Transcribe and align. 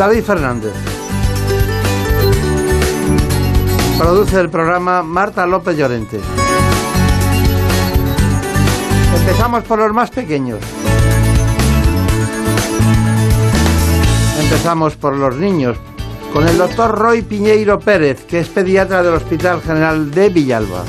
David 0.00 0.22
Fernández. 0.22 0.72
Produce 3.98 4.40
el 4.40 4.48
programa 4.48 5.02
Marta 5.02 5.46
López 5.46 5.76
Llorente. 5.76 6.18
Empezamos 9.14 9.62
por 9.64 9.78
los 9.78 9.92
más 9.92 10.08
pequeños. 10.08 10.58
Empezamos 14.40 14.96
por 14.96 15.18
los 15.18 15.36
niños, 15.36 15.76
con 16.32 16.48
el 16.48 16.56
doctor 16.56 16.98
Roy 16.98 17.20
Piñeiro 17.20 17.78
Pérez, 17.78 18.24
que 18.24 18.40
es 18.40 18.48
pediatra 18.48 19.02
del 19.02 19.12
Hospital 19.12 19.60
General 19.60 20.10
de 20.10 20.30
Villalba. 20.30 20.82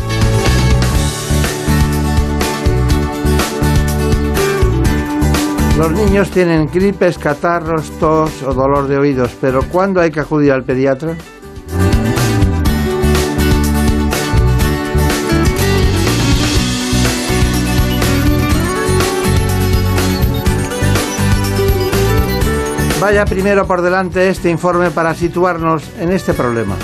Los 5.81 5.93
niños 5.93 6.29
tienen 6.29 6.69
gripes, 6.71 7.17
catarros, 7.17 7.89
tos 7.97 8.43
o 8.43 8.53
dolor 8.53 8.87
de 8.87 8.99
oídos, 8.99 9.35
pero 9.41 9.63
¿cuándo 9.63 9.99
hay 9.99 10.11
que 10.11 10.19
acudir 10.19 10.51
al 10.51 10.63
pediatra? 10.63 11.15
Vaya 22.99 23.25
primero 23.25 23.65
por 23.65 23.81
delante 23.81 24.29
este 24.29 24.51
informe 24.51 24.91
para 24.91 25.15
situarnos 25.15 25.81
en 25.99 26.11
este 26.11 26.35
problema. 26.35 26.75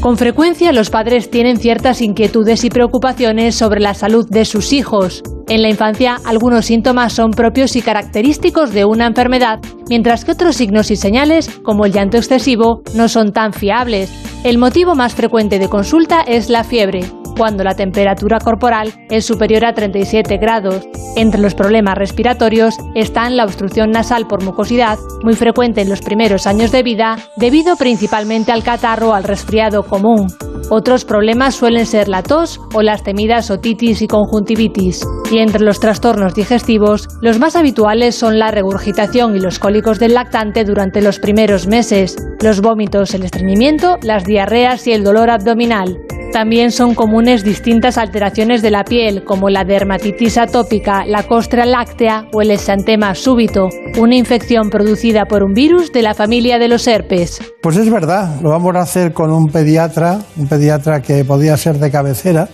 Con 0.00 0.16
frecuencia 0.16 0.72
los 0.72 0.88
padres 0.88 1.30
tienen 1.30 1.58
ciertas 1.58 2.00
inquietudes 2.00 2.64
y 2.64 2.70
preocupaciones 2.70 3.54
sobre 3.54 3.80
la 3.80 3.92
salud 3.92 4.26
de 4.26 4.46
sus 4.46 4.72
hijos. 4.72 5.22
En 5.46 5.60
la 5.60 5.68
infancia 5.68 6.16
algunos 6.24 6.64
síntomas 6.64 7.12
son 7.12 7.32
propios 7.32 7.76
y 7.76 7.82
característicos 7.82 8.72
de 8.72 8.86
una 8.86 9.06
enfermedad, 9.06 9.58
mientras 9.90 10.24
que 10.24 10.32
otros 10.32 10.56
signos 10.56 10.90
y 10.90 10.96
señales, 10.96 11.50
como 11.62 11.84
el 11.84 11.92
llanto 11.92 12.16
excesivo, 12.16 12.80
no 12.94 13.10
son 13.10 13.32
tan 13.32 13.52
fiables. 13.52 14.10
El 14.42 14.56
motivo 14.56 14.94
más 14.94 15.14
frecuente 15.14 15.58
de 15.58 15.68
consulta 15.68 16.22
es 16.22 16.48
la 16.48 16.64
fiebre, 16.64 17.02
cuando 17.36 17.64
la 17.64 17.74
temperatura 17.74 18.38
corporal 18.38 18.92
es 19.10 19.24
superior 19.24 19.64
a 19.64 19.72
37 19.72 20.36
grados. 20.38 20.86
Entre 21.16 21.40
los 21.40 21.54
problemas 21.54 21.96
respiratorios 21.96 22.76
están 22.94 23.36
la 23.36 23.44
obstrucción 23.44 23.90
nasal 23.90 24.26
por 24.26 24.44
mucosidad, 24.44 24.98
muy 25.22 25.34
frecuente 25.34 25.80
en 25.80 25.88
los 25.88 26.02
primeros 26.02 26.46
años 26.46 26.72
de 26.72 26.82
vida, 26.82 27.16
debido 27.36 27.76
principalmente 27.76 28.52
al 28.52 28.62
catarro 28.62 29.10
o 29.10 29.14
al 29.14 29.24
resfriado 29.24 29.82
común. 29.82 30.28
Otros 30.72 31.04
problemas 31.04 31.56
suelen 31.56 31.84
ser 31.84 32.08
la 32.08 32.22
tos 32.22 32.60
o 32.74 32.82
las 32.82 33.02
temidas 33.02 33.50
otitis 33.50 34.02
y 34.02 34.06
conjuntivitis. 34.06 35.04
Y 35.32 35.38
entre 35.38 35.64
los 35.64 35.80
trastornos 35.80 36.34
digestivos, 36.34 37.08
los 37.20 37.40
más 37.40 37.56
habituales 37.56 38.14
son 38.14 38.38
la 38.38 38.52
regurgitación 38.52 39.36
y 39.36 39.40
los 39.40 39.58
cólicos 39.58 39.98
del 39.98 40.14
lactante 40.14 40.64
durante 40.64 41.02
los 41.02 41.18
primeros 41.18 41.66
meses, 41.66 42.16
los 42.40 42.60
vómitos, 42.60 43.14
el 43.14 43.24
estreñimiento, 43.24 43.96
las 44.02 44.24
diarreas 44.24 44.86
y 44.86 44.92
el 44.92 45.02
dolor 45.02 45.30
abdominal. 45.30 45.98
También 46.32 46.70
son 46.70 46.94
comunes 46.94 47.19
distintas 47.20 47.98
alteraciones 47.98 48.62
de 48.62 48.70
la 48.70 48.82
piel, 48.82 49.24
como 49.24 49.50
la 49.50 49.64
dermatitis 49.64 50.38
atópica, 50.38 51.04
la 51.04 51.24
costra 51.24 51.66
láctea 51.66 52.26
o 52.32 52.40
el 52.40 52.50
exantema 52.50 53.14
súbito, 53.14 53.68
una 53.98 54.16
infección 54.16 54.70
producida 54.70 55.26
por 55.26 55.42
un 55.42 55.52
virus 55.52 55.92
de 55.92 56.00
la 56.00 56.14
familia 56.14 56.58
de 56.58 56.68
los 56.68 56.86
herpes. 56.86 57.40
Pues 57.60 57.76
es 57.76 57.90
verdad, 57.90 58.40
lo 58.40 58.50
vamos 58.50 58.74
a 58.74 58.80
hacer 58.80 59.12
con 59.12 59.30
un 59.32 59.48
pediatra, 59.48 60.18
un 60.36 60.48
pediatra 60.48 61.02
que 61.02 61.22
podía 61.24 61.56
ser 61.58 61.78
de 61.78 61.90
cabecera, 61.90 62.48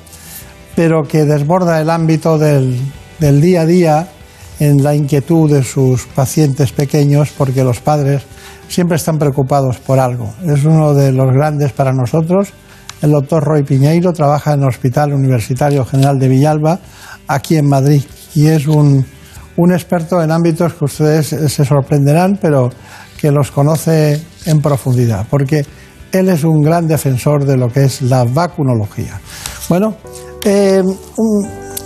pero 0.75 1.05
que 1.05 1.25
desborda 1.25 1.81
el 1.81 1.89
ámbito 1.89 2.37
del, 2.37 2.77
del 3.21 3.41
día 3.41 3.61
a 3.61 3.67
día 3.67 4.09
en 4.59 4.83
la 4.83 4.97
inquietud 4.97 5.49
de 5.49 5.63
sus 5.63 6.07
pacientes 6.07 6.73
pequeños, 6.73 7.31
porque 7.39 7.63
los 7.63 7.79
padres 7.81 8.25
siempre 8.69 8.97
están 8.97 9.19
preocupados 9.19 9.79
por 9.79 10.01
algo. 10.01 10.35
Es 10.45 10.65
uno 10.65 10.93
de 10.93 11.13
los 11.13 11.33
grandes 11.33 11.73
para 11.73 11.93
nosotros 11.93 12.53
el 13.03 13.11
doctor 13.11 13.45
Roy 13.45 13.63
Piñeiro 13.63 14.13
trabaja 14.13 14.55
en 14.55 14.63
el 14.63 14.69
Hospital 14.69 15.13
Universitario 15.13 15.85
General 15.85 16.19
de 16.19 16.29
Villalba, 16.29 16.79
aquí 17.29 17.57
en 17.57 17.69
Madrid, 17.69 18.03
y 18.35 18.47
es 18.47 18.67
un, 18.67 19.05
un 19.57 19.73
experto 19.73 20.23
en 20.23 20.31
ámbitos 20.31 20.75
que 20.75 20.85
ustedes 20.85 21.27
se 21.27 21.65
sorprenderán, 21.65 22.39
pero 22.41 22.71
que 23.21 23.31
los 23.31 23.51
conoce 23.51 24.21
en 24.47 24.61
profundidad, 24.61 25.27
porque 25.29 25.65
él 26.13 26.29
es 26.29 26.45
un 26.45 26.63
gran 26.63 26.87
defensor 26.87 27.45
de 27.45 27.57
lo 27.57 27.69
que 27.69 27.85
es 27.85 28.03
la 28.03 28.25
vacunología. 28.25 29.21
Bueno, 29.69 29.97
eh, 30.45 30.83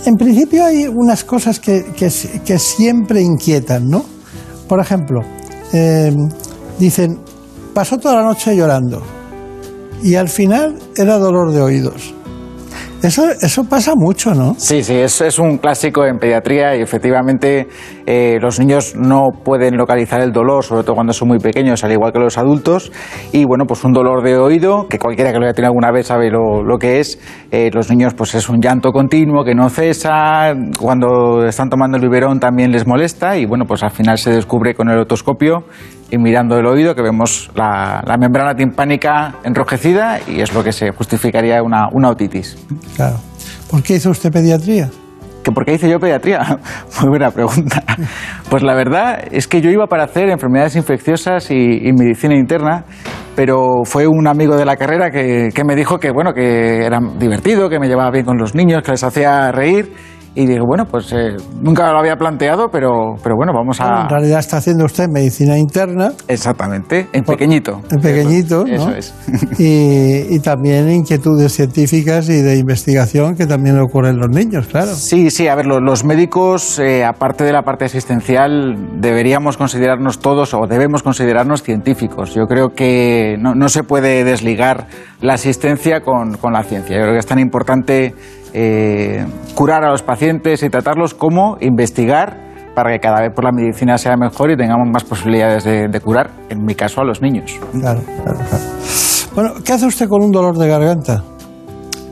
en 0.05 0.15
principio 0.15 0.65
hay 0.65 0.87
unas 0.87 1.23
cosas 1.23 1.59
que, 1.59 1.85
que, 1.95 2.11
que, 2.45 2.59
siempre 2.59 3.21
inquietan, 3.21 3.89
¿no? 3.89 4.05
Por 4.67 4.79
ejemplo, 4.79 5.21
eh, 5.73 6.13
dicen, 6.79 7.19
pasó 7.73 7.97
toda 7.97 8.15
la 8.15 8.23
noche 8.23 8.55
llorando 8.55 9.20
y 10.03 10.15
al 10.15 10.29
final 10.29 10.75
era 10.95 11.17
dolor 11.17 11.51
de 11.51 11.61
oídos. 11.61 12.13
Eso, 13.03 13.23
eso 13.41 13.63
pasa 13.63 13.93
mucho, 13.95 14.35
¿no? 14.35 14.53
Sí, 14.59 14.83
sí, 14.83 14.93
es, 14.93 15.21
es 15.21 15.39
un 15.39 15.57
clásico 15.57 16.05
en 16.05 16.19
pediatría 16.19 16.75
y 16.75 16.81
efectivamente 16.83 17.67
eh, 18.05 18.37
los 18.39 18.59
niños 18.59 18.93
no 18.95 19.29
pueden 19.43 19.75
localizar 19.75 20.21
el 20.21 20.31
dolor, 20.31 20.63
sobre 20.63 20.83
todo 20.83 20.93
cuando 20.93 21.11
son 21.11 21.29
muy 21.29 21.39
pequeños, 21.39 21.83
al 21.83 21.91
igual 21.91 22.13
que 22.13 22.19
los 22.19 22.37
adultos. 22.37 22.91
Y 23.31 23.45
bueno, 23.45 23.65
pues 23.65 23.83
un 23.83 23.91
dolor 23.91 24.23
de 24.23 24.37
oído, 24.37 24.87
que 24.87 24.99
cualquiera 24.99 25.31
que 25.33 25.39
lo 25.39 25.45
haya 25.45 25.53
tenido 25.53 25.69
alguna 25.69 25.91
vez 25.91 26.07
sabe 26.07 26.29
lo, 26.29 26.61
lo 26.61 26.77
que 26.77 26.99
es. 26.99 27.19
Eh, 27.49 27.71
los 27.73 27.89
niños, 27.89 28.13
pues 28.13 28.35
es 28.35 28.47
un 28.49 28.61
llanto 28.61 28.91
continuo 28.91 29.43
que 29.43 29.55
no 29.55 29.67
cesa. 29.69 30.53
Cuando 30.79 31.43
están 31.47 31.69
tomando 31.69 31.97
el 31.97 32.03
biberón 32.03 32.39
también 32.39 32.71
les 32.71 32.85
molesta 32.85 33.35
y 33.35 33.47
bueno, 33.47 33.65
pues 33.65 33.81
al 33.81 33.91
final 33.91 34.19
se 34.19 34.29
descubre 34.29 34.75
con 34.75 34.91
el 34.91 34.99
otoscopio 34.99 35.63
y 36.11 36.17
mirando 36.17 36.57
el 36.59 36.65
oído 36.65 36.93
que 36.93 37.01
vemos 37.01 37.49
la, 37.55 38.03
la, 38.05 38.17
membrana 38.17 38.53
timpánica 38.53 39.35
enrojecida 39.43 40.19
y 40.27 40.41
es 40.41 40.53
lo 40.53 40.63
que 40.63 40.73
se 40.73 40.91
justificaría 40.91 41.63
una, 41.63 41.87
una 41.91 42.09
otitis. 42.09 42.57
Claro. 42.95 43.17
¿Por 43.69 43.81
qué 43.81 43.95
hizo 43.95 44.09
usted 44.09 44.29
pediatría? 44.31 44.89
¿Que 45.43 45.51
¿Por 45.51 45.65
qué 45.65 45.73
hice 45.73 45.89
yo 45.89 45.99
pediatría? 45.99 46.39
Muy 47.01 47.09
buena 47.09 47.31
pregunta. 47.31 47.83
Pues 48.49 48.61
la 48.61 48.75
verdad 48.75 49.23
es 49.31 49.47
que 49.47 49.61
yo 49.61 49.71
iba 49.71 49.87
para 49.87 50.03
hacer 50.03 50.29
enfermedades 50.29 50.75
infecciosas 50.75 51.49
y, 51.49 51.55
y 51.55 51.93
medicina 51.93 52.35
interna, 52.35 52.83
pero 53.35 53.83
fue 53.85 54.05
un 54.05 54.27
amigo 54.27 54.57
de 54.57 54.65
la 54.65 54.75
carrera 54.75 55.09
que, 55.09 55.49
que 55.55 55.63
me 55.63 55.75
dijo 55.75 55.97
que, 55.99 56.11
bueno, 56.11 56.33
que 56.33 56.85
era 56.85 56.99
divertido, 57.17 57.69
que 57.69 57.79
me 57.79 57.87
llevaba 57.87 58.11
bien 58.11 58.25
con 58.25 58.37
los 58.37 58.53
niños, 58.53 58.83
que 58.83 58.91
les 58.91 59.03
hacía 59.03 59.51
reír 59.51 59.93
y 60.33 60.45
digo, 60.45 60.65
bueno, 60.65 60.85
pues 60.85 61.11
eh, 61.11 61.35
nunca 61.61 61.91
lo 61.91 61.99
había 61.99 62.15
planteado, 62.15 62.69
pero, 62.71 63.15
pero 63.21 63.35
bueno, 63.35 63.51
vamos 63.53 63.81
a... 63.81 64.03
En 64.03 64.09
realidad 64.09 64.39
está 64.39 64.57
haciendo 64.57 64.85
usted 64.85 65.09
medicina 65.09 65.57
interna. 65.57 66.13
Exactamente, 66.27 67.09
en 67.11 67.25
pequeñito. 67.25 67.81
En 67.91 67.99
pequeñito, 67.99 68.65
Eso, 68.65 68.89
¿no? 68.89 68.95
es. 68.95 69.13
Y, 69.59 70.33
y, 70.33 70.39
también 70.39 70.89
inquietudes 70.89 71.51
científicas 71.53 72.29
y 72.29 72.41
de 72.41 72.57
investigación 72.57 73.35
que 73.35 73.45
también 73.45 73.77
ocurren 73.79 74.15
en 74.15 74.19
los 74.19 74.29
niños, 74.29 74.67
claro. 74.67 74.95
Sí, 74.95 75.29
sí, 75.29 75.49
a 75.49 75.55
ver, 75.55 75.65
los, 75.65 75.81
los 75.81 76.05
médicos, 76.05 76.79
eh, 76.79 77.03
aparte 77.03 77.43
de 77.43 77.51
la 77.51 77.63
parte 77.63 77.85
asistencial, 77.85 79.01
deberíamos 79.01 79.57
considerarnos 79.57 80.19
todos 80.19 80.53
o 80.53 80.65
debemos 80.65 81.03
considerarnos 81.03 81.61
científicos. 81.61 82.33
Yo 82.33 82.45
creo 82.47 82.69
que 82.69 83.35
no, 83.37 83.53
no 83.53 83.67
se 83.67 83.83
puede 83.83 84.23
desligar 84.23 84.87
la 85.19 85.33
asistencia 85.33 86.01
con, 86.01 86.37
con 86.37 86.53
la 86.53 86.63
ciencia. 86.63 86.95
Yo 86.95 87.01
creo 87.01 87.13
que 87.13 87.19
es 87.19 87.25
tan 87.25 87.39
importante 87.39 88.15
eh, 88.53 89.25
curar 89.55 89.83
a 89.83 89.91
los 89.91 90.03
pacientes 90.03 90.63
y 90.63 90.69
tratarlos 90.69 91.13
como 91.13 91.57
investigar 91.59 92.51
para 92.75 92.91
que 92.91 92.99
cada 92.99 93.21
vez 93.21 93.31
por 93.33 93.43
la 93.43 93.51
medicina 93.51 93.97
sea 93.97 94.15
mejor 94.15 94.51
y 94.51 94.57
tengamos 94.57 94.87
más 94.91 95.03
posibilidades 95.03 95.63
de, 95.63 95.87
de 95.89 95.99
curar, 95.99 96.29
en 96.49 96.63
mi 96.63 96.73
caso, 96.73 97.01
a 97.01 97.03
los 97.03 97.21
niños. 97.21 97.59
Claro, 97.71 97.99
claro, 98.01 98.39
claro. 98.49 98.63
Bueno, 99.35 99.53
¿qué 99.63 99.73
hace 99.73 99.85
usted 99.85 100.07
con 100.07 100.23
un 100.23 100.31
dolor 100.31 100.57
de 100.57 100.67
garganta? 100.67 101.23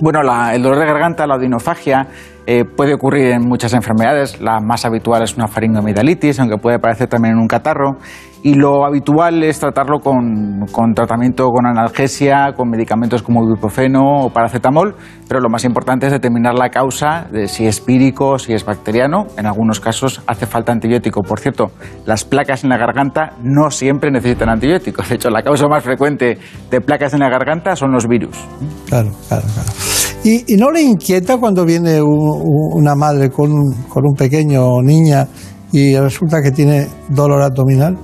Bueno, 0.01 0.21
la, 0.21 0.56
el 0.56 0.63
dolor 0.63 0.80
de 0.80 0.86
garganta, 0.86 1.27
la 1.27 1.36
odinofagia, 1.36 2.07
eh, 2.47 2.63
puede 2.63 2.94
ocurrir 2.94 3.31
en 3.31 3.42
muchas 3.47 3.74
enfermedades. 3.74 4.39
La 4.42 4.59
más 4.62 4.85
habitual 4.85 5.21
es 5.24 5.35
una 5.35 5.47
faringoamidalitis, 5.47 6.39
aunque 6.39 6.57
puede 6.57 6.77
aparecer 6.77 7.07
también 7.07 7.35
en 7.35 7.42
un 7.42 7.47
catarro. 7.47 7.97
Y 8.41 8.53
lo 8.53 8.86
habitual 8.86 9.44
es 9.44 9.59
tratarlo 9.59 10.00
con, 10.00 10.65
con, 10.71 10.94
tratamiento 10.94 11.47
con 11.50 11.65
analgesia, 11.65 12.53
con 12.56 12.69
medicamentos 12.69 13.21
como 13.21 13.44
ibuprofeno 13.44 14.21
o 14.21 14.30
paracetamol, 14.30 14.95
pero 15.27 15.41
lo 15.41 15.50
más 15.50 15.65
importante 15.65 16.06
es 16.06 16.13
determinar 16.13 16.56
la 16.56 16.69
causa 16.69 17.27
de 17.31 17.47
si 17.47 17.65
es 17.65 17.81
pírico, 17.81 18.39
si 18.39 18.53
es 18.53 18.63
bacteriano. 18.63 19.27
En 19.38 19.45
algunos 19.45 19.80
casos 19.80 20.21
hace 20.25 20.45
falta 20.45 20.71
antibiótico. 20.71 21.21
Por 21.21 21.39
cierto, 21.39 21.71
las 22.06 22.24
placas 22.24 22.63
en 22.63 22.69
la 22.69 22.77
garganta 22.77 23.33
no 23.44 23.71
siempre 23.71 24.09
necesitan 24.09 24.50
antibióticos. 24.50 25.09
De 25.09 25.15
hecho, 25.15 25.30
la 25.30 25.44
causa 25.44 25.68
más 25.68 25.83
frecuente 25.83 26.38
de 26.71 26.81
placas 26.81 27.13
en 27.13 27.19
la 27.19 27.30
garganta 27.30 27.75
son 27.75 27.92
los 27.92 28.07
virus. 28.07 28.38
Claro, 28.88 29.12
claro, 29.27 29.44
claro. 29.53 29.69
¿Y, 30.24 30.56
no 30.57 30.71
le 30.71 30.81
inquieta 30.81 31.38
cuando 31.38 31.65
viene 31.65 32.01
una 32.01 32.94
madre 32.95 33.30
con 33.30 33.51
con 33.88 34.03
un 34.06 34.15
pequeño 34.15 34.81
niña 34.81 35.27
y 35.71 35.95
resulta 35.97 36.42
que 36.42 36.51
tiene 36.51 36.88
dolor 37.09 37.42
abdominal? 37.42 37.97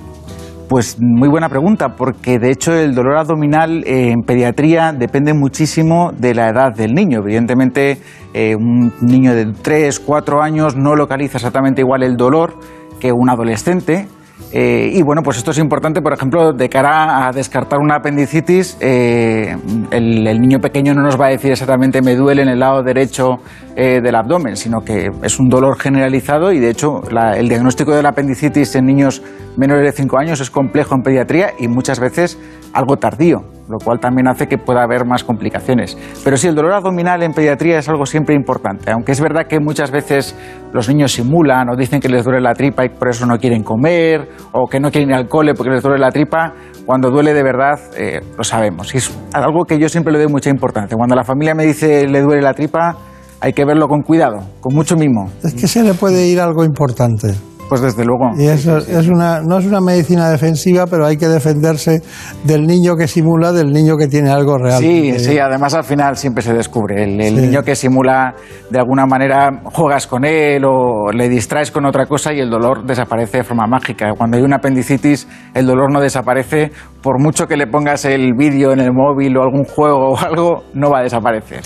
Pues 0.67 0.97
muy 0.99 1.29
buena 1.29 1.47
pregunta, 1.47 1.89
porque 1.95 2.39
de 2.39 2.49
hecho 2.49 2.73
el 2.73 2.95
dolor 2.95 3.17
abdominal 3.17 3.83
eh, 3.85 4.09
en 4.09 4.23
pediatría 4.23 4.93
depende 4.93 5.33
muchísimo 5.33 6.11
de 6.17 6.33
la 6.33 6.49
edad 6.49 6.73
del 6.75 6.95
niño. 6.95 7.19
Evidentemente, 7.19 7.99
eh, 8.33 8.55
un 8.55 8.91
niño 9.01 9.35
de 9.35 9.53
3, 9.53 9.99
4 9.99 10.41
años 10.41 10.75
no 10.75 10.95
localiza 10.95 11.37
exactamente 11.37 11.81
igual 11.81 12.01
el 12.01 12.17
dolor 12.17 12.55
que 12.99 13.11
un 13.11 13.29
adolescente. 13.29 14.07
Eh, 14.51 14.89
y 14.93 15.03
bueno, 15.03 15.21
pues 15.23 15.37
esto 15.37 15.51
es 15.51 15.59
importante, 15.59 16.01
por 16.01 16.13
ejemplo, 16.13 16.51
de 16.51 16.67
cara 16.67 17.27
a 17.27 17.31
descartar 17.31 17.79
una 17.79 17.97
apendicitis, 17.97 18.77
el, 18.81 20.41
niño 20.41 20.59
pequeño 20.59 20.93
no 20.93 21.03
nos 21.03 21.19
va 21.19 21.27
a 21.27 21.29
decir 21.29 21.51
exactamente 21.51 22.01
me 22.01 22.15
duele 22.15 22.41
en 22.41 22.49
el 22.49 22.59
lado 22.59 22.81
derecho 22.81 23.37
del 23.75 24.15
abdomen, 24.15 24.55
sino 24.55 24.81
que 24.81 25.11
es 25.21 25.39
un 25.39 25.49
dolor 25.49 25.77
generalizado 25.77 26.53
y 26.53 26.59
de 26.59 26.69
hecho 26.69 27.01
el 27.35 27.49
diagnóstico 27.49 27.93
de 27.93 28.03
la 28.03 28.09
apendicitis 28.09 28.75
en 28.75 28.85
niños 28.85 29.21
menores 29.57 29.83
de 29.83 29.91
5 29.91 30.17
años 30.17 30.39
es 30.39 30.49
complejo 30.49 30.95
en 30.95 31.01
pediatría 31.01 31.51
y 31.59 31.67
muchas 31.67 31.99
veces 31.99 32.39
algo 32.73 32.97
tardío, 32.97 33.43
lo 33.69 33.77
cual 33.83 33.99
también 33.99 34.27
hace 34.27 34.47
que 34.47 34.57
pueda 34.57 34.83
haber 34.83 35.05
más 35.05 35.23
complicaciones. 35.23 35.97
Pero 36.23 36.35
sí, 36.35 36.47
el 36.47 36.55
dolor 36.55 36.73
abdominal 36.73 37.23
en 37.23 37.33
pediatría 37.33 37.79
es 37.79 37.87
algo 37.87 38.05
siempre 38.05 38.35
importante, 38.35 38.91
aunque 38.91 39.13
es 39.13 39.21
verdad 39.21 39.47
que 39.47 39.59
muchas 39.59 39.91
veces 39.91 40.37
los 40.73 40.89
niños 40.89 41.13
simulan 41.13 41.69
o 41.69 41.75
dicen 41.75 42.01
que 42.01 42.09
les 42.09 42.25
duele 42.25 42.41
la 42.41 42.53
tripa 42.53 42.85
y 42.85 42.89
por 42.89 43.09
eso 43.09 43.25
no 43.25 43.37
quieren 43.37 43.63
comer, 43.63 44.27
o 44.51 44.67
que 44.67 44.79
no 44.79 44.91
quieren 44.91 45.09
ir 45.09 45.15
al 45.15 45.27
cole 45.27 45.53
porque 45.53 45.71
les 45.71 45.81
duele 45.81 45.99
la 45.99 46.11
tripa, 46.11 46.53
cuando 46.85 47.09
duele 47.09 47.33
de 47.33 47.43
verdad 47.43 47.79
eh, 47.97 48.19
lo 48.37 48.43
sabemos. 48.43 48.93
Y 48.93 48.97
es 48.97 49.17
algo 49.33 49.63
que 49.65 49.79
yo 49.79 49.87
siempre 49.87 50.11
le 50.11 50.19
doy 50.19 50.27
mucha 50.27 50.49
importancia. 50.49 50.97
Cuando 50.97 51.15
la 51.15 51.23
familia 51.23 51.55
me 51.55 51.65
dice 51.65 52.07
le 52.07 52.21
duele 52.21 52.41
la 52.41 52.53
tripa, 52.53 52.97
hay 53.45 53.53
que 53.53 53.63
verlo 53.63 53.87
con 53.87 54.01
cuidado, 54.01 54.39
con 54.59 54.73
mucho 54.73 54.95
mimo. 54.95 55.29
Es 55.43 55.53
que 55.53 55.67
se 55.67 55.83
le 55.83 55.93
puede 55.93 56.25
ir 56.25 56.39
algo 56.39 56.65
importante. 56.65 57.35
Pues 57.69 57.79
desde 57.79 58.03
luego. 58.03 58.31
Y 58.39 58.47
eso 58.47 58.77
es 58.77 59.07
una, 59.07 59.41
no 59.41 59.59
es 59.59 59.65
una 59.67 59.81
medicina 59.81 60.29
defensiva, 60.31 60.87
pero 60.87 61.05
hay 61.05 61.17
que 61.17 61.27
defenderse 61.27 62.01
del 62.43 62.65
niño 62.65 62.95
que 62.95 63.07
simula, 63.07 63.51
del 63.51 63.71
niño 63.71 63.97
que 63.97 64.07
tiene 64.07 64.31
algo 64.31 64.57
real. 64.57 64.79
Sí, 64.79 65.19
sí, 65.19 65.37
además 65.37 65.75
al 65.75 65.83
final 65.83 66.17
siempre 66.17 66.43
se 66.43 66.53
descubre. 66.53 67.03
El, 67.03 67.17
niño 67.17 67.61
que 67.61 67.75
simula, 67.75 68.33
de 68.71 68.79
alguna 68.79 69.05
manera, 69.05 69.61
juegas 69.65 70.07
con 70.07 70.25
él 70.25 70.63
o 70.65 71.11
le 71.11 71.29
distraes 71.29 71.69
con 71.69 71.85
otra 71.85 72.07
cosa 72.07 72.33
y 72.33 72.39
el 72.39 72.49
dolor 72.49 72.83
desaparece 72.83 73.39
de 73.39 73.43
forma 73.43 73.67
mágica. 73.67 74.11
Cuando 74.17 74.37
hay 74.37 74.43
una 74.43 74.55
apendicitis, 74.55 75.27
el 75.53 75.67
dolor 75.67 75.91
no 75.91 76.01
desaparece. 76.01 76.71
Por 77.03 77.21
mucho 77.21 77.45
que 77.45 77.57
le 77.57 77.67
pongas 77.67 78.05
el 78.05 78.33
vídeo 78.33 78.71
en 78.71 78.79
el 78.79 78.91
móvil 78.91 79.37
o 79.37 79.43
algún 79.43 79.65
juego 79.65 80.13
o 80.13 80.17
algo, 80.17 80.63
no 80.73 80.89
va 80.89 80.99
a 80.99 81.03
desaparecer. 81.03 81.61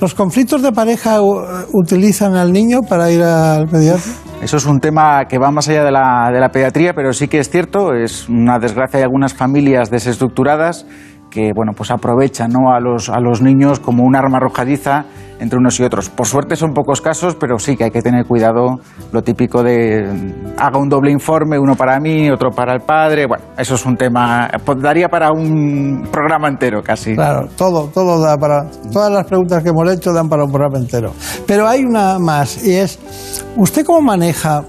¿Los 0.00 0.14
conflictos 0.14 0.62
de 0.62 0.72
pareja 0.72 1.20
utilizan 1.72 2.34
al 2.34 2.52
niño 2.52 2.80
para 2.88 3.10
ir 3.10 3.22
al 3.22 3.66
pediatra? 3.66 4.12
Eso 4.42 4.56
es 4.56 4.66
un 4.66 4.78
tema 4.78 5.24
que 5.26 5.38
va 5.38 5.50
más 5.50 5.68
allá 5.68 5.84
de 5.84 5.90
la, 5.90 6.30
de 6.32 6.38
la 6.38 6.50
pediatría, 6.50 6.92
pero 6.94 7.12
sí 7.12 7.28
que 7.28 7.38
es 7.38 7.50
cierto, 7.50 7.92
es 7.94 8.28
una 8.28 8.58
desgracia 8.58 8.98
de 8.98 9.04
algunas 9.04 9.34
familias 9.34 9.90
desestructuradas 9.90 10.86
que 11.30 11.52
bueno, 11.54 11.72
pues 11.76 11.90
aprovechan 11.90 12.50
¿no? 12.52 12.72
a, 12.72 12.80
los, 12.80 13.08
a 13.08 13.20
los 13.20 13.42
niños 13.42 13.80
como 13.80 14.04
un 14.04 14.16
arma 14.16 14.38
arrojadiza 14.38 15.04
entre 15.40 15.58
unos 15.58 15.78
y 15.80 15.84
otros. 15.84 16.08
Por 16.08 16.26
suerte 16.26 16.56
son 16.56 16.72
pocos 16.72 17.00
casos, 17.00 17.36
pero 17.36 17.58
sí 17.58 17.76
que 17.76 17.84
hay 17.84 17.90
que 17.90 18.02
tener 18.02 18.26
cuidado 18.26 18.78
lo 19.12 19.22
típico 19.22 19.62
de 19.62 20.04
haga 20.58 20.78
un 20.78 20.88
doble 20.88 21.10
informe, 21.10 21.58
uno 21.58 21.74
para 21.74 21.98
mí, 22.00 22.30
otro 22.30 22.50
para 22.50 22.74
el 22.74 22.80
padre. 22.80 23.26
Bueno, 23.26 23.44
eso 23.56 23.74
es 23.74 23.86
un 23.86 23.96
tema, 23.96 24.48
pues, 24.64 24.80
daría 24.80 25.08
para 25.08 25.30
un 25.30 26.08
programa 26.10 26.48
entero 26.48 26.82
casi. 26.82 27.14
Claro, 27.14 27.48
todo, 27.56 27.88
todo 27.88 28.20
da 28.20 28.36
para, 28.36 28.66
todas 28.92 29.12
las 29.12 29.24
preguntas 29.26 29.62
que 29.62 29.70
hemos 29.70 29.90
hecho 29.92 30.12
dan 30.12 30.28
para 30.28 30.44
un 30.44 30.50
programa 30.50 30.78
entero. 30.78 31.12
Pero 31.46 31.68
hay 31.68 31.84
una 31.84 32.18
más 32.18 32.64
y 32.64 32.74
es, 32.74 32.98
¿usted 33.56 33.84
cómo 33.84 34.00
maneja, 34.00 34.64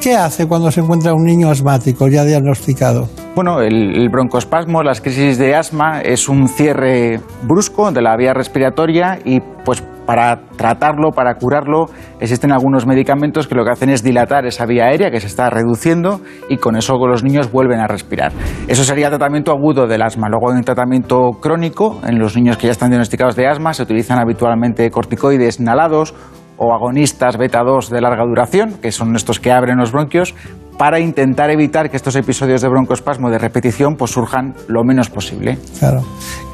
qué 0.00 0.16
hace 0.16 0.46
cuando 0.46 0.70
se 0.70 0.80
encuentra 0.80 1.14
un 1.14 1.24
niño 1.24 1.50
asmático 1.50 2.08
ya 2.08 2.24
diagnosticado? 2.24 3.08
Bueno, 3.34 3.60
el, 3.60 4.08
broncoespasmo, 4.08 4.82
las 4.82 5.02
crisis 5.02 5.36
de 5.36 5.54
asma, 5.54 6.00
es 6.00 6.26
un 6.28 6.48
cierre 6.48 7.20
brusco 7.42 7.92
de 7.92 8.00
la 8.00 8.16
vía 8.16 8.32
respiratoria 8.32 9.18
y 9.24 9.40
pues 9.66 9.82
para 10.06 10.46
tratarlo, 10.56 11.10
para 11.10 11.34
curarlo, 11.34 11.86
existen 12.20 12.52
algunos 12.52 12.86
medicamentos 12.86 13.48
que 13.48 13.56
lo 13.56 13.64
que 13.64 13.72
hacen 13.72 13.90
es 13.90 14.04
dilatar 14.04 14.46
esa 14.46 14.64
vía 14.64 14.84
aérea 14.84 15.10
que 15.10 15.18
se 15.20 15.26
está 15.26 15.50
reduciendo 15.50 16.20
y 16.48 16.58
con 16.58 16.76
eso 16.76 16.94
los 16.96 17.24
niños 17.24 17.50
vuelven 17.50 17.80
a 17.80 17.88
respirar. 17.88 18.30
Eso 18.68 18.84
sería 18.84 19.08
tratamiento 19.08 19.50
agudo 19.50 19.88
del 19.88 20.02
asma. 20.02 20.28
Luego 20.28 20.50
hay 20.50 20.58
un 20.58 20.64
tratamiento 20.64 21.32
crónico 21.42 22.00
en 22.06 22.20
los 22.20 22.36
niños 22.36 22.56
que 22.56 22.68
ya 22.68 22.72
están 22.72 22.90
diagnosticados 22.90 23.34
de 23.34 23.48
asma, 23.48 23.74
se 23.74 23.82
utilizan 23.82 24.20
habitualmente 24.20 24.88
corticoides 24.90 25.58
inhalados 25.58 26.14
o 26.58 26.72
agonistas 26.72 27.36
beta 27.36 27.62
2 27.64 27.90
de 27.90 28.00
larga 28.00 28.24
duración, 28.24 28.74
que 28.80 28.92
son 28.92 29.14
estos 29.16 29.40
que 29.40 29.50
abren 29.50 29.76
los 29.78 29.90
bronquios, 29.90 30.34
para 30.78 31.00
intentar 31.00 31.50
evitar 31.50 31.90
que 31.90 31.96
estos 31.96 32.14
episodios 32.16 32.62
de 32.62 32.68
broncoespasmo 32.68 33.30
de 33.30 33.38
repetición 33.38 33.96
pues, 33.96 34.12
surjan 34.12 34.54
lo 34.68 34.84
menos 34.84 35.10
posible. 35.10 35.58
Claro. 35.78 36.02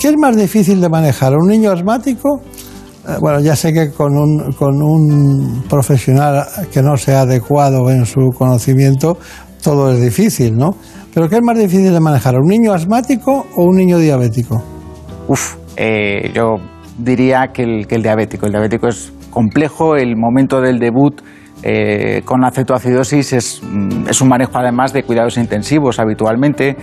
¿Qué 0.00 0.08
es 0.08 0.15
más 0.17 0.37
difícil 0.37 0.81
de 0.81 0.88
manejar? 0.88 1.35
¿Un 1.35 1.49
niño 1.49 1.70
asmático? 1.70 2.41
Eh, 3.09 3.17
bueno, 3.21 3.41
ya 3.41 3.57
sé 3.57 3.73
que 3.73 3.91
con 3.91 4.17
un, 4.17 4.53
con 4.53 4.83
un 4.83 5.65
profesional 5.69 6.45
que 6.73 6.83
no 6.83 6.97
sea 6.97 7.23
adecuado 7.23 7.91
en 7.91 8.07
su 8.07 8.31
conocimiento, 8.37 9.19
todo 9.63 9.93
es 9.93 10.01
difícil, 10.01 10.57
¿no? 10.57 10.71
Pero 11.15 11.29
¿qué 11.29 11.37
es 11.37 11.43
más 11.43 11.59
difícil 11.59 11.93
de 11.93 12.01
manejar? 12.01 12.37
¿Un 12.37 12.49
niño 12.49 12.73
asmático 12.73 13.47
o 13.57 13.65
un 13.65 13.77
niño 13.77 13.99
diabético? 13.99 14.63
Uf, 15.29 15.57
eh, 15.77 16.31
yo 16.35 16.57
diría 16.99 17.49
que 17.53 17.63
el, 17.63 17.87
que 17.87 17.97
el 17.97 18.03
diabético. 18.03 18.47
El 18.47 18.53
diabético 18.53 18.89
es 18.89 19.13
complejo, 19.31 19.97
el 19.97 20.17
momento 20.17 20.61
del 20.61 20.79
debut 20.79 21.21
eh, 21.63 22.23
con 22.25 22.41
la 22.41 22.51
cetoacidosis 22.51 23.32
es, 23.32 23.63
mm, 23.63 24.09
es, 24.09 24.21
un 24.21 24.29
manejo 24.29 24.59
además 24.59 24.93
de 24.93 25.05
cuidados 25.05 25.37
intensivos 25.37 25.99
habitualmente. 25.99 26.77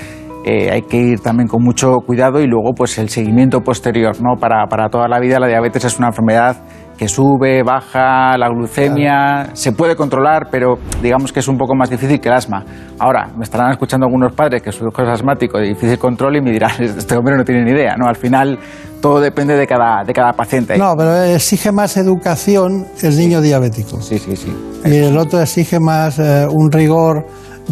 Eh, 0.51 0.72
hay 0.72 0.82
que 0.82 0.98
ir 0.98 1.20
también 1.20 1.48
con 1.48 1.63
mucho 1.63 1.98
cuidado 2.00 2.41
y 2.41 2.48
luego 2.48 2.74
pues 2.75 2.98
el 2.98 3.10
seguimiento 3.10 3.62
posterior. 3.62 4.15
¿no? 4.20 4.36
Para, 4.39 4.65
para 4.65 4.89
toda 4.89 5.08
la 5.08 5.20
vida 5.20 5.39
la 5.39 5.46
diabetes 5.46 5.86
es 5.86 6.00
una 6.00 6.08
enfermedad 6.08 6.58
que 6.98 7.08
sube, 7.08 7.62
baja, 7.62 8.36
la 8.36 8.50
glucemia, 8.50 9.51
se 9.53 9.74
puede 9.74 9.96
controlar, 9.96 10.48
pero 10.50 10.79
digamos 11.03 11.32
que 11.32 11.39
es 11.39 11.48
un 11.48 11.56
poco 11.56 11.75
más 11.75 11.91
difícil 11.91 12.20
que 12.20 12.29
el 12.29 12.34
asma. 12.34 12.65
Ahora, 12.98 13.29
me 13.38 13.44
estarán 13.44 13.72
escuchando 13.72 14.08
algunos 14.08 14.34
padres 14.34 14.63
que 14.63 14.72
su 14.72 14.88
hijo 14.88 15.03
es 15.03 15.10
asmático 15.10 15.60
de 15.60 15.68
difícil 15.68 16.00
control 16.00 16.38
y 16.38 16.41
me 16.41 16.51
dirán, 16.51 16.72
este 16.79 17.15
hombre 17.15 17.38
no 17.38 17.46
tiene 17.46 17.63
ni 17.63 17.72
idea, 17.72 17.96
¿no? 17.96 18.08
Al 18.08 18.15
final 18.15 18.58
todo 19.01 19.22
depende 19.22 19.56
de 19.56 19.68
cada, 19.68 20.03
de 20.03 20.13
cada 20.13 20.34
paciente. 20.34 20.79
No, 20.79 20.96
pero 20.98 21.24
exige 21.24 21.72
más 21.72 21.96
educación 21.96 22.88
el 23.03 23.15
niño 23.15 23.39
diabético. 23.39 24.01
Sí, 24.01 24.18
sí, 24.18 24.36
sí. 24.36 24.51
Y 24.84 24.96
el 24.96 25.15
otro 25.15 25.39
exige 25.39 25.79
más 25.79 26.18
eh, 26.18 26.48
un 26.50 26.72
rigor 26.72 27.24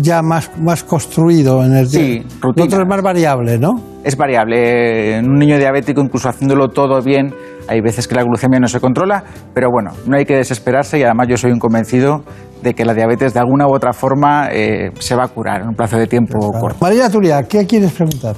ya 0.02 0.22
más, 0.22 0.52
más 0.60 0.84
construido 0.84 1.64
en 1.64 1.76
el 1.76 1.88
Sí, 1.88 2.24
rutina. 2.42 2.66
Otro 2.66 2.82
es 2.82 2.88
más 2.88 3.02
variable, 3.02 3.58
¿no? 3.58 3.72
Es 4.04 4.16
variable. 4.16 5.18
En 5.18 5.30
un 5.30 5.38
niño 5.38 5.58
diabético, 5.58 6.02
incluso 6.02 6.30
haciéndolo 6.30 6.70
todo 6.70 7.02
bien, 7.02 7.34
hay 7.68 7.82
veces 7.82 8.08
que 8.08 8.16
la 8.16 8.24
glucemia 8.24 8.60
no 8.60 8.68
se 8.68 8.80
controla, 8.80 9.24
pero 9.54 9.70
bueno, 9.72 9.92
no 10.06 10.18
hay 10.18 10.26
que 10.26 10.36
desesperarse 10.36 11.00
y 11.00 11.04
además 11.04 11.28
yo 11.30 11.38
soy 11.38 11.52
un 11.52 11.60
convencido 11.60 12.24
de 12.62 12.74
que 12.74 12.86
la 12.86 12.94
diabetes 12.94 13.34
de 13.34 13.40
alguna 13.40 13.68
u 13.68 13.76
otra 13.76 13.94
forma 13.94 14.50
eh, 14.52 14.92
se 15.00 15.16
va 15.16 15.26
a 15.26 15.28
curar 15.28 15.62
en 15.62 15.70
un 15.70 15.76
plazo 15.76 15.98
de 15.98 16.08
tiempo 16.08 16.52
corto. 16.60 16.78
María 16.82 17.10
Turia, 17.10 17.44
¿qué 17.44 17.66
quieres 17.66 17.92
preguntar? 17.92 18.36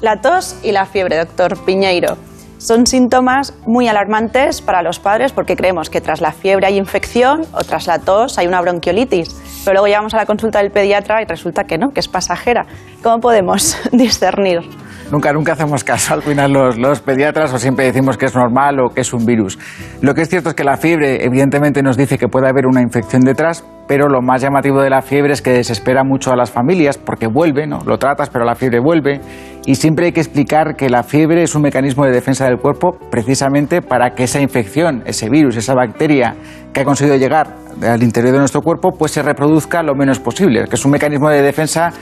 La 0.00 0.20
tos 0.20 0.56
y 0.62 0.72
la 0.72 0.84
fiebre, 0.84 1.16
doctor 1.18 1.64
Piñeiro. 1.64 2.16
Son 2.64 2.86
síntomas 2.86 3.52
muy 3.66 3.88
alarmantes 3.88 4.62
para 4.62 4.80
los 4.80 4.98
padres 4.98 5.32
porque 5.32 5.54
creemos 5.54 5.90
que 5.90 6.00
tras 6.00 6.22
la 6.22 6.32
fiebre 6.32 6.66
hay 6.66 6.78
infección 6.78 7.42
o 7.52 7.62
tras 7.62 7.86
la 7.86 7.98
tos 7.98 8.38
hay 8.38 8.46
una 8.46 8.58
bronquiolitis. 8.62 9.36
Pero 9.66 9.74
luego 9.74 9.86
llegamos 9.86 10.14
a 10.14 10.16
la 10.16 10.24
consulta 10.24 10.60
del 10.62 10.70
pediatra 10.70 11.20
y 11.20 11.26
resulta 11.26 11.64
que 11.64 11.76
no, 11.76 11.92
que 11.92 12.00
es 12.00 12.08
pasajera. 12.08 12.64
¿Cómo 13.02 13.20
podemos 13.20 13.76
discernir? 13.92 14.62
Nunca, 15.10 15.32
nunca 15.32 15.52
hacemos 15.52 15.84
caso 15.84 16.14
al 16.14 16.22
final 16.22 16.52
los, 16.52 16.78
los, 16.78 17.00
pediatras 17.00 17.52
o 17.52 17.58
siempre 17.58 17.84
decimos 17.84 18.16
que 18.16 18.26
es 18.26 18.34
normal 18.34 18.80
o 18.80 18.88
que 18.88 19.02
es 19.02 19.12
un 19.12 19.24
virus. 19.26 19.58
Lo 20.00 20.14
que 20.14 20.22
es 20.22 20.28
cierto 20.28 20.48
es 20.48 20.54
que 20.54 20.64
la 20.64 20.76
fiebre 20.76 21.24
evidentemente 21.24 21.82
nos 21.82 21.96
dice 21.96 22.18
que 22.18 22.28
puede 22.28 22.48
haber 22.48 22.66
una 22.66 22.80
infección 22.80 23.22
detrás, 23.22 23.64
pero 23.86 24.08
lo 24.08 24.22
más 24.22 24.40
llamativo 24.40 24.80
de 24.80 24.88
la 24.88 25.02
fiebre 25.02 25.34
es 25.34 25.42
que 25.42 25.50
desespera 25.50 26.04
mucho 26.04 26.32
a 26.32 26.36
las 26.36 26.50
familias 26.50 26.96
porque 26.96 27.26
vuelve, 27.26 27.66
¿no? 27.66 27.80
Lo 27.86 27.98
tratas, 27.98 28.30
pero 28.30 28.44
la 28.44 28.54
fiebre 28.54 28.80
vuelve. 28.80 29.20
Y 29.66 29.74
siempre 29.74 30.06
hay 30.06 30.12
que 30.12 30.20
explicar 30.20 30.74
que 30.74 30.88
la 30.88 31.02
fiebre 31.02 31.42
es 31.42 31.54
un 31.54 31.62
mecanismo 31.62 32.04
de 32.04 32.12
defensa 32.12 32.46
del 32.46 32.58
cuerpo 32.58 32.96
precisamente 33.10 33.82
para 33.82 34.14
que 34.14 34.24
esa 34.24 34.40
infección, 34.40 35.02
ese 35.04 35.28
virus, 35.28 35.56
esa 35.56 35.74
bacteria 35.74 36.34
que 36.72 36.80
ha 36.80 36.84
conseguido 36.84 37.16
llegar 37.16 37.54
al 37.82 38.02
interior 38.02 38.32
de 38.32 38.38
nuestro 38.38 38.62
cuerpo, 38.62 38.92
pues 38.98 39.12
se 39.12 39.22
reproduzca 39.22 39.82
lo 39.82 39.94
menos 39.94 40.18
posible, 40.18 40.64
que 40.68 40.76
es 40.76 40.84
un 40.84 40.90
mecanismo 40.90 41.28
de 41.28 41.42
defensa 41.42 41.92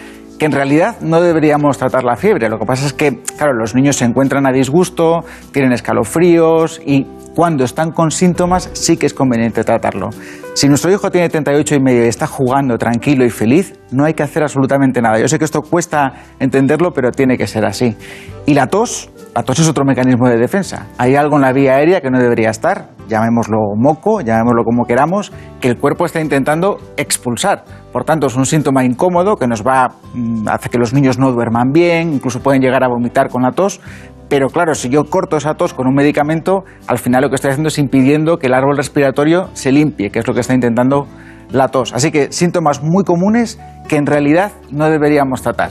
que 0.43 0.47
en 0.47 0.51
realidad 0.51 0.97
no 1.01 1.21
deberíamos 1.21 1.79
tratar 1.79 2.03
la 2.03 2.17
fiebre. 2.17 2.49
Lo 2.49 2.59
que 2.59 2.67
pasa 2.67 2.85
es 2.85 2.93
que, 2.93 3.23
claro, 3.39 3.53
los 3.53 3.77
niños 3.77 3.95
se 3.95 4.05
encuentran 4.05 4.45
a 4.45 4.51
disgusto, 4.51 5.25
tienen 5.53 5.71
escalofríos 5.71 6.81
y 6.85 7.07
cuando 7.33 7.63
están 7.63 7.93
con 7.93 8.11
síntomas 8.11 8.69
sí 8.73 8.97
que 8.97 9.07
es 9.07 9.15
conveniente 9.15 9.63
tratarlo. 9.63 10.11
Si 10.55 10.67
nuestro 10.67 10.91
hijo 10.91 11.13
tiene 11.13 11.29
38 11.29 11.77
y 11.77 11.81
medio 11.81 12.05
y 12.05 12.09
está 12.09 12.27
jugando 12.27 12.77
tranquilo 12.77 13.25
y 13.25 13.31
feliz, 13.31 13.79
no 13.93 14.05
hay 14.05 14.15
que 14.15 14.25
hacer 14.25 14.43
absolutamente 14.43 15.01
nada. 15.01 15.21
Yo 15.21 15.29
sé 15.29 15.39
que 15.39 15.45
esto 15.45 15.63
cuesta 15.63 16.13
entenderlo, 16.41 16.91
pero 16.91 17.13
tiene 17.13 17.39
que 17.39 17.47
ser 17.47 17.65
así. 17.65 17.97
Y 18.45 18.55
la 18.55 18.67
tos, 18.67 19.12
la 19.35 19.43
tos 19.43 19.59
es 19.61 19.69
otro 19.69 19.85
mecanismo 19.85 20.29
de 20.29 20.37
defensa. 20.37 20.89
Hay 20.99 21.17
algo 21.17 21.37
en 21.37 21.43
la 21.43 21.53
vía 21.53 21.77
aérea 21.77 22.01
que 22.03 22.11
no 22.11 22.19
debería 22.19 22.51
estar, 22.51 22.89
llamémoslo 23.09 23.59
moco, 23.77 24.21
llamémoslo 24.21 24.63
como 24.65 24.85
queramos, 24.85 25.33
que 25.61 25.69
el 25.69 25.79
cuerpo 25.79 26.05
está 26.05 26.21
intentando 26.21 26.79
expulsar. 26.99 27.65
Por 27.93 28.05
tanto, 28.05 28.27
es 28.27 28.37
un 28.37 28.45
síntoma 28.45 28.85
incómodo 28.85 29.37
que 29.37 29.47
nos 29.47 29.63
va 29.67 29.95
mm, 30.15 30.49
hace 30.49 30.69
que 30.69 30.79
los 30.79 30.93
niños 30.93 31.19
no 31.19 31.33
duerman 31.33 31.73
bien, 31.73 32.13
incluso 32.13 32.41
pueden 32.41 32.61
llegar 32.61 32.85
a 32.85 32.89
vomitar 32.89 33.31
con 33.31 33.43
la 33.43 33.53
tos, 33.53 33.81
pero 34.29 34.49
claro, 34.49 34.75
si 34.75 34.89
yo 34.89 35.05
corto 35.05 35.37
esa 35.37 35.55
tos 35.55 35.75
con 35.75 35.87
un 35.87 35.95
medicamento, 35.95 36.65
al 36.87 36.99
final 36.99 37.23
lo 37.23 37.29
que 37.29 37.37
estoy 37.37 37.51
haciendo 37.51 37.69
es 37.69 37.79
impidiendo 37.79 38.39
que 38.39 38.49
el 38.49 38.55
árbol 38.55 38.77
respiratorio 38.77 39.49
se 39.55 39.73
limpie, 39.73 40.11
que 40.11 40.19
es 40.19 40.27
lo 40.27 40.35
que 40.35 40.41
está 40.41 40.55
intentando 40.55 41.07
la 41.51 41.69
tos. 41.69 41.93
Así 41.93 42.11
que 42.11 42.33
síntomas 42.33 42.83
muy 42.83 43.05
comunes 43.05 43.59
que 43.89 43.97
en 43.97 44.07
realidad 44.07 44.53
no 44.71 44.89
deberíamos 44.89 45.43
tratar. 45.43 45.71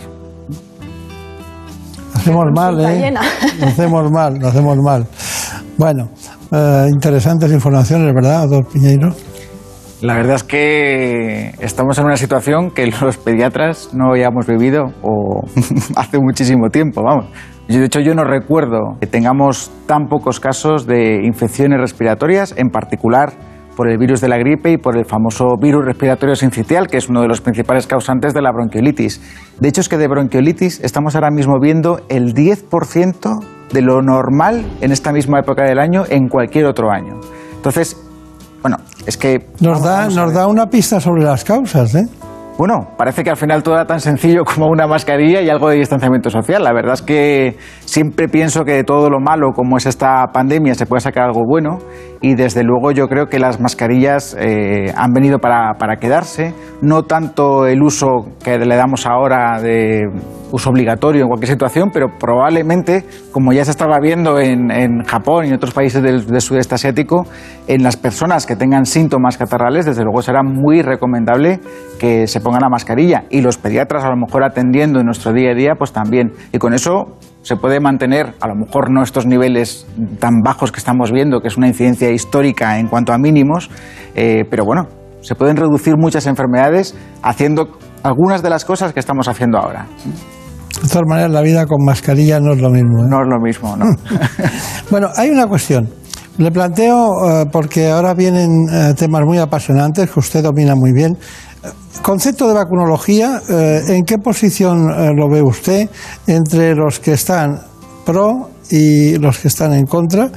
Hacemos 2.16 2.46
mal, 2.54 2.80
¿eh? 2.80 3.12
Lo 3.60 3.68
hacemos 3.68 4.12
mal, 4.12 4.38
lo 4.40 4.48
hacemos 4.48 4.78
mal. 4.78 5.06
Bueno, 5.78 6.10
eh, 6.52 6.88
interesantes 6.92 7.52
informaciones, 7.52 8.14
¿verdad, 8.14 8.48
doctor 8.48 8.74
Piñeiro? 8.74 9.14
La 10.02 10.16
verdad 10.16 10.36
es 10.36 10.44
que 10.44 11.52
estamos 11.60 11.98
en 12.00 12.06
una 12.06 12.18
situación 12.18 12.72
que 12.72 12.88
los 12.88 13.18
pediatras 13.18 13.90
no 13.94 14.10
habíamos 14.10 14.48
vivido 14.48 14.86
o 15.04 15.44
hace 15.96 16.20
muchísimo 16.20 16.70
tiempo, 16.70 17.04
vamos. 17.04 17.28
De 17.68 17.86
hecho, 17.86 18.00
yo 18.00 18.14
no 18.16 18.24
recuerdo 18.24 18.98
que 19.00 19.08
tengamos 19.08 19.72
tan 19.86 20.08
pocos 20.08 20.40
casos 20.40 20.88
de 20.88 21.22
infecciones 21.24 21.80
respiratorias, 21.80 22.54
en 22.58 22.70
particular 22.70 23.34
por 23.82 23.90
el 23.90 23.98
virus 23.98 24.22
de 24.22 24.28
la 24.28 24.38
gripe 24.38 24.74
y 24.74 24.78
por 24.78 24.96
el 24.96 25.06
famoso 25.06 25.56
virus 25.60 25.84
respiratorio 25.84 26.36
sincitial, 26.36 26.86
que 26.86 26.98
es 26.98 27.10
uno 27.10 27.24
de 27.24 27.28
los 27.28 27.42
principales 27.42 27.88
causantes 27.88 28.32
de 28.32 28.40
la 28.40 28.52
bronquiolitis. 28.52 29.20
De 29.60 29.70
hecho, 29.70 29.82
es 29.82 29.90
que 29.90 29.98
de 29.98 30.08
bronquiolitis 30.08 30.82
estamos 30.84 31.16
ahora 31.16 31.32
mismo 31.32 31.60
viendo 31.60 32.00
el 32.08 32.36
10% 32.36 33.44
de 33.74 33.82
lo 33.82 34.04
normal 34.04 34.64
en 34.82 34.92
esta 34.92 35.12
misma 35.12 35.40
época 35.40 35.64
del 35.64 35.80
año 35.80 36.04
en 36.08 36.28
cualquier 36.28 36.68
otro 36.68 36.92
año. 36.92 37.22
Entonces, 37.56 38.00
bueno, 38.62 38.78
es 39.08 39.18
que... 39.18 39.48
Nos, 39.62 39.82
da, 39.82 40.10
nos 40.10 40.32
da 40.32 40.46
una 40.46 40.68
pista 40.68 41.00
sobre 41.00 41.24
las 41.24 41.44
causas, 41.44 41.96
¿eh? 41.96 42.06
Bueno, 42.60 42.90
parece 42.96 43.24
que 43.24 43.32
al 43.32 43.38
final 43.38 43.64
todo 43.64 43.74
era 43.74 43.88
tan 43.88 44.00
sencillo 44.00 44.44
como 44.46 44.68
una 44.68 44.86
mascarilla 44.86 45.42
y 45.42 45.50
algo 45.50 45.70
de 45.70 45.78
distanciamiento 45.78 46.30
social. 46.30 46.64
La 46.64 46.72
verdad 46.72 46.94
es 46.94 47.02
que 47.02 47.58
siempre 47.80 48.28
pienso 48.28 48.64
que 48.64 48.74
de 48.74 48.84
todo 48.84 49.10
lo 49.10 49.20
malo 49.20 49.54
como 49.56 49.78
es 49.78 49.88
esta 49.88 50.28
pandemia 50.32 50.76
se 50.76 50.86
puede 50.86 51.00
sacar 51.00 51.24
algo 51.24 51.42
bueno 51.48 51.80
y 52.22 52.36
desde 52.36 52.64
luego 52.64 52.92
yo 52.92 53.08
creo 53.08 53.28
que 53.28 53.40
las 53.40 53.60
mascarillas 53.60 54.38
eh, 54.40 54.94
han 54.96 55.12
venido 55.12 55.40
para, 55.40 55.74
para 55.80 55.96
quedarse. 55.98 56.54
No 56.82 57.04
tanto 57.04 57.66
el 57.66 57.82
uso 57.82 58.28
que 58.44 58.60
le 58.60 58.76
damos 58.76 59.08
ahora 59.08 59.60
de 59.60 60.04
uso 60.52 60.70
obligatorio 60.70 61.24
en 61.24 61.28
cualquier 61.30 61.50
situación, 61.50 61.90
pero 61.92 62.10
probablemente, 62.20 63.06
como 63.32 63.54
ya 63.54 63.66
se 63.66 63.72
estaba 63.72 64.00
viendo 64.00 64.40
en, 64.40 64.70
en 64.70 65.04
Japón 65.04 65.46
y 65.46 65.48
en 65.48 65.56
otros 65.56 65.74
países 65.74 66.04
del, 66.04 66.28
del, 66.28 66.42
sudeste 66.42 66.76
asiático, 66.76 67.26
en 67.68 67.82
las 67.82 67.98
personas 67.98 68.46
que 68.46 68.56
tengan 68.56 68.86
síntomas 68.86 69.38
catarrales, 69.38 69.86
desde 69.86 70.04
luego 70.04 70.22
será 70.22 70.44
muy 70.44 70.84
recomendable 70.84 71.60
que 72.00 72.28
se 72.28 72.40
pongan 72.40 72.62
la 72.62 72.70
mascarilla. 72.70 73.24
Y 73.32 73.42
los 73.42 73.58
pediatras, 73.58 74.04
a 74.04 74.10
lo 74.10 74.18
mejor 74.18 74.44
atendiendo 74.44 75.00
en 75.00 75.06
nuestro 75.06 75.34
día 75.34 75.52
a 75.52 75.56
día, 75.56 75.74
pues 75.76 75.92
también. 75.92 76.34
Y 76.52 76.60
con 76.60 76.74
eso 76.74 77.18
se 77.44 77.56
puede 77.56 77.80
mantener, 77.80 78.34
a 78.40 78.48
lo 78.48 78.56
mejor 78.56 78.92
no 78.92 79.02
estos 79.02 79.26
niveles 79.26 79.88
tan 80.20 80.42
bajos 80.44 80.72
que 80.72 80.80
estamos 80.80 81.12
viendo, 81.12 81.42
que 81.42 81.48
es 81.48 81.58
una 81.58 81.68
incidencia 81.68 82.12
histórica 82.12 82.80
en 82.80 82.88
cuanto 82.88 83.14
a 83.14 83.18
mínimos, 83.18 83.70
eh, 84.16 84.46
pero 84.50 84.64
bueno, 84.64 84.88
se 85.22 85.36
pueden 85.36 85.58
reducir 85.58 85.96
muchas 85.98 86.28
enfermedades 86.28 86.96
haciendo 87.24 87.78
algunas 88.04 88.42
de 88.44 88.50
las 88.50 88.66
cosas 88.66 88.94
que 88.94 89.00
estamos 89.00 89.28
haciendo 89.28 89.58
ahora. 89.58 89.88
De 90.82 90.88
todas 90.88 91.08
maneras, 91.08 91.32
la 91.32 91.42
vida 91.42 91.66
con 91.66 91.84
mascarilla 91.86 92.40
no 92.40 92.54
es 92.54 92.62
lo 92.62 92.70
mismo. 92.70 93.04
¿eh? 93.04 93.08
No 93.08 93.22
es 93.22 93.28
lo 93.28 93.40
mismo, 93.40 93.76
¿no? 93.76 93.86
bueno, 94.90 95.10
hay 95.16 95.30
una 95.30 95.46
cuestión. 95.46 95.90
Le 96.38 96.50
planteo, 96.50 97.10
uh, 97.10 97.50
porque 97.52 97.90
ahora 97.90 98.14
vienen 98.14 98.66
temas 98.98 99.22
muy 99.26 99.38
apasionantes 99.38 100.10
que 100.10 100.20
usted 100.20 100.42
domina 100.42 100.76
muy 100.76 100.92
bien. 100.92 101.18
Concepto 102.02 102.48
de 102.48 102.54
vacunología, 102.56 103.40
uh, 103.48 103.92
¿en 103.92 104.04
qué 104.06 104.18
posición 104.18 104.88
lo 105.16 105.30
ve 105.30 105.42
usted 105.42 105.90
entre 106.28 106.76
los 106.76 107.00
que 107.00 107.14
están 107.14 107.60
pro 108.06 108.50
y 108.72 109.18
los 109.20 109.38
que 109.38 109.48
están 109.48 109.74
en 109.74 109.86
contra? 109.86 110.30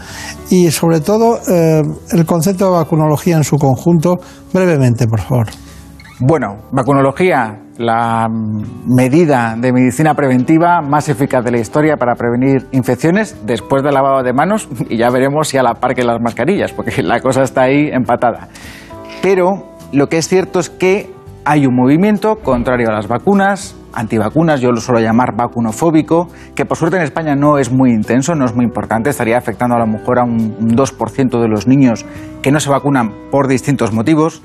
Y 0.51 0.71
sobre 0.71 1.01
todo, 1.01 1.39
el 1.49 2.27
concepto 2.27 2.67
de 2.67 2.71
vacunología 2.73 3.37
en 3.37 3.45
su 3.45 3.57
conjunto, 3.57 4.17
brevemente, 4.53 5.07
por 5.07 5.21
favor. 5.21 5.47
Bueno, 6.21 6.59
vacunología, 6.71 7.65
la 7.77 8.29
medida 8.29 9.57
de 9.59 9.73
medicina 9.73 10.15
preventiva 10.15 10.81
más 10.81 11.09
eficaz 11.09 11.45
de 11.45 11.51
la 11.51 11.59
historia 11.59 11.97
para 11.97 12.15
prevenir 12.15 12.69
infecciones 12.71 13.37
después 13.45 13.83
del 13.83 13.95
lavado 13.95 14.23
de 14.23 14.33
manos 14.33 14.69
y 14.89 14.97
ya 14.97 15.11
veremos 15.11 15.49
si 15.49 15.59
a 15.59 15.63
la 15.63 15.75
par 15.75 15.95
que 15.95 16.05
las 16.05 16.21
mascarillas, 16.21 16.73
porque 16.73 17.03
la 17.03 17.21
cosa 17.21 17.43
está 17.43 17.63
ahí 17.63 17.89
empatada. 17.93 18.49
Pero 19.23 19.75
lo 19.93 20.09
que 20.09 20.19
es 20.19 20.29
cierto 20.29 20.61
es 20.61 20.71
que 20.71 21.13
hay 21.45 21.67
un 21.67 21.75
movimiento 21.75 22.37
contrario 22.37 22.89
a 22.89 22.93
las 22.93 23.09
vacunas, 23.09 23.77
antivacunas, 23.93 24.61
yo 24.61 24.73
lo 24.73 24.81
suelo 24.81 25.01
llamar 25.01 25.37
vacunofóbico, 25.37 26.29
que 26.55 26.65
por 26.65 26.77
suerte 26.77 26.97
en 26.97 27.03
España 27.03 27.37
no 27.37 27.59
es 27.59 27.71
muy 27.71 27.91
intenso, 27.91 28.35
no 28.35 28.45
es 28.45 28.55
muy 28.55 28.65
importante, 28.65 29.11
estaría 29.11 29.37
afectando 29.37 29.77
a 29.77 29.79
lo 29.79 29.87
mejor 29.87 30.19
a 30.19 30.25
un 30.25 30.77
2% 30.77 31.41
de 31.41 31.49
los 31.49 31.67
niños 31.67 32.05
que 32.43 32.51
no 32.51 32.61
se 32.61 32.71
vacunan 32.71 33.13
por 33.31 33.49
distintos 33.49 33.93
motivos 33.93 34.43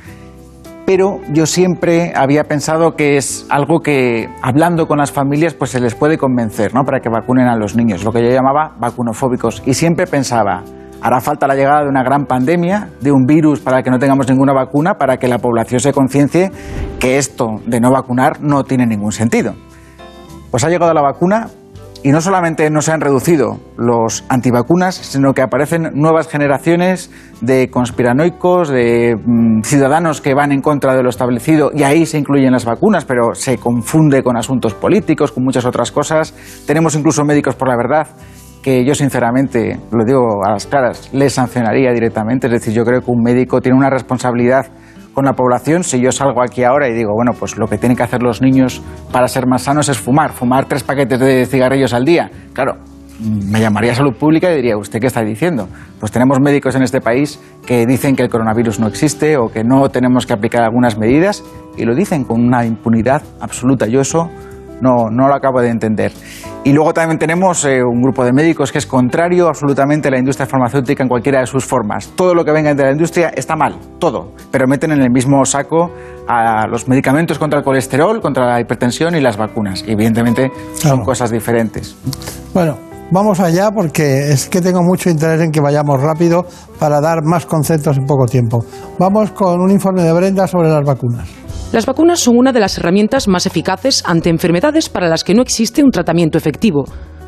pero 0.89 1.20
yo 1.32 1.46
siempre 1.46 2.13
había 2.15 2.46
pensado 2.46 2.96
que 2.96 3.15
es 3.15 3.46
algo 3.51 3.82
que 3.82 4.27
hablando 4.41 4.88
con 4.88 4.98
las 4.98 5.12
familias 5.12 5.53
pues 5.53 5.70
se 5.70 5.79
les 5.79 5.94
puede 5.94 6.18
convencer, 6.18 6.74
¿no? 6.74 6.84
Para 6.84 7.00
que 7.00 7.10
vacunen 7.10 7.48
a 7.48 7.56
los 7.56 7.75
niños, 7.75 8.03
lo 8.03 8.12
que 8.12 8.24
yo 8.24 8.32
llamaba 8.32 8.74
vacunofóbicos 8.79 9.62
y 9.68 9.75
siempre 9.75 10.08
pensaba 10.08 10.63
hará 11.01 11.22
falta 11.22 11.48
la 11.48 11.56
llegada 11.56 11.84
de 11.84 11.89
una 11.89 12.03
gran 12.03 12.25
pandemia, 12.25 12.89
de 13.01 13.12
un 13.12 13.25
virus 13.25 13.60
para 13.60 13.82
que 13.84 13.89
no 13.89 14.00
tengamos 14.00 14.29
ninguna 14.29 14.53
vacuna, 14.53 14.96
para 14.96 15.18
que 15.18 15.27
la 15.27 15.39
población 15.39 15.79
se 15.79 15.94
conciencie 15.94 16.51
que 17.00 17.18
esto 17.18 17.62
de 17.65 17.79
no 17.79 17.91
vacunar 17.91 18.41
no 18.41 18.63
tiene 18.63 18.86
ningún 18.86 19.12
sentido. 19.12 19.53
Pues 20.51 20.63
ha 20.63 20.70
llegado 20.70 20.94
la 20.94 21.01
vacuna, 21.01 21.48
y 22.01 22.12
no 22.12 22.22
solamente 22.22 22.70
no 22.70 22.82
se 22.82 22.94
han 22.94 23.01
reducido 23.01 23.60
los 23.77 24.24
antivacunas, 24.29 24.96
sino 24.96 25.34
que 25.34 25.41
aparecen 25.41 25.91
nuevas 25.96 26.29
generaciones 26.29 27.12
de 27.41 27.70
conspiranoicos, 27.70 28.70
de 28.70 29.18
mmm, 29.22 29.62
ciudadanos 29.63 30.22
que 30.22 30.34
van 30.34 30.53
en 30.53 30.62
contra 30.62 30.96
de 30.96 31.03
lo 31.03 31.10
establecido, 31.10 31.72
y 31.74 31.84
ahí 31.84 32.06
se 32.06 32.18
incluyen 32.18 32.53
las 32.53 32.63
vacunas, 32.63 33.03
pero 33.03 33.34
se 33.34 33.58
confunde 33.58 34.24
con 34.24 34.38
asuntos 34.38 34.74
políticos, 34.74 35.34
con 35.34 35.44
muchas 35.44 35.65
otras 35.65 35.91
cosas. 35.91 36.34
Tenemos 36.65 36.96
incluso 36.96 37.25
médicos 37.25 37.56
por 37.56 37.68
la 37.68 37.75
verdad 37.75 38.08
que 38.62 38.86
yo 38.86 38.94
sinceramente, 38.94 39.80
lo 39.92 40.04
digo 40.06 40.46
a 40.46 40.51
las 40.51 40.66
claras, 40.66 41.10
les 41.13 41.34
sancionaría 41.34 41.92
directamente. 41.92 42.48
Es 42.48 42.54
decir, 42.54 42.74
yo 42.74 42.84
creo 42.84 43.01
que 43.01 43.12
un 43.12 43.22
médico 43.24 43.62
tiene 43.62 43.78
una 43.78 43.89
responsabilidad 43.89 44.68
con 45.13 45.25
la 45.25 45.34
población 45.34 45.84
si 45.84 46.00
yo 46.00 46.12
salgo 46.12 46.42
aquí 46.42 46.63
ahora 46.63 46.88
y 46.88 46.94
digo, 46.94 47.13
bueno, 47.13 47.32
pues 47.38 47.58
lo 47.58 47.68
que 47.68 47.78
tienen 47.78 47.98
que 47.98 48.04
hacer 48.04 48.22
los 48.22 48.42
niños 48.42 48.82
para 49.12 49.28
ser 49.28 49.48
más 49.48 49.63
sanos 49.63 49.89
es 49.89 49.98
fumar, 49.98 50.32
fumar 50.32 50.66
tres 50.66 50.84
paquetes 50.84 51.20
de 51.20 51.46
cigarrillos 51.46 51.94
al 51.94 52.06
día. 52.06 52.30
Claro, 52.54 52.78
me 53.20 53.60
llamaría 53.60 53.94
salud 53.94 54.13
pública 54.13 54.51
y 54.51 54.56
diría, 54.56 54.78
¿usted 54.78 55.00
qué 55.00 55.08
está 55.08 55.22
diciendo? 55.24 55.68
Pues 56.00 56.12
tenemos 56.12 56.39
médicos 56.39 56.75
en 56.75 56.84
este 56.84 57.01
país 57.01 57.39
que 57.66 57.86
dicen 57.86 58.16
que 58.16 58.24
el 58.24 58.30
coronavirus 58.30 58.80
no 58.80 58.88
existe 58.88 59.38
o 59.38 59.50
que 59.50 59.63
no 59.63 59.89
tenemos 59.89 60.25
que 60.25 60.34
aplicar 60.34 60.63
algunas 60.63 60.98
medidas 60.98 61.44
y 61.75 61.84
lo 61.84 61.96
dicen 61.96 62.24
con 62.24 62.42
una 62.42 62.66
impunidad 62.66 63.22
absoluta. 63.42 63.88
Yo 63.88 64.01
eso 64.01 64.30
no, 64.81 65.09
no 65.12 65.27
lo 65.27 65.33
acabo 65.36 65.62
de 65.62 65.69
entender. 65.69 66.12
Y 66.63 66.74
luego 66.74 66.93
también 66.93 67.17
tenemos 67.17 67.63
eh, 67.65 67.81
un 67.81 68.01
grupo 68.01 68.25
de 68.25 68.33
médicos 68.33 68.71
que 68.71 68.77
es 68.79 68.86
contrario 68.86 69.48
absolutamente 69.48 70.09
a 70.09 70.12
la 70.12 70.19
industria 70.19 70.45
farmacéutica 70.45 71.03
en 71.03 71.09
cualquiera 71.09 71.39
de 71.39 71.45
sus 71.45 71.63
formas. 71.65 72.09
Todo 72.15 72.33
lo 72.36 72.43
que 72.43 72.51
venga 72.51 72.74
de 72.74 72.83
la 72.83 72.91
industria 72.91 73.29
está 73.29 73.55
mal, 73.55 73.77
todo, 73.98 74.33
pero 74.51 74.67
meten 74.67 74.91
en 74.91 75.01
el 75.01 75.09
mismo 75.09 75.43
saco 75.45 75.89
a 76.27 76.67
los 76.67 76.88
medicamentos 76.88 77.39
contra 77.39 77.59
el 77.59 77.65
colesterol, 77.65 78.19
contra 78.21 78.45
la 78.45 78.59
hipertensión 78.59 79.15
y 79.15 79.21
las 79.21 79.38
vacunas. 79.38 79.83
Y 79.88 79.93
evidentemente 79.93 80.51
son 80.74 80.91
Claro. 80.91 81.05
cosas 81.05 81.31
diferentes. 81.31 81.95
Bueno, 82.53 82.77
vamos 83.12 83.39
allá 83.39 83.71
porque 83.71 84.31
es 84.31 84.50
que 84.50 84.62
tengo 84.62 84.83
mucho 84.83 85.09
interés 85.09 85.41
en 85.41 85.51
que 85.51 85.62
vayamos 85.62 86.01
rápido 86.01 86.45
para 86.77 87.00
dar 87.00 87.24
más 87.24 87.45
conceptos 87.45 87.98
en 87.98 88.05
poco 88.05 88.25
tiempo. 88.25 88.59
Vamos 89.00 89.31
con 89.31 89.62
un 89.62 89.71
informe 89.71 90.03
de 90.03 90.12
Brenda 90.13 90.45
sobre 90.45 90.69
las 90.69 90.83
vacunas. 90.86 91.27
Las 91.71 91.85
vacunas 91.85 92.19
son 92.19 92.35
una 92.35 92.51
de 92.51 92.59
las 92.59 92.79
herramientas 92.79 93.27
más 93.27 93.45
eficaces 93.45 94.01
ante 94.03 94.29
enfermedades 94.29 94.89
para 94.89 95.07
las 95.07 95.23
que 95.23 95.35
no 95.35 95.43
existe 95.43 95.83
un 95.83 95.91
tratamiento 95.91 96.39
efectivo. 96.39 96.85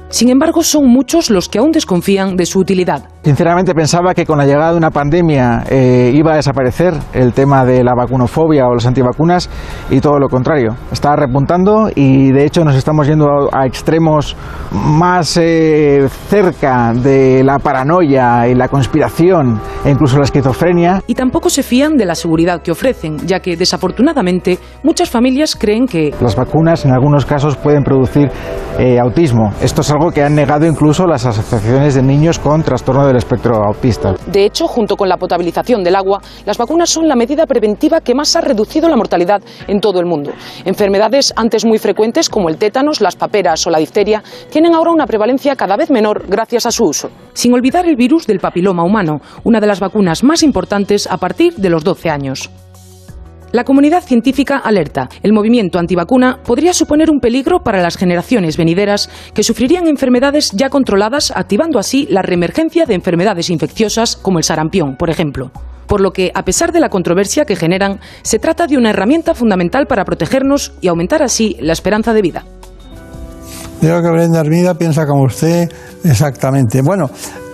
Sin 0.09 0.29
embargo, 0.29 0.63
son 0.63 0.87
muchos 0.87 1.29
los 1.29 1.47
que 1.47 1.59
aún 1.59 1.71
desconfían 1.71 2.35
de 2.35 2.47
su 2.47 2.59
utilidad. 2.59 3.07
Sinceramente 3.23 3.75
pensaba 3.75 4.15
que 4.15 4.25
con 4.25 4.39
la 4.39 4.45
llegada 4.45 4.71
de 4.71 4.77
una 4.77 4.89
pandemia 4.89 5.63
eh, 5.69 6.11
iba 6.11 6.33
a 6.33 6.37
desaparecer 6.37 6.95
el 7.13 7.33
tema 7.33 7.63
de 7.63 7.83
la 7.83 7.93
vacunofobia 7.93 8.67
o 8.67 8.73
las 8.73 8.87
antivacunas 8.87 9.47
y 9.91 10.01
todo 10.01 10.17
lo 10.17 10.27
contrario. 10.27 10.75
Está 10.91 11.15
repuntando 11.15 11.91
y 11.93 12.31
de 12.31 12.45
hecho 12.45 12.65
nos 12.65 12.75
estamos 12.75 13.05
yendo 13.05 13.27
a, 13.51 13.67
extremos 13.67 14.35
más 14.71 15.37
eh, 15.37 16.09
cerca 16.29 16.93
de 16.93 17.43
la 17.43 17.59
paranoia 17.59 18.47
y 18.47 18.55
la 18.55 18.67
conspiración 18.67 19.61
e 19.85 19.91
incluso 19.91 20.17
la 20.17 20.23
esquizofrenia. 20.23 21.03
Y 21.05 21.13
tampoco 21.13 21.51
se 21.51 21.61
fían 21.61 21.97
de 21.97 22.05
la 22.05 22.15
seguridad 22.15 22.63
que 22.63 22.71
ofrecen, 22.71 23.19
ya 23.27 23.39
que 23.39 23.55
desafortunadamente 23.55 24.57
muchas 24.81 25.11
familias 25.11 25.55
creen 25.55 25.85
que 25.85 26.11
las 26.21 26.35
vacunas 26.35 26.85
en 26.85 26.91
algunos 26.91 27.27
casos 27.27 27.55
pueden 27.55 27.83
producir 27.83 28.31
eh, 28.79 28.99
autismo. 28.99 29.53
Esto 29.61 29.81
es 29.81 29.91
algo 29.91 30.09
que 30.09 30.23
han 30.23 30.33
negado 30.33 30.65
incluso 30.65 31.05
las 31.05 31.27
asociaciones 31.27 31.93
de 31.93 32.01
niños 32.01 32.39
con 32.39 32.63
trastorno 32.63 33.05
de 33.05 33.10
del 33.11 33.17
espectro 33.17 33.55
autista. 33.65 34.15
De 34.27 34.45
hecho, 34.45 34.67
junto 34.67 34.95
con 34.95 35.09
la 35.09 35.17
potabilización 35.17 35.83
del 35.83 35.97
agua, 35.97 36.21
las 36.45 36.57
vacunas 36.57 36.89
son 36.89 37.09
la 37.09 37.15
medida 37.15 37.45
preventiva 37.45 37.99
que 37.99 38.15
más 38.15 38.37
ha 38.37 38.41
reducido 38.41 38.87
la 38.87 38.95
mortalidad 38.95 39.41
en 39.67 39.81
todo 39.81 39.99
el 39.99 40.05
mundo. 40.05 40.31
Enfermedades 40.63 41.33
antes 41.35 41.65
muy 41.65 41.77
frecuentes 41.77 42.29
como 42.29 42.47
el 42.47 42.57
tétanos, 42.57 43.01
las 43.01 43.17
paperas 43.17 43.67
o 43.67 43.69
la 43.69 43.79
difteria 43.79 44.23
tienen 44.49 44.73
ahora 44.73 44.91
una 44.91 45.05
prevalencia 45.05 45.57
cada 45.57 45.75
vez 45.75 45.91
menor 45.91 46.23
gracias 46.27 46.65
a 46.65 46.71
su 46.71 46.85
uso. 46.85 47.09
Sin 47.33 47.53
olvidar 47.53 47.85
el 47.85 47.97
virus 47.97 48.25
del 48.27 48.39
papiloma 48.39 48.85
humano, 48.85 49.19
una 49.43 49.59
de 49.59 49.67
las 49.67 49.81
vacunas 49.81 50.23
más 50.23 50.41
importantes 50.41 51.05
a 51.05 51.17
partir 51.17 51.55
de 51.55 51.69
los 51.69 51.83
12 51.83 52.09
años. 52.09 52.49
La 53.51 53.65
comunidad 53.65 54.01
científica 54.01 54.57
alerta. 54.57 55.09
El 55.23 55.33
movimiento 55.33 55.77
antivacuna 55.77 56.39
podría 56.41 56.73
suponer 56.73 57.11
un 57.11 57.19
peligro 57.19 57.59
para 57.59 57.81
las 57.81 57.97
generaciones 57.97 58.55
venideras 58.55 59.09
que 59.33 59.43
sufrirían 59.43 59.87
enfermedades 59.87 60.51
ya 60.51 60.69
controladas, 60.69 61.33
activando 61.35 61.77
así 61.77 62.07
la 62.09 62.21
reemergencia 62.21 62.85
de 62.85 62.93
enfermedades 62.93 63.49
infecciosas 63.49 64.15
como 64.15 64.37
el 64.37 64.45
sarampión, 64.45 64.95
por 64.95 65.09
ejemplo. 65.09 65.51
Por 65.85 65.99
lo 65.99 66.11
que, 66.11 66.31
a 66.33 66.45
pesar 66.45 66.71
de 66.71 66.79
la 66.79 66.87
controversia 66.87 67.43
que 67.43 67.57
generan, 67.57 67.99
se 68.21 68.39
trata 68.39 68.67
de 68.67 68.77
una 68.77 68.91
herramienta 68.91 69.35
fundamental 69.35 69.85
para 69.85 70.05
protegernos 70.05 70.71
y 70.79 70.87
aumentar 70.87 71.21
así 71.21 71.57
la 71.59 71.73
esperanza 71.73 72.13
de 72.13 72.21
vida. 72.21 72.45
Creo 73.81 74.01
que 74.01 74.09
Brenda 74.09 74.75
piensa 74.75 75.05
como 75.05 75.23
usted 75.25 75.69
exactamente. 76.05 76.81
Bueno, 76.81 77.09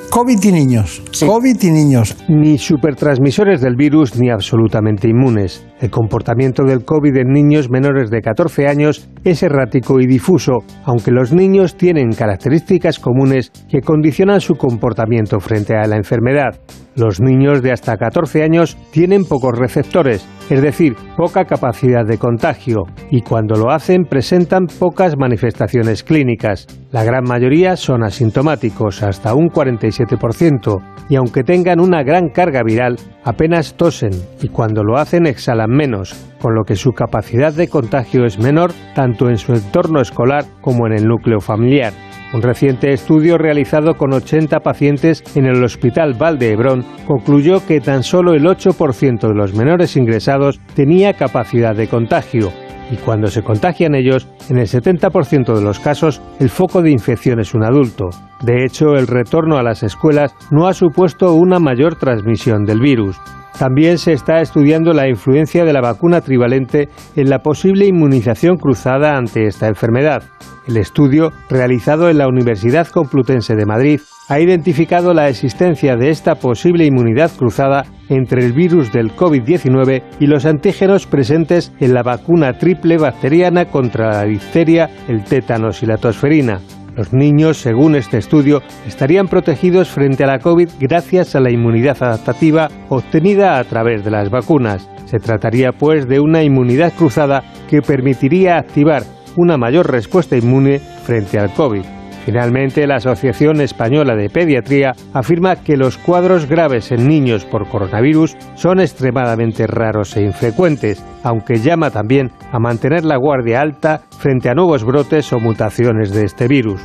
COVID 0.09 0.43
y 0.43 0.51
niños. 0.51 1.01
COVID 1.19 1.61
y 1.61 1.71
niños. 1.71 2.17
Ni 2.29 2.57
supertransmisores 2.57 3.61
del 3.61 3.75
virus 3.75 4.17
ni 4.17 4.29
absolutamente 4.29 5.09
inmunes. 5.09 5.65
El 5.79 5.91
comportamiento 5.91 6.63
del 6.63 6.85
COVID 6.85 7.15
en 7.17 7.27
niños 7.27 7.69
menores 7.69 8.09
de 8.09 8.21
14 8.21 8.67
años 8.67 9.09
es 9.23 9.43
errático 9.43 9.99
y 9.99 10.07
difuso, 10.07 10.59
aunque 10.85 11.11
los 11.11 11.33
niños 11.33 11.75
tienen 11.75 12.11
características 12.11 12.99
comunes 12.99 13.51
que 13.69 13.81
condicionan 13.81 14.39
su 14.39 14.55
comportamiento 14.55 15.39
frente 15.39 15.75
a 15.75 15.85
la 15.87 15.97
enfermedad. 15.97 16.59
Los 16.97 17.21
niños 17.21 17.61
de 17.61 17.71
hasta 17.71 17.95
14 17.95 18.41
años 18.41 18.75
tienen 18.89 19.23
pocos 19.23 19.55
receptores, 19.55 20.27
es 20.49 20.63
decir, 20.63 20.95
poca 21.15 21.45
capacidad 21.45 22.03
de 22.03 22.17
contagio, 22.17 22.85
y 23.11 23.21
cuando 23.21 23.53
lo 23.53 23.69
hacen 23.69 24.05
presentan 24.05 24.65
pocas 24.65 25.13
manifestaciones 25.15 26.03
clínicas. 26.03 26.65
La 26.91 27.03
gran 27.03 27.23
mayoría 27.23 27.75
son 27.75 28.03
asintomáticos, 28.03 29.03
hasta 29.03 29.35
un 29.35 29.49
47%, 29.49 30.81
y 31.07 31.17
aunque 31.17 31.43
tengan 31.43 31.79
una 31.79 32.01
gran 32.01 32.29
carga 32.29 32.63
viral, 32.63 32.95
apenas 33.23 33.75
tosen 33.75 34.11
y 34.41 34.47
cuando 34.47 34.83
lo 34.83 34.97
hacen 34.97 35.27
exhalan 35.27 35.69
menos, 35.69 36.15
con 36.41 36.55
lo 36.55 36.63
que 36.63 36.75
su 36.75 36.93
capacidad 36.93 37.53
de 37.53 37.67
contagio 37.67 38.25
es 38.25 38.39
menor 38.39 38.71
tanto 38.95 39.29
en 39.29 39.37
su 39.37 39.53
entorno 39.53 40.01
escolar 40.01 40.45
como 40.61 40.87
en 40.87 40.93
el 40.93 41.07
núcleo 41.07 41.41
familiar. 41.41 41.93
Un 42.33 42.41
reciente 42.41 42.91
estudio 42.91 43.37
realizado 43.37 43.95
con 43.95 44.11
80 44.11 44.59
pacientes 44.59 45.23
en 45.35 45.45
el 45.45 45.63
Hospital 45.63 46.13
Val 46.13 46.37
de 46.37 46.51
Hebrón 46.51 46.85
concluyó 47.05 47.65
que 47.65 47.79
tan 47.79 48.03
solo 48.03 48.33
el 48.33 48.43
8% 48.43 49.27
de 49.27 49.33
los 49.33 49.53
menores 49.53 49.95
ingresados 49.95 50.59
tenía 50.75 51.13
capacidad 51.13 51.73
de 51.73 51.87
contagio, 51.87 52.51
y 52.91 52.95
cuando 52.97 53.27
se 53.27 53.43
contagian 53.43 53.95
ellos, 53.95 54.27
en 54.49 54.57
el 54.57 54.67
70% 54.67 55.53
de 55.53 55.61
los 55.61 55.79
casos 55.79 56.21
el 56.39 56.49
foco 56.49 56.81
de 56.81 56.91
infección 56.91 57.39
es 57.39 57.53
un 57.53 57.63
adulto. 57.63 58.09
De 58.41 58.63
hecho, 58.63 58.95
el 58.95 59.07
retorno 59.07 59.57
a 59.57 59.63
las 59.63 59.83
escuelas 59.83 60.33
no 60.51 60.67
ha 60.67 60.73
supuesto 60.73 61.33
una 61.33 61.59
mayor 61.59 61.95
transmisión 61.95 62.63
del 62.65 62.79
virus. 62.79 63.19
También 63.57 63.97
se 63.97 64.13
está 64.13 64.39
estudiando 64.39 64.93
la 64.93 65.09
influencia 65.09 65.65
de 65.65 65.73
la 65.73 65.81
vacuna 65.81 66.21
trivalente 66.21 66.89
en 67.15 67.29
la 67.29 67.39
posible 67.39 67.87
inmunización 67.87 68.57
cruzada 68.57 69.17
ante 69.17 69.47
esta 69.47 69.67
enfermedad. 69.67 70.23
El 70.67 70.77
estudio, 70.77 71.31
realizado 71.49 72.09
en 72.09 72.19
la 72.19 72.27
Universidad 72.27 72.87
Complutense 72.87 73.55
de 73.55 73.65
Madrid, 73.65 74.01
ha 74.27 74.39
identificado 74.39 75.13
la 75.13 75.29
existencia 75.29 75.95
de 75.95 76.09
esta 76.09 76.35
posible 76.35 76.85
inmunidad 76.85 77.31
cruzada 77.31 77.85
entre 78.09 78.45
el 78.45 78.53
virus 78.53 78.91
del 78.91 79.15
COVID-19 79.15 80.03
y 80.19 80.27
los 80.27 80.45
antígenos 80.45 81.07
presentes 81.07 81.71
en 81.79 81.93
la 81.93 82.03
vacuna 82.03 82.57
triple 82.57 82.97
bacteriana 82.97 83.65
contra 83.65 84.11
la 84.11 84.23
difteria, 84.23 84.89
el 85.07 85.23
tétanos 85.23 85.81
y 85.83 85.85
la 85.85 85.97
tosferina. 85.97 86.59
Los 86.95 87.13
niños, 87.13 87.57
según 87.57 87.95
este 87.95 88.17
estudio, 88.17 88.63
estarían 88.87 89.27
protegidos 89.27 89.89
frente 89.89 90.23
a 90.23 90.27
la 90.27 90.39
COVID 90.39 90.69
gracias 90.79 91.35
a 91.35 91.39
la 91.39 91.51
inmunidad 91.51 91.97
adaptativa 92.01 92.69
obtenida 92.89 93.59
a 93.59 93.63
través 93.63 94.03
de 94.03 94.11
las 94.11 94.31
vacunas. 94.31 94.89
Se 95.05 95.19
trataría, 95.19 95.71
pues, 95.73 96.07
de 96.07 96.19
una 96.19 96.43
inmunidad 96.43 96.91
cruzada 96.93 97.43
que 97.69 97.81
permitiría 97.81 98.57
activar 98.57 99.03
una 99.35 99.57
mayor 99.57 99.91
respuesta 99.91 100.35
inmune 100.35 100.79
frente 100.79 101.37
al 101.37 101.53
COVID. 101.53 101.96
Finalmente, 102.27 102.85
la 102.87 102.97
Asociación 102.97 103.61
Española 103.61 104.13
de 104.17 104.29
Pediatría 104.29 104.91
afirma 105.13 105.63
que 105.63 105.77
los 105.77 105.97
cuadros 105.97 106.45
graves 106.45 106.91
en 106.91 107.07
niños 107.07 107.45
por 107.45 107.69
coronavirus 107.69 108.35
son 108.55 108.81
extremadamente 108.81 109.65
raros 109.65 110.13
e 110.17 110.23
infrecuentes, 110.23 111.01
aunque 111.23 111.61
llama 111.61 111.89
también 111.89 112.31
a 112.51 112.59
mantener 112.59 113.05
la 113.05 113.15
guardia 113.15 113.61
alta 113.61 114.01
frente 114.19 114.49
a 114.49 114.55
nuevos 114.55 114.83
brotes 114.83 115.31
o 115.31 115.39
mutaciones 115.39 116.11
de 116.11 116.25
este 116.25 116.49
virus. 116.49 116.81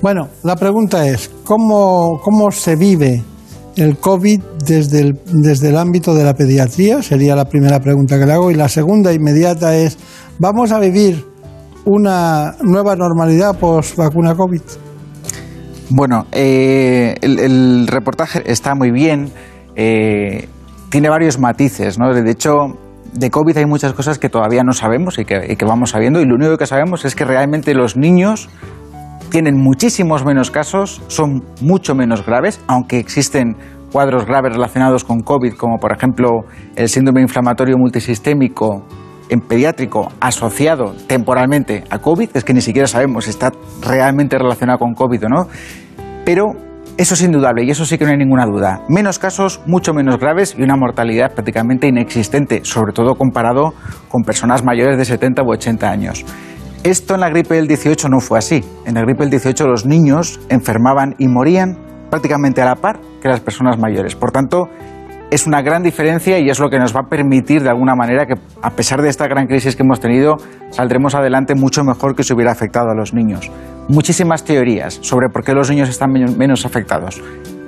Bueno, 0.00 0.28
la 0.44 0.56
pregunta 0.56 1.06
es, 1.06 1.30
¿cómo, 1.44 2.22
cómo 2.24 2.50
se 2.52 2.76
vive 2.76 3.22
el 3.76 3.98
COVID 3.98 4.40
desde 4.66 5.12
desde 5.26 5.68
el 5.68 5.76
ámbito 5.76 6.14
de 6.14 6.24
la 6.24 6.32
pediatría? 6.32 7.02
Sería 7.02 7.36
la 7.36 7.50
primera 7.50 7.80
pregunta 7.80 8.18
que 8.18 8.24
le 8.24 8.32
hago. 8.32 8.50
Y 8.50 8.54
la 8.54 8.70
segunda 8.70 9.12
inmediata 9.12 9.76
es, 9.76 9.98
¿vamos 10.38 10.72
a 10.72 10.80
vivir 10.80 11.33
una 11.84 12.54
nueva 12.62 12.96
normalidad 12.96 13.58
post 13.58 13.96
vacuna 13.96 14.34
COVID? 14.34 14.62
Bueno, 15.90 16.26
eh, 16.32 17.14
el, 17.20 17.86
reportaje 17.86 18.42
está 18.46 18.74
muy 18.74 18.90
bien, 18.90 19.30
eh, 19.76 20.48
tiene 20.88 21.08
varios 21.08 21.38
matices, 21.38 21.98
¿no? 21.98 22.12
De 22.12 22.30
hecho, 22.30 22.78
de 23.12 23.30
COVID 23.30 23.58
hay 23.58 23.66
muchas 23.66 23.92
cosas 23.92 24.18
que 24.18 24.28
todavía 24.28 24.62
no 24.64 24.72
sabemos 24.72 25.18
y 25.18 25.24
que, 25.24 25.52
y 25.52 25.56
que 25.56 25.64
vamos 25.64 25.90
sabiendo, 25.90 26.20
y 26.20 26.24
lo 26.24 26.34
único 26.36 26.56
que 26.56 26.66
sabemos 26.66 27.04
es 27.04 27.14
que 27.14 27.24
realmente 27.24 27.74
los 27.74 27.96
niños 27.96 28.48
tienen 29.30 29.56
muchísimos 29.56 30.24
menos 30.24 30.50
casos, 30.50 31.02
son 31.08 31.44
mucho 31.60 31.94
menos 31.94 32.24
graves, 32.24 32.60
aunque 32.66 32.98
existen 32.98 33.56
cuadros 33.92 34.26
graves 34.26 34.52
relacionados 34.54 35.04
con 35.04 35.20
COVID, 35.20 35.54
como 35.54 35.78
por 35.78 35.92
ejemplo 35.92 36.44
el 36.76 36.88
síndrome 36.88 37.20
inflamatorio 37.20 37.76
multisistémico 37.78 38.84
en 39.34 39.40
pediátrico 39.40 40.08
asociado 40.20 40.94
temporalmente 41.06 41.84
a 41.90 41.98
COVID, 41.98 42.30
es 42.34 42.44
que 42.44 42.54
ni 42.54 42.60
siquiera 42.60 42.86
sabemos 42.86 43.24
si 43.24 43.30
está 43.30 43.52
realmente 43.82 44.38
relacionado 44.38 44.78
con 44.78 44.94
COVID 44.94 45.26
o 45.26 45.28
no, 45.28 45.48
pero 46.24 46.52
eso 46.96 47.14
es 47.14 47.22
indudable 47.22 47.64
y 47.64 47.70
eso 47.70 47.84
sí 47.84 47.98
que 47.98 48.04
no 48.04 48.12
hay 48.12 48.16
ninguna 48.16 48.46
duda. 48.46 48.82
Menos 48.88 49.18
casos, 49.18 49.60
mucho 49.66 49.92
menos 49.92 50.18
graves 50.18 50.54
y 50.56 50.62
una 50.62 50.76
mortalidad 50.76 51.34
prácticamente 51.34 51.88
inexistente, 51.88 52.60
sobre 52.64 52.92
todo 52.92 53.16
comparado 53.16 53.74
con 54.08 54.22
personas 54.22 54.64
mayores 54.64 54.96
de 54.96 55.04
70 55.04 55.42
u 55.42 55.50
80 55.50 55.90
años. 55.90 56.24
Esto 56.84 57.14
en 57.14 57.20
la 57.20 57.30
gripe 57.30 57.54
del 57.56 57.66
18 57.66 58.08
no 58.08 58.20
fue 58.20 58.38
así. 58.38 58.62
En 58.86 58.94
la 58.94 59.00
gripe 59.00 59.24
del 59.24 59.30
18 59.30 59.66
los 59.66 59.86
niños 59.86 60.38
enfermaban 60.50 61.14
y 61.18 61.26
morían 61.26 61.78
prácticamente 62.10 62.62
a 62.62 62.66
la 62.66 62.76
par 62.76 63.00
que 63.20 63.28
las 63.28 63.40
personas 63.40 63.78
mayores. 63.78 64.14
Por 64.14 64.30
tanto, 64.30 64.68
es 65.30 65.46
una 65.46 65.62
gran 65.62 65.82
diferencia 65.82 66.38
y 66.38 66.48
es 66.48 66.60
lo 66.60 66.70
que 66.70 66.78
nos 66.78 66.94
va 66.94 67.00
a 67.00 67.08
permitir 67.08 67.62
de 67.62 67.70
alguna 67.70 67.94
manera 67.94 68.26
que 68.26 68.34
a 68.62 68.70
pesar 68.70 69.02
de 69.02 69.08
esta 69.08 69.26
gran 69.26 69.46
crisis 69.46 69.74
que 69.76 69.82
hemos 69.82 70.00
tenido, 70.00 70.36
saldremos 70.70 71.14
adelante 71.14 71.54
mucho 71.54 71.82
mejor 71.82 72.14
que 72.14 72.22
si 72.22 72.32
hubiera 72.34 72.52
afectado 72.52 72.90
a 72.90 72.94
los 72.94 73.14
niños. 73.14 73.50
Muchísimas 73.88 74.44
teorías 74.44 74.98
sobre 75.02 75.28
por 75.28 75.44
qué 75.44 75.52
los 75.52 75.70
niños 75.70 75.88
están 75.88 76.12
menos 76.12 76.64
afectados. 76.64 77.20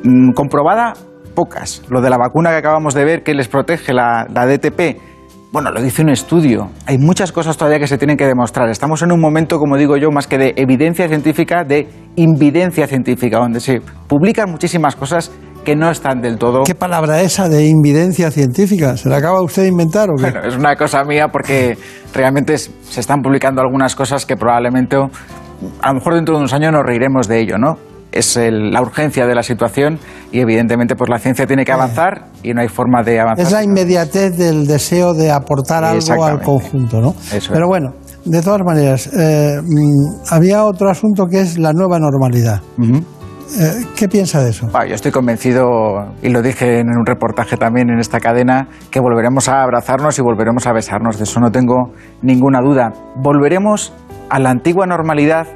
Mm, 0.04 0.32
comprobada, 0.32 0.94
pocas. 1.34 1.82
Lo 1.90 2.00
de 2.00 2.10
la 2.10 2.18
vacuna 2.18 2.50
que 2.50 2.56
acabamos 2.56 2.94
de 2.94 3.04
ver 3.04 3.22
que 3.22 3.34
les 3.34 3.48
protege 3.48 3.92
la, 3.92 4.26
la 4.32 4.46
DTP, 4.46 4.98
bueno, 5.52 5.70
lo 5.70 5.80
dice 5.80 6.02
un 6.02 6.10
estudio. 6.10 6.70
Hay 6.86 6.98
muchas 6.98 7.32
cosas 7.32 7.56
todavía 7.56 7.78
que 7.78 7.86
se 7.86 7.98
tienen 7.98 8.16
que 8.16 8.26
demostrar. 8.26 8.68
Estamos 8.68 9.02
en 9.02 9.10
un 9.12 9.20
momento, 9.20 9.58
como 9.58 9.76
digo 9.76 9.96
yo, 9.96 10.10
más 10.10 10.26
que 10.26 10.38
de 10.38 10.54
evidencia 10.56 11.08
científica, 11.08 11.64
de 11.64 11.88
invidencia 12.16 12.86
científica, 12.86 13.38
donde 13.38 13.60
se 13.60 13.80
publican 14.06 14.50
muchísimas 14.50 14.96
cosas 14.96 15.32
que 15.66 15.74
no 15.74 15.90
están 15.90 16.22
del 16.22 16.38
todo. 16.38 16.62
¿Qué 16.62 16.76
palabra 16.76 17.20
esa 17.20 17.48
de 17.48 17.66
invidencia 17.66 18.30
científica? 18.30 18.96
¿Se 18.96 19.08
la 19.08 19.16
acaba 19.16 19.42
usted 19.42 19.62
de 19.62 19.68
inventar 19.68 20.08
o 20.08 20.14
qué? 20.14 20.30
Bueno, 20.30 20.48
es 20.48 20.56
una 20.56 20.76
cosa 20.76 21.02
mía 21.02 21.26
porque 21.30 21.76
realmente 22.14 22.56
se 22.56 23.00
están 23.00 23.20
publicando 23.20 23.60
algunas 23.60 23.96
cosas 23.96 24.24
que 24.24 24.36
probablemente, 24.36 24.96
a 24.96 25.88
lo 25.88 25.94
mejor 25.94 26.14
dentro 26.14 26.36
de 26.36 26.38
unos 26.38 26.52
años 26.52 26.72
nos 26.72 26.86
reiremos 26.86 27.26
de 27.26 27.40
ello, 27.40 27.58
¿no? 27.58 27.76
es 28.12 28.38
la 28.40 28.80
urgencia 28.80 29.26
de 29.26 29.34
la 29.34 29.42
situación 29.42 29.98
y 30.32 30.40
evidentemente 30.40 30.94
pues 30.96 31.10
la 31.10 31.18
ciencia 31.18 31.46
tiene 31.46 31.66
que 31.66 31.72
avanzar 31.72 32.28
y 32.42 32.54
no 32.54 32.62
hay 32.62 32.68
forma 32.68 33.02
de 33.02 33.20
avanzar. 33.20 33.44
Es 33.44 33.52
la 33.52 33.62
inmediatez 33.62 34.38
del 34.38 34.66
deseo 34.66 35.12
de 35.12 35.30
aportar 35.30 35.84
algo 35.84 36.24
al 36.24 36.40
conjunto, 36.40 37.02
¿no? 37.02 37.14
Pero 37.52 37.66
bueno, 37.66 37.92
de 38.24 38.40
todas 38.40 38.62
maneras, 38.64 39.10
eh, 39.12 39.60
mm, 39.62 40.32
había 40.32 40.64
otro 40.64 40.88
asunto 40.88 41.26
que 41.26 41.40
es 41.40 41.58
la 41.58 41.74
nueva 41.74 41.98
normalidad. 41.98 42.62
Eh, 42.80 43.02
¿Qué 43.96 44.08
piensa 44.08 44.42
de 44.42 44.50
eso? 44.50 44.68
yo 44.88 44.94
estoy 44.94 45.12
convencido, 45.12 46.12
y 46.22 46.30
lo 46.30 46.42
dije 46.42 46.80
en 46.80 46.88
un 46.88 47.06
reportaje 47.06 47.56
también 47.56 47.90
en 47.90 47.98
esta 48.00 48.20
cadena, 48.20 48.68
que 48.90 49.00
volveremos 49.00 49.48
a 49.48 49.62
abrazarnos 49.62 50.18
y 50.18 50.22
volveremos 50.22 50.66
a 50.66 50.72
besarnos. 50.72 51.18
De 51.18 51.24
eso 51.24 51.40
no 51.40 51.50
tengo 51.50 51.92
ninguna 52.22 52.60
duda. 52.60 52.92
Volveremos 53.16 53.92
a 54.28 54.38
la 54.40 54.50
antigua 54.50 54.86
normalidad 54.86 55.46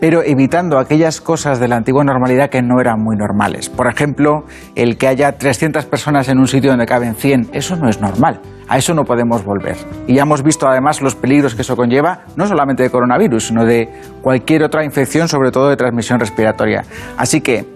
pero 0.00 0.22
evitando 0.22 0.78
aquellas 0.78 1.20
cosas 1.20 1.60
de 1.60 1.68
la 1.68 1.76
antigua 1.76 2.02
normalidad 2.02 2.48
que 2.48 2.62
no 2.62 2.80
eran 2.80 3.00
muy 3.00 3.16
normales. 3.16 3.68
Por 3.68 3.86
ejemplo, 3.86 4.44
el 4.74 4.96
que 4.96 5.06
haya 5.06 5.32
300 5.32 5.84
personas 5.84 6.28
en 6.28 6.38
un 6.38 6.48
sitio 6.48 6.70
donde 6.70 6.86
caben 6.86 7.14
100, 7.14 7.50
eso 7.52 7.76
no 7.76 7.88
es 7.88 8.00
normal. 8.00 8.40
A 8.68 8.78
eso 8.78 8.94
no 8.94 9.04
podemos 9.04 9.44
volver. 9.44 9.76
Y 10.06 10.14
ya 10.14 10.22
hemos 10.22 10.42
visto 10.42 10.68
además 10.68 11.02
los 11.02 11.16
peligros 11.16 11.54
que 11.54 11.62
eso 11.62 11.76
conlleva, 11.76 12.20
no 12.36 12.46
solamente 12.46 12.82
de 12.84 12.90
coronavirus, 12.90 13.48
sino 13.48 13.64
de 13.64 13.88
cualquier 14.22 14.62
otra 14.62 14.84
infección, 14.84 15.28
sobre 15.28 15.50
todo 15.50 15.68
de 15.68 15.76
transmisión 15.76 16.20
respiratoria. 16.20 16.84
Así 17.16 17.40
que 17.40 17.66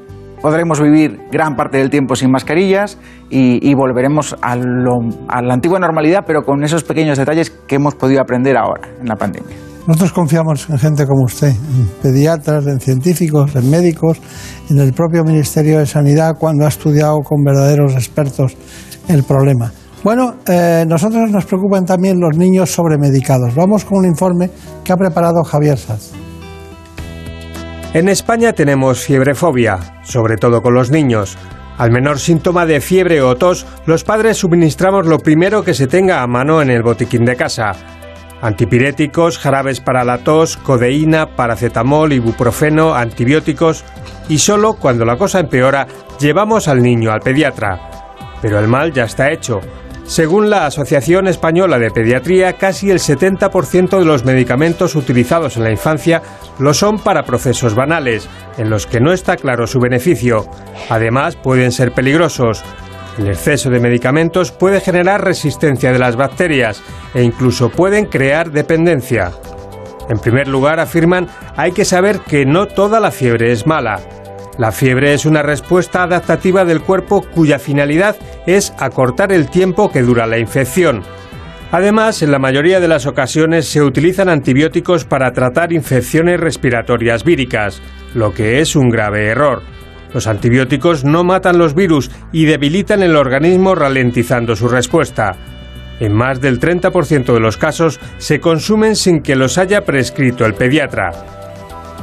podremos 0.40 0.80
vivir 0.80 1.20
gran 1.32 1.56
parte 1.56 1.78
del 1.78 1.90
tiempo 1.90 2.14
sin 2.14 2.30
mascarillas 2.30 2.98
y, 3.28 3.74
volveremos 3.74 4.37
a, 4.40 4.52
a 4.52 5.42
la 5.42 5.54
antigua 5.54 5.80
normalidad, 5.80 6.24
pero 6.26 6.44
con 6.44 6.62
esos 6.62 6.84
pequeños 6.84 7.18
detalles 7.18 7.50
que 7.50 7.74
hemos 7.74 7.96
podido 7.96 8.20
aprender 8.20 8.56
ahora 8.56 8.88
en 9.00 9.08
la 9.08 9.16
pandemia. 9.16 9.63
Nosotros 9.86 10.12
confiamos 10.14 10.66
en 10.70 10.78
gente 10.78 11.06
como 11.06 11.24
usted, 11.24 11.48
en 11.48 11.86
pediatras, 12.00 12.66
en 12.66 12.80
científicos, 12.80 13.54
en 13.54 13.70
médicos, 13.70 14.18
en 14.70 14.78
el 14.78 14.94
propio 14.94 15.24
Ministerio 15.24 15.78
de 15.78 15.86
Sanidad 15.86 16.36
cuando 16.38 16.64
ha 16.64 16.68
estudiado 16.68 17.20
con 17.20 17.44
verdaderos 17.44 17.92
expertos 17.92 18.56
el 19.08 19.24
problema. 19.24 19.70
Bueno, 20.02 20.36
eh, 20.46 20.86
nosotros 20.88 21.30
nos 21.30 21.44
preocupan 21.44 21.84
también 21.84 22.18
los 22.18 22.34
niños 22.34 22.70
sobremedicados. 22.70 23.54
Vamos 23.54 23.84
con 23.84 23.98
un 23.98 24.06
informe 24.06 24.50
que 24.82 24.92
ha 24.92 24.96
preparado 24.96 25.44
Javier 25.44 25.76
Saz. 25.76 26.12
En 27.92 28.08
España 28.08 28.54
tenemos 28.54 29.00
fiebrefobia, 29.00 30.00
sobre 30.02 30.38
todo 30.38 30.62
con 30.62 30.72
los 30.72 30.90
niños. 30.90 31.36
Al 31.76 31.90
menor 31.90 32.20
síntoma 32.20 32.64
de 32.64 32.80
fiebre 32.80 33.20
o 33.20 33.36
tos, 33.36 33.66
los 33.84 34.02
padres 34.02 34.38
suministramos 34.38 35.06
lo 35.06 35.18
primero 35.18 35.62
que 35.62 35.74
se 35.74 35.86
tenga 35.86 36.22
a 36.22 36.26
mano 36.26 36.62
en 36.62 36.70
el 36.70 36.82
botiquín 36.82 37.24
de 37.24 37.36
casa 37.36 37.72
antipiréticos, 38.44 39.38
jarabes 39.38 39.80
para 39.80 40.04
la 40.04 40.18
tos, 40.18 40.59
codeína, 40.59 41.35
paracetamol, 41.35 42.12
ibuprofeno, 42.12 42.94
antibióticos 42.94 43.85
y 44.28 44.37
solo 44.37 44.74
cuando 44.74 45.07
la 45.07 45.16
cosa 45.16 45.40
empeora 45.40 45.87
llevamos 46.20 46.68
al 46.68 46.83
niño 46.83 47.11
al 47.11 47.20
pediatra. 47.20 47.80
Pero 48.42 48.59
el 48.59 48.68
mal 48.68 48.92
ya 48.92 49.04
está 49.04 49.33
hecho. 49.33 49.61
Según 50.04 50.50
la 50.50 50.66
Asociación 50.66 51.26
Española 51.26 51.78
de 51.78 51.90
Pediatría, 51.90 52.52
casi 52.52 52.90
el 52.90 52.98
70% 52.98 53.98
de 53.98 54.04
los 54.04 54.26
medicamentos 54.26 54.94
utilizados 54.94 55.57
en 55.57 55.64
la 55.64 55.70
infancia 55.70 56.20
lo 56.59 56.74
son 56.74 56.98
para 56.98 57.22
procesos 57.22 57.74
banales, 57.74 58.28
en 58.59 58.68
los 58.68 58.87
que 58.87 59.00
no 59.00 59.12
está 59.12 59.37
claro 59.37 59.66
su 59.66 59.80
beneficio. 59.80 60.44
Además, 60.90 61.37
pueden 61.37 61.72
ser 61.72 61.92
peligrosos. 61.92 62.62
El 63.18 63.29
exceso 63.29 63.70
de 63.70 63.79
medicamentos 63.79 64.50
puede 64.50 64.81
generar 64.81 65.24
resistencia 65.24 65.92
de 65.92 65.98
las 65.98 66.16
bacterias 66.16 66.83
e 67.14 67.22
incluso 67.22 67.70
pueden 67.70 68.07
crear 68.07 68.50
dependencia. 68.50 69.31
En 70.11 70.18
primer 70.18 70.48
lugar, 70.48 70.81
afirman, 70.81 71.29
hay 71.57 71.72
que 71.72 71.85
saber 71.85 72.20
que 72.20 72.44
no 72.44 72.66
toda 72.66 73.00
la 73.00 73.11
fiebre 73.11 73.53
es 73.53 73.66
mala. 73.66 74.00
La 74.59 74.72
fiebre 74.72 75.14
es 75.14 75.24
una 75.24 75.42
respuesta 75.42 76.03
adaptativa 76.03 76.64
del 76.64 76.81
cuerpo 76.81 77.22
cuya 77.22 77.59
finalidad 77.59 78.16
es 78.46 78.72
acortar 78.79 79.33
el 79.33 79.48
tiempo 79.48 79.90
que 79.90 80.03
dura 80.03 80.27
la 80.27 80.38
infección. 80.38 81.03
Además, 81.72 82.22
en 82.22 82.31
la 82.31 82.38
mayoría 82.38 82.79
de 82.79 82.87
las 82.87 83.07
ocasiones 83.07 83.66
se 83.66 83.83
utilizan 83.83 84.29
antibióticos 84.29 85.05
para 85.05 85.33
tratar 85.33 85.72
infecciones 85.72 86.38
respiratorias 86.38 87.24
víricas, 87.24 87.83
lo 88.14 88.33
que 88.33 88.61
es 88.61 88.77
un 88.77 88.90
grave 88.90 89.27
error. 89.27 89.62
Los 90.14 90.29
antibióticos 90.29 91.05
no 91.05 91.24
matan 91.24 91.59
los 91.59 91.74
virus 91.74 92.11
y 92.31 92.44
debilitan 92.44 93.03
el 93.03 93.16
organismo 93.16 93.74
ralentizando 93.74 94.55
su 94.55 94.68
respuesta. 94.68 95.33
En 95.98 96.14
más 96.14 96.40
del 96.40 96.61
30% 96.61 97.35
de 97.35 97.40
los 97.40 97.57
casos 97.57 97.98
se 98.18 98.38
consumen 98.38 98.94
sin 98.94 99.22
que 99.22 99.35
los 99.35 99.59
haya 99.59 99.83
prescrito 99.83 100.46
el 100.46 100.55
pediatra. 100.55 101.11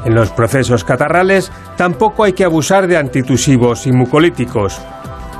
En 0.03 0.13
los 0.13 0.29
procesos 0.31 0.83
catarrales 0.83 1.51
tampoco 1.77 2.25
hay 2.25 2.33
que 2.33 2.43
abusar 2.43 2.87
de 2.87 2.97
antitusivos 2.97 3.87
y 3.87 3.93
mucolíticos. 3.93 4.81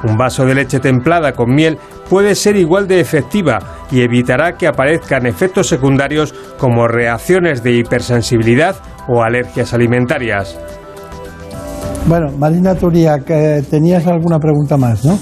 Un 0.03 0.17
vaso 0.17 0.45
de 0.45 0.55
leche 0.55 0.79
templada 0.79 1.33
con 1.33 1.53
miel 1.53 1.77
puede 2.09 2.35
ser 2.35 2.55
igual 2.55 2.87
de 2.87 3.01
efectiva 3.01 3.59
y 3.91 4.01
evitará 4.01 4.57
que 4.57 4.67
aparezcan 4.67 5.25
efectos 5.25 5.67
secundarios 5.67 6.33
como 6.57 6.87
reacciones 6.87 7.63
de 7.63 7.73
hipersensibilidad 7.73 8.77
o 9.07 9.23
alergias 9.23 9.73
alimentarias. 9.73 10.57
Bueno, 12.07 12.31
Marina 12.37 12.75
Turía, 12.75 13.19
que 13.19 13.63
tenías 13.69 14.05
alguna 14.07 14.39
pregunta 14.39 14.75
más, 14.75 15.05
¿no? 15.05 15.17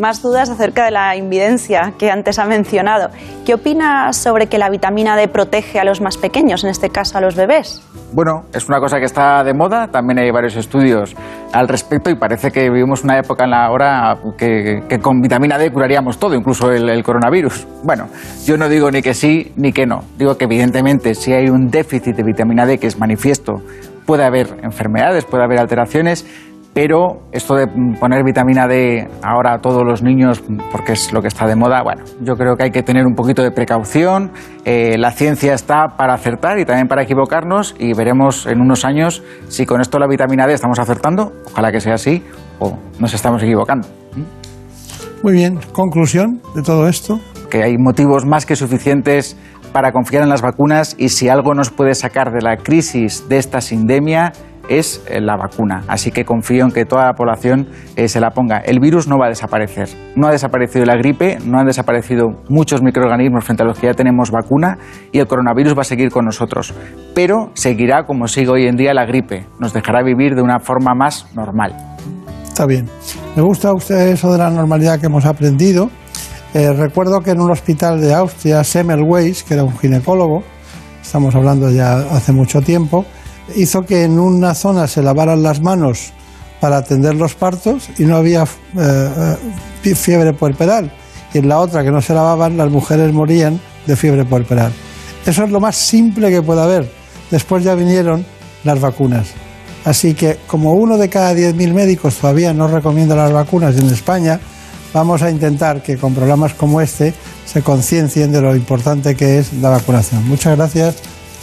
Más 0.00 0.20
dudas 0.20 0.50
acerca 0.50 0.84
de 0.84 0.90
la 0.90 1.16
invidencia 1.16 1.94
que 1.96 2.10
antes 2.10 2.40
ha 2.40 2.44
mencionado. 2.46 3.10
¿Qué 3.46 3.54
opina 3.54 4.12
sobre 4.12 4.48
que 4.48 4.58
la 4.58 4.68
vitamina 4.68 5.16
D 5.16 5.28
protege 5.28 5.78
a 5.78 5.84
los 5.84 6.00
más 6.00 6.18
pequeños, 6.18 6.64
en 6.64 6.70
este 6.70 6.90
caso 6.90 7.16
a 7.16 7.20
los 7.20 7.36
bebés? 7.36 7.80
Bueno, 8.12 8.44
es 8.52 8.68
una 8.68 8.80
cosa 8.80 8.98
que 8.98 9.04
está 9.04 9.44
de 9.44 9.54
moda, 9.54 9.86
también 9.86 10.18
hay 10.18 10.32
varios 10.32 10.56
estudios 10.56 11.14
al 11.52 11.68
respecto 11.68 12.10
y 12.10 12.16
parece 12.16 12.50
que 12.50 12.68
vivimos 12.68 13.04
una 13.04 13.18
época 13.18 13.44
en 13.44 13.50
la 13.50 13.70
hora 13.70 14.18
que, 14.36 14.82
con 15.00 15.20
vitamina 15.20 15.56
D 15.58 15.70
curaríamos 15.70 16.18
todo, 16.18 16.34
incluso 16.34 16.72
el, 16.72 16.88
el, 16.88 17.04
coronavirus. 17.04 17.66
Bueno, 17.84 18.08
yo 18.44 18.56
no 18.56 18.68
digo 18.68 18.90
ni 18.90 19.02
que 19.02 19.14
sí 19.14 19.52
ni 19.56 19.72
que 19.72 19.86
no, 19.86 20.02
digo 20.18 20.36
que 20.36 20.46
evidentemente 20.46 21.14
si 21.14 21.32
hay 21.32 21.48
un 21.48 21.68
déficit 21.68 22.16
de 22.16 22.24
vitamina 22.24 22.66
D 22.66 22.78
que 22.78 22.88
es 22.88 22.98
manifiesto 22.98 23.62
puede 24.06 24.24
haber 24.24 24.58
enfermedades, 24.62 25.24
puede 25.24 25.44
haber 25.44 25.58
alteraciones, 25.58 26.26
pero 26.74 27.22
esto 27.30 27.54
de 27.54 27.68
poner 28.00 28.24
vitamina 28.24 28.66
D 28.66 29.08
ahora 29.22 29.54
a 29.54 29.58
todos 29.60 29.84
los 29.84 30.02
niños, 30.02 30.42
porque 30.72 30.92
es 30.92 31.12
lo 31.12 31.22
que 31.22 31.28
está 31.28 31.46
de 31.46 31.54
moda, 31.54 31.82
bueno, 31.82 32.02
yo 32.20 32.34
creo 32.34 32.56
que 32.56 32.64
hay 32.64 32.70
que 32.72 32.82
tener 32.82 33.06
un 33.06 33.14
poquito 33.14 33.42
de 33.42 33.52
precaución. 33.52 34.32
Eh, 34.64 34.96
la 34.98 35.12
ciencia 35.12 35.54
está 35.54 35.96
para 35.96 36.14
acertar 36.14 36.58
y 36.58 36.64
también 36.64 36.88
para 36.88 37.04
equivocarnos 37.04 37.76
y 37.78 37.94
veremos 37.94 38.46
en 38.46 38.60
unos 38.60 38.84
años 38.84 39.22
si 39.48 39.66
con 39.66 39.80
esto 39.80 40.00
la 40.00 40.08
vitamina 40.08 40.48
D 40.48 40.54
estamos 40.54 40.80
acertando, 40.80 41.32
ojalá 41.46 41.70
que 41.70 41.80
sea 41.80 41.94
así, 41.94 42.24
o 42.58 42.76
nos 42.98 43.14
estamos 43.14 43.40
equivocando. 43.42 43.86
Muy 45.22 45.32
bien, 45.32 45.58
conclusión 45.72 46.42
de 46.54 46.62
todo 46.62 46.86
esto. 46.86 47.18
Que 47.50 47.62
hay 47.62 47.78
motivos 47.78 48.26
más 48.26 48.44
que 48.44 48.56
suficientes 48.56 49.38
para 49.74 49.90
confiar 49.90 50.22
en 50.22 50.28
las 50.28 50.40
vacunas 50.40 50.94
y 50.98 51.08
si 51.08 51.28
algo 51.28 51.52
nos 51.52 51.70
puede 51.70 51.96
sacar 51.96 52.30
de 52.30 52.40
la 52.40 52.58
crisis 52.58 53.28
de 53.28 53.38
esta 53.38 53.60
sindemia 53.60 54.32
es 54.68 55.04
eh, 55.08 55.20
la 55.20 55.36
vacuna. 55.36 55.82
Así 55.88 56.12
que 56.12 56.24
confío 56.24 56.64
en 56.64 56.70
que 56.70 56.84
toda 56.84 57.06
la 57.06 57.14
población 57.14 57.66
eh, 57.96 58.06
se 58.06 58.20
la 58.20 58.30
ponga. 58.30 58.58
El 58.58 58.78
virus 58.78 59.08
no 59.08 59.18
va 59.18 59.26
a 59.26 59.28
desaparecer. 59.30 59.88
No 60.14 60.28
ha 60.28 60.30
desaparecido 60.30 60.84
la 60.86 60.94
gripe, 60.94 61.38
no 61.44 61.58
han 61.58 61.66
desaparecido 61.66 62.28
muchos 62.48 62.82
microorganismos 62.82 63.44
frente 63.44 63.64
a 63.64 63.66
los 63.66 63.76
que 63.80 63.88
ya 63.88 63.94
tenemos 63.94 64.30
vacuna 64.30 64.78
y 65.10 65.18
el 65.18 65.26
coronavirus 65.26 65.76
va 65.76 65.80
a 65.80 65.84
seguir 65.84 66.10
con 66.10 66.24
nosotros. 66.24 66.72
Pero 67.12 67.50
seguirá 67.54 68.04
como 68.04 68.28
sigue 68.28 68.50
hoy 68.50 68.66
en 68.66 68.76
día 68.76 68.94
la 68.94 69.06
gripe. 69.06 69.44
Nos 69.58 69.72
dejará 69.72 70.04
vivir 70.04 70.36
de 70.36 70.42
una 70.42 70.60
forma 70.60 70.94
más 70.94 71.34
normal. 71.34 71.74
Está 72.44 72.64
bien. 72.64 72.88
Me 73.34 73.42
gusta 73.42 73.74
usted 73.74 74.06
eso 74.06 74.30
de 74.30 74.38
la 74.38 74.50
normalidad 74.50 75.00
que 75.00 75.06
hemos 75.06 75.26
aprendido 75.26 75.90
eh, 76.54 76.72
recuerdo 76.72 77.20
que 77.20 77.32
en 77.32 77.40
un 77.40 77.50
hospital 77.50 78.00
de 78.00 78.14
Austria, 78.14 78.62
Semmelweis, 78.62 79.42
que 79.42 79.54
era 79.54 79.64
un 79.64 79.76
ginecólogo, 79.76 80.44
estamos 81.02 81.34
hablando 81.34 81.68
ya 81.68 81.96
hace 81.96 82.30
mucho 82.30 82.62
tiempo, 82.62 83.04
hizo 83.56 83.84
que 83.84 84.04
en 84.04 84.20
una 84.20 84.54
zona 84.54 84.86
se 84.86 85.02
lavaran 85.02 85.42
las 85.42 85.60
manos 85.60 86.12
para 86.60 86.76
atender 86.76 87.16
los 87.16 87.34
partos 87.34 87.88
y 87.98 88.04
no 88.04 88.16
había 88.16 88.44
eh, 88.44 89.36
eh, 89.84 89.94
fiebre 89.96 90.32
puerperal. 90.32 90.92
Y 91.32 91.38
en 91.38 91.48
la 91.48 91.58
otra, 91.58 91.82
que 91.82 91.90
no 91.90 92.00
se 92.00 92.14
lavaban, 92.14 92.56
las 92.56 92.70
mujeres 92.70 93.12
morían 93.12 93.60
de 93.86 93.96
fiebre 93.96 94.24
puerperal. 94.24 94.72
Eso 95.26 95.42
es 95.42 95.50
lo 95.50 95.58
más 95.58 95.74
simple 95.74 96.30
que 96.30 96.40
puede 96.40 96.62
haber. 96.62 96.88
Después 97.32 97.64
ya 97.64 97.74
vinieron 97.74 98.24
las 98.62 98.80
vacunas. 98.80 99.26
Así 99.84 100.14
que, 100.14 100.38
como 100.46 100.74
uno 100.74 100.96
de 100.98 101.08
cada 101.08 101.34
10.000 101.34 101.74
médicos 101.74 102.14
todavía 102.14 102.54
no 102.54 102.68
recomienda 102.68 103.16
las 103.16 103.32
vacunas 103.32 103.76
en 103.76 103.86
España, 103.88 104.38
vamos 104.94 105.22
a 105.22 105.30
intentar 105.30 105.82
que 105.82 105.98
con 105.98 106.14
programas 106.14 106.54
como 106.54 106.80
este 106.80 107.12
se 107.44 107.60
conciencien 107.60 108.32
de 108.32 108.40
lo 108.40 108.56
importante 108.56 109.14
que 109.14 109.38
es 109.38 109.52
la 109.54 109.68
vacunación. 109.68 110.26
Muchas 110.26 110.56
gracias 110.56 110.96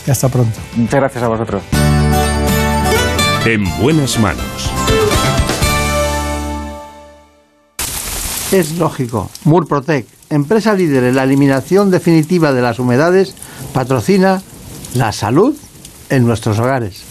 y 0.08 0.10
hasta 0.10 0.30
pronto. 0.30 0.58
Muchas 0.76 1.00
gracias 1.00 1.24
a 1.24 1.28
vosotros. 1.28 1.62
En 3.46 3.64
buenas 3.80 4.18
manos. 4.20 4.72
Es 8.52 8.78
lógico. 8.78 9.30
Murprotec, 9.46 10.08
empresa 10.30 10.74
líder 10.74 11.04
en 11.06 11.16
la 11.16 11.24
eliminación 11.24 11.92
definitiva 11.92 12.54
de 12.54 12.62
las 12.62 12.80
humedades, 12.80 13.36
patrocina 13.74 14.42
la 14.94 15.12
salud 15.12 15.56
en 16.10 16.26
nuestros 16.26 16.60
hogares. 16.60 17.11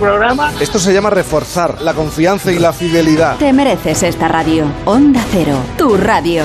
programa. 0.00 0.52
Esto 0.60 0.78
se 0.78 0.92
llama 0.92 1.10
reforzar 1.10 1.80
la 1.80 1.94
confianza 1.94 2.50
y 2.50 2.58
la 2.58 2.72
fidelidad. 2.72 3.36
Te 3.36 3.52
mereces 3.52 4.02
esta 4.02 4.26
radio. 4.26 4.64
Onda 4.86 5.22
Cero, 5.30 5.56
tu 5.76 5.96
radio. 5.96 6.44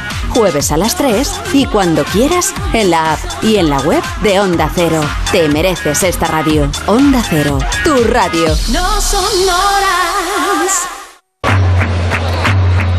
Jueves 0.29 0.71
a 0.71 0.77
las 0.77 0.95
3 0.95 1.31
y 1.53 1.65
cuando 1.65 2.03
quieras 2.05 2.53
en 2.73 2.89
la 2.89 3.13
app 3.13 3.19
y 3.43 3.57
en 3.57 3.69
la 3.69 3.79
web 3.79 4.01
de 4.23 4.39
Onda 4.39 4.69
Cero. 4.73 5.01
Te 5.31 5.47
mereces 5.49 6.03
esta 6.03 6.27
radio. 6.27 6.69
Onda 6.87 7.21
Cero, 7.29 7.59
tu 7.83 8.03
radio. 8.05 8.47
No 8.71 9.01
sonoras. 9.01 10.87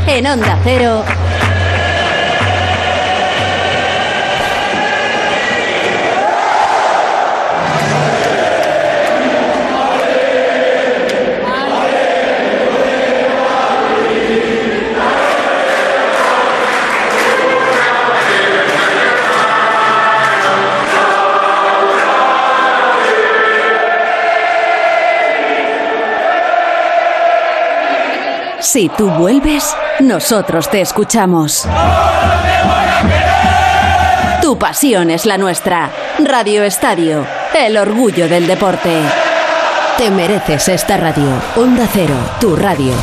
En 0.06 0.26
Onda 0.26 0.58
Cero. 0.64 1.04
Si 28.72 28.88
tú 28.88 29.10
vuelves, 29.10 29.76
nosotros 30.00 30.70
te 30.70 30.80
escuchamos. 30.80 31.68
Tu 34.40 34.56
pasión 34.56 35.10
es 35.10 35.26
la 35.26 35.36
nuestra. 35.36 35.90
Radio 36.18 36.64
Estadio, 36.64 37.26
el 37.52 37.76
orgullo 37.76 38.30
del 38.30 38.46
deporte. 38.46 38.98
Te 39.98 40.10
mereces 40.10 40.68
esta 40.70 40.96
radio. 40.96 41.28
Onda 41.54 41.86
Cero, 41.92 42.16
tu 42.40 42.56
radio. 42.56 42.94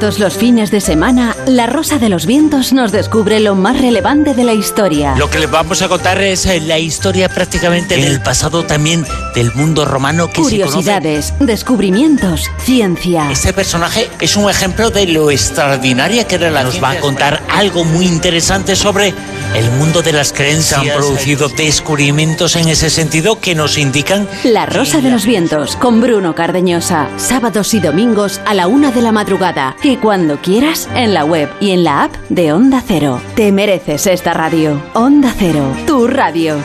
Todos 0.00 0.18
los 0.18 0.36
fines 0.36 0.72
de 0.72 0.80
semana, 0.80 1.36
La 1.46 1.66
Rosa 1.66 2.00
de 2.00 2.08
los 2.08 2.26
Vientos 2.26 2.72
nos 2.72 2.90
descubre 2.90 3.38
lo 3.38 3.54
más 3.54 3.80
relevante 3.80 4.34
de 4.34 4.42
la 4.42 4.52
historia. 4.52 5.14
Lo 5.16 5.30
que 5.30 5.38
les 5.38 5.48
vamos 5.48 5.82
a 5.82 5.88
contar 5.88 6.20
es 6.20 6.46
eh, 6.46 6.60
la 6.60 6.80
historia 6.80 7.28
prácticamente 7.28 7.96
del 7.96 8.20
pasado 8.20 8.64
también 8.64 9.06
del 9.36 9.54
mundo 9.54 9.84
romano 9.84 10.26
que 10.26 10.42
se 10.42 10.58
conoce. 10.58 10.62
Curiosidades, 10.64 11.32
descubrimientos, 11.38 12.50
ciencia. 12.58 13.30
Este 13.30 13.52
personaje 13.52 14.10
es 14.20 14.36
un 14.36 14.50
ejemplo 14.50 14.90
de 14.90 15.06
lo 15.06 15.30
extraordinaria 15.30 16.26
que 16.26 16.34
era 16.34 16.50
la 16.50 16.64
Nos 16.64 16.82
va 16.82 16.90
a 16.90 17.00
contar 17.00 17.44
algo 17.48 17.84
muy 17.84 18.06
interesante 18.06 18.74
sobre 18.74 19.14
el 19.54 19.70
mundo 19.78 20.02
de 20.02 20.12
las 20.12 20.32
creencias. 20.32 20.82
Se 20.82 20.90
han 20.90 20.96
producido 20.96 21.48
descubrimientos 21.48 22.56
en 22.56 22.66
ese 22.68 22.90
sentido 22.90 23.38
que 23.38 23.54
nos 23.54 23.78
indican 23.78 24.26
La 24.42 24.66
Rosa 24.66 25.00
de 25.00 25.10
los 25.10 25.24
Vientos 25.24 25.76
con 25.76 26.00
Bruno 26.00 26.34
Cardeñosa. 26.34 27.08
Sábados 27.16 27.72
y 27.74 27.78
domingos 27.78 28.40
a 28.44 28.54
la 28.54 28.66
una 28.66 28.90
de 28.90 29.00
la 29.00 29.12
madrugada. 29.12 29.76
Y 29.84 29.98
cuando 29.98 30.38
quieras, 30.38 30.88
en 30.94 31.12
la 31.12 31.26
web 31.26 31.50
y 31.60 31.72
en 31.72 31.84
la 31.84 32.04
app 32.04 32.14
de 32.30 32.54
Onda 32.54 32.82
Cero. 32.84 33.20
Te 33.36 33.52
mereces 33.52 34.06
esta 34.06 34.32
radio. 34.32 34.82
Onda 34.94 35.30
Cero, 35.38 35.76
tu 35.86 36.06
radio. 36.06 36.56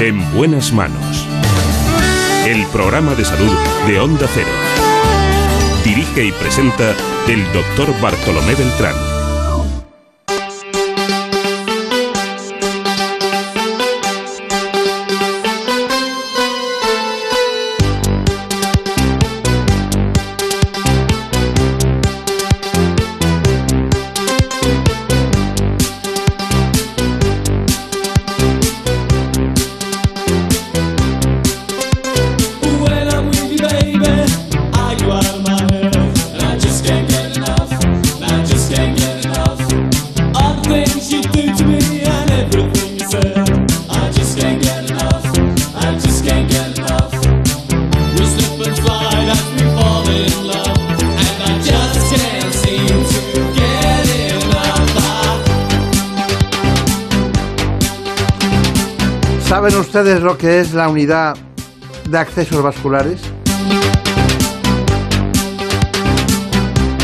En 0.00 0.32
buenas 0.36 0.72
manos. 0.72 1.26
El 2.46 2.64
programa 2.66 3.16
de 3.16 3.24
salud 3.24 3.52
de 3.88 3.98
Onda 3.98 4.28
Cero. 4.32 4.46
Dirige 5.84 6.26
y 6.26 6.30
presenta 6.30 6.94
el 7.26 7.44
doctor 7.52 8.00
Bartolomé 8.00 8.54
Beltrán. 8.54 9.11
Ustedes 60.12 60.22
lo 60.24 60.36
que 60.36 60.60
es 60.60 60.74
la 60.74 60.88
unidad 60.90 61.36
de 62.08 62.18
accesos 62.18 62.62
vasculares? 62.62 63.20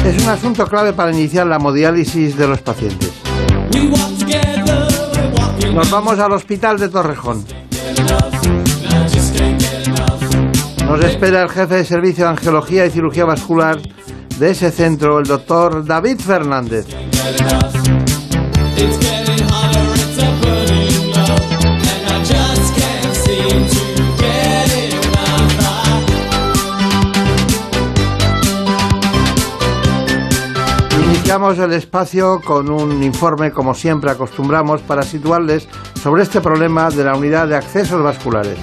Es 0.05 0.23
un 0.23 0.29
asunto 0.29 0.67
clave 0.67 0.93
para 0.93 1.11
iniciar 1.13 1.47
la 1.47 1.57
hemodiálisis 1.57 2.37
de 2.37 2.47
los 2.47 2.61
pacientes. 2.61 3.11
Nos 5.73 5.91
vamos 5.91 6.19
al 6.19 6.33
hospital 6.33 6.79
de 6.79 6.89
Torrejón. 6.91 7.45
Nos 10.85 11.05
espera 11.05 11.43
el 11.43 11.49
jefe 11.49 11.77
de 11.77 11.85
servicio 11.87 12.25
de 12.25 12.31
angiología 12.31 12.85
y 12.85 12.91
cirugía 12.91 13.25
vascular 13.25 13.79
de 14.39 14.51
ese 14.51 14.71
centro, 14.71 15.19
el 15.19 15.27
doctor 15.27 15.85
David 15.87 16.19
Fernández. 16.19 16.87
Iniciamos 31.29 31.59
el 31.59 31.75
espacio 31.75 32.41
con 32.41 32.71
un 32.71 33.03
informe, 33.03 33.51
como 33.51 33.75
siempre 33.75 34.11
acostumbramos, 34.11 34.81
para 34.81 35.03
situarles 35.03 35.69
sobre 36.03 36.23
este 36.23 36.41
problema 36.41 36.89
de 36.89 37.05
la 37.05 37.15
unidad 37.17 37.47
de 37.47 37.55
accesos 37.55 38.03
vasculares. 38.03 38.57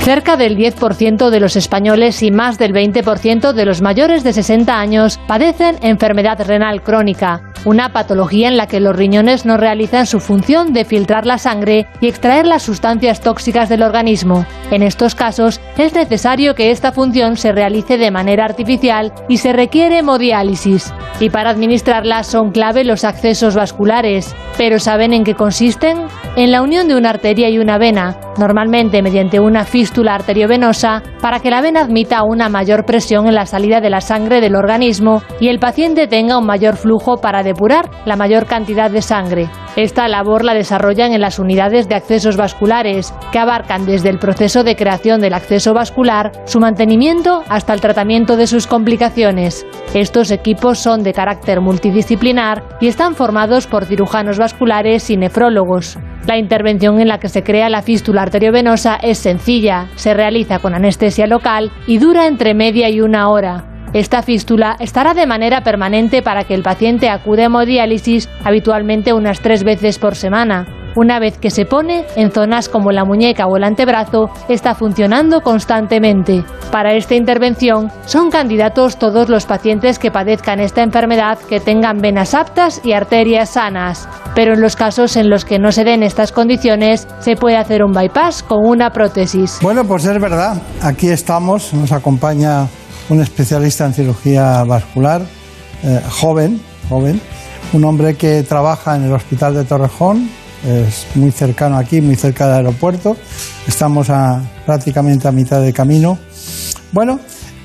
Cerca 0.00 0.38
del 0.38 0.56
10% 0.56 1.28
de 1.28 1.40
los 1.40 1.54
españoles 1.56 2.22
y 2.22 2.30
más 2.30 2.56
del 2.58 2.72
20% 2.72 3.52
de 3.52 3.66
los 3.66 3.82
mayores 3.82 4.24
de 4.24 4.32
60 4.32 4.80
años 4.80 5.20
padecen 5.28 5.76
enfermedad 5.82 6.42
renal 6.46 6.82
crónica, 6.82 7.51
una 7.64 7.92
patología 7.92 8.48
en 8.48 8.56
la 8.56 8.66
que 8.66 8.80
los 8.80 8.96
riñones 8.96 9.46
no 9.46 9.56
realizan 9.56 10.06
su 10.06 10.20
función 10.20 10.72
de 10.72 10.84
filtrar 10.84 11.26
la 11.26 11.38
sangre 11.38 11.86
y 12.00 12.08
extraer 12.08 12.46
las 12.46 12.62
sustancias 12.62 13.20
tóxicas 13.20 13.68
del 13.68 13.82
organismo. 13.82 14.46
En 14.70 14.82
estos 14.82 15.14
casos 15.14 15.60
es 15.76 15.94
necesario 15.94 16.54
que 16.54 16.70
esta 16.70 16.92
función 16.92 17.36
se 17.36 17.52
realice 17.52 17.98
de 17.98 18.10
manera 18.10 18.44
artificial 18.44 19.12
y 19.28 19.36
se 19.38 19.52
requiere 19.52 19.98
hemodiálisis. 19.98 20.92
Y 21.20 21.30
para 21.30 21.50
administrarla 21.50 22.24
son 22.24 22.50
clave 22.50 22.84
los 22.84 23.04
accesos 23.04 23.54
vasculares. 23.54 24.34
¿Pero 24.56 24.78
saben 24.78 25.12
en 25.12 25.24
qué 25.24 25.34
consisten? 25.34 25.98
En 26.36 26.50
la 26.50 26.62
unión 26.62 26.88
de 26.88 26.96
una 26.96 27.10
arteria 27.10 27.48
y 27.48 27.58
una 27.58 27.78
vena, 27.78 28.16
normalmente 28.38 29.02
mediante 29.02 29.38
una 29.38 29.64
fístula 29.64 30.14
arteriovenosa, 30.14 31.02
para 31.20 31.40
que 31.40 31.50
la 31.50 31.60
vena 31.60 31.82
admita 31.82 32.22
una 32.24 32.48
mayor 32.48 32.84
presión 32.84 33.26
en 33.28 33.34
la 33.34 33.46
salida 33.46 33.80
de 33.80 33.90
la 33.90 34.00
sangre 34.00 34.40
del 34.40 34.56
organismo 34.56 35.22
y 35.40 35.48
el 35.48 35.58
paciente 35.58 36.06
tenga 36.06 36.38
un 36.38 36.46
mayor 36.46 36.76
flujo 36.76 37.20
para 37.20 37.42
depurar 37.52 37.90
la 38.06 38.16
mayor 38.16 38.46
cantidad 38.46 38.90
de 38.90 39.02
sangre. 39.02 39.48
Esta 39.76 40.08
labor 40.08 40.44
la 40.44 40.54
desarrollan 40.54 41.12
en 41.12 41.20
las 41.20 41.38
unidades 41.38 41.88
de 41.88 41.94
accesos 41.94 42.36
vasculares, 42.36 43.14
que 43.30 43.38
abarcan 43.38 43.86
desde 43.86 44.10
el 44.10 44.18
proceso 44.18 44.64
de 44.64 44.76
creación 44.76 45.20
del 45.20 45.34
acceso 45.34 45.72
vascular, 45.72 46.32
su 46.44 46.60
mantenimiento 46.60 47.42
hasta 47.48 47.72
el 47.72 47.80
tratamiento 47.80 48.36
de 48.36 48.46
sus 48.46 48.66
complicaciones. 48.66 49.66
Estos 49.94 50.30
equipos 50.30 50.78
son 50.78 51.02
de 51.02 51.12
carácter 51.12 51.60
multidisciplinar 51.60 52.64
y 52.80 52.88
están 52.88 53.14
formados 53.14 53.66
por 53.66 53.84
cirujanos 53.84 54.38
vasculares 54.38 55.08
y 55.10 55.16
nefrólogos. 55.16 55.98
La 56.26 56.38
intervención 56.38 57.00
en 57.00 57.08
la 57.08 57.18
que 57.18 57.28
se 57.28 57.42
crea 57.42 57.68
la 57.68 57.82
fístula 57.82 58.22
arteriovenosa 58.22 58.96
es 58.96 59.18
sencilla, 59.18 59.88
se 59.96 60.14
realiza 60.14 60.58
con 60.58 60.74
anestesia 60.74 61.26
local 61.26 61.70
y 61.86 61.98
dura 61.98 62.26
entre 62.26 62.54
media 62.54 62.88
y 62.90 63.00
una 63.00 63.28
hora. 63.28 63.71
Esta 63.92 64.22
fístula 64.22 64.76
estará 64.80 65.12
de 65.12 65.26
manera 65.26 65.62
permanente 65.62 66.22
para 66.22 66.44
que 66.44 66.54
el 66.54 66.62
paciente 66.62 67.10
acude 67.10 67.42
a 67.42 67.46
hemodiálisis 67.46 68.28
habitualmente 68.42 69.12
unas 69.12 69.40
tres 69.40 69.64
veces 69.64 69.98
por 69.98 70.16
semana. 70.16 70.66
Una 70.94 71.18
vez 71.18 71.38
que 71.38 71.50
se 71.50 71.64
pone, 71.64 72.04
en 72.16 72.30
zonas 72.32 72.68
como 72.68 72.90
la 72.92 73.04
muñeca 73.04 73.46
o 73.46 73.56
el 73.56 73.64
antebrazo, 73.64 74.30
está 74.48 74.74
funcionando 74.74 75.40
constantemente. 75.40 76.44
Para 76.70 76.94
esta 76.94 77.14
intervención 77.14 77.90
son 78.04 78.30
candidatos 78.30 78.98
todos 78.98 79.28
los 79.28 79.46
pacientes 79.46 79.98
que 79.98 80.10
padezcan 80.10 80.60
esta 80.60 80.82
enfermedad 80.82 81.38
que 81.48 81.60
tengan 81.60 81.98
venas 81.98 82.34
aptas 82.34 82.80
y 82.84 82.92
arterias 82.92 83.50
sanas. 83.50 84.08
Pero 84.34 84.54
en 84.54 84.60
los 84.60 84.76
casos 84.76 85.16
en 85.16 85.30
los 85.30 85.44
que 85.44 85.58
no 85.58 85.72
se 85.72 85.84
den 85.84 86.02
estas 86.02 86.32
condiciones, 86.32 87.06
se 87.20 87.36
puede 87.36 87.56
hacer 87.56 87.82
un 87.82 87.92
bypass 87.92 88.42
con 88.42 88.60
una 88.62 88.90
prótesis. 88.90 89.58
Bueno, 89.62 89.84
pues 89.84 90.04
es 90.04 90.20
verdad. 90.20 90.60
Aquí 90.82 91.08
estamos, 91.08 91.72
nos 91.74 91.92
acompaña 91.92 92.66
un 93.08 93.20
especialista 93.20 93.84
en 93.86 93.94
cirugía 93.94 94.62
vascular, 94.64 95.22
eh, 95.84 96.00
joven, 96.10 96.60
joven, 96.88 97.20
un 97.72 97.84
hombre 97.84 98.14
que 98.16 98.42
trabaja 98.42 98.96
en 98.96 99.04
el 99.04 99.12
Hospital 99.12 99.54
de 99.54 99.64
Torrejón, 99.64 100.28
es 100.64 101.06
muy 101.16 101.32
cercano 101.32 101.76
aquí, 101.76 102.00
muy 102.00 102.14
cerca 102.14 102.46
del 102.46 102.56
aeropuerto. 102.66 103.16
Estamos 103.66 104.10
a, 104.10 104.40
prácticamente 104.64 105.26
a 105.26 105.32
mitad 105.32 105.60
de 105.60 105.72
camino. 105.72 106.18
Bueno, 106.92 107.18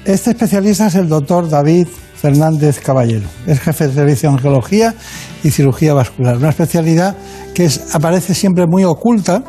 este 0.05 0.31
especialista 0.31 0.87
es 0.87 0.95
el 0.95 1.07
doctor 1.07 1.47
David 1.49 1.87
Fernández 2.19 2.79
Caballero. 2.79 3.27
Es 3.45 3.59
jefe 3.59 3.87
de 3.89 3.93
servicio 3.93 4.29
de 4.29 4.35
angiología 4.37 4.95
y 5.43 5.51
cirugía 5.51 5.93
vascular. 5.93 6.37
Una 6.37 6.49
especialidad 6.49 7.15
que 7.53 7.65
es- 7.65 7.93
aparece 7.93 8.33
siempre 8.33 8.65
muy 8.65 8.83
oculta 8.83 9.43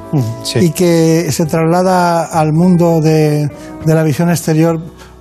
y 0.60 0.70
que 0.70 1.28
se 1.32 1.46
traslada 1.46 2.24
al 2.24 2.52
mundo 2.52 3.00
de, 3.00 3.48
de 3.86 3.94
la 3.94 4.02
visión 4.02 4.28
exterior 4.28 4.78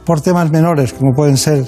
por 0.08 0.22
temas 0.22 0.50
menores, 0.50 0.93
como 0.93 1.13
pueden 1.13 1.36
ser 1.36 1.65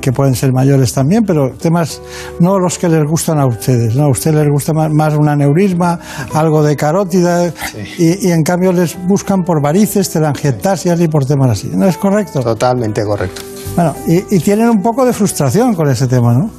que, 0.00 0.10
pueden 0.10 0.34
ser 0.34 0.52
mayores 0.52 0.92
también, 0.92 1.22
pero 1.24 1.52
temas 1.52 2.02
no 2.40 2.58
los 2.58 2.76
que 2.78 2.88
les 2.88 3.04
gustan 3.04 3.38
a 3.38 3.46
ustedes. 3.46 3.94
¿no? 3.94 4.06
A 4.06 4.10
ustedes 4.10 4.34
les 4.34 4.48
gusta 4.48 4.72
más, 4.72 4.90
más 4.92 5.14
un 5.14 5.28
aneurisma, 5.28 6.00
algo 6.34 6.64
de 6.64 6.74
carótida, 6.74 7.52
y, 7.96 8.26
y 8.26 8.32
en 8.32 8.42
cambio 8.42 8.72
les 8.72 8.98
buscan 9.06 9.44
por 9.44 9.62
varices, 9.62 10.10
telangiectasias 10.10 11.00
y 11.00 11.06
por 11.06 11.24
temas 11.24 11.50
así. 11.50 11.70
¿No 11.72 11.86
es 11.86 11.96
correcto? 11.96 12.40
Totalmente 12.40 13.04
correcto. 13.04 13.42
Bueno, 13.76 13.94
y, 14.08 14.36
y 14.36 14.40
tienen 14.40 14.68
un 14.68 14.82
poco 14.82 15.06
de 15.06 15.12
frustración 15.12 15.76
con 15.76 15.88
ese 15.88 16.08
tema, 16.08 16.34
¿no? 16.34 16.50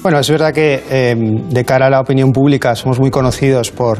Bueno, 0.00 0.20
es 0.20 0.30
verdad 0.30 0.52
que 0.52 0.84
eh, 0.88 1.16
de 1.50 1.64
cara 1.64 1.86
a 1.86 1.90
la 1.90 2.00
opinión 2.00 2.30
pública 2.30 2.76
somos 2.76 3.00
muy 3.00 3.10
conocidos 3.10 3.72
por, 3.72 3.98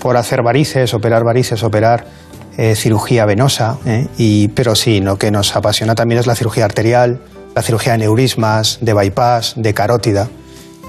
por 0.00 0.16
hacer 0.16 0.42
varices, 0.42 0.94
operar 0.94 1.22
varices, 1.24 1.62
operar 1.62 2.06
eh, 2.56 2.74
cirugía 2.74 3.26
venosa, 3.26 3.78
¿eh? 3.86 4.06
y, 4.16 4.48
pero 4.48 4.74
sí, 4.74 5.00
lo 5.00 5.16
que 5.16 5.30
nos 5.30 5.54
apasiona 5.56 5.94
también 5.94 6.20
es 6.20 6.26
la 6.26 6.34
cirugía 6.34 6.64
arterial, 6.64 7.20
la 7.54 7.62
cirugía 7.62 7.92
de 7.92 7.98
neurismas, 7.98 8.78
de 8.80 8.94
bypass, 8.94 9.54
de 9.56 9.74
carótida 9.74 10.28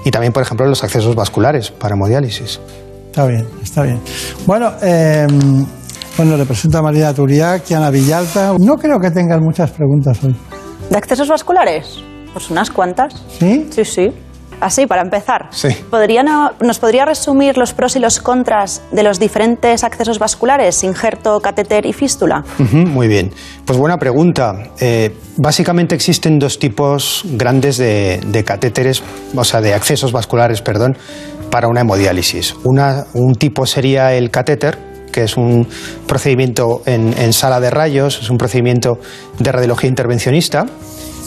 y 0.04 0.10
también, 0.10 0.32
por 0.32 0.42
ejemplo, 0.42 0.66
los 0.66 0.82
accesos 0.84 1.14
vasculares 1.14 1.70
para 1.70 1.94
hemodiálisis. 1.94 2.60
Está 3.06 3.26
bien, 3.26 3.46
está 3.62 3.82
bien. 3.82 4.00
Bueno, 4.46 4.72
eh, 4.82 5.26
bueno, 6.16 6.36
le 6.36 6.44
presento 6.44 6.78
a 6.78 6.82
María 6.82 7.12
Turiac 7.12 7.70
y 7.70 7.74
a 7.74 7.78
Ana 7.78 7.90
Villalta. 7.90 8.54
No 8.58 8.76
creo 8.76 8.98
que 8.98 9.10
tengan 9.10 9.42
muchas 9.42 9.70
preguntas 9.70 10.18
hoy. 10.22 10.36
¿De 10.90 10.96
accesos 10.96 11.28
vasculares? 11.28 11.98
Pues 12.32 12.50
unas 12.50 12.70
cuantas. 12.70 13.14
¿Sí? 13.38 13.68
Sí, 13.70 13.84
sí. 13.84 14.08
Así, 14.60 14.86
para 14.86 15.02
empezar. 15.02 15.48
Sí. 15.50 15.68
¿Podría 15.90 16.22
no- 16.22 16.52
¿Nos 16.60 16.78
podría 16.78 17.04
resumir 17.04 17.56
los 17.56 17.72
pros 17.74 17.94
y 17.96 18.00
los 18.00 18.18
contras 18.20 18.82
de 18.90 19.02
los 19.02 19.18
diferentes 19.20 19.84
accesos 19.84 20.18
vasculares, 20.18 20.82
injerto, 20.84 21.40
catéter 21.40 21.86
y 21.86 21.92
fístula? 21.92 22.44
Ujú, 22.58 22.76
muy 22.78 23.06
bien. 23.08 23.32
Pues 23.64 23.78
buena 23.78 23.98
pregunta. 23.98 24.54
Eh, 24.80 25.14
básicamente 25.36 25.94
existen 25.94 26.38
dos 26.38 26.58
tipos 26.58 27.22
grandes 27.32 27.76
de, 27.76 28.20
de 28.26 28.44
catéteres, 28.44 29.02
o 29.34 29.44
sea, 29.44 29.60
de 29.60 29.74
accesos 29.74 30.10
vasculares, 30.12 30.60
perdón, 30.62 30.96
para 31.50 31.68
una 31.68 31.82
hemodiálisis. 31.82 32.54
Una- 32.64 33.04
un 33.14 33.34
tipo 33.36 33.64
sería 33.64 34.12
el 34.14 34.30
catéter, 34.30 34.78
que 35.12 35.22
es 35.22 35.36
un 35.36 35.66
procedimiento 36.06 36.82
en, 36.84 37.14
en 37.18 37.32
sala 37.32 37.60
de 37.60 37.70
rayos, 37.70 38.18
es 38.22 38.28
un 38.28 38.38
procedimiento 38.38 38.98
de 39.38 39.52
radiología 39.52 39.88
intervencionista 39.88 40.66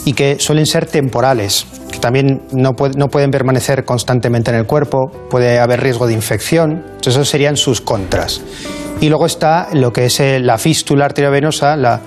y 0.04 0.14
que 0.14 0.38
suelen 0.40 0.66
ser 0.66 0.86
temporales, 0.86 1.66
que 1.90 1.98
también 1.98 2.42
no, 2.52 2.72
puede- 2.74 2.94
no 2.98 3.08
pueden 3.08 3.30
permanecer 3.30 3.84
constantemente 3.84 4.50
en 4.50 4.56
el 4.56 4.66
cuerpo, 4.66 5.10
puede 5.30 5.58
haber 5.60 5.80
riesgo 5.80 6.06
de 6.06 6.14
infección, 6.14 6.82
entonces 6.86 7.14
esos 7.14 7.28
serían 7.28 7.56
sus 7.56 7.80
contras. 7.80 8.40
Y 9.00 9.08
luego 9.08 9.26
está 9.26 9.68
lo 9.72 9.92
que 9.92 10.06
es 10.06 10.20
eh, 10.20 10.38
la 10.40 10.58
fístula 10.58 11.04
arteriovenosa, 11.06 11.76
la, 11.76 12.00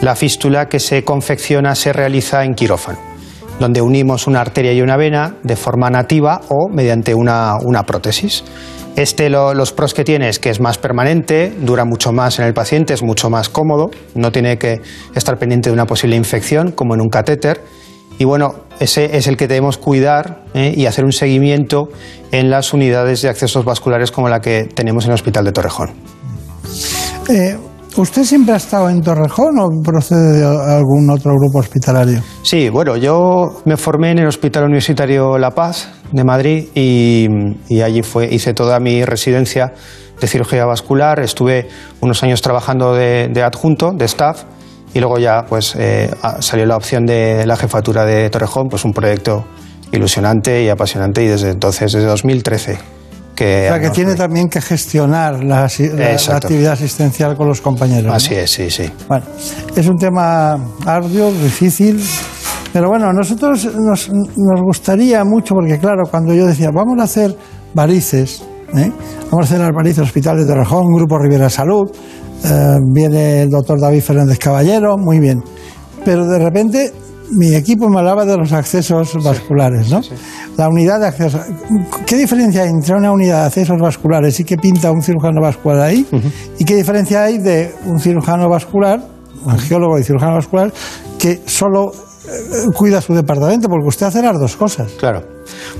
la 0.00 0.14
fístula 0.16 0.68
que 0.68 0.78
se 0.80 1.04
confecciona, 1.04 1.74
se 1.74 1.92
realiza 1.92 2.44
en 2.44 2.54
quirófano, 2.54 2.98
donde 3.58 3.80
unimos 3.82 4.26
una 4.26 4.40
arteria 4.40 4.72
y 4.72 4.80
una 4.82 4.96
vena 4.96 5.36
de 5.42 5.56
forma 5.56 5.90
nativa 5.90 6.40
o 6.48 6.68
mediante 6.68 7.14
una, 7.14 7.56
una 7.64 7.84
prótesis. 7.84 8.44
Este 8.96 9.30
lo- 9.30 9.54
los 9.54 9.72
pros 9.72 9.94
que 9.94 10.02
tiene 10.04 10.28
es 10.28 10.38
que 10.38 10.50
es 10.50 10.60
más 10.60 10.78
permanente, 10.78 11.52
dura 11.60 11.84
mucho 11.84 12.12
más 12.12 12.38
en 12.38 12.46
el 12.46 12.54
paciente, 12.54 12.94
es 12.94 13.02
mucho 13.02 13.30
más 13.30 13.48
cómodo, 13.48 13.90
no 14.14 14.32
tiene 14.32 14.58
que 14.58 14.80
estar 15.14 15.38
pendiente 15.38 15.70
de 15.70 15.74
una 15.74 15.86
posible 15.86 16.16
infección 16.16 16.72
como 16.72 16.94
en 16.94 17.00
un 17.00 17.08
catéter. 17.08 17.62
Y 18.18 18.24
bueno, 18.24 18.54
ese 18.80 19.16
es 19.16 19.28
el 19.28 19.36
que 19.36 19.46
debemos 19.46 19.78
cuidar 19.78 20.42
¿eh? 20.52 20.74
y 20.76 20.86
hacer 20.86 21.04
un 21.04 21.12
seguimiento 21.12 21.88
en 22.32 22.50
las 22.50 22.72
unidades 22.72 23.22
de 23.22 23.28
accesos 23.28 23.64
vasculares 23.64 24.10
como 24.10 24.28
la 24.28 24.40
que 24.40 24.64
tenemos 24.64 25.04
en 25.04 25.10
el 25.10 25.14
Hospital 25.14 25.44
de 25.44 25.52
Torrejón. 25.52 25.90
Eh, 27.28 27.56
¿Usted 27.98 28.22
siempre 28.22 28.54
ha 28.54 28.58
estado 28.58 28.88
en 28.90 29.02
Torrejón 29.02 29.58
o 29.58 29.68
procede 29.82 30.38
de 30.38 30.46
algún 30.46 31.10
otro 31.10 31.32
grupo 31.34 31.58
hospitalario? 31.58 32.22
Sí, 32.42 32.68
bueno, 32.68 32.96
yo 32.96 33.60
me 33.64 33.76
formé 33.76 34.12
en 34.12 34.20
el 34.20 34.28
Hospital 34.28 34.66
Universitario 34.66 35.36
La 35.36 35.50
Paz 35.50 35.88
de 36.12 36.22
Madrid 36.22 36.68
y, 36.76 37.26
y 37.68 37.80
allí 37.80 38.02
fue, 38.02 38.32
hice 38.32 38.54
toda 38.54 38.78
mi 38.78 39.04
residencia 39.04 39.72
de 40.20 40.26
cirugía 40.28 40.64
vascular. 40.64 41.18
Estuve 41.18 41.66
unos 42.00 42.22
años 42.22 42.40
trabajando 42.40 42.94
de, 42.94 43.30
de 43.32 43.42
adjunto, 43.42 43.90
de 43.90 44.04
staff, 44.04 44.44
y 44.94 45.00
luego 45.00 45.18
ya 45.18 45.44
pues 45.48 45.74
eh, 45.76 46.08
salió 46.38 46.66
la 46.66 46.76
opción 46.76 47.04
de 47.04 47.46
la 47.46 47.56
jefatura 47.56 48.04
de 48.04 48.30
Torrejón, 48.30 48.68
pues 48.68 48.84
un 48.84 48.92
proyecto 48.92 49.44
ilusionante 49.90 50.62
y 50.62 50.68
apasionante 50.68 51.24
y 51.24 51.26
desde 51.26 51.50
entonces, 51.50 51.92
desde 51.92 52.06
2013, 52.06 52.78
que... 53.38 53.66
O 53.66 53.74
sea, 53.74 53.80
que 53.80 53.90
tiene 53.90 54.16
también 54.16 54.48
que 54.48 54.60
gestionar 54.60 55.44
la, 55.44 55.64
actividad 55.64 56.72
asistencial 56.72 57.36
con 57.36 57.46
los 57.46 57.60
compañeros. 57.60 58.06
¿no? 58.06 58.12
Así 58.12 58.34
es, 58.34 58.50
sí, 58.50 58.68
sí. 58.68 58.90
Bueno, 59.06 59.24
es 59.76 59.86
un 59.86 59.96
tema 59.96 60.54
arduo, 60.84 61.30
difícil, 61.30 62.02
pero 62.72 62.88
bueno, 62.88 63.08
a 63.08 63.12
nosotros 63.12 63.64
nos, 63.76 64.10
nos 64.10 64.60
gustaría 64.60 65.24
mucho, 65.24 65.54
porque 65.54 65.78
claro, 65.78 66.02
cuando 66.10 66.34
yo 66.34 66.46
decía, 66.46 66.70
vamos 66.74 66.98
a 66.98 67.04
hacer 67.04 67.36
varices, 67.74 68.42
¿eh? 68.76 68.90
vamos 69.30 69.44
a 69.44 69.44
hacer 69.44 69.60
las 69.60 69.72
varices 69.72 70.02
Hospital 70.02 70.38
de 70.38 70.46
Torrejón, 70.46 70.92
Grupo 70.92 71.16
Rivera 71.18 71.48
Salud, 71.48 71.88
eh, 72.44 72.76
viene 72.92 73.42
el 73.42 73.50
doctor 73.50 73.80
David 73.80 74.00
Fernández 74.00 74.38
Caballero, 74.38 74.96
muy 74.98 75.20
bien, 75.20 75.42
pero 76.04 76.26
de 76.26 76.38
repente 76.40 76.92
mi 77.30 77.54
equipo 77.54 77.88
me 77.88 77.98
hablaba 77.98 78.24
de 78.24 78.36
los 78.36 78.52
accesos 78.52 79.22
vasculares, 79.22 79.90
¿no? 79.90 80.00
La 80.56 80.68
unidad 80.68 81.00
de 81.00 81.06
accesos. 81.08 81.40
¿Qué 82.06 82.16
diferencia 82.16 82.62
hay 82.62 82.70
entre 82.70 82.94
una 82.94 83.12
unidad 83.12 83.40
de 83.40 83.46
accesos 83.46 83.78
vasculares 83.80 84.38
y 84.40 84.44
qué 84.44 84.56
pinta 84.56 84.90
un 84.90 85.02
cirujano 85.02 85.40
vascular 85.40 85.80
ahí? 85.80 86.06
¿Y 86.58 86.64
qué 86.64 86.74
diferencia 86.76 87.24
hay 87.24 87.38
de 87.38 87.74
un 87.84 88.00
cirujano 88.00 88.48
vascular, 88.48 89.00
un 89.44 89.52
angiólogo 89.52 89.98
y 89.98 90.04
cirujano 90.04 90.34
vascular, 90.34 90.72
que 91.18 91.40
solo 91.46 91.92
eh, 91.92 92.66
cuida 92.74 93.00
su 93.00 93.14
departamento? 93.14 93.68
Porque 93.68 93.88
usted 93.88 94.06
hace 94.06 94.22
las 94.22 94.38
dos 94.38 94.56
cosas. 94.56 94.92
Claro. 94.92 95.22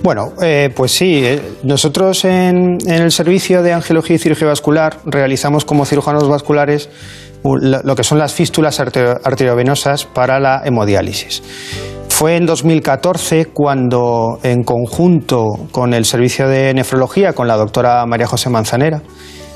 Bueno, 0.03 0.33
eh, 0.41 0.71
pues 0.75 0.93
sí, 0.93 1.23
eh, 1.25 1.41
nosotros 1.65 2.25
en, 2.25 2.79
en 2.87 3.03
el 3.03 3.11
servicio 3.11 3.63
de 3.63 3.73
angiología 3.73 4.17
y 4.17 4.19
cirugía 4.19 4.49
vascular 4.49 4.99
realizamos 5.05 5.65
como 5.65 5.85
cirujanos 5.85 6.29
vasculares 6.29 6.89
lo 7.43 7.97
que 7.97 8.05
son 8.05 8.19
las 8.19 8.33
fístulas 8.33 8.81
arterio- 8.81 9.21
arteriovenosas 9.25 10.05
para 10.05 10.39
la 10.41 10.63
hemodiálisis. 10.65 11.43
Fue 12.09 12.37
en 12.37 12.47
2014 12.47 13.47
cuando, 13.47 14.41
en 14.43 14.65
conjunto 14.65 15.69
con 15.71 15.95
el 15.95 16.05
servicio 16.05 16.49
de 16.49 16.75
nefrología, 16.75 17.33
con 17.33 17.47
la 17.47 17.57
doctora 17.57 18.05
María 18.07 18.27
José 18.27 18.51
Manzanera, 18.51 19.03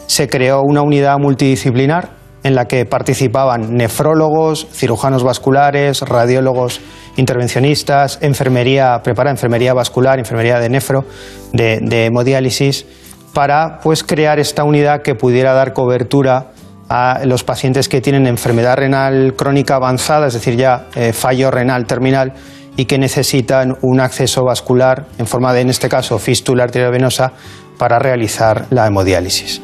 se 0.07 0.29
creó 0.29 0.61
una 0.63 0.83
unidad 0.83 1.19
multidisciplinar 1.19 2.11
en 2.45 2.55
la 2.55 2.67
que 2.67 2.85
participaban 2.85 3.75
nefrólogos, 3.77 4.67
cirujanos 4.73 5.25
vasculares, 5.25 6.03
radiólogos 6.03 6.81
intervencionistas, 7.17 8.19
enfermería, 8.21 9.01
prepara 9.03 9.31
enfermería 9.31 9.75
vascular, 9.75 10.19
enfermería 10.19 10.59
de 10.59 10.69
nefro, 10.69 11.05
de, 11.53 11.79
de 11.83 12.07
hemodiálisis, 12.07 12.87
para 13.33 13.79
pues 13.83 14.03
crear 14.05 14.39
esta 14.39 14.65
unidad 14.65 15.03
que 15.03 15.15
pudiera 15.15 15.53
dar 15.53 15.73
cobertura 15.73 16.53
a 16.95 17.25
los 17.25 17.43
pacientes 17.43 17.89
que 17.89 18.03
tienen 18.03 18.27
enfermedad 18.27 18.77
renal 18.77 19.33
crónica 19.35 19.77
avanzada, 19.77 20.27
es 20.27 20.35
decir, 20.35 20.57
ya 20.57 20.89
eh, 20.95 21.15
fallo 21.15 21.51
renal 21.51 21.87
terminal 21.87 22.35
y 22.77 22.85
que 22.85 22.99
necesitan 22.99 23.79
un 23.81 23.99
acceso 23.99 24.45
vascular 24.45 25.07
en 25.17 25.27
forma 25.27 25.55
de, 25.55 25.63
en 25.63 25.71
este 25.71 25.89
caso, 25.89 26.19
fístula 26.19 26.65
arteriovenosa 26.65 27.33
para 27.79 27.99
realizar 27.99 28.67
la 28.71 28.87
hemodiálisis. 28.87 29.61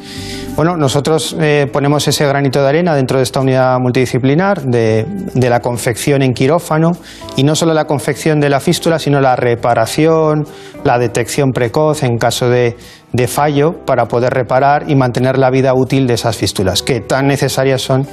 Bueno, 0.59 0.77
nosotros 0.77 1.37
eh, 1.39 1.69
ponemos 1.73 2.09
ese 2.09 2.27
granito 2.27 2.61
de 2.61 2.69
arena 2.69 2.97
dentro 2.97 3.19
de 3.19 3.23
esta 3.23 3.39
unidad 3.39 3.79
multidisciplinar 3.79 4.63
de, 4.63 5.07
la 5.35 5.61
confección 5.61 6.21
en 6.21 6.35
quirófano 6.35 6.91
y 7.37 7.45
no 7.45 7.55
solo 7.55 7.75
la 7.75 7.85
confección 7.85 8.41
de 8.41 8.49
la 8.49 8.59
fístula, 8.59 8.99
sino 8.99 9.21
la 9.21 9.37
reparación, 9.37 10.49
la 10.83 10.99
detección 10.99 11.53
precoz 11.53 12.03
en 12.03 12.19
caso 12.19 12.51
de, 12.51 12.77
de 13.13 13.29
fallo 13.29 13.85
para 13.87 14.07
poder 14.07 14.35
reparar 14.35 14.91
y 14.91 14.97
mantener 14.97 15.39
la 15.39 15.51
vida 15.51 15.75
útil 15.75 16.09
de 16.09 16.15
esas 16.15 16.37
fístulas, 16.37 16.83
que 16.83 16.99
tan 16.99 17.29
necesarias 17.29 17.81
son 17.81 18.05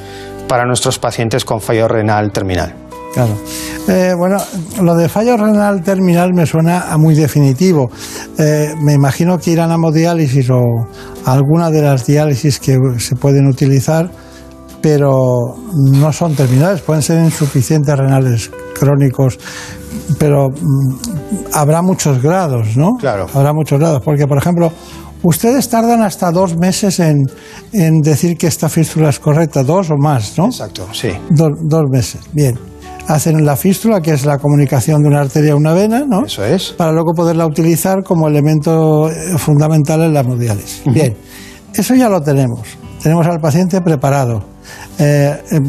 para 0.48 0.66
nuestros 0.66 1.00
pacientes 1.00 1.46
con 1.46 1.62
fallo 1.62 1.88
renal 1.88 2.32
terminal. 2.32 2.85
Claro. 3.16 3.34
Eh, 3.88 4.14
bueno, 4.18 4.36
lo 4.82 4.94
de 4.94 5.08
fallo 5.08 5.38
renal 5.38 5.82
terminal 5.82 6.34
me 6.34 6.46
suena 6.46 6.92
a 6.92 6.98
muy 6.98 7.16
definitivo. 7.16 7.90
Eh, 8.38 8.74
me 8.84 8.92
imagino 8.92 9.38
que 9.38 9.52
irán 9.52 9.72
a 9.72 9.76
hemodiálisis 9.76 10.50
o 10.50 10.60
a 11.24 11.32
alguna 11.32 11.72
de 11.72 11.82
las 11.82 12.06
diálisis 12.06 12.60
que 12.60 12.78
se 12.98 13.16
pueden 13.16 13.48
utilizar, 13.48 14.12
pero 14.82 15.56
no 15.94 16.12
son 16.12 16.36
terminales, 16.36 16.82
pueden 16.82 17.02
ser 17.02 17.24
insuficientes 17.24 17.98
renales 17.98 18.52
crónicos, 18.78 19.40
pero 20.20 20.50
mm, 20.50 21.54
habrá 21.54 21.82
muchos 21.82 22.22
grados, 22.22 22.76
¿no? 22.76 22.96
Claro. 23.00 23.28
Habrá 23.34 23.54
muchos 23.54 23.80
grados, 23.80 24.02
porque 24.04 24.28
por 24.28 24.40
ejemplo, 24.40 24.74
ustedes 25.24 25.70
tardan 25.70 26.02
hasta 26.02 26.32
dos 26.32 26.58
meses 26.58 27.00
en, 27.00 27.24
en 27.72 28.02
decir 28.02 28.36
que 28.38 28.48
esta 28.48 28.68
fístula 28.68 29.08
es 29.08 29.20
correcta, 29.20 29.64
dos 29.64 29.90
o 29.90 29.96
más, 29.96 30.38
¿no? 30.38 30.48
Exacto, 30.48 30.86
sí. 30.92 31.12
Dos 31.30 31.84
meses, 31.90 32.20
bien. 32.34 32.75
Hacen 33.08 33.46
la 33.46 33.56
fístula, 33.56 34.02
que 34.02 34.12
es 34.12 34.26
la 34.26 34.38
comunicación 34.38 35.02
de 35.04 35.08
una 35.10 35.22
arteria 35.22 35.54
a 35.54 35.56
una 35.56 35.74
vena, 35.74 36.06
¿no? 36.08 36.26
Eso 36.26 36.44
es. 36.44 36.72
Para 36.72 36.92
luego 36.92 37.14
poderla 37.16 37.46
utilizar 37.46 38.04
como 38.04 38.28
elemento 38.28 39.10
eh, 39.10 39.38
fundamental 39.38 40.02
en 40.02 40.14
la 40.14 40.22
hemodiálisis. 40.22 40.82
Bien, 40.86 41.16
eso 41.74 41.94
ya 41.94 42.10
lo 42.10 42.22
tenemos. 42.22 42.62
Tenemos 43.02 43.28
al 43.28 43.40
paciente 43.40 43.80
preparado. 43.82 44.44
Eh, 44.98 45.38
eh, 45.52 45.60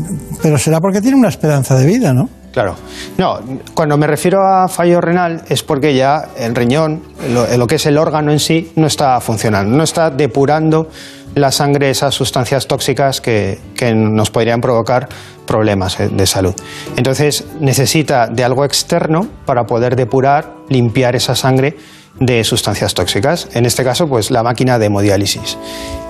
pero 0.43 0.57
será 0.57 0.81
porque 0.81 1.03
tiene 1.03 1.19
una 1.19 1.29
esperanza 1.29 1.77
de 1.77 1.87
vida, 1.87 2.15
¿no? 2.15 2.29
Claro. 2.57 2.75
No, 3.19 3.39
cuando 3.75 3.99
me 3.99 4.07
refiero 4.07 4.41
a 4.41 4.67
fallo 4.67 4.99
renal 5.03 5.43
es 5.47 5.63
porque 5.63 5.95
ya 5.95 6.29
el 6.39 6.55
riñón, 6.55 7.03
lo, 7.29 7.67
que 7.67 7.75
es 7.75 7.85
el 7.85 7.99
órgano 7.99 8.33
en 8.33 8.39
sí, 8.39 8.73
no 8.77 8.87
está 8.87 9.21
funcionando, 9.21 9.77
no 9.77 9.83
está 9.83 10.09
depurando 10.09 10.89
la 11.35 11.53
sangre 11.53 11.91
esas 11.91 12.15
sustancias 12.15 12.67
tóxicas 12.67 13.21
que, 13.21 13.59
nos 13.95 14.31
podrían 14.31 14.63
provocar 14.63 15.07
problemas 15.45 16.01
eh, 16.01 16.09
de 16.11 16.27
salud. 16.27 16.55
Entonces 16.97 17.45
necesita 17.61 18.27
de 18.27 18.43
algo 18.43 18.65
externo 18.65 19.29
para 19.45 19.65
poder 19.65 19.95
depurar, 19.95 20.55
limpiar 20.71 21.15
esa 21.15 21.35
sangre 21.35 21.77
de 22.21 22.43
sustancias 22.43 22.95
tóxicas. 22.95 23.51
En 23.53 23.67
este 23.67 23.85
caso, 23.85 24.09
pues 24.09 24.31
la 24.31 24.43
máquina 24.43 24.79
de 24.79 24.87
hemodiálisis. 24.87 25.59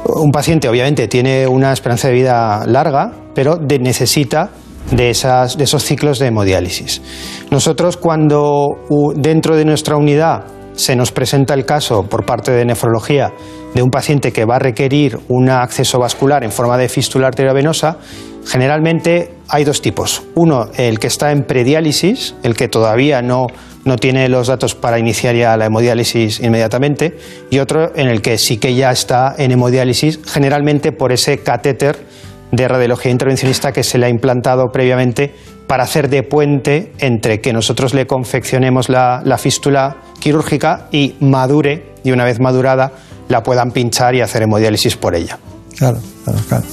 Un 0.05 0.31
paciente 0.31 0.69
obviamente 0.69 1.09
tiene 1.09 1.49
una 1.49 1.73
esperanza 1.73 2.07
de 2.07 2.15
vida 2.15 2.65
larga, 2.67 3.11
pero 3.35 3.59
necesita 3.59 4.51
de, 4.91 5.11
esos 5.11 5.85
ciclos 5.85 6.19
de 6.19 6.27
hemodiálisis. 6.27 7.03
Nosotros 7.51 7.97
cuando 7.97 8.79
dentro 9.17 9.57
de 9.57 9.65
nuestra 9.65 9.97
unidad 9.97 10.45
se 10.75 10.95
nos 10.95 11.11
presenta 11.11 11.55
el 11.55 11.65
caso 11.65 12.05
por 12.05 12.27
parte 12.27 12.53
de 12.53 12.65
nefrología 12.65 13.33
de 13.75 13.83
un 13.83 13.91
paciente 13.91 14.33
que 14.33 14.45
va 14.45 14.57
a 14.57 14.59
requerir 14.59 15.19
un 15.29 15.51
acceso 15.51 15.99
vascular 15.99 16.45
en 16.45 16.53
forma 16.53 16.79
de 16.79 16.89
fístula 16.89 17.29
arteriovenosa, 17.29 17.99
generalmente 18.47 19.33
hay 19.49 19.65
dos 19.65 19.83
tipos. 19.83 20.23
Uno, 20.35 20.69
el 20.77 20.99
que 20.99 21.09
está 21.09 21.33
en 21.33 21.45
prediálisis, 21.45 22.35
el 22.43 22.55
que 22.55 22.69
todavía 22.69 23.21
no, 23.23 23.47
no 23.85 23.97
tiene 23.97 24.29
los 24.29 24.47
datos 24.47 24.75
para 24.75 24.99
iniciar 24.99 25.35
ya 25.35 25.57
la 25.57 25.67
hemodiálisis 25.67 26.41
inmediatamente, 26.41 27.19
y 27.51 27.59
otro 27.59 27.95
en 27.97 28.09
el 28.09 28.23
que 28.23 28.39
sí 28.39 28.59
que 28.59 28.75
ya 28.75 28.91
está 28.91 29.35
en 29.37 29.53
hemodiálisis, 29.53 30.21
generalmente 30.25 30.93
por 30.93 31.13
ese 31.13 31.43
catéter 31.43 31.99
de 32.57 32.69
radiología 32.69 33.13
intervencionista 33.13 33.73
que 33.73 33.83
se 33.85 33.99
le 33.99 34.07
ha 34.07 34.09
implantado 34.09 34.67
previamente 34.73 35.35
para 35.67 35.85
hacer 35.85 36.09
de 36.09 36.23
puente 36.23 36.93
entre 36.99 37.41
que 37.41 37.53
nosotros 37.53 37.95
le 37.95 38.07
confeccionemos 38.07 38.89
la, 38.89 39.21
la 39.25 39.39
fístula 39.39 39.97
quirúrgica 40.19 40.89
y 40.91 41.15
madure, 41.21 41.95
y 42.03 42.13
una 42.13 42.25
vez 42.25 42.41
madurada, 42.41 42.93
la 43.29 43.43
puedan 43.43 43.71
pinchar 43.71 44.15
y 44.15 44.21
hacer 44.21 44.43
hemodiálisis 44.43 44.97
por 44.97 45.15
ella. 45.15 45.39
Claro, 45.77 45.99
claro, 46.25 46.39
claro. 46.49 46.65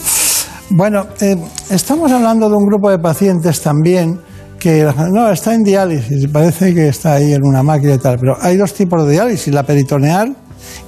Bueno, 0.69 1.07
eh, 1.21 1.35
estamos 1.69 2.11
hablando 2.11 2.49
de 2.49 2.55
un 2.55 2.65
grupo 2.65 2.89
de 2.89 2.99
pacientes 2.99 3.61
también 3.61 4.19
que 4.59 4.87
no 5.11 5.29
está 5.29 5.53
en 5.53 5.63
diálisis, 5.63 6.27
parece 6.31 6.73
que 6.73 6.87
está 6.87 7.15
ahí 7.15 7.33
en 7.33 7.43
una 7.43 7.63
máquina 7.63 7.95
y 7.95 7.97
tal, 7.97 8.17
pero 8.17 8.37
hay 8.41 8.55
dos 8.55 8.73
tipos 8.73 9.05
de 9.05 9.11
diálisis, 9.11 9.53
la 9.53 9.63
peritoneal 9.63 10.35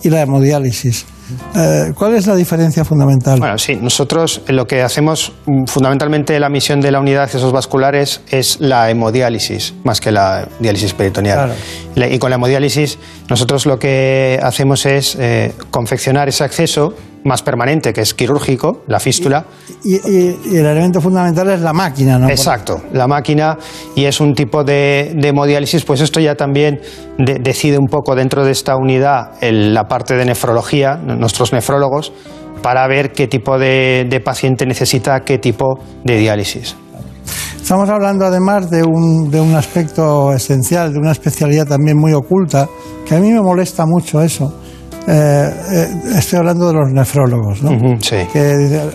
y 0.01 0.09
la 0.09 0.21
hemodiálisis. 0.21 1.05
Eh, 1.55 1.91
¿Cuál 1.95 2.15
es 2.15 2.27
la 2.27 2.35
diferencia 2.35 2.85
fundamental? 2.85 3.39
Bueno, 3.39 3.57
sí, 3.57 3.77
nosotros 3.81 4.41
lo 4.47 4.67
que 4.67 4.81
hacemos 4.81 5.33
mm, 5.45 5.65
fundamentalmente 5.65 6.39
la 6.39 6.49
misión 6.49 6.81
de 6.81 6.91
la 6.91 6.99
unidad 6.99 7.19
de 7.19 7.23
accesos 7.25 7.51
vasculares 7.51 8.21
es 8.29 8.59
la 8.59 8.89
hemodiálisis, 8.89 9.73
más 9.83 9.99
que 10.01 10.11
la 10.11 10.47
diálisis 10.59 10.93
peritoneal. 10.93 11.53
Claro. 11.93 12.13
Y 12.13 12.19
con 12.19 12.29
la 12.29 12.35
hemodiálisis 12.35 12.97
nosotros 13.29 13.65
lo 13.65 13.79
que 13.79 14.39
hacemos 14.41 14.85
es 14.85 15.15
eh, 15.19 15.53
confeccionar 15.71 16.29
ese 16.29 16.43
acceso 16.43 16.93
más 17.25 17.43
permanente, 17.43 17.91
que 17.91 18.01
es 18.01 18.13
quirúrgico, 18.13 18.83
la 18.87 18.99
fístula, 18.99 19.45
Y, 19.83 19.95
y- 19.95 20.39
y 20.51 20.55
el 20.57 20.65
elemento 20.65 21.01
fundamental 21.01 21.49
es 21.49 21.59
la 21.61 21.73
máquina, 21.73 22.17
¿no? 22.17 22.29
Exacto, 22.29 22.81
la 22.93 23.07
máquina 23.07 23.57
y 23.95 24.05
es 24.05 24.19
un 24.21 24.33
tipo 24.33 24.63
de, 24.63 25.13
de 25.15 25.27
hemodiálisis, 25.27 25.83
pues 25.83 26.01
esto 26.01 26.19
ya 26.19 26.35
también 26.35 26.79
de- 27.17 27.39
decide 27.41 27.77
un 27.77 27.87
poco 27.87 28.15
dentro 28.15 28.45
de 28.45 28.51
esta 28.51 28.75
unidad 28.77 29.31
el- 29.41 29.73
la 29.73 29.83
parte 29.87 30.15
de 30.15 30.25
nefrología, 30.25 30.95
nuestros 30.95 31.51
nefrólogos, 31.51 32.13
para 32.61 32.87
ver 32.87 33.11
qué 33.11 33.27
tipo 33.27 33.59
de, 33.59 34.07
de 34.09 34.19
paciente 34.21 34.65
necesita 34.65 35.19
qué 35.21 35.37
tipo 35.37 35.79
de 36.03 36.17
diálisis. 36.17 36.75
Estamos 37.61 37.89
hablando 37.89 38.25
además 38.25 38.69
de 38.69 38.83
un, 38.83 39.29
de 39.31 39.41
un 39.41 39.55
aspecto 39.55 40.31
esencial, 40.33 40.93
de 40.93 40.99
una 40.99 41.11
especialidad 41.11 41.65
también 41.65 41.97
muy 41.97 42.13
oculta, 42.13 42.67
que 43.07 43.15
a 43.15 43.19
mí 43.19 43.31
me 43.31 43.41
molesta 43.41 43.85
mucho 43.87 44.21
eso, 44.21 44.53
eh, 45.07 45.53
eh, 45.71 45.87
estoy 46.17 46.39
hablando 46.39 46.67
de 46.67 46.73
los 46.73 46.91
nefrólogos, 46.91 47.61
¿no? 47.61 47.71
sí. 48.01 48.17
Que 48.31 48.89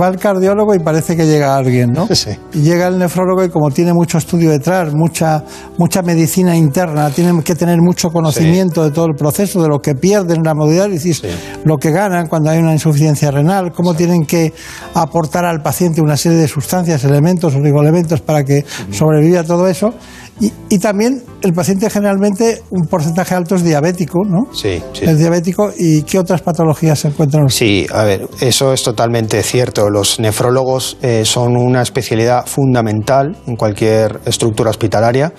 va 0.00 0.08
el 0.08 0.16
cardiólogo 0.16 0.74
y 0.74 0.78
parece 0.78 1.16
que 1.16 1.26
llega 1.26 1.56
alguien, 1.56 1.90
¿no? 1.92 2.08
Sí. 2.20 2.30
Y 2.52 2.60
llega 2.60 2.88
el 2.88 2.98
nefrólogo 2.98 3.44
y 3.44 3.48
como 3.48 3.70
tiene 3.70 3.94
mucho 3.94 4.18
estudio 4.18 4.50
detrás, 4.50 4.92
mucha, 4.94 5.42
mucha 5.78 6.02
medicina 6.02 6.54
interna, 6.54 7.08
tiene 7.10 7.42
que 7.42 7.54
tener 7.54 7.80
mucho 7.80 8.10
conocimiento 8.10 8.84
de 8.84 8.90
todo 8.90 9.06
el 9.06 9.14
proceso, 9.14 9.62
de 9.62 9.68
lo 9.68 9.78
que 9.78 9.94
pierden 9.94 10.38
en 10.38 10.42
la 10.42 10.50
hemodiálisis, 10.50 11.22
lo 11.64 11.78
que 11.78 11.90
ganan 11.90 12.26
cuando 12.26 12.50
hay 12.50 12.58
una 12.58 12.72
insuficiencia 12.72 13.30
renal, 13.30 13.72
cómo 13.72 13.94
tienen 13.94 14.26
que 14.26 14.52
aportar 14.94 15.44
al 15.44 15.62
paciente 15.62 16.02
una 16.02 16.16
serie 16.16 16.38
de 16.38 16.48
sustancias, 16.48 17.04
elementos, 17.04 17.54
oligoelementos 17.54 18.20
para 18.20 18.44
que 18.44 18.64
sobreviva 18.90 19.44
todo 19.44 19.66
eso. 19.66 19.94
Y, 20.40 20.52
y 20.70 20.78
también 20.78 21.22
el 21.42 21.52
paciente 21.52 21.88
generalmente 21.90 22.62
un 22.70 22.86
porcentaje 22.86 23.34
alto 23.34 23.54
es 23.54 23.64
diabético, 23.64 24.24
¿no? 24.24 24.52
Sí, 24.54 24.82
sí. 24.92 25.04
Es 25.04 25.18
diabético 25.18 25.70
y 25.76 26.02
qué 26.02 26.18
otras 26.18 26.42
patologías 26.42 26.98
se 26.98 27.08
encuentran. 27.08 27.48
Sí, 27.48 27.86
a 27.92 28.04
ver, 28.04 28.26
eso 28.40 28.72
es 28.72 28.82
totalmente 28.82 29.42
cierto. 29.42 29.90
Los 29.90 30.18
nefrólogos 30.18 30.96
eh, 31.02 31.24
son 31.24 31.56
una 31.56 31.82
especialidad 31.82 32.46
fundamental 32.46 33.36
en 33.46 33.56
cualquier 33.56 34.20
estructura 34.24 34.70
hospitalaria 34.70 35.32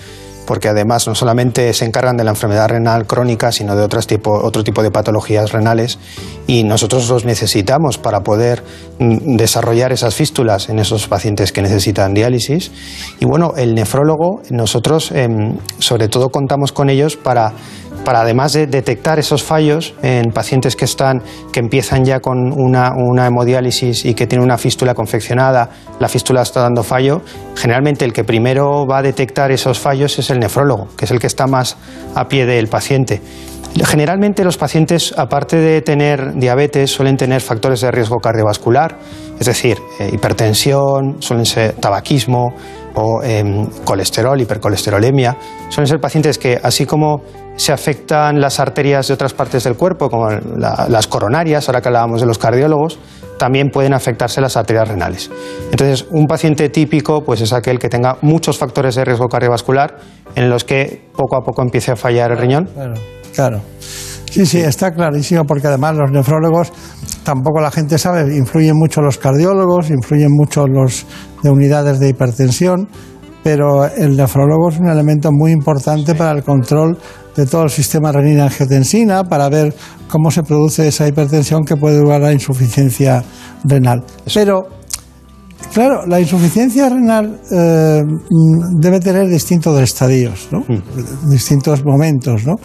porque 0.52 0.68
además 0.68 1.08
no 1.08 1.16
solamente 1.16 1.72
se 1.72 1.86
encargan 1.86 2.18
de 2.18 2.26
la 2.26 2.32
enfermedad 2.32 2.68
renal 2.68 3.08
crónica, 3.08 3.54
sino 3.54 3.74
de 3.74 3.84
otros 3.84 4.06
tipo, 4.06 4.32
otro 4.34 4.66
tipo 4.66 4.84
de 4.84 4.92
patologías 4.92 5.54
renales 5.54 5.98
y 6.46 6.66
nosotros 6.66 7.08
los 7.08 7.24
necesitamos 7.24 7.98
para 7.98 8.20
poder 8.20 8.62
mm, 9.00 9.38
desarrollar 9.38 9.94
esas 9.94 10.14
fístulas 10.14 10.68
en 10.68 10.80
esos 10.80 11.08
pacientes 11.08 11.54
que 11.54 11.62
necesitan 11.62 12.14
diálisis. 12.14 12.70
Y 13.22 13.26
bueno, 13.26 13.54
el 13.56 13.74
nefrólogo, 13.76 14.42
nosotros 14.50 15.14
em, 15.14 15.58
sobre 15.80 16.10
todo 16.10 16.28
contamos 16.28 16.74
con 16.74 16.90
ellos 16.90 17.16
para 17.16 17.54
para 18.04 18.22
además 18.22 18.54
de 18.54 18.68
detectar 18.68 19.20
esos 19.20 19.44
fallos 19.44 19.94
en 20.02 20.32
pacientes 20.32 20.76
que 20.76 20.86
están 20.86 21.22
que 21.52 21.60
empiezan 21.60 22.04
ya 22.04 22.20
con 22.20 22.52
una, 22.52 22.94
una 22.96 23.28
hemodiálisis 23.28 24.06
y 24.06 24.14
que 24.14 24.28
tienen 24.28 24.46
una 24.46 24.58
fístula 24.58 24.94
confeccionada, 24.94 25.70
la 26.00 26.08
fístula 26.08 26.42
está 26.42 26.62
dando 26.62 26.84
fallo, 26.84 27.22
generalmente 27.56 28.06
el 28.06 28.14
que 28.14 28.24
primero 28.24 28.86
va 28.88 29.00
a 29.00 29.02
detectar 29.02 29.52
esos 29.52 29.80
fallos 29.80 30.18
es 30.20 30.30
el 30.30 30.40
nefrólogo, 30.42 30.90
que 30.98 31.06
es 31.06 31.12
el 31.12 31.20
que 31.20 31.28
está 31.28 31.48
más 31.48 31.78
a 32.16 32.28
pie 32.28 32.46
del 32.46 32.68
paciente. 32.68 33.22
Generalmente 33.86 34.44
los 34.44 34.58
pacientes, 34.58 35.14
aparte 35.18 35.56
de 35.56 35.82
tener 35.82 36.34
diabetes, 36.36 36.92
suelen 36.92 37.16
tener 37.16 37.40
factores 37.40 37.80
de 37.80 37.90
riesgo 37.90 38.18
cardiovascular, 38.18 38.98
es 39.40 39.48
decir, 39.48 39.78
eh, 40.00 40.10
hipertensión, 40.12 41.22
suelen 41.22 41.46
ser 41.46 41.74
tabaquismo 41.74 42.54
o 42.96 43.24
em, 43.24 43.66
colesterol, 43.86 44.40
hipercolesterolemia. 44.42 45.38
Suelen 45.70 45.88
ser 45.88 46.02
pacientes 46.02 46.38
que, 46.38 46.60
así 46.62 46.86
como 46.86 47.22
se 47.56 47.72
afectan 47.72 48.42
las 48.42 48.60
arterias 48.60 49.08
de 49.08 49.14
otras 49.14 49.34
partes 49.34 49.64
del 49.64 49.76
cuerpo, 49.78 50.10
como 50.10 50.30
la- 50.30 50.88
las 50.90 51.08
coronarias, 51.08 51.70
ahora 51.70 51.80
que 51.82 51.88
hablábamos 51.88 52.20
de 52.20 52.28
los 52.28 52.38
cardiólogos, 52.38 53.00
también 53.42 53.72
pueden 53.72 53.96
afectarse 53.96 54.40
las 54.40 54.56
arterias 54.56 54.88
renales. 54.88 55.32
Entonces, 55.72 56.06
un 56.12 56.28
paciente 56.28 56.70
típico 56.70 57.24
pues, 57.24 57.42
es 57.42 57.52
aquel 57.54 57.80
que 57.80 57.90
tenga 57.90 58.18
muchos 58.22 58.60
factores 58.60 58.94
de 58.94 59.04
riesgo 59.04 59.28
cardiovascular 59.28 59.98
en 60.36 60.48
los 60.48 60.64
que 60.64 61.10
poco 61.18 61.38
a 61.38 61.42
poco 61.42 61.64
empiece 61.64 61.92
a 61.92 61.96
fallar 61.96 62.30
el 62.30 62.38
riñón. 62.38 62.70
Claro, 62.72 62.94
claro. 63.34 63.62
Sí, 64.30 64.46
sí, 64.46 64.60
está 64.60 64.92
clarísimo, 64.92 65.44
porque 65.46 65.66
además 65.66 65.96
los 65.96 66.12
nefrólogos, 66.12 66.72
tampoco 67.24 67.62
la 67.62 67.72
gente 67.72 67.98
sabe, 67.98 68.22
influyen 68.38 68.78
mucho 68.78 69.02
los 69.02 69.18
cardiólogos, 69.18 69.90
influyen 69.90 70.30
mucho 70.30 70.68
los 70.68 71.08
de 71.42 71.50
unidades 71.50 72.00
de 72.00 72.10
hipertensión, 72.10 72.90
pero 73.44 73.88
el 73.88 74.16
nefrólogo 74.16 74.70
es 74.70 74.78
un 74.78 74.88
elemento 74.88 75.32
muy 75.32 75.52
importante 75.52 76.14
para 76.14 76.32
el 76.34 76.44
control 76.44 76.96
de 77.36 77.46
todo 77.46 77.64
el 77.64 77.70
sistema 77.70 78.12
renina-angiotensina, 78.12 79.24
para 79.24 79.50
ver 79.50 79.74
cómo 80.08 80.32
se 80.32 80.44
produce 80.44 80.88
esa 80.88 81.08
hipertensión 81.08 81.64
que 81.64 81.76
puede 81.76 82.00
llevar 82.00 82.22
a 82.22 82.28
la 82.28 82.34
insuficiencia 82.34 83.24
renal. 83.64 84.04
Pero 84.34 84.82
Claro, 85.74 86.06
la 86.06 86.20
insuficiencia 86.20 86.90
renal 86.90 87.40
eh, 87.50 88.02
debe 88.80 89.00
tener 89.00 89.30
distintos 89.30 89.80
estadios, 89.80 90.50
¿no? 90.52 90.66
distintos 91.30 91.86
momentos. 91.86 92.46
¿no? 92.46 92.56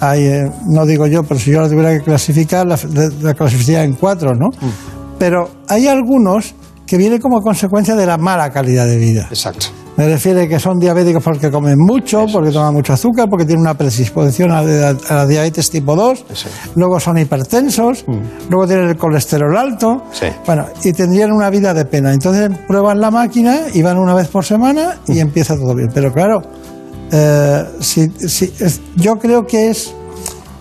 Hay, 0.00 0.22
eh, 0.22 0.50
no 0.68 0.86
digo 0.86 1.06
yo, 1.06 1.24
pero 1.24 1.38
si 1.38 1.50
yo 1.50 1.60
la 1.60 1.68
tuviera 1.68 1.92
que 1.92 2.02
clasificar, 2.02 2.66
la, 2.66 2.78
la 3.20 3.34
clasificaría 3.34 3.84
en 3.84 3.94
cuatro, 3.94 4.30
¿no? 4.34 4.48
Pero 5.18 5.50
hay 5.68 5.88
algunos 5.88 6.54
que 6.86 6.96
vienen 6.96 7.20
como 7.20 7.40
consecuencia 7.40 7.96
de 7.96 8.06
la 8.06 8.16
mala 8.16 8.50
calidad 8.50 8.86
de 8.86 8.96
vida. 8.96 9.26
Exacto. 9.28 9.66
Me 9.96 10.08
refiere 10.08 10.48
que 10.48 10.58
son 10.58 10.78
diabéticos 10.80 11.22
porque 11.22 11.50
comen 11.50 11.78
mucho, 11.78 12.26
porque 12.32 12.50
toman 12.50 12.74
mucho 12.74 12.92
azúcar, 12.92 13.28
porque 13.30 13.44
tienen 13.44 13.60
una 13.62 13.74
predisposición 13.74 14.50
a, 14.50 14.60
la- 14.62 14.96
a 15.08 15.14
la 15.14 15.26
diabetes 15.26 15.70
tipo 15.70 15.94
2, 15.94 16.24
luego 16.74 16.98
son 16.98 17.18
hipertensos, 17.18 18.04
luego 18.50 18.66
tienen 18.66 18.88
el 18.88 18.96
colesterol 18.96 19.56
alto, 19.56 20.02
Sí. 20.12 20.26
bueno, 20.46 20.66
y 20.82 20.92
tendrían 20.92 21.30
una 21.32 21.48
vida 21.50 21.72
de 21.74 21.84
pena. 21.84 22.12
Entonces 22.12 22.50
prueban 22.66 23.00
la 23.00 23.10
máquina 23.12 23.56
y 23.72 23.82
van 23.82 23.98
una 23.98 24.14
vez 24.14 24.26
por 24.28 24.44
semana 24.44 24.96
y 25.06 25.20
empieza 25.20 25.54
todo 25.54 25.74
bien. 25.74 25.90
Pero 25.94 26.12
claro, 26.12 26.42
eh, 27.12 27.64
si- 27.80 28.10
si- 28.28 28.52
es- 28.58 28.80
yo 28.96 29.16
creo 29.18 29.46
que 29.46 29.70
es 29.70 29.94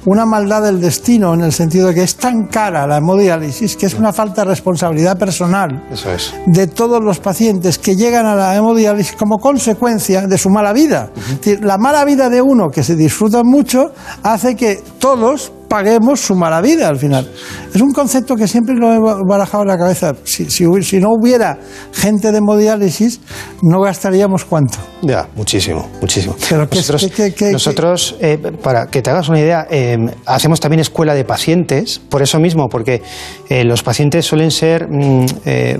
una 0.05 0.25
maldad 0.25 0.63
del 0.63 0.81
destino 0.81 1.33
en 1.33 1.41
el 1.41 1.51
sentido 1.51 1.87
de 1.87 1.93
que 1.95 2.03
es 2.03 2.15
tan 2.15 2.47
cara 2.47 2.85
la 2.87 2.97
hemodiálisis 2.97 3.75
que 3.75 3.85
es 3.85 3.93
una 3.93 4.11
falta 4.13 4.41
de 4.43 4.49
responsabilidad 4.49 5.17
personal 5.17 5.83
Eso 5.91 6.11
es. 6.11 6.33
de 6.47 6.67
todos 6.67 7.03
los 7.03 7.19
pacientes 7.19 7.77
que 7.79 7.95
llegan 7.95 8.25
a 8.25 8.35
la 8.35 8.55
hemodiálisis 8.55 9.15
como 9.15 9.37
consecuencia 9.39 10.27
de 10.27 10.37
su 10.37 10.49
mala 10.49 10.73
vida. 10.73 11.09
Es 11.15 11.37
decir, 11.37 11.63
La 11.63 11.77
mala 11.77 12.03
vida 12.05 12.29
de 12.29 12.41
uno 12.41 12.69
que 12.69 12.83
se 12.83 12.95
disfruta 12.95 13.43
mucho 13.43 13.91
hace 14.23 14.55
que 14.55 14.81
todos 14.99 15.51
paguemos 15.73 16.19
su 16.19 16.35
mala 16.35 16.61
vida 16.61 16.87
al 16.87 16.97
final. 16.99 17.27
Es 17.73 17.81
un 17.81 17.91
concepto 17.93 18.35
que 18.35 18.47
siempre 18.47 18.75
lo 18.75 18.93
he 18.93 18.99
barajado 19.27 19.63
en 19.63 19.69
la 19.69 19.77
cabeza. 19.77 20.13
Si, 20.23 20.45
si 20.51 20.65
no 20.99 21.07
hubiera 21.19 21.57
gente 21.91 22.31
de 22.31 22.37
hemodiálisis, 22.37 23.19
no 23.63 23.81
gastaríamos 23.81 24.45
cuánto. 24.45 24.77
Ya, 25.01 25.27
muchísimo, 25.35 25.89
muchísimo. 25.99 26.35
Pero 26.47 26.69
¿qué- 26.69 26.75
nosotros, 26.77 27.11
qué- 27.35 27.51
nosotros, 27.51 28.15
eh, 28.21 28.37
para 28.61 28.85
que 28.85 29.01
te 29.01 29.09
hagas 29.09 29.29
una 29.29 29.39
idea, 29.39 29.65
eh, 29.71 29.97
hacemos 30.27 30.59
también 30.59 30.79
escuela 30.79 31.15
de 31.15 31.25
pacientes, 31.25 31.99
por 32.07 32.21
eso 32.21 32.39
mismo, 32.39 32.69
porque 32.69 33.01
eh, 33.49 33.63
los 33.63 33.81
pacientes 33.81 34.25
suelen 34.27 34.51
ser, 34.51 34.87
mm, 34.87 35.25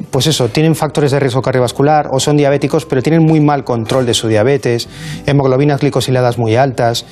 pues 0.09 0.25
eso, 0.25 0.49
tienen 0.49 0.73
factores 0.73 1.11
de 1.11 1.19
riesgo 1.19 1.43
cardiovascular 1.43 2.07
o 2.11 2.19
son 2.19 2.35
diabéticos, 2.35 2.85
pero 2.87 3.03
tienen 3.03 3.21
muy 3.23 3.39
mal 3.41 3.63
control 3.63 4.07
de 4.07 4.15
su 4.15 4.27
diabetes, 4.27 4.89
hemoglobinas 5.27 5.79
glicosiladas 5.81 6.39
muy 6.39 6.55
altas, 6.55 7.05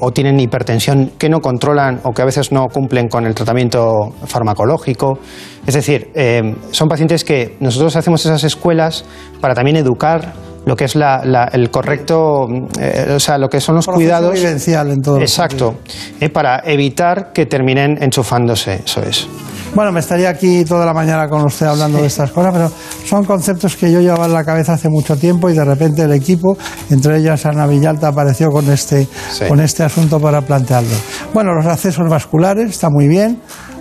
o 0.00 0.10
tienen 0.10 0.40
hipertensión 0.40 1.12
que 1.16 1.28
no 1.28 1.40
controlan 1.40 2.00
o 2.08 2.12
que 2.12 2.22
a 2.22 2.24
veces 2.24 2.52
no 2.52 2.68
cumplen 2.68 3.08
con 3.08 3.26
el 3.26 3.34
tratamiento 3.34 4.14
farmacológico. 4.24 5.18
Es 5.66 5.74
decir, 5.74 6.10
eh, 6.14 6.54
son 6.70 6.88
pacientes 6.88 7.22
que 7.22 7.56
nosotros 7.60 7.96
hacemos 7.96 8.24
esas 8.24 8.44
escuelas 8.44 9.04
para 9.40 9.54
también 9.54 9.76
educar 9.76 10.32
lo 10.68 10.76
que 10.76 10.84
es 10.84 10.94
la- 10.96 11.22
la- 11.24 11.48
el 11.50 11.70
correcto, 11.70 12.46
eh, 12.78 13.14
o 13.16 13.18
sea, 13.18 13.38
lo 13.38 13.48
que 13.48 13.58
son 13.60 13.76
los 13.76 13.86
cuidados. 13.86 14.34
vivencial 14.34 14.90
en 14.90 15.00
todo 15.00 15.18
Exacto, 15.18 15.76
eh, 16.20 16.28
para 16.28 16.60
evitar 16.66 17.32
que 17.32 17.46
terminen 17.46 17.96
enchufándose, 18.02 18.82
eso 18.84 19.00
es. 19.02 19.26
Bueno, 19.74 19.92
me 19.92 20.00
estaría 20.00 20.28
aquí 20.28 20.64
toda 20.64 20.84
la 20.84 20.92
mañana 20.92 21.26
con 21.28 21.42
usted 21.44 21.66
hablando 21.66 21.98
de 22.00 22.06
estas 22.06 22.30
cosas, 22.30 22.52
pero 22.54 22.70
son 23.06 23.24
conceptos 23.24 23.76
que 23.76 23.90
yo 23.90 24.00
llevaba 24.00 24.26
en 24.26 24.32
la 24.34 24.44
cabeza 24.44 24.74
hace 24.74 24.88
mucho 24.90 25.16
tiempo 25.16 25.48
y 25.48 25.54
de 25.54 25.64
repente 25.64 26.02
el 26.02 26.12
equipo, 26.12 26.56
entre 26.90 27.16
ellas 27.18 27.44
Ana 27.46 27.66
Villalta, 27.66 28.08
apareció 28.08 28.50
con 28.50 28.70
este, 28.70 29.06
con 29.48 29.60
este 29.60 29.82
asunto 29.84 30.20
para 30.20 30.40
plantearlo. 30.42 30.94
Bueno, 31.34 31.54
los 31.54 31.66
accesos 31.66 32.08
vasculares, 32.08 32.68
está 32.70 32.88
muy 32.90 33.08
bien. 33.08 33.40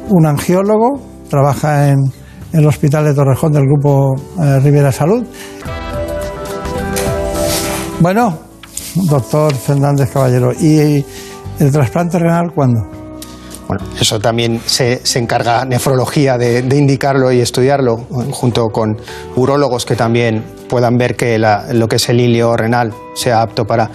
Un 0.10 0.26
angiólogo, 0.26 1.02
trabaja 1.30 1.90
en, 1.90 1.98
en 2.54 2.60
el 2.60 2.66
Hospital 2.68 3.06
de 3.06 3.14
Torrejón 3.14 3.52
del 3.54 3.64
Grupo 3.64 4.14
eh, 4.42 4.60
Rivera 4.62 4.92
Salud. 4.92 5.26
Bueno, 8.00 8.38
doctor 8.96 9.54
Fernández 9.56 10.12
Caballero, 10.12 10.52
¿y 10.54 11.04
el 11.60 11.72
trasplante 11.72 12.20
renal 12.20 12.52
cuándo? 12.54 12.82
Bueno, 13.68 13.84
eso 14.00 14.18
también 14.20 14.62
se, 14.66 15.06
se 15.06 15.20
encarga 15.20 15.66
nefrología 15.66 16.38
de, 16.38 16.62
de 16.62 16.78
indicarlo 16.78 17.32
y 17.34 17.42
estudiarlo, 17.42 17.98
junto 18.32 18.68
con 18.68 18.96
urólogos 19.36 19.86
que 19.86 19.96
también 19.96 20.42
puedan 20.70 20.96
ver 20.98 21.16
que 21.18 21.38
la- 21.38 21.66
lo 21.74 21.88
que 21.90 21.98
es 21.98 22.08
el 22.08 22.22
hilio 22.22 22.56
renal 22.56 22.94
sea 23.14 23.42
apto 23.42 23.66
para. 23.66 23.90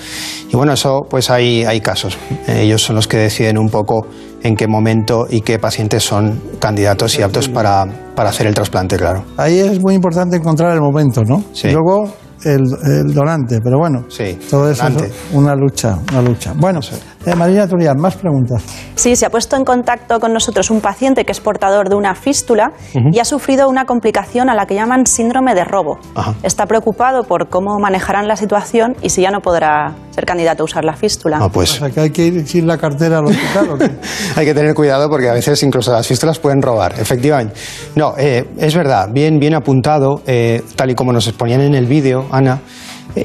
Y 0.53 0.57
bueno, 0.57 0.75
eso 0.75 1.07
pues 1.09 1.31
hay, 1.31 1.65
hay 1.65 1.81
casos. 1.81 2.19
Ellos 2.47 2.83
son 2.83 2.97
los 2.97 3.09
que 3.09 3.17
deciden 3.17 3.57
un 3.57 3.71
poco 3.71 4.07
en 4.43 4.57
qué 4.57 4.67
momento 4.67 5.27
y 5.31 5.41
qué 5.41 5.59
pacientes 5.59 6.03
son 6.03 6.43
candidatos 6.59 7.19
y 7.19 7.23
aptos 7.23 7.49
para, 7.49 7.87
para 8.15 8.29
hacer 8.29 8.47
el 8.49 8.55
trasplante, 8.55 8.99
claro. 8.99 9.25
Ahí 9.39 9.59
es 9.59 9.81
muy 9.81 9.95
importante 9.95 10.37
encontrar 10.37 10.73
el 10.75 10.81
momento, 10.83 11.23
¿no? 11.25 11.43
Sí. 11.55 11.69
Y 11.69 11.71
luego 11.73 12.13
el, 12.45 12.62
el 12.84 13.14
donante, 13.14 13.61
pero 13.62 13.78
bueno, 13.78 14.05
todo 14.51 14.70
eso 14.70 14.84
donante. 14.84 15.07
es 15.07 15.12
una 15.32 15.55
lucha, 15.55 15.99
una 16.11 16.22
lucha. 16.22 16.53
Bueno, 16.57 16.80
eh, 17.27 17.35
Marina 17.35 17.66
Turián, 17.66 17.97
más 17.99 18.16
preguntas. 18.16 18.62
Sí, 18.95 19.16
se 19.16 19.27
ha 19.27 19.31
puesto 19.31 19.57
en 19.57 19.64
contacto 19.64 20.20
con 20.20 20.33
nosotros 20.33 20.70
un 20.70 20.81
paciente 20.81 21.25
que 21.25 21.33
es 21.33 21.41
portador 21.41 21.89
de 21.89 21.95
una 21.95 22.14
fístula 22.14 22.73
y 23.12 23.18
ha 23.18 23.25
sufrido 23.25 23.68
una 23.68 23.85
complicación 23.85 24.51
a 24.51 24.55
la 24.55 24.66
que 24.66 24.75
llaman 24.75 25.07
síndrome 25.07 25.55
de 25.55 25.64
robo. 25.64 25.99
Ajá. 26.14 26.35
Está 26.43 26.66
preocupado 26.66 27.25
por 27.25 27.49
cómo 27.49 27.79
manejarán 27.79 28.29
la 28.29 28.37
situación 28.37 28.97
y 29.03 29.11
si 29.11 29.23
ya 29.23 29.31
no 29.31 29.41
podrá 29.41 29.95
ser 30.11 30.27
candidato 30.27 30.62
a 30.62 30.64
usar 30.64 30.85
la 30.85 30.95
fístula. 30.95 31.39
No, 31.39 31.51
pues 31.51 31.73
O 31.73 31.77
sea, 31.79 31.91
que 31.91 32.01
hay 32.01 32.11
que 32.11 32.27
ir 32.27 32.47
sin 32.47 32.66
la 32.66 32.79
cartera 32.79 33.18
al 33.18 33.27
hospital. 33.27 33.70
¿o 33.70 33.79
qué? 33.79 33.91
hay 34.37 34.45
que 34.45 34.55
tener 34.55 34.75
cuidado 34.75 35.09
porque 35.09 35.29
a 35.29 35.33
veces 35.33 35.62
incluso 35.62 35.93
las 35.93 36.07
fístulas 36.07 36.39
pueden 36.39 36.62
robar, 36.62 36.95
efectivamente. 36.99 37.55
No, 37.95 38.14
eh, 38.18 38.49
es 38.59 38.75
verdad, 38.75 39.09
bien, 39.12 39.39
bien 39.39 39.55
apuntado, 39.55 40.23
eh, 40.27 40.62
tal 40.77 40.91
y 40.91 40.95
como 40.95 41.12
nos 41.12 41.27
exponían 41.27 41.61
en 41.61 41.75
el 41.75 41.87
vídeo, 41.87 42.27
Ana, 42.31 42.61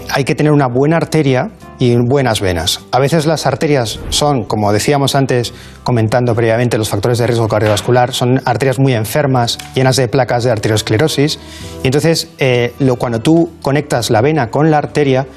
hay 0.09 0.23
que 0.23 0.35
tener 0.35 0.51
una 0.51 0.67
buena 0.67 0.97
arteria 0.97 1.51
y 1.79 1.95
buenas 1.95 2.41
venas. 2.41 2.81
A 2.91 2.99
veces 2.99 3.25
las 3.25 3.45
arterias 3.45 3.99
son, 4.09 4.43
como 4.43 4.73
decíamos 4.73 5.15
antes, 5.15 5.53
comentando 5.83 6.35
previamente 6.35 6.77
los 6.77 6.89
factores 6.89 7.17
de 7.19 7.27
riesgo 7.27 7.47
cardiovascular, 7.47 8.13
son 8.13 8.41
arterias 8.45 8.79
muy 8.79 8.93
enfermas, 8.93 9.57
llenas 9.75 9.95
de 9.95 10.07
placas 10.07 10.43
de 10.43 10.51
arteriosclerosis, 10.51 11.39
y 11.83 11.87
entonces 11.87 12.29
eh, 12.37 12.73
cuando 12.97 13.19
tú 13.19 13.51
conectas 13.61 14.09
la 14.09 14.21
vena 14.21 14.49
con 14.49 14.71
la 14.71 14.77
arteria, 14.77 15.27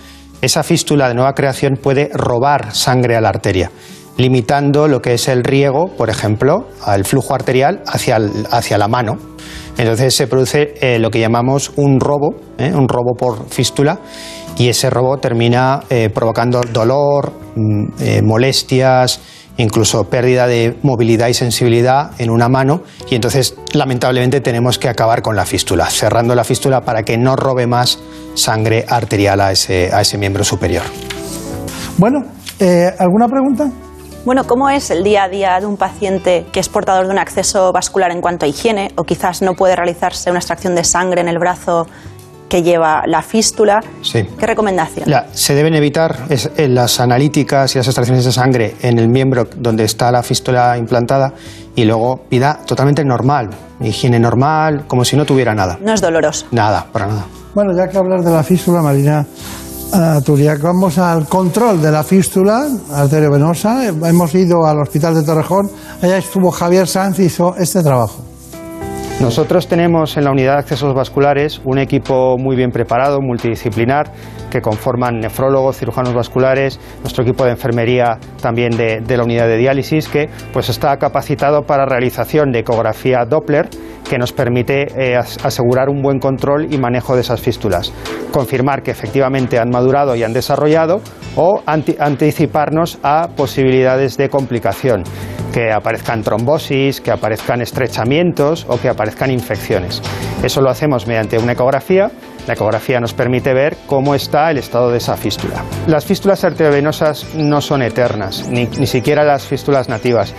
esa 0.42 0.62
fístula 0.62 1.08
de 1.08 1.14
nueva 1.14 1.34
creación 1.34 1.76
puede 1.76 2.10
robar 2.12 2.74
sangre 2.74 3.16
a 3.16 3.20
la 3.20 3.28
arteria, 3.28 3.70
limitando 4.16 4.88
lo 4.88 5.02
que 5.02 5.14
es 5.14 5.28
el 5.28 5.44
riego, 5.44 5.88
por 5.96 6.08
ejemplo, 6.08 6.68
al 6.84 7.04
flujo 7.04 7.34
arterial 7.34 7.82
hacia, 7.86 8.18
hacia 8.50 8.78
la 8.78 8.88
mano. 8.88 9.18
Entonces 9.76 10.14
se 10.14 10.26
produce 10.26 10.74
eh, 10.80 10.98
lo 10.98 11.10
que 11.10 11.20
llamamos 11.20 11.72
un 11.76 12.00
robo, 12.00 12.34
¿eh? 12.58 12.72
un 12.74 12.88
robo 12.88 13.14
por 13.14 13.48
fístula, 13.48 13.98
y 14.56 14.68
ese 14.68 14.90
robo 14.90 15.18
termina 15.18 15.80
eh, 15.90 16.10
provocando 16.10 16.60
dolor, 16.72 17.32
mm, 17.56 17.84
eh, 18.00 18.22
molestias, 18.22 19.20
incluso 19.56 20.04
pérdida 20.04 20.46
de 20.46 20.76
movilidad 20.82 21.28
y 21.28 21.34
sensibilidad 21.34 22.12
en 22.18 22.30
una 22.30 22.48
mano, 22.48 22.82
y 23.08 23.14
entonces 23.14 23.56
lamentablemente 23.72 24.40
tenemos 24.40 24.78
que 24.78 24.88
acabar 24.88 25.22
con 25.22 25.36
la 25.36 25.44
fístula, 25.44 25.86
cerrando 25.90 26.34
la 26.34 26.44
fístula 26.44 26.80
para 26.82 27.02
que 27.02 27.18
no 27.18 27.36
robe 27.36 27.66
más 27.66 27.98
sangre 28.34 28.84
arterial 28.88 29.40
a 29.40 29.52
ese, 29.52 29.90
a 29.92 30.00
ese 30.00 30.18
miembro 30.18 30.44
superior. 30.44 30.84
Bueno, 31.98 32.20
eh, 32.58 32.94
¿alguna 32.98 33.26
pregunta? 33.26 33.70
Bueno, 34.24 34.46
¿cómo 34.46 34.68
es 34.68 34.90
el 34.90 35.02
día 35.02 35.24
a 35.24 35.28
día 35.28 35.58
de 35.60 35.66
un 35.66 35.78
paciente 35.78 36.44
que 36.52 36.60
es 36.60 36.68
portador 36.68 37.06
de 37.06 37.12
un 37.12 37.18
acceso 37.18 37.72
vascular 37.72 38.10
en 38.10 38.20
cuanto 38.20 38.44
a 38.44 38.48
higiene 38.48 38.92
o 38.96 39.04
quizás 39.04 39.40
no 39.40 39.54
puede 39.54 39.76
realizarse 39.76 40.30
una 40.30 40.40
extracción 40.40 40.74
de 40.74 40.84
sangre 40.84 41.22
en 41.22 41.28
el 41.28 41.38
brazo 41.38 41.86
que 42.50 42.62
lleva 42.62 43.02
la 43.06 43.22
fístula? 43.22 43.80
Sí. 44.02 44.24
¿Qué 44.38 44.46
recomendación? 44.46 45.08
La- 45.08 45.28
se 45.32 45.54
deben 45.54 45.74
evitar 45.74 46.26
es- 46.28 46.50
eh, 46.56 46.68
las 46.68 47.00
analíticas 47.00 47.74
y 47.74 47.78
las 47.78 47.86
extracciones 47.86 48.26
de 48.26 48.32
sangre 48.32 48.74
en 48.82 48.98
el 48.98 49.08
miembro 49.08 49.46
donde 49.56 49.84
está 49.84 50.10
la 50.12 50.22
fístula 50.22 50.76
implantada 50.76 51.32
y 51.74 51.84
luego 51.84 52.24
vida 52.30 52.58
totalmente 52.66 53.04
normal, 53.04 53.48
higiene 53.80 54.18
normal, 54.18 54.84
como 54.86 55.04
si 55.04 55.16
no 55.16 55.24
tuviera 55.24 55.54
nada. 55.54 55.78
No 55.80 55.94
es 55.94 56.00
doloroso. 56.02 56.46
Nada, 56.50 56.84
para 56.92 57.06
nada. 57.06 57.24
Bueno, 57.54 57.70
ya 57.74 57.88
que 57.88 57.96
hablar 57.96 58.20
de 58.22 58.30
la 58.30 58.42
fístula, 58.42 58.82
Marina 58.82 59.24
ah, 59.92 60.20
Turiac, 60.24 60.60
vamos 60.60 60.98
al 60.98 61.26
control 61.26 61.80
de 61.80 61.90
la 61.92 62.02
fístula 62.02 62.66
arteriovenosa. 62.92 63.86
Hemos 63.88 64.34
ido 64.34 64.66
al 64.66 64.78
Hospital 64.80 65.14
de 65.14 65.22
Torrejón, 65.22 65.70
allá 66.02 66.18
estuvo 66.18 66.50
Javier 66.50 66.86
Sanz 66.86 67.18
y 67.20 67.24
hizo 67.24 67.54
este 67.56 67.82
trabajo. 67.82 68.24
Nosotros 69.20 69.68
tenemos 69.68 70.16
en 70.16 70.24
la 70.24 70.30
unidad 70.30 70.54
de 70.54 70.58
accesos 70.60 70.94
vasculares 70.94 71.60
un 71.64 71.78
equipo 71.78 72.36
muy 72.38 72.56
bien 72.56 72.70
preparado, 72.70 73.20
multidisciplinar, 73.20 74.10
que 74.50 74.62
conforman 74.62 75.20
nefrólogos, 75.20 75.76
cirujanos 75.76 76.14
vasculares, 76.14 76.80
nuestro 77.02 77.22
equipo 77.22 77.44
de 77.44 77.50
enfermería 77.50 78.18
también 78.40 78.70
de, 78.76 79.16
la 79.16 79.22
unidad 79.22 79.46
de 79.46 79.58
diálisis, 79.58 80.08
que 80.08 80.30
pues 80.54 80.70
está 80.70 80.96
capacitado 80.96 81.62
para 81.62 81.84
realización 81.84 82.50
de 82.50 82.60
ecografía 82.60 83.26
Doppler, 83.26 83.68
que 84.08 84.16
nos 84.16 84.32
permite 84.32 84.86
eh, 84.98 85.16
as- 85.16 85.38
asegurar 85.44 85.90
un 85.90 86.00
buen 86.00 86.18
control 86.18 86.72
y 86.72 86.78
manejo 86.78 87.14
de 87.14 87.20
esas 87.20 87.40
fístulas, 87.42 87.92
confirmar 88.32 88.82
que 88.82 88.90
efectivamente 88.90 89.58
han 89.58 89.68
madurado 89.68 90.16
y 90.16 90.22
han 90.24 90.32
desarrollado 90.32 91.02
o 91.36 91.60
anti- 91.66 91.96
anticiparnos 92.00 92.98
a 93.02 93.28
posibilidades 93.36 94.16
de 94.16 94.30
complicación 94.30 95.04
que 95.52 95.72
aparezcan 95.72 96.22
trombosis, 96.22 97.00
que 97.00 97.10
aparezcan 97.10 97.60
estrechamientos 97.60 98.66
o 98.68 98.80
que 98.80 98.88
aparezcan 98.88 99.30
infecciones. 99.30 100.02
Eso 100.42 100.60
lo 100.60 100.70
hacemos 100.70 101.06
mediante 101.06 101.38
una 101.38 101.52
ecografía. 101.52 102.10
La 102.46 102.54
ecografía 102.54 103.00
nos 103.00 103.12
permite 103.12 103.52
ver 103.52 103.76
cómo 103.86 104.14
está 104.14 104.50
el 104.50 104.58
estado 104.58 104.90
de 104.90 104.98
esa 104.98 105.16
fístula. 105.16 105.62
Las 105.86 106.04
fístulas 106.04 106.42
arteriovenosas 106.44 107.34
no 107.34 107.60
son 107.60 107.82
eternas, 107.82 108.48
ni, 108.48 108.66
ni 108.66 108.86
siquiera 108.86 109.24
las 109.24 109.44
fístulas 109.44 109.88
nativas. 109.88 110.34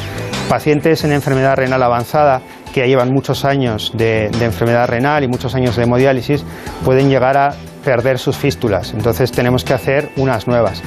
Pacientes 0.50 1.04
en 1.04 1.12
enfermedad 1.12 1.56
renal 1.56 1.84
avanzada 1.84 2.42
que 2.74 2.88
llevan 2.88 3.10
muchos 3.10 3.46
años 3.46 3.92
de, 3.94 4.30
de 4.30 4.46
enfermedad 4.46 4.88
renal 4.88 5.24
y 5.24 5.28
muchos 5.28 5.56
años 5.56 5.76
de 5.76 5.84
hemodiálisis 5.84 6.44
pueden 6.84 7.10
llegar 7.10 7.38
a 7.38 7.54
perder 7.84 8.20
sus 8.20 8.38
fístulas. 8.38 8.94
Entonces 8.94 9.32
tenemos 9.32 9.64
que 9.64 9.74
hacer 9.74 10.10
unas 10.18 10.48
nuevas. 10.48 10.82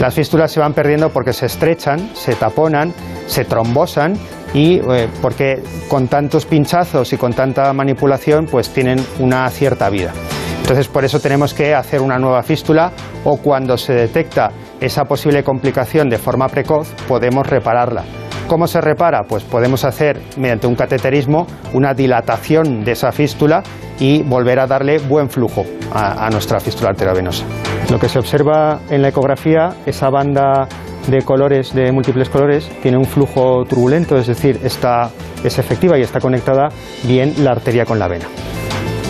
Las 0.00 0.14
fístulas 0.14 0.52
se 0.52 0.60
van 0.60 0.74
perdiendo 0.74 1.10
porque 1.10 1.32
se 1.32 1.46
estrechan, 1.46 2.10
se 2.14 2.34
taponan, 2.34 2.92
se 3.26 3.44
trombosan 3.44 4.14
y 4.52 4.78
eh, 4.78 5.08
porque 5.22 5.62
con 5.88 6.08
tantos 6.08 6.46
pinchazos 6.46 7.12
y 7.12 7.16
con 7.16 7.32
tanta 7.32 7.72
manipulación 7.72 8.46
pues 8.46 8.70
tienen 8.70 9.04
una 9.18 9.48
cierta 9.50 9.88
vida. 9.90 10.12
Entonces 10.60 10.88
por 10.88 11.04
eso 11.04 11.20
tenemos 11.20 11.54
que 11.54 11.74
hacer 11.74 12.00
una 12.00 12.18
nueva 12.18 12.42
fístula 12.42 12.92
o 13.24 13.36
cuando 13.36 13.76
se 13.76 13.94
detecta 13.94 14.50
esa 14.80 15.04
posible 15.04 15.42
complicación 15.42 16.08
de 16.08 16.18
forma 16.18 16.48
precoz 16.48 16.88
podemos 17.08 17.46
repararla. 17.46 18.04
¿Cómo 18.48 18.66
se 18.66 18.80
repara? 18.80 19.24
Pues 19.24 19.42
podemos 19.42 19.84
hacer 19.84 20.20
mediante 20.36 20.66
un 20.66 20.76
cateterismo 20.76 21.46
una 21.72 21.94
dilatación 21.94 22.84
de 22.84 22.92
esa 22.92 23.10
fístula 23.10 23.62
y 23.98 24.22
volver 24.22 24.60
a 24.60 24.66
darle 24.66 24.98
buen 24.98 25.28
flujo 25.28 25.64
a, 25.92 26.26
a 26.26 26.30
nuestra 26.30 26.60
fístula 26.60 26.90
arteriovenosa. 26.90 27.44
Lo 27.90 27.98
que 27.98 28.08
se 28.08 28.18
observa 28.18 28.80
en 28.90 29.02
la 29.02 29.08
ecografía, 29.08 29.76
esa 29.86 30.10
banda 30.10 30.68
de 31.06 31.22
colores, 31.22 31.72
de 31.72 31.92
múltiples 31.92 32.28
colores, 32.28 32.68
tiene 32.82 32.98
un 32.98 33.04
flujo 33.04 33.64
turbulento, 33.64 34.16
es 34.16 34.26
decir, 34.26 34.60
está, 34.64 35.10
es 35.44 35.58
efectiva 35.58 35.96
y 35.98 36.02
está 36.02 36.20
conectada 36.20 36.68
bien 37.04 37.32
la 37.44 37.52
arteria 37.52 37.84
con 37.84 37.98
la 37.98 38.08
vena. 38.08 38.26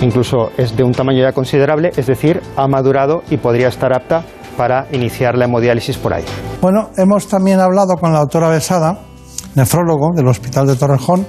Incluso 0.02 0.50
es 0.58 0.76
de 0.76 0.84
un 0.84 0.92
tamaño 0.92 1.22
ya 1.22 1.32
considerable, 1.32 1.90
es 1.96 2.06
decir, 2.06 2.42
ha 2.56 2.68
madurado 2.68 3.22
y 3.30 3.38
podría 3.38 3.68
estar 3.68 3.94
apta 3.94 4.24
para 4.58 4.86
iniciar 4.92 5.38
la 5.38 5.46
hemodiálisis 5.46 5.96
por 5.96 6.12
ahí. 6.12 6.24
Bueno, 6.60 6.90
hemos 6.98 7.28
también 7.28 7.60
hablado 7.60 7.96
con 7.96 8.12
la 8.12 8.20
doctora 8.20 8.50
Besada, 8.50 8.98
nefrólogo 9.54 10.10
del 10.14 10.28
Hospital 10.28 10.66
de 10.66 10.76
Torrejón, 10.76 11.26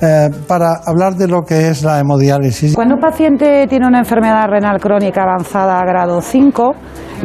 eh, 0.00 0.30
para 0.46 0.80
hablar 0.86 1.14
de 1.14 1.28
lo 1.28 1.42
que 1.42 1.68
es 1.68 1.82
la 1.82 1.98
hemodiálisis. 1.98 2.74
Cuando 2.74 2.94
un 2.94 3.00
paciente 3.00 3.66
tiene 3.68 3.86
una 3.86 3.98
enfermedad 3.98 4.46
renal 4.48 4.80
crónica 4.80 5.22
avanzada 5.22 5.78
a 5.78 5.84
grado 5.84 6.20
5, 6.20 6.74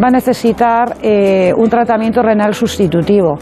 va 0.01 0.07
a 0.07 0.11
necesitar 0.11 0.97
eh, 1.01 1.53
un 1.55 1.69
tratamiento 1.69 2.21
renal 2.21 2.53
sustitutivo. 2.53 3.37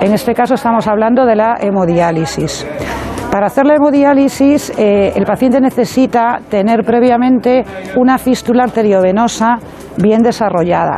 En 0.00 0.14
este 0.14 0.34
caso 0.34 0.54
estamos 0.54 0.86
hablando 0.86 1.26
de 1.26 1.36
la 1.36 1.56
hemodiálisis. 1.60 2.66
Para 3.30 3.46
hacer 3.46 3.64
la 3.64 3.76
hemodiálisis, 3.76 4.72
eh, 4.76 5.12
el 5.14 5.24
paciente 5.24 5.60
necesita 5.60 6.40
tener 6.48 6.82
previamente 6.84 7.64
una 7.96 8.18
fístula 8.18 8.64
arteriovenosa 8.64 9.58
bien 9.96 10.20
desarrollada. 10.20 10.96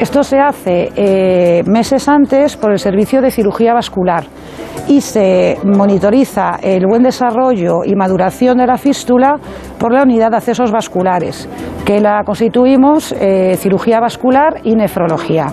Esto 0.00 0.22
se 0.22 0.38
hace 0.38 0.90
eh, 0.96 1.62
meses 1.66 2.08
antes 2.08 2.56
por 2.56 2.72
el 2.72 2.78
servicio 2.78 3.20
de 3.20 3.30
cirugía 3.30 3.74
vascular 3.74 4.24
y 4.88 5.02
se 5.02 5.58
monitoriza 5.62 6.58
el 6.62 6.86
buen 6.86 7.02
desarrollo 7.02 7.84
y 7.84 7.94
maduración 7.94 8.56
de 8.56 8.66
la 8.66 8.78
fístula 8.78 9.36
por 9.78 9.92
la 9.92 10.04
unidad 10.04 10.30
de 10.30 10.38
accesos 10.38 10.72
vasculares, 10.72 11.48
que 11.84 12.00
la 12.00 12.22
constituimos 12.24 13.12
eh, 13.12 13.56
cirugía 13.58 14.00
vascular 14.00 14.60
y 14.64 14.74
nefrología. 14.74 15.48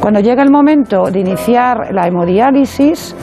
Cuando 0.00 0.20
llega 0.20 0.42
el 0.42 0.50
momento 0.50 1.10
de 1.10 1.20
iniciar 1.20 1.92
la 1.92 2.06
hemodiálisis, 2.06 3.16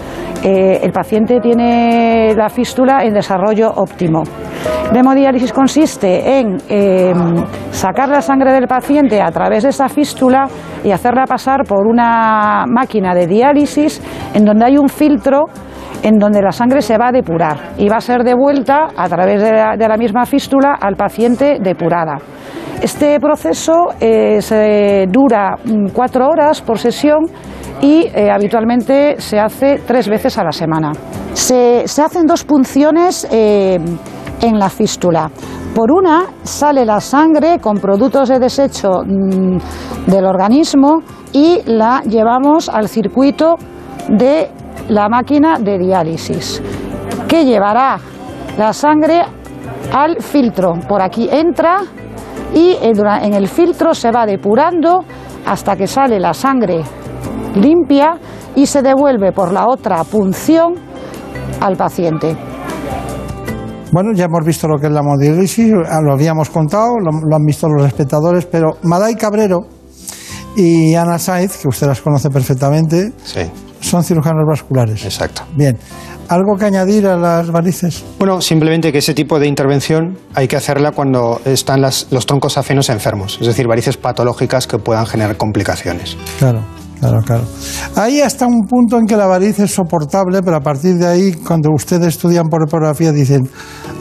eh, 0.43 0.81
el 0.83 0.91
paciente 0.91 1.39
tiene 1.39 2.33
la 2.35 2.49
fístula 2.49 3.03
en 3.03 3.13
desarrollo 3.13 3.71
óptimo. 3.75 4.23
La 4.91 4.99
hemodiálisis 4.99 5.53
consiste 5.53 6.39
en 6.39 6.57
eh, 6.69 7.13
sacar 7.71 8.09
la 8.09 8.21
sangre 8.21 8.51
del 8.51 8.67
paciente 8.67 9.21
a 9.21 9.31
través 9.31 9.63
de 9.63 9.69
esa 9.69 9.87
fístula 9.87 10.47
y 10.83 10.91
hacerla 10.91 11.23
pasar 11.25 11.63
por 11.63 11.87
una 11.87 12.65
máquina 12.67 13.15
de 13.15 13.25
diálisis 13.27 14.01
en 14.33 14.43
donde 14.45 14.65
hay 14.65 14.77
un 14.77 14.89
filtro 14.89 15.45
en 16.03 16.19
donde 16.19 16.41
la 16.41 16.51
sangre 16.51 16.81
se 16.81 16.97
va 16.97 17.07
a 17.07 17.11
depurar 17.11 17.71
y 17.77 17.87
va 17.87 17.97
a 17.97 18.01
ser 18.01 18.23
devuelta 18.23 18.89
a 18.95 19.07
través 19.07 19.41
de 19.41 19.87
la, 19.87 19.97
misma 19.97 20.25
fístula 20.25 20.77
al 20.79 20.95
paciente 20.95 21.57
depurada. 21.61 22.17
Este 22.81 23.19
proceso 23.19 23.87
eh, 23.99 24.41
se 24.41 25.07
dura 25.09 25.55
mm, 25.63 25.87
cuatro 25.93 26.27
horas 26.27 26.61
por 26.61 26.77
sesión 26.77 27.23
y 27.81 28.07
eh, 28.13 28.29
habitualmente 28.29 29.15
se 29.19 29.39
hace 29.39 29.81
tres 29.87 30.09
veces 30.09 30.37
a 30.37 30.43
la 30.43 30.51
semana. 30.51 30.91
Se, 31.33 31.87
se 31.87 32.01
hacen 32.01 32.25
dos 32.25 32.43
punciones 32.43 33.25
eh, 33.31 33.79
en 34.41 34.59
la 34.59 34.69
fístula. 34.69 35.31
Por 35.73 35.91
una 35.91 36.25
sale 36.43 36.85
la 36.85 36.99
sangre 36.99 37.59
con 37.59 37.77
productos 37.77 38.27
de 38.27 38.39
desecho 38.39 39.03
mm, 39.05 39.57
del 40.07 40.25
organismo 40.25 41.01
y 41.31 41.61
la 41.65 42.01
llevamos 42.01 42.67
al 42.67 42.89
circuito 42.89 43.55
de 44.09 44.49
la 44.89 45.09
máquina 45.09 45.59
de 45.59 45.77
diálisis, 45.77 46.61
que 47.27 47.45
llevará 47.45 47.99
la 48.57 48.73
sangre 48.73 49.21
al 49.93 50.21
filtro. 50.21 50.73
Por 50.87 51.01
aquí 51.01 51.27
entra 51.31 51.81
y 52.53 52.77
en 52.81 53.33
el 53.33 53.47
filtro 53.47 53.93
se 53.93 54.11
va 54.11 54.25
depurando 54.25 55.03
hasta 55.45 55.75
que 55.75 55.87
sale 55.87 56.19
la 56.19 56.33
sangre 56.33 56.83
limpia 57.55 58.17
y 58.55 58.65
se 58.65 58.81
devuelve 58.81 59.31
por 59.31 59.51
la 59.51 59.67
otra 59.67 60.03
punción 60.03 60.75
al 61.59 61.75
paciente. 61.75 62.35
Bueno, 63.91 64.11
ya 64.13 64.25
hemos 64.25 64.43
visto 64.43 64.67
lo 64.67 64.79
que 64.79 64.87
es 64.87 64.91
la 64.91 65.01
hemodiálisis, 65.01 65.71
ah, 65.87 65.99
lo 66.01 66.13
habíamos 66.13 66.49
contado, 66.49 66.97
lo, 66.99 67.11
lo 67.11 67.35
han 67.35 67.43
visto 67.45 67.67
los 67.67 67.85
espectadores, 67.85 68.45
pero 68.47 68.77
Maday 68.81 69.15
Cabrero 69.15 69.59
y 70.55 70.95
Ana 70.95 71.19
Saiz, 71.19 71.57
que 71.57 71.67
usted 71.67 71.87
las 71.87 72.01
conoce 72.01 72.29
perfectamente, 72.29 73.11
son 73.93 74.03
cirujanos 74.03 74.43
vasculares. 74.47 75.05
Exacto. 75.05 75.43
Bien, 75.55 75.77
¿algo 76.27 76.57
que 76.57 76.65
añadir 76.65 77.05
a 77.05 77.15
las 77.15 77.51
varices? 77.51 78.03
Bueno, 78.17 78.41
simplemente 78.41 78.91
que 78.91 78.97
ese 78.97 79.13
tipo 79.13 79.37
de 79.39 79.45
intervención 79.45 80.17
hay 80.33 80.47
que 80.47 80.55
hacerla 80.55 80.93
cuando 80.93 81.39
están 81.45 81.79
las- 81.79 82.07
los 82.09 82.25
troncos 82.25 82.57
afenos 82.57 82.89
enfermos, 82.89 83.37
es 83.39 83.45
decir, 83.45 83.67
varices 83.67 83.97
patológicas 83.97 84.65
que 84.65 84.79
puedan 84.79 85.05
generar 85.05 85.37
complicaciones. 85.37 86.17
Claro, 86.39 86.61
claro, 86.99 87.21
claro. 87.21 87.43
Ahí 87.95 88.19
hasta 88.21 88.47
un 88.47 88.65
punto 88.67 88.97
en 88.97 89.05
que 89.05 89.15
la 89.15 89.27
varice 89.27 89.65
es 89.65 89.75
soportable, 89.75 90.41
pero 90.41 90.57
a 90.57 90.61
partir 90.61 90.95
de 90.95 91.05
ahí, 91.05 91.33
cuando 91.33 91.69
ustedes 91.71 92.07
estudian 92.07 92.47
por 92.49 92.63
epografía, 92.67 93.11
dicen, 93.11 93.47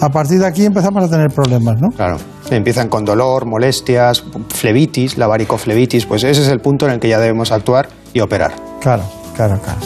a 0.01 0.09
partir 0.09 0.39
de 0.39 0.47
aquí 0.47 0.65
empezamos 0.65 1.05
a 1.05 1.09
tener 1.11 1.29
problemas, 1.29 1.75
¿no? 1.83 1.89
Claro. 1.95 2.17
Empiezan 2.51 2.89
con 2.89 3.05
dolor, 3.05 3.45
molestias, 3.47 4.25
flebitis, 4.49 5.19
la 5.19 5.27
varicoflebitis, 5.27 6.07
pues 6.07 6.25
ese 6.25 6.41
es 6.41 6.49
el 6.49 6.61
punto 6.61 6.87
en 6.87 6.93
el 6.93 6.99
que 6.99 7.09
ya 7.11 7.19
debemos 7.19 7.53
actuar 7.53 7.89
y 8.15 8.21
operar. 8.21 8.53
Claro, 8.81 9.03
claro, 9.35 9.61
claro. 9.61 9.81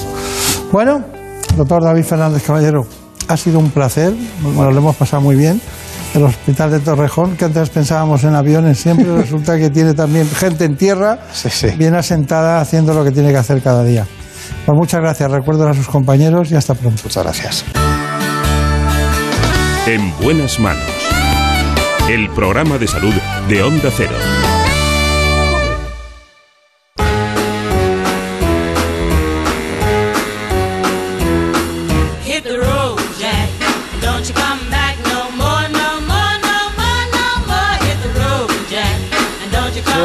Bueno, 0.73 1.05
doctor 1.57 1.83
David 1.83 2.05
Fernández 2.05 2.43
Caballero, 2.43 2.87
ha 3.29 3.37
sido 3.37 3.59
un 3.59 3.71
placer, 3.71 4.15
bueno, 4.43 4.71
lo 4.71 4.79
hemos 4.79 4.97
pasado 4.97 5.23
muy 5.23 5.37
bien. 5.37 5.61
El 6.15 6.23
hospital 6.23 6.71
de 6.71 6.81
Torrejón, 6.81 7.37
que 7.37 7.45
antes 7.45 7.69
pensábamos 7.69 8.25
en 8.25 8.35
aviones, 8.35 8.79
siempre 8.79 9.07
resulta 9.17 9.59
que 9.59 9.71
tiene 9.71 9.95
también 9.95 10.29
gente 10.29 10.65
en 10.65 10.77
tierra, 10.77 11.19
bien 11.77 11.95
asentada, 11.95 12.61
haciendo 12.61 12.95
lo 12.95 13.05
que 13.05 13.11
tiene 13.11 13.31
que 13.31 13.39
hacer 13.39 13.61
cada 13.63 13.85
día. 13.85 14.07
Pues 14.65 14.77
muchas 14.77 15.01
gracias, 15.01 15.31
recuerdo 15.31 15.69
a 15.69 15.75
sus 15.75 15.89
compañeros 15.89 16.51
y 16.51 16.57
hasta 16.57 16.75
pronto. 16.75 17.03
Muchas 17.05 17.23
gracias. 17.23 17.65
En 19.87 20.13
buenas 20.19 20.59
manos. 20.59 20.83
El 22.09 22.29
programa 22.31 22.79
de 22.79 22.87
salud 22.87 23.15
de 23.49 23.63
Onda 23.63 23.91
Cero. 23.97 24.15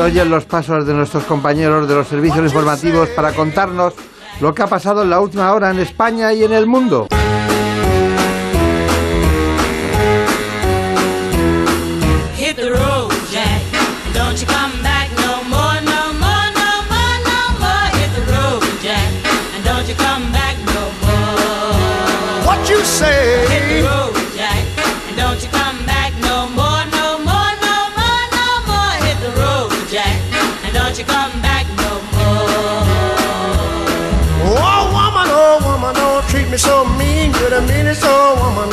Oyen 0.01 0.29
los 0.29 0.45
pasos 0.45 0.85
de 0.85 0.93
nuestros 0.93 1.23
compañeros 1.25 1.87
de 1.87 1.95
los 1.95 2.07
servicios 2.07 2.43
informativos 2.43 3.09
para 3.09 3.33
contarnos 3.33 3.93
lo 4.39 4.53
que 4.53 4.63
ha 4.63 4.67
pasado 4.67 5.03
en 5.03 5.09
la 5.09 5.19
última 5.19 5.53
hora 5.53 5.69
en 5.69 5.79
España 5.79 6.33
y 6.33 6.43
en 6.43 6.53
el 6.53 6.67
mundo. 6.67 7.07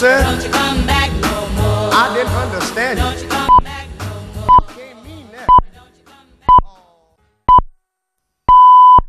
said? 0.00 0.22
Don't 0.24 0.42
you 0.42 0.50
come 0.50 0.86
back 0.86 1.10
no 1.20 1.48
more. 1.60 1.92
I 1.92 2.08
didn't 2.14 2.32
understand 2.32 2.98
you. 2.98 3.04
Don't 3.04 3.20
you 3.20 3.28
come 3.28 3.58
back 3.62 3.86
no 3.98 4.56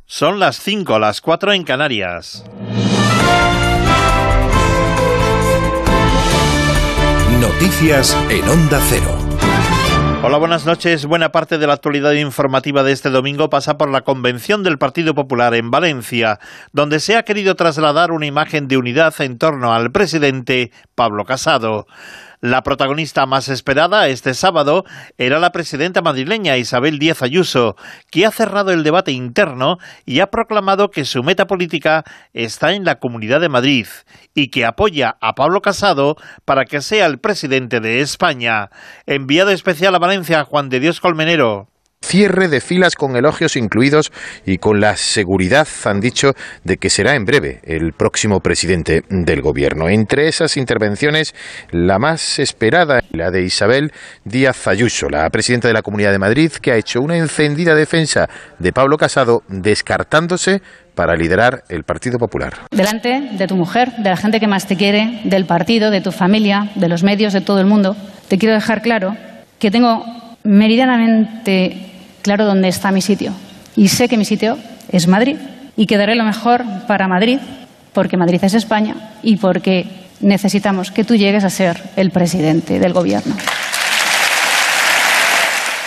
Son 0.05 0.39
las 0.39 0.57
5, 0.57 0.99
las 0.99 1.21
4 1.21 1.53
en 1.53 1.63
Canarias. 1.63 2.43
Noticias 7.39 8.17
en 8.29 8.49
Onda 8.49 8.81
Cero. 8.89 9.20
Hola, 10.23 10.37
buenas 10.37 10.67
noches. 10.67 11.07
Buena 11.07 11.31
parte 11.31 11.57
de 11.57 11.65
la 11.65 11.73
actualidad 11.73 12.11
informativa 12.11 12.83
de 12.83 12.91
este 12.91 13.09
domingo 13.09 13.49
pasa 13.49 13.79
por 13.79 13.89
la 13.89 14.01
convención 14.01 14.61
del 14.61 14.77
Partido 14.77 15.15
Popular 15.15 15.55
en 15.55 15.71
Valencia, 15.71 16.39
donde 16.73 16.99
se 16.99 17.17
ha 17.17 17.23
querido 17.23 17.55
trasladar 17.55 18.11
una 18.11 18.27
imagen 18.27 18.67
de 18.67 18.77
unidad 18.77 19.19
en 19.19 19.39
torno 19.39 19.73
al 19.73 19.91
presidente 19.91 20.71
Pablo 20.93 21.25
Casado. 21.25 21.87
La 22.41 22.63
protagonista 22.63 23.27
más 23.27 23.49
esperada 23.49 24.07
este 24.07 24.33
sábado 24.33 24.83
era 25.19 25.37
la 25.37 25.51
presidenta 25.51 26.01
madrileña 26.01 26.57
Isabel 26.57 26.97
Díaz 26.97 27.21
Ayuso, 27.21 27.75
que 28.09 28.25
ha 28.25 28.31
cerrado 28.31 28.71
el 28.71 28.83
debate 28.83 29.11
interno 29.11 29.77
y 30.07 30.21
ha 30.21 30.31
proclamado 30.31 30.89
que 30.89 31.05
su 31.05 31.21
meta 31.21 31.45
política 31.45 32.03
está 32.33 32.73
en 32.73 32.83
la 32.83 32.99
Comunidad 32.99 33.41
de 33.41 33.49
Madrid 33.49 33.85
y 34.33 34.47
que 34.47 34.65
apoya 34.65 35.17
a 35.21 35.35
Pablo 35.35 35.61
Casado 35.61 36.17
para 36.43 36.65
que 36.65 36.81
sea 36.81 37.05
el 37.05 37.19
presidente 37.19 37.79
de 37.79 38.01
España. 38.01 38.71
Enviado 39.05 39.51
especial 39.51 39.93
a 39.93 39.99
Valencia, 39.99 40.43
Juan 40.43 40.69
de 40.69 40.79
Dios 40.79 40.99
Colmenero. 40.99 41.70
Cierre 42.03 42.49
de 42.49 42.61
filas 42.61 42.95
con 42.95 43.15
elogios 43.15 43.55
incluidos 43.55 44.11
y 44.45 44.57
con 44.57 44.81
la 44.81 44.97
seguridad, 44.97 45.67
han 45.85 46.01
dicho, 46.01 46.33
de 46.63 46.77
que 46.77 46.89
será 46.89 47.15
en 47.15 47.25
breve 47.25 47.61
el 47.63 47.93
próximo 47.93 48.39
presidente 48.41 49.03
del 49.09 49.41
gobierno. 49.41 49.87
Entre 49.87 50.27
esas 50.27 50.57
intervenciones, 50.57 51.33
la 51.69 51.99
más 51.99 52.39
esperada, 52.39 53.01
la 53.11 53.29
de 53.29 53.43
Isabel 53.43 53.91
Díaz 54.25 54.67
Ayuso, 54.67 55.09
la 55.09 55.29
presidenta 55.29 55.67
de 55.67 55.75
la 55.75 55.83
Comunidad 55.83 56.11
de 56.11 56.19
Madrid, 56.19 56.51
que 56.51 56.71
ha 56.71 56.75
hecho 56.75 57.01
una 57.01 57.17
encendida 57.17 57.75
defensa 57.75 58.27
de 58.59 58.73
Pablo 58.73 58.97
Casado, 58.97 59.43
descartándose 59.47 60.61
para 60.95 61.15
liderar 61.15 61.63
el 61.69 61.83
Partido 61.83 62.17
Popular. 62.17 62.53
delante 62.71 63.29
de 63.31 63.47
tu 63.47 63.55
mujer, 63.55 63.91
de 63.99 64.09
la 64.09 64.17
gente 64.17 64.39
que 64.39 64.47
más 64.47 64.67
te 64.67 64.75
quiere, 64.75 65.21
del 65.23 65.45
partido, 65.45 65.91
de 65.91 66.01
tu 66.01 66.11
familia, 66.11 66.71
de 66.75 66.89
los 66.89 67.03
medios, 67.03 67.31
de 67.31 67.41
todo 67.41 67.59
el 67.59 67.67
mundo, 67.67 67.95
te 68.27 68.37
quiero 68.37 68.55
dejar 68.55 68.81
claro 68.81 69.15
que 69.59 69.71
tengo 69.71 70.03
meridianamente 70.43 71.90
claro 72.21 72.45
dónde 72.45 72.67
está 72.67 72.91
mi 72.91 73.01
sitio. 73.01 73.33
Y 73.75 73.87
sé 73.87 74.07
que 74.07 74.17
mi 74.17 74.25
sitio 74.25 74.57
es 74.91 75.07
Madrid 75.07 75.37
y 75.75 75.85
que 75.85 75.97
daré 75.97 76.15
lo 76.15 76.23
mejor 76.23 76.63
para 76.87 77.07
Madrid, 77.07 77.39
porque 77.93 78.17
Madrid 78.17 78.43
es 78.43 78.53
España 78.53 78.95
y 79.23 79.37
porque 79.37 79.85
necesitamos 80.19 80.91
que 80.91 81.03
tú 81.03 81.15
llegues 81.15 81.43
a 81.43 81.49
ser 81.49 81.81
el 81.95 82.11
presidente 82.11 82.79
del 82.79 82.93
gobierno. 82.93 83.35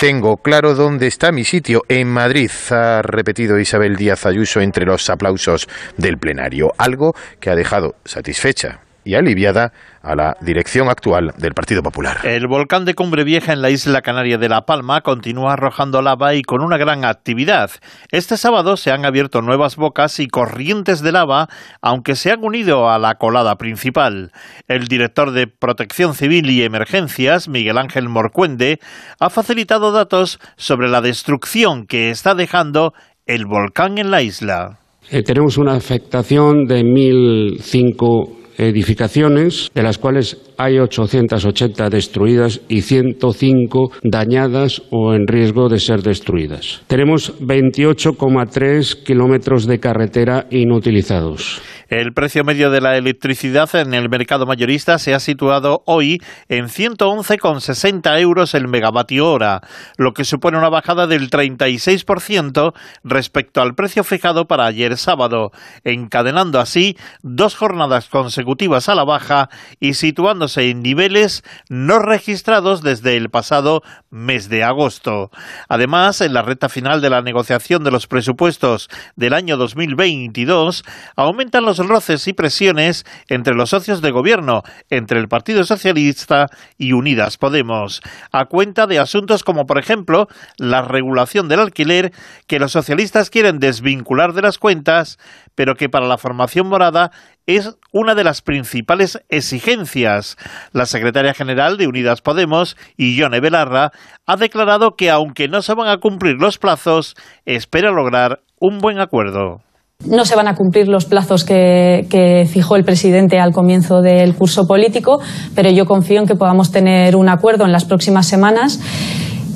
Tengo 0.01 0.37
claro 0.37 0.75
dónde 0.75 1.07
está 1.07 1.31
mi 1.33 1.45
sitio, 1.45 1.83
en 1.89 2.09
Madrid, 2.09 2.51
ha 2.71 3.01
repetido 3.01 3.59
Isabel 3.59 3.97
Díaz 3.97 4.27
Ayuso 4.27 4.61
entre 4.61 4.85
los 4.85 5.09
aplausos 5.09 5.69
del 5.97 6.19
plenario, 6.19 6.73
algo 6.77 7.13
que 7.41 7.51
ha 7.51 7.55
dejado 7.55 7.95
satisfecha 8.05 8.84
y 9.05 9.15
aliviada 9.15 9.73
a 10.03 10.15
la 10.15 10.37
dirección 10.41 10.89
actual 10.89 11.33
del 11.39 11.53
Partido 11.53 11.83
Popular. 11.83 12.19
El 12.25 12.47
volcán 12.47 12.85
de 12.85 12.95
Cumbre 12.95 13.25
Vieja 13.25 13.53
en 13.53 13.63
la 13.63 13.71
isla 13.71 14.03
canaria 14.03 14.39
de 14.39 14.49
La 14.49 14.63
Palma 14.63 15.01
continúa 15.01 15.55
arrojando 15.55 16.03
lava 16.03 16.35
y 16.35 16.43
con 16.43 16.63
una 16.63 16.77
gran 16.77 17.05
actividad. 17.05 17.71
Este 18.11 18.37
sábado 18.37 18.77
se 18.77 18.91
han 18.91 19.05
abierto 19.05 19.41
nuevas 19.43 19.77
bocas 19.77 20.21
y 20.21 20.27
corrientes 20.27 21.03
de 21.03 21.13
lava, 21.13 21.49
aunque 21.81 22.17
se 22.17 22.31
han 22.31 22.45
unido 22.45 22.91
a 22.91 22.99
la 22.99 23.15
colada 23.15 23.57
principal. 23.57 24.33
El 24.69 24.89
director 24.89 25.33
de 25.33 25.47
Protección 25.47 26.15
Civil 26.15 26.51
y 26.51 26.63
Emergencias, 26.63 27.49
Miguel 27.49 27.79
Ángel 27.79 28.09
Morcuende, 28.09 28.79
ha 29.21 29.31
facilitado 29.31 29.93
datos 29.93 30.39
sobre 30.57 30.89
la 30.89 31.01
destrucción 31.01 31.87
que 31.87 32.11
está 32.11 32.35
dejando 32.35 32.93
el 33.27 33.47
volcán 33.47 33.99
en 33.99 34.11
la 34.11 34.23
isla. 34.23 34.79
Eh, 35.11 35.23
tenemos 35.23 35.59
una 35.59 35.75
afectación 35.75 36.65
de 36.65 36.83
1.005 36.83 38.44
edificaciones, 38.59 39.71
de 39.75 39.83
las 39.83 39.99
cuales 39.99 40.39
hay 40.57 40.79
880 40.79 41.91
destruidas 41.91 42.61
y 42.69 42.83
105 42.83 43.93
dañadas 44.03 44.83
o 44.91 45.15
en 45.15 45.27
riesgo 45.27 45.69
de 45.69 45.79
ser 45.79 46.03
destruidas. 46.03 46.83
Tenemos 46.87 47.39
28,3 47.41 49.03
kilómetros 49.03 49.67
de 49.67 49.81
carretera 49.81 50.47
inutilizados. 50.51 51.61
El 51.89 52.13
precio 52.13 52.45
medio 52.45 52.71
de 52.71 52.81
la 52.81 52.97
electricidad 52.97 53.75
en 53.75 53.95
el 53.95 54.09
mercado 54.09 54.47
mayorista 54.47 54.99
se 54.99 55.15
ha 55.15 55.21
situado 55.21 55.83
hoy 55.87 56.23
en 56.49 56.67
111,60 56.67 58.21
euros 58.21 58.55
el 58.55 58.69
megavatio 58.69 59.31
hora, 59.31 59.61
lo 59.97 60.15
que 60.15 60.25
supone 60.25 60.59
una 60.59 60.69
bajada 60.69 61.07
del 61.07 61.31
36% 61.31 62.73
respecto 63.03 63.61
al 63.61 63.75
precio 63.75 64.05
fijado 64.05 64.47
para 64.47 64.67
ayer 64.67 64.97
sábado, 64.97 65.53
encadenando 65.85 66.61
así 66.61 66.97
dos 67.23 67.55
jornadas 67.55 68.09
consecutivas 68.09 68.89
a 68.89 68.95
la 68.95 69.05
baja 69.05 69.51
y 69.81 69.95
situándose 69.95 70.71
en 70.71 70.83
niveles 70.83 71.43
no 71.69 71.99
registrados 71.99 72.83
desde 72.83 73.17
el 73.17 73.31
pasado 73.31 73.83
mes 74.11 74.49
de 74.49 74.65
agosto. 74.65 75.31
Además, 75.69 76.21
en 76.21 76.35
la 76.35 76.43
recta 76.43 76.69
final 76.69 77.01
de 77.01 77.11
la 77.11 77.23
negociación 77.23 77.85
de 77.85 77.91
los 77.91 78.07
presupuestos 78.07 78.89
del 79.17 79.35
año 79.35 79.57
2022, 79.57 80.85
aumentan 81.17 81.65
los 81.65 81.74
roces 81.79 82.27
y 82.29 82.33
presiones 82.33 83.05
entre 83.29 83.55
los 83.55 83.71
socios 83.71 84.01
de 84.01 84.11
gobierno, 84.11 84.63
entre 84.91 85.19
el 85.21 85.29
Partido 85.29 85.65
Socialista 85.65 86.49
y 86.79 86.93
Unidas 86.93 87.39
Podemos, 87.39 88.01
a 88.33 88.47
cuenta 88.47 88.87
de 88.87 88.99
asuntos 88.99 89.45
como, 89.45 89.67
por 89.67 89.79
ejemplo, 89.79 90.29
la 90.59 90.83
regulación 90.83 91.49
del 91.49 91.61
alquiler, 91.61 92.13
que 92.47 92.59
los 92.59 92.73
socialistas 92.73 93.31
quieren 93.31 93.59
desvincular 93.59 94.33
de 94.33 94.43
las 94.43 94.59
cuentas, 94.59 95.19
pero 95.55 95.77
que 95.77 95.89
para 95.89 96.07
la 96.07 96.19
formación 96.19 96.69
morada 96.69 97.11
es 97.47 97.77
una 97.93 98.15
de 98.15 98.25
las 98.25 98.43
principales 98.43 99.23
exigencias. 99.29 100.37
La 100.73 100.87
secretaria 100.87 101.35
general 101.35 101.77
de 101.77 101.87
Unidas 101.87 102.23
Podemos, 102.23 102.77
Ione 102.97 103.41
Belarra, 103.41 103.93
ha 104.27 104.37
declarado 104.37 104.97
que 104.97 105.11
aunque 105.11 105.49
no 105.49 105.63
se 105.63 105.75
van 105.75 105.89
a 105.89 105.99
cumplir 105.99 106.37
los 106.37 106.59
plazos, 106.59 107.15
espera 107.45 107.91
lograr 107.91 108.43
un 108.59 108.79
buen 108.79 108.99
acuerdo. 108.99 109.63
No 110.07 110.25
se 110.25 110.37
van 110.37 110.49
a 110.49 110.55
cumplir 110.55 110.89
los 110.89 111.07
plazos 111.07 111.45
que, 111.45 112.47
fijó 112.51 112.77
el 112.77 112.85
presidente 112.85 113.39
al 113.39 113.53
comienzo 113.53 114.01
del 114.01 114.35
curso 114.35 114.67
político, 114.67 115.21
pero 115.55 115.71
yo 115.71 115.87
confío 115.87 116.21
en 116.21 116.27
que 116.27 116.35
podamos 116.35 116.71
tener 116.71 117.17
un 117.17 117.29
acuerdo 117.29 117.65
en 117.65 117.73
las 117.73 117.85
próximas 117.85 118.27
semanas. 118.27 118.81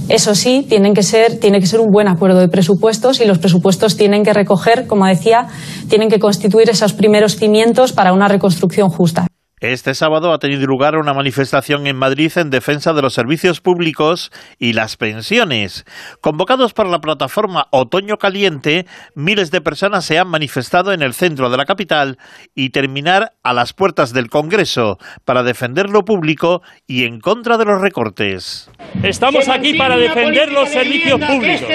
Eso 0.09 0.35
sí, 0.35 0.67
que 0.69 1.03
ser, 1.03 1.39
tiene 1.39 1.61
que 1.61 1.67
ser 1.67 1.81
un 1.81 1.91
buen 1.91 2.09
acuerdo 2.09 2.41
de 2.41 2.49
presupuestos 2.49 3.21
y 3.21 3.27
los 3.27 3.39
presupuestos 3.39 3.97
tienen 3.97 4.25
que 4.25 4.33
recoger, 4.33 4.87
como 4.87 5.07
decía, 5.07 5.49
tienen 5.89 6.09
que 6.09 6.19
constituir 6.19 6.71
esos 6.71 6.95
primeros 6.95 7.37
cimientos 7.37 7.93
para 7.93 8.15
una 8.15 8.27
reconstrucción 8.27 8.89
justa. 8.89 9.28
Este 9.61 9.95
sábado 9.95 10.33
ha 10.33 10.39
tenido 10.39 10.65
lugar 10.67 10.97
una 10.97 11.15
manifestación 11.15 11.89
en 11.89 11.97
Madrid 11.97 12.31
en 12.37 12.51
defensa 12.51 12.93
de 12.93 13.03
los 13.03 13.15
servicios 13.15 13.61
públicos 13.61 14.31
y 14.57 14.73
las 14.73 14.97
pensiones. 14.97 15.85
Convocados 16.21 16.73
por 16.75 16.87
la 16.87 17.01
plataforma 17.01 17.67
Otoño 17.73 18.19
Caliente, 18.19 18.87
miles 19.17 19.51
de 19.51 19.61
personas 19.61 20.05
se 20.05 20.17
han 20.17 20.29
manifestado 20.29 20.93
en 20.93 21.03
el 21.03 21.13
centro 21.13 21.51
de 21.51 21.57
la 21.57 21.65
capital 21.65 22.19
y 22.55 22.71
terminar 22.71 23.33
a 23.43 23.53
las 23.53 23.73
puertas 23.73 24.13
del 24.13 24.31
Congreso 24.31 24.99
para 25.25 25.43
defender 25.43 25.91
lo 25.91 26.05
público 26.05 26.63
y 26.87 27.05
en 27.05 27.19
contra 27.19 27.59
de 27.59 27.65
los 27.65 27.81
recortes. 27.81 28.71
Estamos 29.03 29.49
aquí 29.49 29.75
para 29.75 29.97
defender 29.97 30.53
los 30.53 30.69
servicios 30.69 31.21
públicos. 31.21 31.69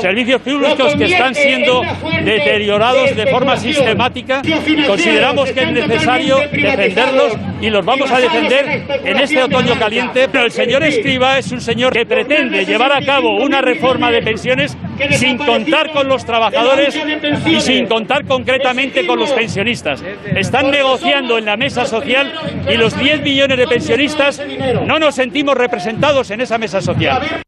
Servicios 0.00 0.40
públicos 0.40 0.94
que 0.96 1.04
están 1.04 1.34
siendo 1.34 1.82
deteriorados 2.24 3.14
de 3.14 3.26
forma 3.26 3.58
sistemática. 3.58 4.40
Consideramos 4.86 5.50
que 5.50 5.62
es 5.62 5.72
necesario 5.72 6.38
defenderlos 6.50 7.17
y 7.60 7.70
los 7.70 7.84
vamos 7.84 8.10
a 8.10 8.18
defender 8.18 8.84
en 9.04 9.18
este 9.18 9.42
otoño 9.42 9.78
caliente. 9.78 10.28
Pero 10.30 10.44
el 10.44 10.50
señor 10.50 10.82
Escriba 10.82 11.38
es 11.38 11.50
un 11.52 11.60
señor 11.60 11.92
que 11.92 12.06
pretende 12.06 12.64
llevar 12.64 12.92
a 12.92 13.04
cabo 13.04 13.42
una 13.42 13.60
reforma 13.60 14.10
de 14.10 14.22
pensiones 14.22 14.76
sin 15.12 15.38
contar 15.38 15.92
con 15.92 16.08
los 16.08 16.24
trabajadores 16.24 16.98
y 17.46 17.60
sin 17.60 17.86
contar 17.86 18.24
concretamente 18.24 19.06
con 19.06 19.18
los 19.18 19.30
pensionistas. 19.32 20.02
Están 20.34 20.70
negociando 20.70 21.38
en 21.38 21.44
la 21.44 21.56
mesa 21.56 21.84
social 21.86 22.32
y 22.68 22.76
los 22.76 22.98
10 22.98 23.22
millones 23.22 23.58
de 23.58 23.66
pensionistas 23.66 24.42
no 24.86 24.98
nos 24.98 25.14
sentimos 25.14 25.56
representados 25.56 26.30
en 26.30 26.40
esa 26.40 26.58
mesa 26.58 26.80
social. 26.80 27.42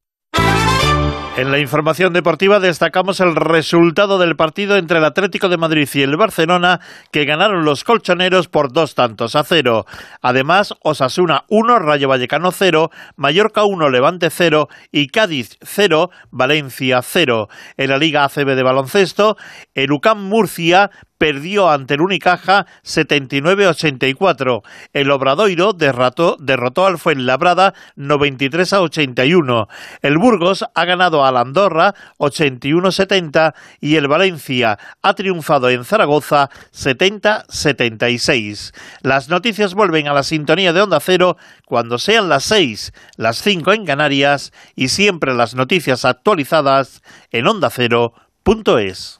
En 1.40 1.50
la 1.50 1.58
información 1.58 2.12
deportiva 2.12 2.60
destacamos 2.60 3.18
el 3.20 3.34
resultado 3.34 4.18
del 4.18 4.36
partido 4.36 4.76
entre 4.76 4.98
el 4.98 5.06
Atlético 5.06 5.48
de 5.48 5.56
Madrid 5.56 5.88
y 5.94 6.02
el 6.02 6.18
Barcelona, 6.18 6.80
que 7.12 7.24
ganaron 7.24 7.64
los 7.64 7.82
colchoneros 7.82 8.48
por 8.48 8.70
dos 8.74 8.94
tantos 8.94 9.34
a 9.34 9.42
cero. 9.42 9.86
Además, 10.20 10.74
Osasuna 10.82 11.44
1, 11.48 11.78
Rayo 11.78 12.08
Vallecano 12.08 12.52
0, 12.52 12.90
Mallorca 13.16 13.64
1, 13.64 13.88
Levante 13.88 14.28
0 14.28 14.68
y 14.92 15.06
Cádiz 15.06 15.56
0, 15.62 16.10
Valencia 16.30 17.00
0. 17.02 17.48
En 17.78 17.88
la 17.88 17.96
Liga 17.96 18.24
ACB 18.24 18.54
de 18.54 18.62
baloncesto, 18.62 19.38
el 19.74 19.88
Murcia 20.16 20.90
perdió 21.20 21.70
ante 21.70 21.94
el 21.94 22.00
Unicaja 22.00 22.66
79-84. 22.82 24.62
El 24.94 25.10
Obradoiro 25.10 25.74
derrotó, 25.74 26.38
derrotó 26.40 26.86
al 26.86 26.96
Fuenlabrada 26.96 27.74
93 27.96 28.72
a 28.72 28.80
81. 28.80 29.68
El 30.00 30.16
Burgos 30.16 30.64
ha 30.74 30.84
ganado 30.86 31.26
al 31.26 31.36
Andorra 31.36 31.94
81-70 32.16 33.52
y 33.82 33.96
el 33.96 34.08
Valencia 34.08 34.78
ha 35.02 35.12
triunfado 35.12 35.68
en 35.68 35.84
Zaragoza 35.84 36.48
70-76. 36.72 38.72
Las 39.02 39.28
noticias 39.28 39.74
vuelven 39.74 40.08
a 40.08 40.14
la 40.14 40.22
sintonía 40.22 40.72
de 40.72 40.80
Onda 40.80 41.00
Cero 41.00 41.36
cuando 41.66 41.98
sean 41.98 42.30
las 42.30 42.44
6, 42.44 42.94
las 43.18 43.42
5 43.42 43.74
en 43.74 43.84
Canarias 43.84 44.54
y 44.74 44.88
siempre 44.88 45.34
las 45.34 45.54
noticias 45.54 46.06
actualizadas 46.06 47.02
en 47.30 47.46
ondacero.es. 47.46 49.19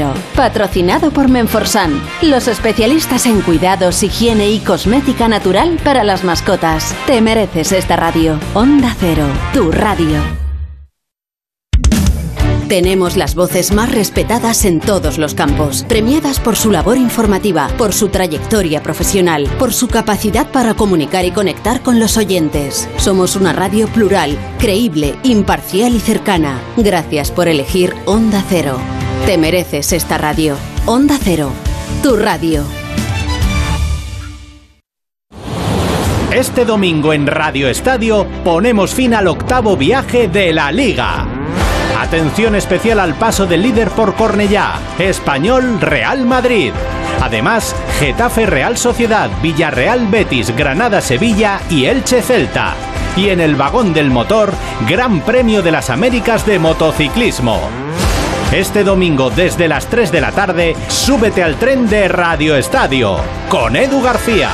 Patrocinado 0.35 1.11
por 1.11 1.29
Menforsan, 1.29 2.01
los 2.21 2.47
especialistas 2.47 3.25
en 3.25 3.41
cuidados, 3.41 4.03
higiene 4.03 4.49
y 4.49 4.59
cosmética 4.59 5.27
natural 5.27 5.77
para 5.83 6.03
las 6.03 6.23
mascotas. 6.23 6.95
Te 7.05 7.21
mereces 7.21 7.71
esta 7.71 7.95
radio. 7.95 8.39
Onda 8.53 8.95
Cero, 8.99 9.25
tu 9.53 9.71
radio. 9.71 10.41
Tenemos 12.71 13.17
las 13.17 13.35
voces 13.35 13.73
más 13.73 13.91
respetadas 13.91 14.63
en 14.63 14.79
todos 14.79 15.17
los 15.17 15.35
campos, 15.35 15.83
premiadas 15.89 16.39
por 16.39 16.55
su 16.55 16.71
labor 16.71 16.95
informativa, 16.95 17.67
por 17.77 17.91
su 17.91 18.07
trayectoria 18.07 18.81
profesional, 18.81 19.49
por 19.59 19.73
su 19.73 19.89
capacidad 19.89 20.49
para 20.49 20.73
comunicar 20.73 21.25
y 21.25 21.31
conectar 21.31 21.83
con 21.83 21.99
los 21.99 22.15
oyentes. 22.15 22.87
Somos 22.95 23.35
una 23.35 23.51
radio 23.51 23.89
plural, 23.89 24.37
creíble, 24.57 25.17
imparcial 25.23 25.93
y 25.93 25.99
cercana. 25.99 26.61
Gracias 26.77 27.29
por 27.29 27.49
elegir 27.49 27.93
Onda 28.05 28.41
Cero. 28.47 28.79
Te 29.31 29.37
mereces 29.37 29.93
esta 29.93 30.17
radio. 30.17 30.57
Onda 30.85 31.17
Cero, 31.17 31.53
tu 32.03 32.17
radio. 32.17 32.65
Este 36.33 36.65
domingo 36.65 37.13
en 37.13 37.27
Radio 37.27 37.69
Estadio 37.69 38.27
ponemos 38.43 38.93
fin 38.93 39.13
al 39.13 39.27
octavo 39.27 39.77
viaje 39.77 40.27
de 40.27 40.51
la 40.51 40.69
Liga. 40.73 41.25
Atención 41.97 42.55
especial 42.55 42.99
al 42.99 43.15
paso 43.15 43.45
del 43.45 43.61
líder 43.61 43.91
por 43.91 44.15
Cornellá, 44.15 44.73
Español 44.99 45.79
Real 45.79 46.25
Madrid. 46.25 46.73
Además, 47.21 47.73
Getafe 48.01 48.45
Real 48.45 48.75
Sociedad, 48.75 49.29
Villarreal 49.41 50.07
Betis, 50.07 50.53
Granada 50.57 50.99
Sevilla 50.99 51.61
y 51.69 51.85
Elche 51.85 52.21
Celta. 52.21 52.73
Y 53.15 53.29
en 53.29 53.39
el 53.39 53.55
vagón 53.55 53.93
del 53.93 54.09
motor, 54.09 54.51
Gran 54.89 55.21
Premio 55.21 55.61
de 55.61 55.71
las 55.71 55.89
Américas 55.89 56.45
de 56.45 56.59
Motociclismo. 56.59 57.61
Este 58.51 58.83
domingo 58.83 59.29
desde 59.29 59.69
las 59.69 59.87
3 59.87 60.11
de 60.11 60.19
la 60.19 60.33
tarde, 60.33 60.75
súbete 60.89 61.41
al 61.41 61.55
tren 61.55 61.87
de 61.87 62.09
Radio 62.09 62.57
Estadio 62.57 63.15
con 63.47 63.77
Edu 63.77 64.01
García. 64.01 64.49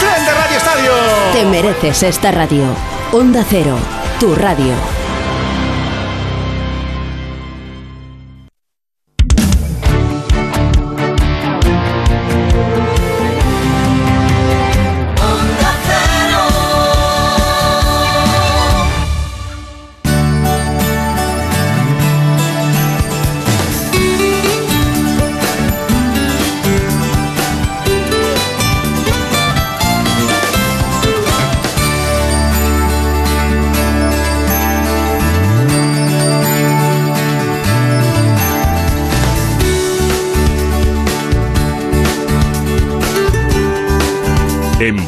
¡Tren 0.00 0.26
de 0.26 0.34
Radio 0.34 0.56
Estadio! 0.56 0.90
Te 1.32 1.44
mereces 1.44 2.02
esta 2.02 2.32
radio. 2.32 2.64
Onda 3.12 3.44
Cero, 3.48 3.76
tu 4.18 4.34
radio. 4.34 4.93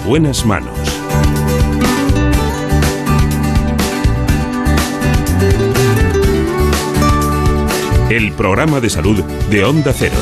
Buenas 0.07 0.47
manos. 0.47 0.79
El 8.09 8.33
programa 8.35 8.79
de 8.79 8.89
salud 8.89 9.21
de 9.51 9.65
Onda 9.65 9.93
Cero. 9.93 10.15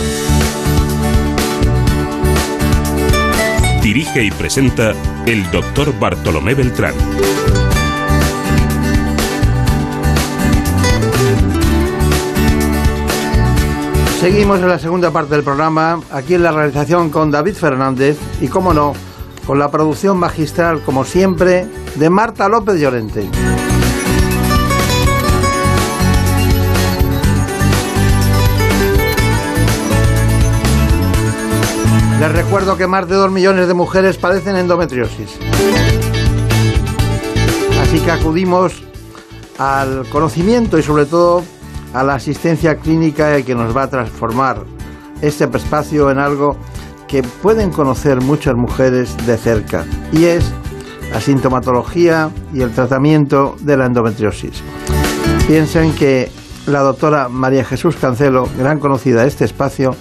Dirige 3.82 4.24
y 4.24 4.30
presenta 4.30 4.94
el 5.26 5.50
doctor 5.50 5.92
Bartolomé 6.00 6.54
Beltrán. 6.54 6.94
Seguimos 14.18 14.60
en 14.60 14.68
la 14.68 14.78
segunda 14.78 15.10
parte 15.10 15.34
del 15.34 15.44
programa, 15.44 16.00
aquí 16.10 16.32
en 16.32 16.42
la 16.42 16.52
realización 16.52 17.10
con 17.10 17.30
David 17.30 17.56
Fernández 17.56 18.16
y, 18.40 18.48
como 18.48 18.72
no, 18.72 18.94
con 19.46 19.58
la 19.58 19.70
producción 19.70 20.16
magistral, 20.18 20.80
como 20.82 21.04
siempre, 21.04 21.66
de 21.96 22.10
Marta 22.10 22.48
López 22.48 22.80
Llorente. 22.80 23.28
Les 32.20 32.32
recuerdo 32.32 32.78
que 32.78 32.86
más 32.86 33.06
de 33.06 33.16
dos 33.16 33.30
millones 33.30 33.68
de 33.68 33.74
mujeres 33.74 34.16
padecen 34.16 34.56
endometriosis. 34.56 35.38
Así 37.82 38.00
que 38.00 38.10
acudimos 38.10 38.82
al 39.58 40.06
conocimiento 40.08 40.78
y 40.78 40.82
sobre 40.82 41.04
todo 41.04 41.42
a 41.92 42.02
la 42.02 42.14
asistencia 42.14 42.76
clínica 42.76 43.42
que 43.42 43.54
nos 43.54 43.76
va 43.76 43.82
a 43.82 43.90
transformar 43.90 44.64
este 45.20 45.44
espacio 45.44 46.10
en 46.10 46.18
algo 46.18 46.56
que 47.14 47.22
pueden 47.22 47.70
conocer 47.70 48.20
muchas 48.20 48.56
mujeres 48.56 49.16
de 49.24 49.36
cerca 49.36 49.84
y 50.10 50.24
es 50.24 50.50
la 51.12 51.20
sintomatología 51.20 52.28
y 52.52 52.60
el 52.60 52.72
tratamiento 52.72 53.54
de 53.60 53.76
la 53.76 53.86
endometriosis. 53.86 54.64
Piensen 55.46 55.92
que 55.94 56.28
la 56.66 56.80
doctora 56.80 57.28
María 57.28 57.64
Jesús 57.64 57.94
Cancelo, 57.94 58.48
gran 58.58 58.80
conocida 58.80 59.22
de 59.22 59.28
este 59.28 59.44
espacio, 59.44 59.94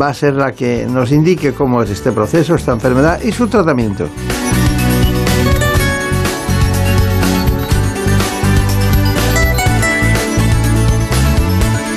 va 0.00 0.08
a 0.08 0.14
ser 0.14 0.36
la 0.36 0.52
que 0.52 0.86
nos 0.86 1.12
indique 1.12 1.52
cómo 1.52 1.82
es 1.82 1.90
este 1.90 2.12
proceso, 2.12 2.54
esta 2.54 2.72
enfermedad 2.72 3.20
y 3.20 3.30
su 3.30 3.46
tratamiento. 3.46 4.08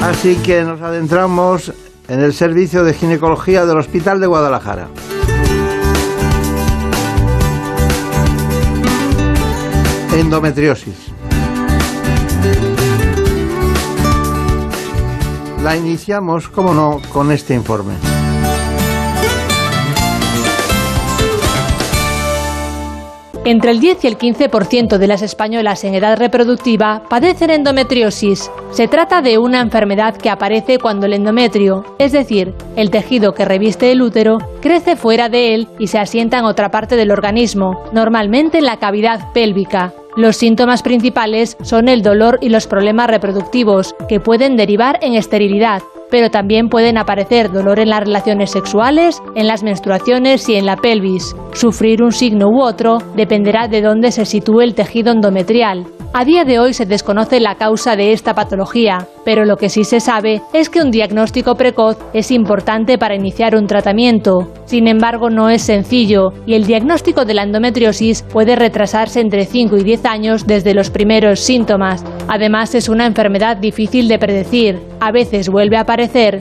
Así 0.02 0.36
que 0.44 0.64
nos 0.66 0.82
adentramos 0.82 1.72
en 2.08 2.22
el 2.22 2.34
servicio 2.34 2.84
de 2.84 2.94
ginecología 2.94 3.66
del 3.66 3.78
Hospital 3.78 4.20
de 4.20 4.28
Guadalajara. 4.28 4.88
Endometriosis. 10.14 10.96
La 15.64 15.76
iniciamos, 15.76 16.48
como 16.48 16.74
no, 16.74 17.02
con 17.12 17.32
este 17.32 17.54
informe. 17.54 17.94
Entre 23.48 23.72
el 23.72 23.80
10 23.80 24.04
y 24.04 24.08
el 24.08 24.18
15% 24.18 24.98
de 24.98 25.08
las 25.08 25.22
españolas 25.22 25.86
en 25.86 25.96
edad 25.96 26.18
reproductiva 26.18 27.04
padecen 27.10 27.50
endometriosis. 27.50 28.52
Se 28.72 28.90
trata 28.90 29.22
de 29.22 29.38
una 29.38 29.62
enfermedad 29.62 30.18
que 30.18 30.30
aparece 30.30 30.80
cuando 30.80 31.06
el 31.06 31.14
endometrio, 31.14 31.86
es 31.98 32.12
decir, 32.12 32.54
el 32.76 32.90
tejido 32.92 33.34
que 33.34 33.46
reviste 33.46 33.90
el 33.94 34.02
útero, 34.02 34.40
crece 34.60 34.98
fuera 34.98 35.30
de 35.30 35.54
él 35.54 35.70
y 35.80 35.88
se 35.88 35.98
asienta 35.98 36.40
en 36.40 36.44
otra 36.44 36.72
parte 36.72 36.98
del 36.98 37.10
organismo, 37.10 37.86
normalmente 37.94 38.58
en 38.58 38.66
la 38.66 38.80
cavidad 38.80 39.32
pélvica. 39.32 39.94
Los 40.18 40.36
síntomas 40.36 40.84
principales 40.84 41.56
son 41.62 41.88
el 41.88 42.02
dolor 42.02 42.40
y 42.42 42.50
los 42.50 42.68
problemas 42.68 43.10
reproductivos, 43.10 43.96
que 44.10 44.20
pueden 44.20 44.58
derivar 44.58 45.00
en 45.02 45.14
esterilidad, 45.14 45.84
pero 46.10 46.30
también 46.30 46.70
pueden 46.70 46.98
aparecer 46.98 47.52
dolor 47.52 47.80
en 47.80 47.90
las 47.90 48.02
relaciones 48.02 48.52
sexuales, 48.52 49.22
en 49.36 49.48
las 49.48 49.64
menstruaciones 49.64 50.48
y 50.50 50.56
en 50.56 50.66
la 50.66 50.78
pelvis. 50.78 51.36
Sufrir 51.54 52.04
un 52.04 52.12
signo 52.12 52.48
u 52.50 52.62
otro 52.62 53.00
dependerá 53.16 53.68
de 53.68 53.82
dónde 53.82 54.12
se 54.12 54.26
sitúe 54.26 54.62
el 54.62 54.76
tejido 54.76 55.12
endometrial. 55.12 55.86
A 56.14 56.26
día 56.26 56.46
de 56.46 56.58
hoy 56.58 56.74
se 56.74 56.86
desconoce 56.86 57.40
la 57.40 57.56
causa 57.56 57.96
de 57.96 58.12
esta 58.12 58.34
patología, 58.34 59.08
pero 59.24 59.46
lo 59.46 59.58
que 59.58 59.70
sí 59.70 59.84
se 59.84 60.00
sabe 60.00 60.42
es 60.54 60.70
que 60.70 60.82
un 60.82 60.90
diagnóstico 60.90 61.56
precoz 61.56 61.98
es 62.14 62.32
importante 62.32 62.98
para 62.98 63.16
iniciar 63.16 63.56
un 63.56 63.68
tratamiento. 63.68 64.52
Sin 64.66 64.88
embargo, 64.88 65.30
no 65.30 65.50
es 65.50 65.62
sencillo 65.62 66.32
y 66.46 66.56
el 66.56 66.66
diagnóstico 66.66 67.26
de 67.26 67.36
la 67.36 67.44
endometriosis 67.44 68.24
puede 68.24 68.56
retrasarse 68.56 69.20
entre 69.20 69.46
5 69.46 69.78
y 69.78 69.84
10 69.84 70.06
años 70.06 70.48
desde 70.48 70.74
los 70.74 70.90
primeros 70.90 71.42
síntomas. 71.42 72.04
Además, 72.28 72.74
es 72.74 72.90
una 72.90 73.06
enfermedad 73.06 73.58
difícil 73.58 74.08
de 74.08 74.18
predecir. 74.18 74.80
A 75.00 75.12
veces 75.12 75.50
vuelve 75.50 75.78
a 75.78 75.82
aparecer, 75.82 75.97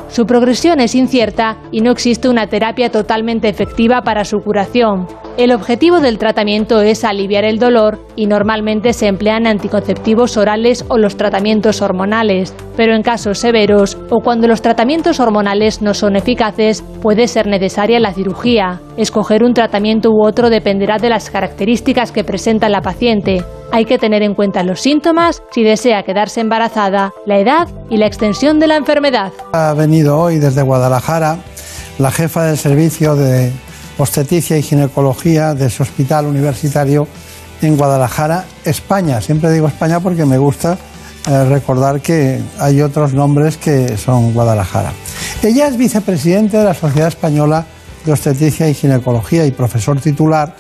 su 0.09 0.27
progresión 0.27 0.81
es 0.81 0.95
incierta 0.95 1.57
y 1.73 1.81
no 1.81 1.91
existe 1.91 2.29
una 2.29 2.47
terapia 2.47 2.91
totalmente 2.91 3.49
efectiva 3.49 4.03
para 4.03 4.25
su 4.25 4.39
curación. 4.39 5.07
El 5.37 5.53
objetivo 5.53 6.01
del 6.01 6.17
tratamiento 6.17 6.81
es 6.81 7.05
aliviar 7.05 7.45
el 7.45 7.59
dolor 7.59 8.01
y 8.17 8.25
normalmente 8.25 8.95
se 8.95 9.07
emplean 9.07 9.47
anticonceptivos 9.47 10.39
orales 10.39 10.83
o 10.89 10.97
los 10.97 11.19
tratamientos 11.19 11.83
hormonales, 11.83 12.55
pero 12.75 12.95
en 12.97 13.03
casos 13.03 13.39
severos 13.39 13.99
o 14.09 14.21
cuando 14.21 14.49
los 14.49 14.63
tratamientos 14.63 15.21
hormonales 15.21 15.83
no 15.83 15.93
son 15.93 16.17
eficaces 16.17 16.83
puede 17.03 17.29
ser 17.29 17.49
necesaria 17.49 18.01
la 18.01 18.15
cirugía. 18.15 18.81
Escoger 18.97 19.45
un 19.45 19.53
tratamiento 19.53 20.11
u 20.11 20.25
otro 20.25 20.49
dependerá 20.49 20.97
de 20.97 21.11
las 21.11 21.29
características 21.29 22.13
que 22.13 22.25
presenta 22.25 22.71
la 22.71 22.81
paciente. 22.81 23.45
Hay 23.73 23.85
que 23.85 23.99
tener 23.99 24.23
en 24.23 24.35
cuenta 24.35 24.63
los 24.63 24.81
síntomas 24.81 25.43
si 25.51 25.63
desea 25.63 26.03
quedarse 26.03 26.41
embarazada, 26.41 27.13
la 27.27 27.39
edad 27.39 27.69
y 27.91 27.99
la 27.99 28.07
extensión 28.07 28.59
de 28.59 28.69
la 28.69 28.77
enfermedad. 28.77 29.33
Ha 29.53 29.75
venido 29.75 30.19
hoy 30.19 30.39
desde 30.39 30.63
Guadalajara 30.63 31.37
la 31.99 32.11
jefa 32.11 32.45
del 32.45 32.57
servicio 32.57 33.17
de 33.17 33.53
obstetricia 33.99 34.57
y 34.57 34.63
ginecología 34.63 35.55
de 35.55 35.67
ese 35.67 35.83
hospital 35.83 36.27
universitario 36.27 37.07
en 37.63 37.77
Guadalajara, 37.77 38.45
España. 38.65 39.21
Siempre 39.21 39.51
digo 39.51 39.67
España 39.67 40.01
porque 40.01 40.25
me 40.27 40.39
gusta 40.39 40.77
eh, 41.27 41.45
recordar 41.45 42.01
que 42.01 42.41
hay 42.59 42.83
otros 42.83 43.15
nombres 43.15 43.57
que 43.57 43.97
son 43.97 44.33
Guadalajara. 44.33 44.93
Ella 45.43 45.69
es 45.69 45.77
vicepresidente 45.77 46.59
de 46.59 46.65
la 46.65 46.75
Sociedad 46.75 47.09
Española 47.09 47.67
de 48.05 48.13
Obstetricia 48.13 48.69
y 48.69 48.75
Ginecología 48.75 49.47
y 49.47 49.51
profesor 49.51 50.01
titular 50.01 50.55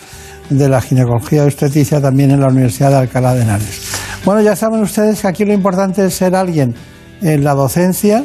de 0.50 0.68
la 0.68 0.80
ginecología 0.80 1.44
y 1.44 1.46
obstetricia 1.46 2.00
también 2.00 2.30
en 2.30 2.40
la 2.40 2.48
Universidad 2.48 2.90
de 2.90 2.96
Alcalá 2.96 3.34
de 3.34 3.42
Henares. 3.42 3.80
Bueno, 4.24 4.40
ya 4.42 4.56
saben 4.56 4.80
ustedes 4.80 5.20
que 5.20 5.28
aquí 5.28 5.44
lo 5.44 5.52
importante 5.52 6.04
es 6.04 6.14
ser 6.14 6.34
alguien 6.34 6.74
en 7.20 7.44
la 7.44 7.54
docencia, 7.54 8.24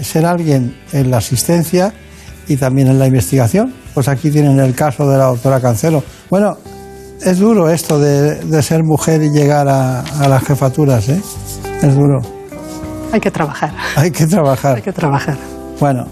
ser 0.00 0.26
alguien 0.26 0.76
en 0.92 1.10
la 1.10 1.18
asistencia 1.18 1.92
y 2.48 2.56
también 2.56 2.88
en 2.88 2.98
la 2.98 3.06
investigación. 3.06 3.85
Pues 3.96 4.08
aquí 4.08 4.30
tienen 4.30 4.60
el 4.60 4.74
caso 4.74 5.08
de 5.08 5.16
la 5.16 5.24
doctora 5.24 5.58
Cancelo. 5.58 6.02
Bueno, 6.28 6.58
es 7.24 7.38
duro 7.38 7.70
esto 7.70 7.98
de, 7.98 8.34
de 8.44 8.62
ser 8.62 8.82
mujer 8.84 9.22
y 9.22 9.30
llegar 9.30 9.66
a, 9.68 10.00
a 10.02 10.28
las 10.28 10.44
jefaturas, 10.44 11.08
¿eh? 11.08 11.18
Es 11.82 11.94
duro. 11.94 12.20
Hay 13.10 13.20
que 13.20 13.30
trabajar. 13.30 13.72
Hay 13.96 14.10
que 14.10 14.26
trabajar. 14.26 14.76
Hay 14.76 14.82
que 14.82 14.92
trabajar. 14.92 15.38
Bueno, 15.80 16.04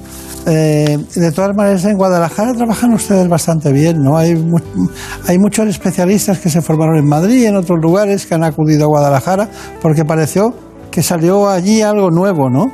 eh, 0.47 0.97
de 1.15 1.33
todas 1.33 1.55
maneras, 1.55 1.85
en 1.85 1.99
Guadalajara 1.99 2.55
trabajan 2.55 2.95
ustedes 2.95 3.29
bastante 3.29 3.71
bien, 3.71 4.03
¿no? 4.03 4.17
Hay, 4.17 4.35
mu- 4.35 4.57
hay 5.29 5.39
muchos 5.39 5.69
especialistas 5.69 6.39
que 6.39 6.49
se 6.49 6.63
formaron 6.63 6.97
en 6.97 7.07
Madrid 7.07 7.43
y 7.43 7.45
en 7.45 7.57
otros 7.57 7.79
lugares 7.83 8.25
que 8.25 8.35
han 8.35 8.45
acudido 8.45 8.85
a 8.85 8.87
Guadalajara 8.89 9.51
porque 9.83 10.07
pareció 10.07 10.55
que 10.95 11.03
salió 11.03 11.49
allí 11.49 11.83
algo 11.83 12.09
nuevo, 12.13 12.49
¿no? 12.49 12.67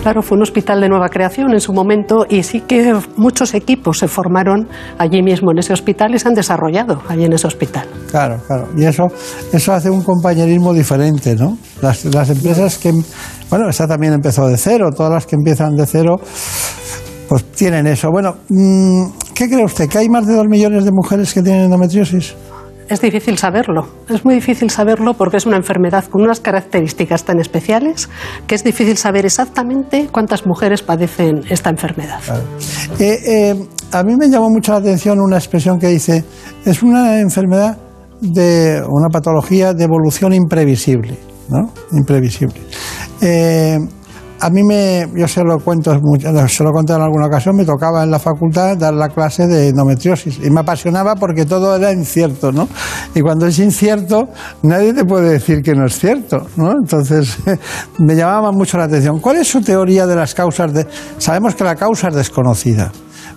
Claro, 0.00 0.22
fue 0.22 0.38
un 0.38 0.42
hospital 0.42 0.80
de 0.80 0.88
nueva 0.88 1.10
creación 1.10 1.52
en 1.52 1.60
su 1.60 1.74
momento 1.74 2.24
y 2.26 2.42
sí 2.42 2.62
que 2.62 2.94
muchos 3.18 3.52
equipos 3.52 3.98
se 3.98 4.08
formaron 4.08 4.66
allí 4.96 5.22
mismo 5.22 5.52
en 5.52 5.58
ese 5.58 5.74
hospital 5.74 6.14
y 6.14 6.18
se 6.18 6.26
han 6.26 6.32
desarrollado 6.32 7.02
allí 7.06 7.26
en 7.26 7.34
ese 7.34 7.46
hospital. 7.46 7.86
Claro, 8.10 8.40
claro. 8.46 8.68
Y 8.78 8.84
eso, 8.84 9.08
eso 9.52 9.74
hace 9.74 9.90
un 9.90 10.02
compañerismo 10.02 10.72
diferente, 10.72 11.34
¿no? 11.34 11.58
Las, 11.82 12.06
las 12.06 12.30
empresas 12.30 12.78
que, 12.78 12.92
bueno, 13.50 13.68
esta 13.68 13.86
también 13.86 14.14
empezó 14.14 14.48
de 14.48 14.56
cero, 14.56 14.88
todas 14.96 15.12
las 15.12 15.26
que 15.26 15.36
empiezan 15.36 15.76
de 15.76 15.84
cero, 15.84 16.16
pues 17.28 17.44
tienen 17.52 17.86
eso. 17.86 18.08
Bueno, 18.10 18.36
mm, 18.48 19.34
¿qué 19.34 19.50
cree 19.50 19.66
usted? 19.66 19.86
¿Que 19.86 19.98
hay 19.98 20.08
más 20.08 20.26
de 20.26 20.34
dos 20.34 20.46
millones 20.48 20.86
de 20.86 20.92
mujeres 20.92 21.34
que 21.34 21.42
tienen 21.42 21.64
endometriosis? 21.64 22.34
Es 22.88 23.00
difícil 23.00 23.36
saberlo, 23.36 23.88
es 24.08 24.24
muy 24.24 24.36
difícil 24.36 24.70
saberlo 24.70 25.14
porque 25.14 25.38
es 25.38 25.46
una 25.46 25.56
enfermedad 25.56 26.04
con 26.04 26.22
unas 26.22 26.40
características 26.40 27.24
tan 27.24 27.40
especiales 27.40 28.08
que 28.46 28.54
es 28.54 28.62
difícil 28.62 28.96
saber 28.96 29.26
exactamente 29.26 30.08
cuántas 30.12 30.46
mujeres 30.46 30.82
padecen 30.82 31.40
esta 31.50 31.70
enfermedad. 31.70 32.20
Eh, 32.98 33.18
eh, 33.26 33.54
a 33.90 34.02
mí 34.04 34.14
me 34.16 34.28
llamó 34.28 34.50
mucho 34.50 34.72
la 34.72 34.78
atención 34.78 35.20
una 35.20 35.36
expresión 35.36 35.78
que 35.78 35.88
dice, 35.88 36.24
es 36.64 36.82
una 36.82 37.18
enfermedad 37.18 37.76
de 38.20 38.80
una 38.88 39.08
patología 39.08 39.72
de 39.72 39.84
evolución 39.84 40.32
imprevisible, 40.32 41.18
¿no? 41.48 41.72
Imprevisible. 41.92 42.60
Eh, 43.20 43.78
a 44.40 44.50
mí 44.50 44.62
me, 44.62 45.08
yo 45.14 45.26
se 45.26 45.42
lo 45.42 45.58
cuento, 45.58 45.98
se 46.48 46.64
lo 46.64 46.72
conté 46.72 46.92
en 46.92 47.00
alguna 47.00 47.26
ocasión, 47.26 47.56
me 47.56 47.64
tocaba 47.64 48.04
en 48.04 48.10
la 48.10 48.18
facultad 48.18 48.76
dar 48.76 48.92
la 48.92 49.08
clase 49.08 49.46
de 49.46 49.68
endometriosis 49.68 50.38
y 50.44 50.50
me 50.50 50.60
apasionaba 50.60 51.14
porque 51.16 51.46
todo 51.46 51.74
era 51.74 51.92
incierto, 51.92 52.52
¿no? 52.52 52.68
Y 53.14 53.20
cuando 53.20 53.46
es 53.46 53.58
incierto, 53.58 54.28
nadie 54.62 54.92
te 54.92 55.04
puede 55.04 55.30
decir 55.30 55.62
que 55.62 55.74
no 55.74 55.86
es 55.86 55.98
cierto, 55.98 56.46
¿no? 56.56 56.72
Entonces, 56.72 57.38
me 57.98 58.14
llamaba 58.14 58.52
mucho 58.52 58.76
la 58.76 58.84
atención. 58.84 59.20
¿Cuál 59.20 59.36
es 59.36 59.48
su 59.48 59.62
teoría 59.62 60.06
de 60.06 60.16
las 60.16 60.34
causas 60.34 60.72
de...? 60.72 60.86
Sabemos 61.18 61.54
que 61.54 61.64
la 61.64 61.74
causa 61.74 62.08
es 62.08 62.14
desconocida, 62.14 62.92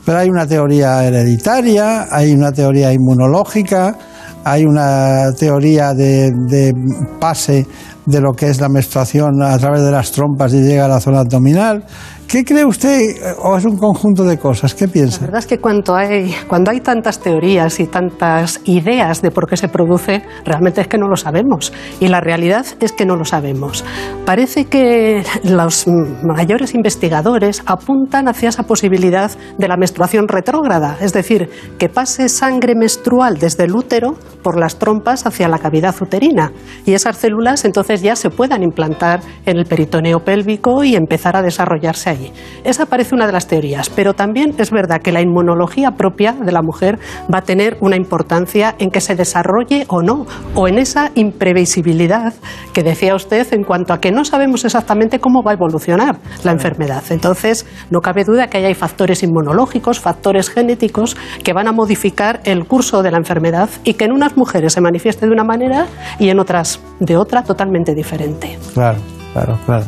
pero 0.05 0.19
hay 0.19 0.29
una 0.29 0.45
teoría 0.45 1.05
hereditaria, 1.05 2.07
hay 2.11 2.33
una 2.33 2.51
teoría 2.51 2.91
inmunológica, 2.91 3.95
hay 4.43 4.65
una 4.65 5.31
teoría 5.37 5.93
de, 5.93 6.31
de 6.47 6.73
pase 7.19 7.65
de 8.09 8.21
lo 8.21 8.31
que 8.33 8.47
es 8.47 8.59
la 8.59 8.69
menstruación 8.69 9.43
a 9.43 9.57
través 9.59 9.83
de 9.83 9.91
las 9.91 10.11
trompas 10.11 10.51
y 10.53 10.61
llega 10.61 10.85
a 10.85 10.87
la 10.87 10.99
zona 10.99 11.19
abdominal. 11.19 11.83
¿Qué 12.27 12.45
cree 12.45 12.63
usted? 12.63 13.15
¿O 13.41 13.57
es 13.57 13.65
un 13.65 13.75
conjunto 13.75 14.23
de 14.23 14.37
cosas? 14.37 14.75
¿Qué 14.75 14.87
piensa? 14.87 15.21
La 15.21 15.25
verdad 15.27 15.39
es 15.39 15.47
que 15.47 15.57
cuando 15.57 15.95
hay, 15.95 16.35
cuando 16.47 16.69
hay 16.69 16.79
tantas 16.79 17.19
teorías 17.19 17.79
y 17.79 17.87
tantas 17.87 18.61
ideas 18.65 19.23
de 19.23 19.31
por 19.31 19.47
qué 19.47 19.57
se 19.57 19.67
produce, 19.67 20.21
realmente 20.45 20.81
es 20.81 20.87
que 20.87 20.99
no 20.99 21.07
lo 21.07 21.15
sabemos. 21.15 21.73
Y 21.99 22.07
la 22.07 22.21
realidad 22.21 22.67
es 22.79 22.91
que 22.91 23.07
no 23.07 23.15
lo 23.15 23.25
sabemos. 23.25 23.83
Parece 24.25 24.65
que 24.65 25.23
los 25.43 25.87
mayores 25.87 26.75
investigadores 26.75 27.63
apuntan 27.65 28.27
hacia 28.27 28.49
esa 28.49 28.61
posibilidad 28.61 29.31
de 29.57 29.67
la 29.67 29.77
menstruación 29.77 30.27
retrógrada, 30.27 30.97
es 31.01 31.13
decir, 31.13 31.49
que 31.79 31.89
pase 31.89 32.29
sangre 32.29 32.75
menstrual 32.75 33.39
desde 33.39 33.63
el 33.63 33.75
útero 33.75 34.13
por 34.43 34.59
las 34.59 34.77
trompas 34.77 35.25
hacia 35.25 35.47
la 35.47 35.57
cavidad 35.57 35.95
uterina. 35.99 36.51
Y 36.85 36.93
esas 36.93 37.17
células 37.17 37.65
entonces 37.65 37.98
ya 38.01 38.15
se 38.15 38.29
puedan 38.29 38.63
implantar 38.63 39.21
en 39.45 39.57
el 39.57 39.65
peritoneo 39.65 40.19
pélvico 40.19 40.83
y 40.83 40.95
empezar 40.95 41.35
a 41.35 41.41
desarrollarse 41.41 42.09
allí. 42.09 42.31
Esa 42.63 42.85
parece 42.85 43.15
una 43.15 43.25
de 43.25 43.33
las 43.33 43.47
teorías, 43.47 43.89
pero 43.89 44.13
también 44.13 44.53
es 44.57 44.71
verdad 44.71 45.01
que 45.01 45.11
la 45.11 45.21
inmunología 45.21 45.91
propia 45.91 46.33
de 46.33 46.51
la 46.51 46.61
mujer 46.61 46.99
va 47.33 47.39
a 47.39 47.43
tener 47.43 47.77
una 47.81 47.95
importancia 47.95 48.75
en 48.79 48.89
que 48.89 49.01
se 49.01 49.15
desarrolle 49.15 49.85
o 49.87 50.01
no, 50.01 50.25
o 50.55 50.67
en 50.67 50.77
esa 50.77 51.11
imprevisibilidad 51.15 52.33
que 52.73 52.83
decía 52.83 53.15
usted 53.15 53.47
en 53.53 53.63
cuanto 53.63 53.93
a 53.93 53.99
que 53.99 54.11
no 54.11 54.25
sabemos 54.25 54.65
exactamente 54.65 55.19
cómo 55.19 55.43
va 55.43 55.51
a 55.51 55.53
evolucionar 55.55 56.17
la 56.43 56.51
enfermedad. 56.51 57.03
Entonces, 57.09 57.65
no 57.89 58.01
cabe 58.01 58.23
duda 58.23 58.47
que 58.47 58.57
ahí 58.57 58.65
hay 58.65 58.73
factores 58.73 59.23
inmunológicos, 59.23 59.99
factores 59.99 60.49
genéticos 60.49 61.17
que 61.43 61.53
van 61.53 61.67
a 61.67 61.71
modificar 61.71 62.41
el 62.43 62.65
curso 62.65 63.03
de 63.03 63.11
la 63.11 63.17
enfermedad 63.17 63.69
y 63.83 63.93
que 63.93 64.05
en 64.05 64.11
unas 64.11 64.37
mujeres 64.37 64.73
se 64.73 64.81
manifieste 64.81 65.25
de 65.25 65.31
una 65.31 65.43
manera 65.43 65.87
y 66.19 66.29
en 66.29 66.39
otras 66.39 66.79
de 66.99 67.17
otra 67.17 67.43
totalmente 67.43 67.88
diferente. 67.95 68.57
Claro, 68.73 68.99
claro, 69.33 69.59
claro. 69.65 69.85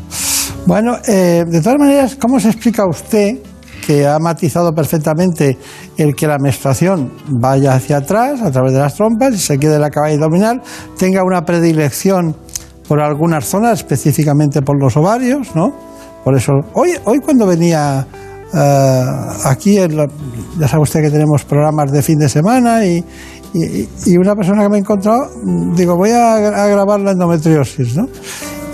Bueno, 0.66 0.98
eh, 1.08 1.44
de 1.48 1.62
todas 1.62 1.80
maneras, 1.80 2.16
¿cómo 2.16 2.40
se 2.40 2.50
explica 2.50 2.86
usted 2.88 3.40
que 3.86 4.06
ha 4.06 4.20
matizado 4.20 4.74
perfectamente 4.74 5.58
el 5.98 6.16
que 6.16 6.28
la 6.28 6.38
menstruación 6.38 7.12
vaya 7.28 7.74
hacia 7.74 7.98
atrás 7.98 8.42
a 8.42 8.52
través 8.52 8.74
de 8.74 8.80
las 8.80 8.96
trompas 8.96 9.34
y 9.34 9.38
se 9.40 9.58
quede 9.58 9.80
la 9.80 9.90
cavidad 9.90 10.24
abdominal, 10.24 10.62
tenga 10.98 11.24
una 11.24 11.42
predilección 11.44 12.36
por 12.88 13.02
algunas 13.02 13.46
zonas, 13.46 13.80
específicamente 13.80 14.62
por 14.62 14.80
los 14.80 14.96
ovarios, 14.98 15.56
¿no? 15.56 15.74
Por 16.24 16.38
eso, 16.38 16.54
hoy, 16.74 16.92
hoy 17.06 17.20
cuando 17.20 17.48
venía 17.48 18.06
eh, 18.54 19.04
aquí, 19.46 19.78
en 19.78 19.98
ya 20.60 20.68
sabe 20.68 20.84
usted 20.84 21.02
que 21.02 21.10
tenemos 21.10 21.44
programas 21.46 21.92
de 21.92 22.02
fin 22.02 22.20
de 22.20 22.30
semana 22.30 22.86
y, 22.86 23.04
y- 23.54 24.18
una 24.18 24.36
persona 24.36 24.64
que 24.64 24.70
me 24.70 24.78
he 24.78 24.80
encontrado, 24.80 25.30
digo, 25.76 25.96
voy 25.96 26.12
a, 26.12 26.38
grabar 26.68 27.00
la 27.02 27.12
endometriosis, 27.12 27.96
¿no? 27.96 28.08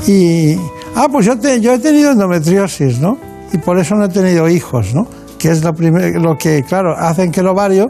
Y, 0.08 0.56
ah, 0.96 1.08
pues 1.12 1.26
yo, 1.26 1.38
te- 1.38 1.60
yo 1.60 1.74
he 1.74 1.80
tenido 1.80 2.12
endometriosis, 2.12 3.00
¿no? 3.00 3.18
Y 3.54 3.58
por 3.58 3.80
eso 3.80 3.96
no 3.96 4.06
he 4.06 4.10
tenido 4.10 4.48
hijos, 4.50 4.94
¿no? 4.94 5.08
Que 5.40 5.52
es 5.52 5.64
lo, 5.64 5.72
primer- 5.74 6.20
lo 6.22 6.36
que, 6.38 6.64
claro, 6.64 6.96
hacen 6.98 7.32
que 7.32 7.42
el 7.42 7.48
ovario 7.48 7.90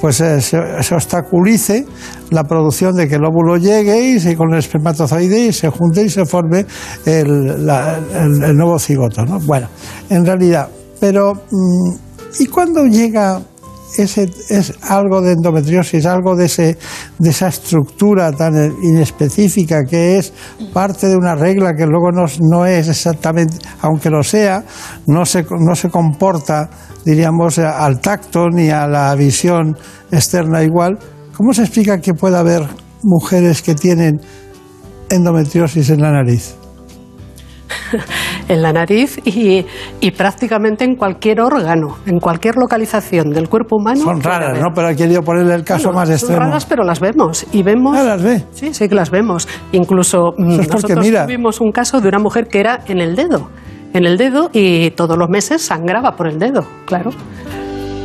pues 0.00 0.20
eh, 0.20 0.40
se, 0.40 0.58
obstaculice 0.94 1.84
la 2.30 2.44
producción 2.44 2.94
de 2.94 3.08
que 3.08 3.16
el 3.16 3.24
óvulo 3.24 3.56
llegue 3.56 4.00
y 4.12 4.20
se, 4.20 4.36
con 4.36 4.52
el 4.52 4.58
espermatozoide 4.60 5.46
y 5.46 5.52
se 5.52 5.68
junte 5.70 6.02
y 6.04 6.08
se 6.10 6.24
forme 6.24 6.66
el, 7.04 7.68
el- 8.14 8.56
nuevo 8.56 8.78
cigoto, 8.78 9.24
¿no? 9.24 9.38
Bueno, 9.40 9.68
en 10.10 10.24
realidad, 10.26 10.68
pero 11.00 11.34
mm, 11.34 11.92
¿y 12.40 12.46
cuando 12.46 12.84
llega 12.86 13.40
ese 13.96 14.30
es 14.50 14.74
algo 14.82 15.20
de 15.20 15.32
endometriosis, 15.32 16.06
algo 16.06 16.36
de, 16.36 16.46
ese, 16.46 16.78
de 17.18 17.30
esa 17.30 17.48
estructura 17.48 18.30
tan 18.32 18.54
inespecífica 18.82 19.84
que 19.84 20.18
es 20.18 20.32
parte 20.72 21.08
de 21.08 21.16
una 21.16 21.34
regla 21.34 21.74
que 21.74 21.86
luego 21.86 22.10
no, 22.12 22.66
es 22.66 22.88
exactamente, 22.88 23.56
aunque 23.80 24.10
lo 24.10 24.22
sea, 24.22 24.64
no 25.06 25.24
se, 25.24 25.44
no 25.58 25.74
se 25.74 25.88
comporta, 25.88 26.68
diríamos, 27.04 27.58
al 27.58 28.00
tacto 28.00 28.48
ni 28.50 28.70
a 28.70 28.86
la 28.86 29.14
visión 29.14 29.76
externa 30.10 30.62
igual. 30.62 30.98
¿Cómo 31.36 31.52
se 31.52 31.62
explica 31.62 32.00
que 32.00 32.14
pueda 32.14 32.40
haber 32.40 32.62
mujeres 33.02 33.62
que 33.62 33.74
tienen 33.74 34.20
endometriosis 35.08 35.90
en 35.90 36.02
la 36.02 36.12
nariz? 36.12 36.54
en 38.48 38.62
la 38.62 38.72
nariz 38.72 39.18
y, 39.24 39.64
y 40.00 40.10
prácticamente 40.12 40.84
en 40.84 40.94
cualquier 40.96 41.40
órgano, 41.40 41.96
en 42.06 42.18
cualquier 42.18 42.56
localización 42.56 43.30
del 43.30 43.48
cuerpo 43.48 43.76
humano. 43.76 44.00
Son 44.02 44.20
raras. 44.22 44.58
¿no? 44.58 44.68
Pero 44.74 44.88
he 44.88 44.96
querido 44.96 45.22
ponerle 45.22 45.54
el 45.54 45.64
caso 45.64 45.84
Bueno, 45.88 45.98
más 46.00 46.08
son 46.08 46.14
extremo. 46.16 46.40
raras, 46.40 46.66
pero 46.66 46.84
las 46.84 47.00
vemos. 47.00 47.46
Y 47.52 47.62
vemos. 47.62 47.96
las 47.96 48.22
ve? 48.22 48.44
Sí, 48.52 48.72
sí 48.74 48.88
que 48.88 48.94
las 48.94 49.10
vemos. 49.10 49.46
Incluso 49.72 50.32
mm, 50.36 50.60
es 50.60 50.68
nosotros 50.68 50.98
mira. 51.04 51.24
tuvimos 51.26 51.60
un 51.60 51.70
caso 51.72 52.00
de 52.00 52.08
una 52.08 52.18
mujer 52.18 52.48
que 52.48 52.60
era 52.60 52.80
en 52.86 53.00
el 53.00 53.14
dedo. 53.16 53.48
En 53.94 54.04
el 54.04 54.18
dedo 54.18 54.50
y 54.52 54.90
todos 54.90 55.16
los 55.16 55.28
meses 55.30 55.62
sangraba 55.62 56.12
por 56.16 56.28
el 56.28 56.38
dedo, 56.38 56.66
claro. 56.84 57.10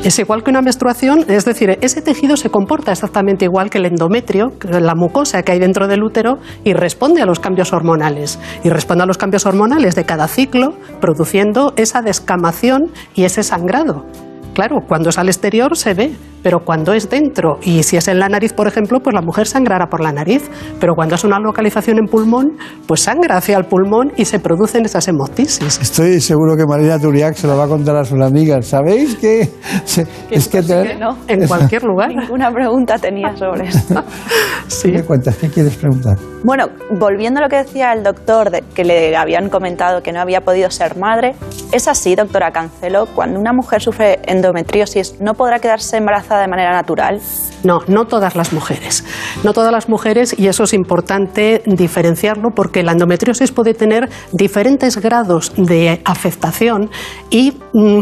Es 0.03 0.19
igual 0.19 0.43
que 0.43 0.49
una 0.49 0.61
menstruación, 0.61 1.23
es 1.29 1.45
decir, 1.45 1.77
ese 1.79 2.01
tejido 2.01 2.35
se 2.35 2.49
comporta 2.49 2.91
exactamente 2.91 3.45
igual 3.45 3.69
que 3.69 3.77
el 3.77 3.85
endometrio, 3.85 4.51
la 4.69 4.95
mucosa 4.95 5.43
que 5.43 5.53
hay 5.53 5.59
dentro 5.59 5.87
del 5.87 6.03
útero, 6.03 6.39
y 6.65 6.73
responde 6.73 7.21
a 7.21 7.25
los 7.25 7.39
cambios 7.39 7.71
hormonales. 7.71 8.37
Y 8.65 8.69
responde 8.69 9.03
a 9.03 9.07
los 9.07 9.17
cambios 9.17 9.45
hormonales 9.45 9.95
de 9.95 10.03
cada 10.03 10.27
ciclo, 10.27 10.73
produciendo 10.99 11.71
esa 11.77 12.01
descamación 12.01 12.91
y 13.15 13.23
ese 13.23 13.43
sangrado. 13.43 14.05
Claro, 14.53 14.77
cuando 14.87 15.09
es 15.09 15.17
al 15.17 15.27
exterior 15.29 15.75
se 15.75 15.93
ve, 15.95 16.11
pero 16.43 16.59
cuando 16.59 16.93
es 16.93 17.09
dentro, 17.09 17.57
y 17.63 17.81
si 17.83 17.97
es 17.97 18.07
en 18.07 18.19
la 18.19 18.29
nariz, 18.29 18.53
por 18.53 18.67
ejemplo, 18.67 18.99
pues 18.99 19.13
la 19.15 19.21
mujer 19.21 19.47
sangrará 19.47 19.87
por 19.87 19.99
la 20.01 20.11
nariz, 20.11 20.43
pero 20.79 20.93
cuando 20.93 21.15
es 21.15 21.23
una 21.23 21.39
localización 21.39 21.97
en 21.97 22.05
pulmón, 22.05 22.57
pues 22.85 23.01
sangra 23.01 23.37
hacia 23.37 23.57
el 23.57 23.65
pulmón 23.65 24.11
y 24.15 24.25
se 24.25 24.39
producen 24.39 24.85
esas 24.85 25.07
hemoptisis. 25.07 25.79
Estoy 25.81 26.19
seguro 26.21 26.55
que 26.55 26.65
Marina 26.67 26.99
Turiac 26.99 27.33
se 27.35 27.47
lo 27.47 27.57
va 27.57 27.63
a 27.63 27.67
contar 27.67 27.95
a 27.95 28.05
sus 28.05 28.21
amigas. 28.21 28.67
¿Sabéis 28.67 29.15
que 29.15 29.49
se- 29.85 30.05
es 30.29 30.47
que 30.47 30.61
te- 30.61 30.97
En 31.27 31.47
cualquier 31.47 31.83
lugar. 31.83 32.09
Ninguna 32.15 32.51
pregunta 32.51 32.97
tenía 32.99 33.35
sobre 33.35 33.69
esto. 33.69 34.03
¿Qué 34.83 34.91
me 34.91 35.03
cuentas? 35.03 35.35
¿Qué 35.37 35.49
quieres 35.49 35.75
preguntar? 35.77 36.17
Bueno, 36.43 36.65
volviendo 36.99 37.39
a 37.39 37.43
lo 37.43 37.49
que 37.49 37.55
decía 37.57 37.93
el 37.93 38.03
doctor, 38.03 38.49
de 38.51 38.63
que 38.75 38.83
le 38.83 39.15
habían 39.15 39.49
comentado 39.49 40.01
que 40.03 40.11
no 40.11 40.19
había 40.19 40.41
podido 40.41 40.69
ser 40.69 40.97
madre, 40.97 41.35
es 41.71 41.87
así, 41.87 42.15
doctora 42.15 42.51
Cancelo, 42.51 43.05
cuando 43.15 43.39
una 43.39 43.53
mujer 43.53 43.81
sufre 43.81 44.19
endometriosis, 44.43 45.19
¿no 45.19 45.33
podrá 45.33 45.59
quedarse 45.59 45.97
embarazada 45.97 46.41
de 46.41 46.47
manera 46.47 46.71
natural? 46.71 47.21
No, 47.63 47.81
no 47.87 48.05
todas 48.05 48.35
las 48.35 48.51
mujeres. 48.51 49.03
No 49.43 49.53
todas 49.53 49.71
las 49.71 49.87
mujeres, 49.87 50.35
y 50.37 50.47
eso 50.47 50.63
es 50.63 50.73
importante 50.73 51.63
diferenciarlo 51.65 52.51
porque 52.51 52.83
la 52.83 52.91
endometriosis 52.91 53.51
puede 53.51 53.73
tener 53.73 54.09
diferentes 54.31 54.97
grados 54.97 55.53
de 55.55 56.01
afectación 56.05 56.89
y 57.29 57.57
mm, 57.73 58.01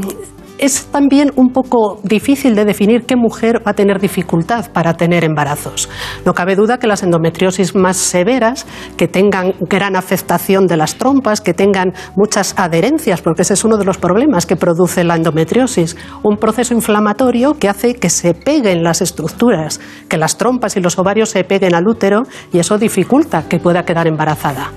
es 0.61 0.85
también 0.85 1.31
un 1.35 1.49
poco 1.49 1.99
difícil 2.03 2.55
de 2.55 2.65
definir 2.65 3.05
qué 3.07 3.15
mujer 3.15 3.63
va 3.65 3.71
a 3.71 3.73
tener 3.73 3.99
dificultad 3.99 4.71
para 4.71 4.93
tener 4.93 5.23
embarazos. 5.23 5.89
No 6.23 6.35
cabe 6.35 6.55
duda 6.55 6.77
que 6.77 6.85
las 6.85 7.01
endometriosis 7.01 7.75
más 7.75 7.97
severas, 7.97 8.67
que 8.95 9.07
tengan 9.07 9.55
gran 9.61 9.95
afectación 9.95 10.67
de 10.67 10.77
las 10.77 10.95
trompas, 10.95 11.41
que 11.41 11.55
tengan 11.55 11.93
muchas 12.15 12.53
adherencias, 12.57 13.23
porque 13.23 13.41
ese 13.41 13.55
es 13.55 13.63
uno 13.63 13.75
de 13.77 13.85
los 13.85 13.97
problemas 13.97 14.45
que 14.45 14.55
produce 14.55 15.03
la 15.03 15.15
endometriosis, 15.15 15.97
un 16.21 16.38
proceso 16.38 16.75
inflamatorio 16.75 17.55
que 17.55 17.67
hace 17.67 17.95
que 17.95 18.11
se 18.11 18.35
peguen 18.35 18.83
las 18.83 19.01
estructuras, 19.01 19.79
que 20.07 20.17
las 20.17 20.38
trompas 20.38 20.77
y 20.77 20.79
los 20.79 20.99
ovarios 20.99 21.29
se 21.29 21.43
peguen 21.43 21.73
al 21.73 21.88
útero 21.88 22.21
y 22.53 22.59
eso 22.59 22.77
dificulta 22.77 23.49
que 23.49 23.57
pueda 23.57 23.83
quedar 23.83 24.05
embarazada. 24.05 24.71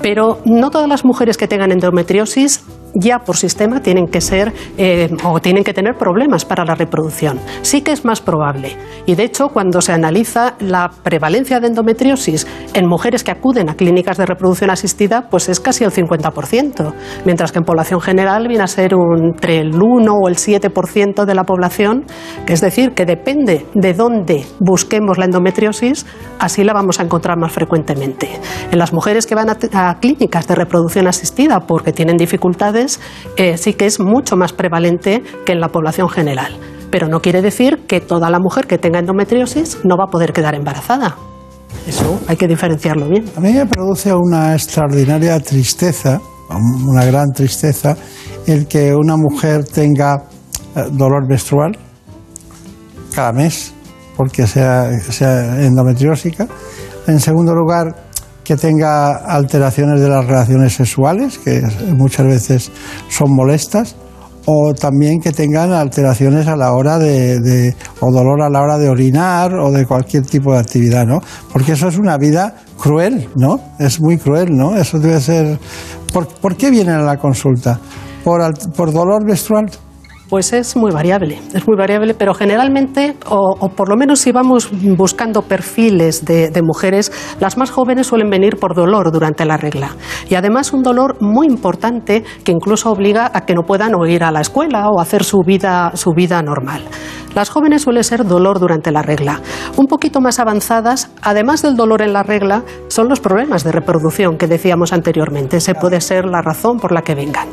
Pero 0.00 0.38
no 0.44 0.70
todas 0.70 0.88
las 0.88 1.04
mujeres 1.04 1.36
que 1.36 1.48
tengan 1.48 1.72
endometriosis 1.72 2.64
ya 2.94 3.18
por 3.20 3.36
sistema 3.36 3.80
tienen 3.80 4.06
que 4.06 4.20
ser 4.20 4.52
eh, 4.76 5.08
o 5.24 5.40
tienen 5.40 5.64
que 5.64 5.74
tener 5.74 5.94
problemas 5.96 6.44
para 6.44 6.64
la 6.64 6.74
reproducción. 6.74 7.38
Sí 7.62 7.82
que 7.82 7.92
es 7.92 8.04
más 8.04 8.20
probable. 8.20 8.76
Y 9.06 9.14
de 9.14 9.24
hecho, 9.24 9.48
cuando 9.48 9.80
se 9.80 9.92
analiza 9.92 10.54
la 10.60 10.90
prevalencia 11.02 11.60
de 11.60 11.68
endometriosis 11.68 12.46
en 12.74 12.86
mujeres 12.86 13.24
que 13.24 13.30
acuden 13.30 13.68
a 13.70 13.74
clínicas 13.74 14.16
de 14.16 14.26
reproducción 14.26 14.70
asistida, 14.70 15.28
pues 15.30 15.48
es 15.48 15.60
casi 15.60 15.84
el 15.84 15.90
50%, 15.92 16.92
mientras 17.24 17.52
que 17.52 17.58
en 17.58 17.64
población 17.64 18.00
general 18.00 18.48
viene 18.48 18.64
a 18.64 18.66
ser 18.66 18.94
un- 18.94 19.28
entre 19.32 19.58
el 19.58 19.74
1 19.74 20.12
o 20.14 20.28
el 20.28 20.36
7% 20.36 21.24
de 21.26 21.34
la 21.34 21.44
población, 21.44 22.04
es 22.46 22.60
decir, 22.60 22.92
que 22.92 23.04
depende 23.04 23.66
de 23.74 23.94
dónde 23.94 24.46
busquemos 24.58 25.18
la 25.18 25.24
endometriosis, 25.26 26.06
así 26.38 26.64
la 26.64 26.72
vamos 26.72 27.00
a 27.00 27.02
encontrar 27.04 27.38
más 27.38 27.52
frecuentemente. 27.52 28.28
En 28.70 28.78
las 28.78 28.92
mujeres 28.92 29.26
que 29.26 29.34
van 29.34 29.48
a, 29.50 29.56
a 29.74 29.98
clínicas 30.00 30.46
de 30.48 30.54
reproducción 30.54 31.06
asistida 31.06 31.60
porque 31.60 31.92
tienen 31.92 32.16
dificultades, 32.16 32.77
eh, 33.36 33.56
sí 33.56 33.74
que 33.74 33.86
es 33.86 34.00
mucho 34.00 34.36
más 34.36 34.52
prevalente 34.52 35.22
que 35.44 35.52
en 35.52 35.60
la 35.60 35.68
población 35.68 36.08
general. 36.08 36.56
Pero 36.90 37.08
no 37.08 37.20
quiere 37.20 37.42
decir 37.42 37.86
que 37.86 38.00
toda 38.00 38.30
la 38.30 38.38
mujer 38.38 38.66
que 38.66 38.78
tenga 38.78 38.98
endometriosis 38.98 39.84
no 39.84 39.96
va 39.96 40.04
a 40.04 40.10
poder 40.10 40.32
quedar 40.32 40.54
embarazada. 40.54 41.16
Eso 41.86 42.20
hay 42.26 42.36
que 42.36 42.46
diferenciarlo 42.46 43.08
bien. 43.08 43.24
A 43.36 43.40
mí 43.40 43.52
me 43.52 43.66
produce 43.66 44.12
una 44.12 44.54
extraordinaria 44.54 45.38
tristeza, 45.40 46.20
una 46.86 47.04
gran 47.04 47.30
tristeza, 47.32 47.96
el 48.46 48.66
que 48.66 48.94
una 48.94 49.16
mujer 49.16 49.64
tenga 49.64 50.24
eh, 50.74 50.84
dolor 50.92 51.28
menstrual 51.28 51.78
cada 53.14 53.32
mes, 53.32 53.72
porque 54.16 54.46
sea, 54.46 54.90
sea 55.00 55.62
endometriósica. 55.62 56.46
En 57.06 57.20
segundo 57.20 57.54
lugar, 57.54 58.07
que 58.48 58.56
tenga 58.56 59.14
alteraciones 59.26 60.00
de 60.00 60.08
las 60.08 60.24
relaciones 60.24 60.72
sexuales, 60.72 61.36
que 61.36 61.60
muchas 61.94 62.24
veces 62.24 62.72
son 63.10 63.30
molestas, 63.34 63.94
o 64.46 64.72
también 64.72 65.20
que 65.20 65.32
tengan 65.32 65.70
alteraciones 65.72 66.46
a 66.46 66.56
la 66.56 66.72
hora 66.72 66.98
de, 66.98 67.74
o 68.00 68.10
dolor 68.10 68.40
a 68.40 68.48
la 68.48 68.62
hora 68.62 68.78
de 68.78 68.88
orinar 68.88 69.52
o 69.52 69.70
de 69.70 69.84
cualquier 69.84 70.24
tipo 70.24 70.54
de 70.54 70.60
actividad, 70.60 71.04
¿no? 71.04 71.20
Porque 71.52 71.72
eso 71.72 71.88
es 71.88 71.98
una 71.98 72.16
vida 72.16 72.54
cruel, 72.78 73.28
¿no? 73.36 73.60
Es 73.78 74.00
muy 74.00 74.16
cruel, 74.16 74.56
¿no? 74.56 74.74
Eso 74.76 74.98
debe 74.98 75.20
ser. 75.20 75.58
¿Por, 76.10 76.26
por 76.28 76.56
qué 76.56 76.70
vienen 76.70 76.94
a 76.94 77.02
la 77.02 77.18
consulta? 77.18 77.78
¿Por, 78.24 78.40
por 78.72 78.94
dolor 78.94 79.26
menstrual? 79.26 79.66
Pues 80.28 80.52
es 80.52 80.76
muy 80.76 80.90
variable, 80.92 81.40
es 81.54 81.66
muy 81.66 81.74
variable, 81.74 82.12
pero 82.12 82.34
generalmente, 82.34 83.16
o, 83.30 83.56
o 83.58 83.68
por 83.70 83.88
lo 83.88 83.96
menos 83.96 84.20
si 84.20 84.30
vamos 84.30 84.68
buscando 84.70 85.40
perfiles 85.40 86.26
de, 86.26 86.50
de 86.50 86.60
mujeres, 86.60 87.10
las 87.40 87.56
más 87.56 87.70
jóvenes 87.70 88.08
suelen 88.08 88.28
venir 88.28 88.56
por 88.56 88.74
dolor 88.74 89.10
durante 89.10 89.46
la 89.46 89.56
regla. 89.56 89.96
Y 90.28 90.34
además 90.34 90.74
un 90.74 90.82
dolor 90.82 91.16
muy 91.20 91.46
importante 91.46 92.24
que 92.44 92.52
incluso 92.52 92.90
obliga 92.90 93.30
a 93.32 93.46
que 93.46 93.54
no 93.54 93.62
puedan 93.62 93.94
o 93.94 94.06
ir 94.06 94.22
a 94.22 94.30
la 94.30 94.42
escuela 94.42 94.90
o 94.90 95.00
hacer 95.00 95.24
su 95.24 95.38
vida, 95.46 95.92
su 95.94 96.12
vida 96.12 96.42
normal. 96.42 96.82
Las 97.34 97.50
jóvenes 97.50 97.82
suele 97.82 98.02
ser 98.02 98.26
dolor 98.26 98.58
durante 98.58 98.90
la 98.90 99.02
regla. 99.02 99.40
Un 99.76 99.86
poquito 99.86 100.20
más 100.20 100.38
avanzadas, 100.38 101.10
además 101.22 101.62
del 101.62 101.76
dolor 101.76 102.02
en 102.02 102.12
la 102.12 102.22
regla, 102.22 102.64
son 102.88 103.08
los 103.08 103.20
problemas 103.20 103.64
de 103.64 103.72
reproducción 103.72 104.38
que 104.38 104.46
decíamos 104.46 104.92
anteriormente. 104.92 105.58
Ese 105.58 105.74
puede 105.74 106.00
ser 106.00 106.24
la 106.24 106.42
razón 106.42 106.78
por 106.80 106.92
la 106.92 107.02
que 107.02 107.14
vengan. 107.14 107.48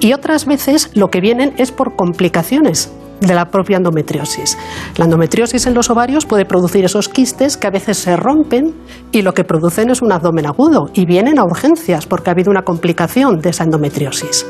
Y 0.00 0.14
otras 0.14 0.46
veces 0.46 0.90
lo 0.94 1.08
que 1.08 1.20
vienen 1.20 1.52
es 1.58 1.72
por 1.72 1.96
complicaciones 2.00 2.90
de 3.20 3.34
la 3.34 3.50
propia 3.50 3.76
endometriosis. 3.76 4.56
La 4.96 5.04
endometriosis 5.04 5.66
en 5.66 5.74
los 5.74 5.90
ovarios 5.90 6.24
puede 6.24 6.46
producir 6.46 6.82
esos 6.82 7.10
quistes 7.10 7.58
que 7.58 7.66
a 7.66 7.70
veces 7.70 7.98
se 7.98 8.16
rompen 8.16 8.74
y 9.12 9.20
lo 9.20 9.34
que 9.34 9.44
producen 9.44 9.90
es 9.90 10.00
un 10.00 10.12
abdomen 10.12 10.46
agudo 10.46 10.86
y 10.94 11.04
vienen 11.04 11.38
a 11.38 11.44
urgencias 11.44 12.06
porque 12.06 12.30
ha 12.30 12.32
habido 12.32 12.50
una 12.50 12.62
complicación 12.62 13.40
de 13.40 13.50
esa 13.50 13.64
endometriosis. 13.64 14.46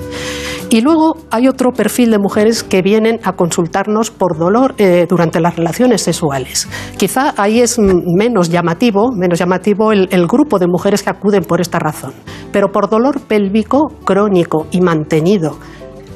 Y 0.69 0.81
luego 0.83 1.17
hay 1.33 1.49
otro 1.49 1.73
perfil 1.73 2.13
de 2.13 2.21
mujeres 2.21 2.63
que 2.63 2.83
vienen 2.83 3.19
a 3.25 3.33
consultarnos 3.33 4.13
por 4.13 4.39
dolor 4.39 4.77
eh, 4.79 5.07
durante 5.09 5.41
las 5.41 5.57
relaciones 5.57 6.03
sexuales. 6.03 6.69
Quizá 6.97 7.35
ahí 7.37 7.61
es 7.61 7.81
menos 7.81 8.49
llamativo, 8.49 9.11
menos 9.11 9.41
llamativo 9.41 9.91
el 9.91 10.27
grupo 10.29 10.61
de 10.61 10.69
mujeres 10.69 11.03
que 11.03 11.11
acuden 11.11 11.43
por 11.43 11.61
esta 11.61 11.81
razón, 11.81 12.13
pero 12.53 12.71
por 12.71 12.89
dolor 12.89 13.21
pélvico 13.23 13.89
crónico 14.05 14.69
y 14.71 14.81
mantenido 14.81 15.59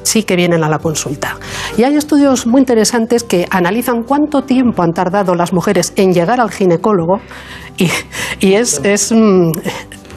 sí 0.05 0.23
que 0.23 0.35
vienen 0.35 0.63
a 0.63 0.69
la 0.69 0.79
consulta. 0.79 1.37
Y 1.77 1.83
hay 1.83 1.95
estudios 1.95 2.47
muy 2.47 2.61
interesantes 2.61 3.23
que 3.23 3.47
analizan 3.49 4.03
cuánto 4.03 4.43
tiempo 4.43 4.83
han 4.83 4.93
tardado 4.93 5.35
las 5.35 5.51
mujeres 5.51 5.93
en 5.95 6.13
llegar 6.13 6.39
al 6.39 6.51
ginecólogo 6.51 7.19
y, 7.77 8.53
es, 8.53 8.79
es, 8.83 9.11
mm, 9.11 9.51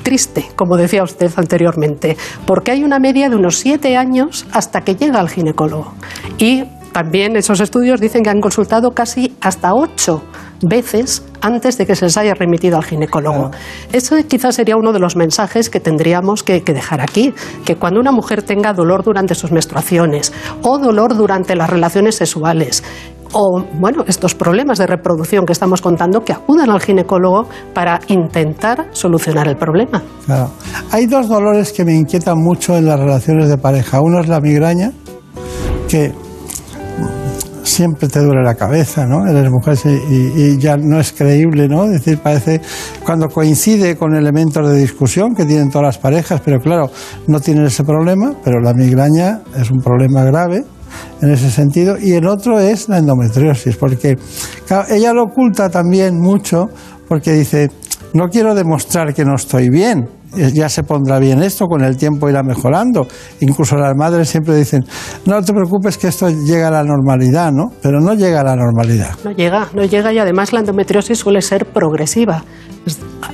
triste, 0.03 0.47
como 0.57 0.77
decía 0.77 1.03
usted 1.03 1.31
anteriormente, 1.37 2.17
porque 2.47 2.71
hay 2.71 2.85
una 2.85 2.99
media 2.99 3.29
de 3.29 3.37
unos 3.37 3.57
siete 3.57 3.97
años 3.97 4.47
hasta 4.53 4.83
que 4.83 4.95
llega 4.95 5.21
al 5.21 5.29
ginecólogo. 5.29 5.95
Y 6.39 6.65
también 6.93 7.37
esos 7.37 7.61
estudios 7.61 8.01
dicen 8.01 8.23
que 8.23 8.31
han 8.31 8.41
consultado 8.41 8.93
casi 8.93 9.37
hasta 9.41 9.75
ocho 9.75 10.23
veces 10.63 11.23
antes 11.41 11.79
de 11.79 11.87
que 11.87 11.95
se 11.95 12.07
les 12.07 12.17
haya 12.17 12.35
remitido 12.35 12.77
al 12.77 12.85
ginecólogo. 12.85 13.51
Ese 13.93 14.27
quizás 14.27 14.57
sería 14.57 14.77
uno 14.77 14.93
de 14.93 14.99
los 14.99 15.17
mensajes 15.17 15.71
que 15.71 15.81
tendríamos 15.81 16.43
que, 16.43 16.63
que 16.63 16.73
dejar 16.73 17.01
aquí, 17.01 17.33
que 17.65 17.77
cuando 17.77 18.01
una 18.01 18.13
mujer 18.13 18.43
tenga 18.43 18.73
dolor 18.73 19.05
durante 19.05 19.35
sus 19.35 19.53
menstruaciones 19.53 20.33
o 20.63 20.79
dolor 20.79 21.17
durante 21.17 21.55
las 21.55 21.71
relaciones 21.71 22.17
sexuales, 22.17 22.83
o 23.33 23.63
bueno, 23.75 24.05
estos 24.07 24.35
problemas 24.35 24.79
de 24.79 24.87
reproducción 24.87 25.45
que 25.45 25.53
estamos 25.53 25.83
contando, 25.83 26.25
que 26.25 26.33
acudan 26.33 26.71
al 26.71 26.81
ginecólogo 26.81 27.47
para 27.75 28.01
intentar 28.09 28.89
solucionar 28.93 29.49
el 29.49 29.57
problema. 29.57 30.03
Claro. 30.25 30.51
Hay 30.91 31.07
dos 31.07 31.29
dolores 31.29 31.73
que 31.73 31.85
me 31.85 31.95
inquietan 31.95 32.39
mucho 32.39 32.77
en 32.77 32.87
las 32.87 32.99
relaciones 32.99 33.49
de 33.49 33.59
pareja. 33.59 34.01
Uno 34.01 34.21
es 34.21 34.29
la 34.29 34.41
migraña, 34.41 34.93
que 35.89 36.13
siempre 37.69 38.09
te 38.09 38.21
duele 38.21 38.43
la 38.43 38.55
cabeza, 38.55 39.07
¿no? 39.07 39.27
Eres 39.27 39.51
mujer 39.51 39.79
y, 39.85 40.43
y 40.43 40.59
ya 40.59 40.77
no 40.77 40.99
es 40.99 41.13
creíble, 41.13 41.69
¿no? 41.69 41.85
Es 41.85 41.93
decir, 41.93 42.19
parece 42.19 42.61
cuando 43.05 43.29
coincide 43.29 43.97
con 43.97 44.15
elementos 44.15 44.69
de 44.69 44.79
discusión 44.79 45.35
que 45.35 45.45
tienen 45.45 45.71
todas 45.71 45.87
las 45.87 45.99
parejas, 45.99 46.41
pero 46.45 46.59
claro, 46.61 46.91
no 47.27 47.41
tienen 47.41 47.65
ese 47.65 47.85
problema, 47.85 48.33
pero 48.43 48.61
la 48.61 48.75
migraña 48.75 49.41
es 49.57 49.71
un 49.71 49.79
problema 49.79 50.25
grave 50.25 50.65
en 51.21 51.31
ese 51.31 51.51
sentido. 51.51 51.97
Y 52.01 52.13
el 52.13 52.27
otro 52.27 52.59
es 52.59 52.89
la 52.89 52.99
endometriosis, 52.99 53.77
porque 53.77 54.17
ella 54.89 55.13
lo 55.13 55.25
oculta 55.25 55.69
también 55.69 56.19
mucho 56.19 56.69
porque 57.09 57.33
dice, 57.33 57.71
no 58.15 58.29
quiero 58.29 58.55
demostrar 58.55 59.15
que 59.15 59.25
no 59.25 59.35
estoy 59.35 59.71
bien. 59.71 60.09
Eh, 60.37 60.51
Ya 60.55 60.69
se 60.69 60.83
pondrá 60.83 61.19
bien 61.19 61.43
esto, 61.43 61.67
con 61.67 61.83
el 61.85 61.97
tiempo 61.97 62.29
irá 62.29 62.43
mejorando. 62.43 63.07
Incluso 63.41 63.77
las 63.77 63.95
madres 63.97 64.29
siempre 64.29 64.55
dicen, 64.57 64.85
no 65.27 65.43
te 65.43 65.53
preocupes 65.53 65.97
que 65.99 66.09
esto 66.09 66.29
llega 66.29 66.69
a 66.69 66.71
la 66.71 66.85
normalidad, 66.85 67.53
¿no? 67.53 67.73
Pero 67.83 68.01
no 68.01 68.15
llega 68.15 68.41
a 68.41 68.45
la 68.45 68.57
normalidad. 68.57 69.11
No 69.25 69.33
llega, 69.33 69.69
no 69.75 69.85
llega 69.85 70.13
y 70.13 70.19
además 70.19 70.53
la 70.53 70.61
endometriosis 70.61 71.19
suele 71.19 71.41
ser 71.43 71.67
progresiva. 71.67 72.45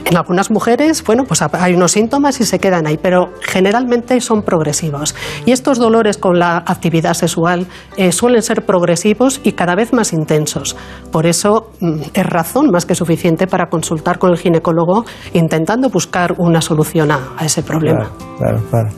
En 0.05 0.17
algunas 0.17 0.51
mujeres, 0.51 1.03
bueno, 1.05 1.25
pues 1.25 1.43
hay 1.43 1.75
unos 1.75 1.93
síntomas 1.93 2.41
y 2.41 2.45
se 2.45 2.59
quedan 2.59 2.87
ahí, 2.87 2.99
pero 3.01 3.33
generalmente 3.41 4.21
son 4.21 4.43
progresivos. 4.43 5.15
Y 5.47 5.53
estos 5.53 5.79
dolores 5.79 6.19
con 6.19 6.39
la 6.39 6.59
actividad 6.59 7.15
sexual 7.15 7.67
eh, 7.97 8.13
suelen 8.13 8.43
ser 8.43 8.65
progresivos 8.67 9.41
y 9.45 9.53
cada 9.53 9.75
vez 9.75 9.93
más 9.93 10.13
intensos. 10.13 10.77
Por 11.11 11.27
eso 11.27 11.71
mm, 11.81 12.01
es 12.13 12.27
razón 12.27 12.71
más 12.71 12.87
que 12.87 12.95
suficiente 12.95 13.47
para 13.47 13.67
consultar 13.67 14.19
con 14.19 14.31
el 14.31 14.39
ginecólogo 14.39 15.05
intentando 15.33 15.89
buscar 15.89 16.35
una 16.39 16.61
solución 16.61 17.11
a, 17.11 17.21
ese 17.45 17.63
problema. 17.63 18.11
Claro, 18.39 18.63
claro. 18.71 18.91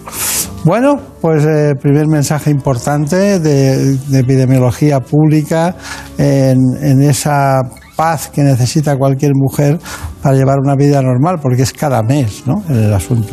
Bueno, 0.65 0.97
pues 1.21 1.45
eh, 1.45 1.75
primer 1.81 2.09
mensaje 2.09 2.51
importante 2.51 3.39
de, 3.39 3.97
de 3.97 4.19
epidemiología 4.19 5.01
pública 5.01 5.77
en 6.19 7.03
esa 7.03 7.61
paz 7.97 8.29
que 8.29 8.43
necesita 8.43 8.97
cualquier 8.97 9.33
mujer 9.35 9.79
para 10.23 10.37
llevar 10.37 10.59
una 10.63 10.75
vida 10.77 11.01
normal, 11.03 11.39
porque 11.43 11.63
es 11.63 11.73
cada 11.73 12.03
mes 12.03 12.43
¿no? 12.47 12.63
el 12.69 12.93
asunto. 12.93 13.33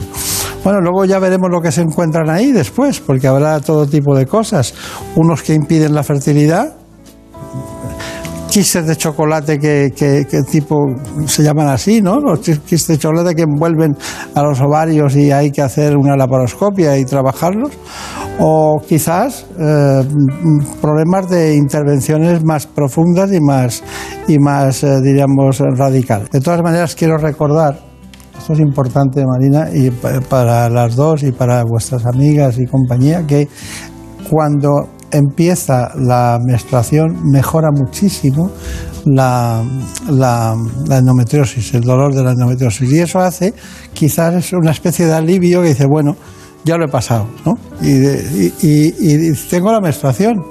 Bueno, 0.63 0.79
luego 0.79 1.03
ya 1.03 1.19
veremos 1.19 1.49
lo 1.51 1.59
que 1.61 1.71
se 1.73 1.81
encuentran 1.81 2.29
ahí 2.29 2.53
después, 2.53 3.01
porque 3.01 3.27
habrá 3.27 3.59
todo 3.59 3.85
tipo 3.85 4.15
de 4.15 4.25
cosas. 4.25 4.73
Unos 5.17 5.41
que 5.43 5.53
impiden 5.53 5.93
la 5.93 6.03
fertilidad, 6.03 6.73
quistes 8.49 8.85
de 8.85 8.95
chocolate 8.95 9.57
que, 9.59 9.91
que- 9.95 10.25
que 10.29 10.41
tipo 10.43 10.77
se 11.25 11.43
llaman 11.43 11.67
así, 11.69 12.01
¿no? 12.01 12.19
Los 12.19 12.39
quistes 12.39 12.87
de 12.87 12.97
chocolate 12.99 13.35
que 13.35 13.41
envuelven 13.41 13.97
a 14.35 14.43
los 14.43 14.61
ovarios 14.61 15.15
y 15.15 15.31
hay 15.31 15.51
que 15.51 15.61
hacer 15.61 15.97
una 15.97 16.15
laparoscopia 16.15 16.97
y 16.97 17.03
trabajarlos. 17.03 17.71
O 18.39 18.81
quizás 18.87 19.45
eh, 19.59 20.01
problemas 20.81 21.29
de 21.29 21.55
intervenciones 21.55 22.43
más 22.43 22.65
profundas 22.67 23.31
y 23.31 23.39
más, 23.39 23.83
y 24.27 24.37
más 24.39 24.83
eh, 24.83 24.99
diríamos, 25.01 25.59
radicales. 25.59 26.29
De 26.31 26.41
todas 26.41 26.61
maneras, 26.61 26.95
quiero 26.95 27.17
recordar 27.17 27.79
esto 28.37 28.53
es 28.53 28.59
importante, 28.59 29.23
Marina, 29.25 29.69
y 29.73 29.89
pa- 29.91 30.19
para 30.27 30.67
las 30.69 30.95
dos 30.97 31.23
y 31.23 31.31
para 31.31 31.63
vuestras 31.63 32.05
amigas 32.05 32.57
y 32.59 32.65
compañía, 32.65 33.25
que 33.25 33.47
cuando 34.29 34.89
empieza 35.11 35.91
la 35.95 36.39
menstruación 36.45 37.29
mejora 37.31 37.69
muchísimo 37.71 38.49
la, 39.05 39.63
la- 40.09 40.55
endometriosis, 40.97 41.73
el 41.75 41.81
dolor 41.83 42.13
de 42.13 42.23
la 42.23 42.31
endometriosis. 42.31 42.91
Y 42.91 42.99
eso 42.99 43.19
hace, 43.19 43.53
quizás 43.93 44.51
una 44.51 44.71
especie 44.71 45.05
de 45.05 45.13
alivio 45.13 45.61
que 45.61 45.69
dice, 45.69 45.85
bueno, 45.85 46.17
ya 46.65 46.77
lo 46.77 46.85
he 46.85 46.89
pasado, 46.89 47.27
¿no? 47.45 47.57
Y, 47.81 49.31
tengo 49.49 49.71
la 49.71 49.81
menstruación. 49.81 50.41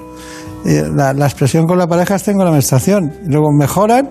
Eh, 0.64 0.84
La, 0.94 1.12
la 1.12 1.26
expresión 1.26 1.66
con 1.66 1.78
la 1.78 1.86
pareja 1.86 2.14
es 2.16 2.22
tengo 2.22 2.44
la 2.44 2.50
menstruación. 2.52 3.12
Luego 3.26 3.50
mejoran 3.52 4.10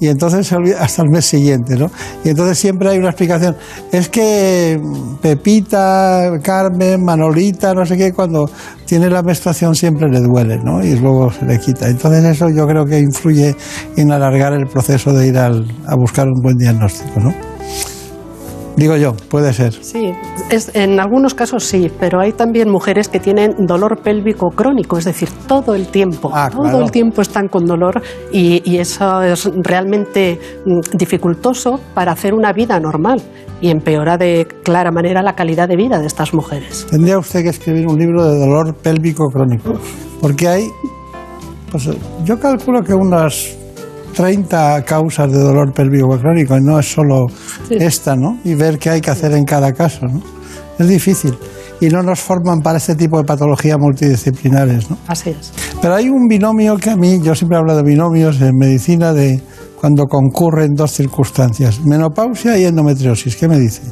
y 0.00 0.06
entonces 0.06 0.52
hasta 0.78 1.02
el 1.02 1.08
mes 1.10 1.24
siguiente, 1.26 1.74
¿no? 1.76 1.90
Y 2.24 2.28
entonces 2.28 2.56
siempre 2.56 2.88
hay 2.90 2.98
una 2.98 3.08
explicación. 3.08 3.56
Es 3.90 4.08
que 4.08 4.78
Pepita, 5.20 6.30
Carmen, 6.40 7.02
Manolita, 7.04 7.74
no 7.74 7.84
sé 7.84 7.96
qué, 7.96 8.12
cuando 8.12 8.48
tiene 8.86 9.10
la 9.10 9.22
menstruación 9.22 9.74
siempre 9.74 10.08
le 10.08 10.20
duele, 10.20 10.58
¿no? 10.62 10.84
Y 10.84 10.94
luego 10.96 11.32
se 11.32 11.44
le 11.46 11.58
quita. 11.58 11.88
Entonces 11.88 12.22
eso 12.24 12.48
yo 12.48 12.64
creo 12.68 12.84
que 12.84 13.00
influye 13.00 13.56
en 13.96 14.12
alargar 14.12 14.52
el 14.52 14.66
proceso 14.68 15.12
de 15.12 15.26
ir 15.26 15.36
al- 15.38 15.66
a 15.86 15.96
buscar 15.96 16.28
un 16.28 16.40
buen 16.42 16.56
diagnóstico, 16.56 17.18
¿no? 17.18 17.34
Digo 18.78 18.96
yo, 18.96 19.12
puede 19.28 19.52
ser. 19.52 19.72
Sí, 19.72 20.12
es, 20.50 20.70
en 20.74 21.00
algunos 21.00 21.34
casos 21.34 21.64
sí, 21.64 21.90
pero 21.98 22.20
hay 22.20 22.30
también 22.32 22.70
mujeres 22.70 23.08
que 23.08 23.18
tienen 23.18 23.66
dolor 23.66 24.02
pélvico 24.04 24.50
crónico, 24.54 24.98
es 24.98 25.04
decir, 25.04 25.28
todo 25.48 25.74
el 25.74 25.88
tiempo, 25.88 26.28
todo 26.28 26.32
Ah, 26.36 26.48
claro. 26.48 26.82
el 26.84 26.90
tiempo 26.92 27.20
están 27.20 27.48
con 27.48 27.64
dolor 27.66 28.00
y, 28.32 28.62
y 28.64 28.78
eso 28.78 29.20
es 29.22 29.50
realmente 29.64 30.38
mm, 30.64 30.96
dificultoso 30.96 31.80
para 31.92 32.12
hacer 32.12 32.34
una 32.34 32.52
vida 32.52 32.78
normal 32.78 33.20
y 33.60 33.70
empeora 33.70 34.16
de 34.16 34.46
clara 34.62 34.92
manera 34.92 35.22
la 35.22 35.34
calidad 35.34 35.68
de 35.68 35.74
vida 35.74 35.98
de 35.98 36.06
estas 36.06 36.32
mujeres. 36.32 36.86
Tendría 36.88 37.18
usted 37.18 37.42
que 37.42 37.48
escribir 37.48 37.88
un 37.88 37.98
libro 37.98 38.24
de 38.24 38.38
dolor 38.38 38.76
pélvico 38.76 39.24
crónico, 39.28 39.72
porque 40.20 40.46
hay, 40.46 40.68
pues 41.72 41.90
yo 42.24 42.38
calculo 42.38 42.82
que 42.82 42.94
unas 42.94 43.58
30 44.14 44.84
causas 44.84 45.30
de 45.30 45.38
dolor 45.38 45.72
pélvico 45.72 46.18
crónico, 46.18 46.56
y 46.56 46.60
no 46.62 46.78
es 46.78 46.90
solo 46.90 47.26
esta, 47.70 48.16
¿no? 48.16 48.38
Y 48.44 48.54
ver 48.54 48.78
qué 48.78 48.90
hay 48.90 49.00
que 49.00 49.10
hacer 49.10 49.32
en 49.32 49.44
cada 49.44 49.72
caso, 49.72 50.06
¿no? 50.06 50.20
Es 50.78 50.88
difícil. 50.88 51.34
Y 51.80 51.88
no 51.88 52.02
nos 52.02 52.20
forman 52.20 52.60
para 52.60 52.78
este 52.78 52.96
tipo 52.96 53.18
de 53.18 53.24
patologías 53.24 53.78
multidisciplinares, 53.78 54.90
¿no? 54.90 54.98
Así 55.06 55.30
es. 55.30 55.52
Pero 55.80 55.94
hay 55.94 56.08
un 56.08 56.26
binomio 56.26 56.76
que 56.76 56.90
a 56.90 56.96
mí, 56.96 57.20
yo 57.22 57.34
siempre 57.34 57.56
hablo 57.56 57.76
de 57.76 57.82
binomios 57.82 58.40
en 58.40 58.56
medicina, 58.56 59.12
de 59.12 59.40
cuando 59.80 60.06
concurren 60.06 60.74
dos 60.74 60.90
circunstancias, 60.92 61.80
menopausia 61.84 62.58
y 62.58 62.64
endometriosis. 62.64 63.36
¿Qué 63.36 63.46
me 63.46 63.58
dice? 63.58 63.82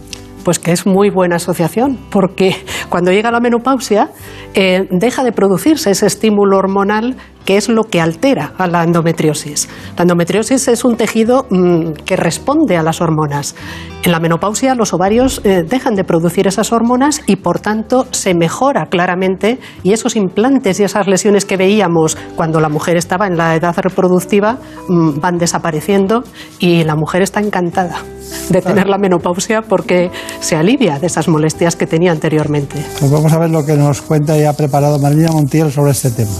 Pues 0.45 0.59
que 0.59 0.73
es 0.73 0.87
muy 0.87 1.11
buena 1.11 1.37
asociación, 1.37 1.99
porque 2.11 2.57
cuando 2.89 3.13
llega 3.13 3.31
la 3.31 3.41
menopausia 3.41 4.11
eh, 4.55 4.87
deja 4.91 5.23
de 5.25 5.33
producirse 5.33 5.91
ese 5.91 6.07
estímulo 6.07 6.59
hormonal 6.59 7.17
que 7.47 7.56
es 7.56 7.70
lo 7.70 7.85
que 7.85 8.02
altera 8.02 8.52
a 8.59 8.66
la 8.66 8.82
endometriosis. 8.82 9.68
La 9.97 10.02
endometriosis 10.02 10.68
es 10.68 10.85
un 10.85 10.97
tejido 10.97 11.47
mm, 11.48 11.93
que 12.05 12.16
responde 12.16 12.77
a 12.77 12.82
las 12.82 13.01
hormonas. 13.01 13.55
En 14.02 14.12
la 14.12 14.20
menopausia 14.20 14.74
los 14.74 14.93
ovarios 14.93 15.40
eh, 15.44 15.64
dejan 15.66 15.94
de 15.94 16.05
producir 16.05 16.47
esas 16.47 16.73
hormonas 16.73 17.23
y 17.27 17.36
por 17.36 17.60
tanto 17.60 18.06
se 18.10 18.35
mejora 18.35 18.86
claramente 18.86 19.59
y 19.82 19.93
esos 19.93 20.16
implantes 20.16 20.78
y 20.81 20.85
esas 20.85 21.06
lesiones 21.06 21.44
que 21.44 21.56
veíamos 21.56 22.18
cuando 22.36 22.60
la 22.60 22.68
mujer 22.68 22.97
estaba 22.97 23.27
en 23.27 23.36
la 23.36 23.55
edad 23.55 23.74
reproductiva 23.77 24.59
mm, 24.89 25.20
van 25.20 25.39
desapareciendo 25.39 26.24
y 26.59 26.85
la 26.85 26.97
mujer 26.97 27.23
está 27.23 27.40
encantada 27.40 28.02
de 28.51 28.60
tener 28.60 28.89
la 28.89 28.98
menopausia 28.98 29.62
porque 29.62 30.10
se 30.40 30.56
alivia 30.56 30.98
de 30.98 31.06
esas 31.06 31.28
molestias 31.28 31.77
que 31.77 31.86
tenía 31.86 32.12
anteriormente. 32.12 32.85
Pues 32.98 33.10
vamos 33.10 33.32
a 33.32 33.39
ver 33.39 33.51
lo 33.51 33.64
que 33.64 33.74
nos 33.74 34.02
cuenta 34.02 34.36
y 34.36 34.44
ha 34.44 34.52
preparado 34.52 34.98
Marina 34.98 35.31
Montiel 35.31 35.70
sobre 35.70 35.93
este 35.93 36.10
tema. 36.10 36.32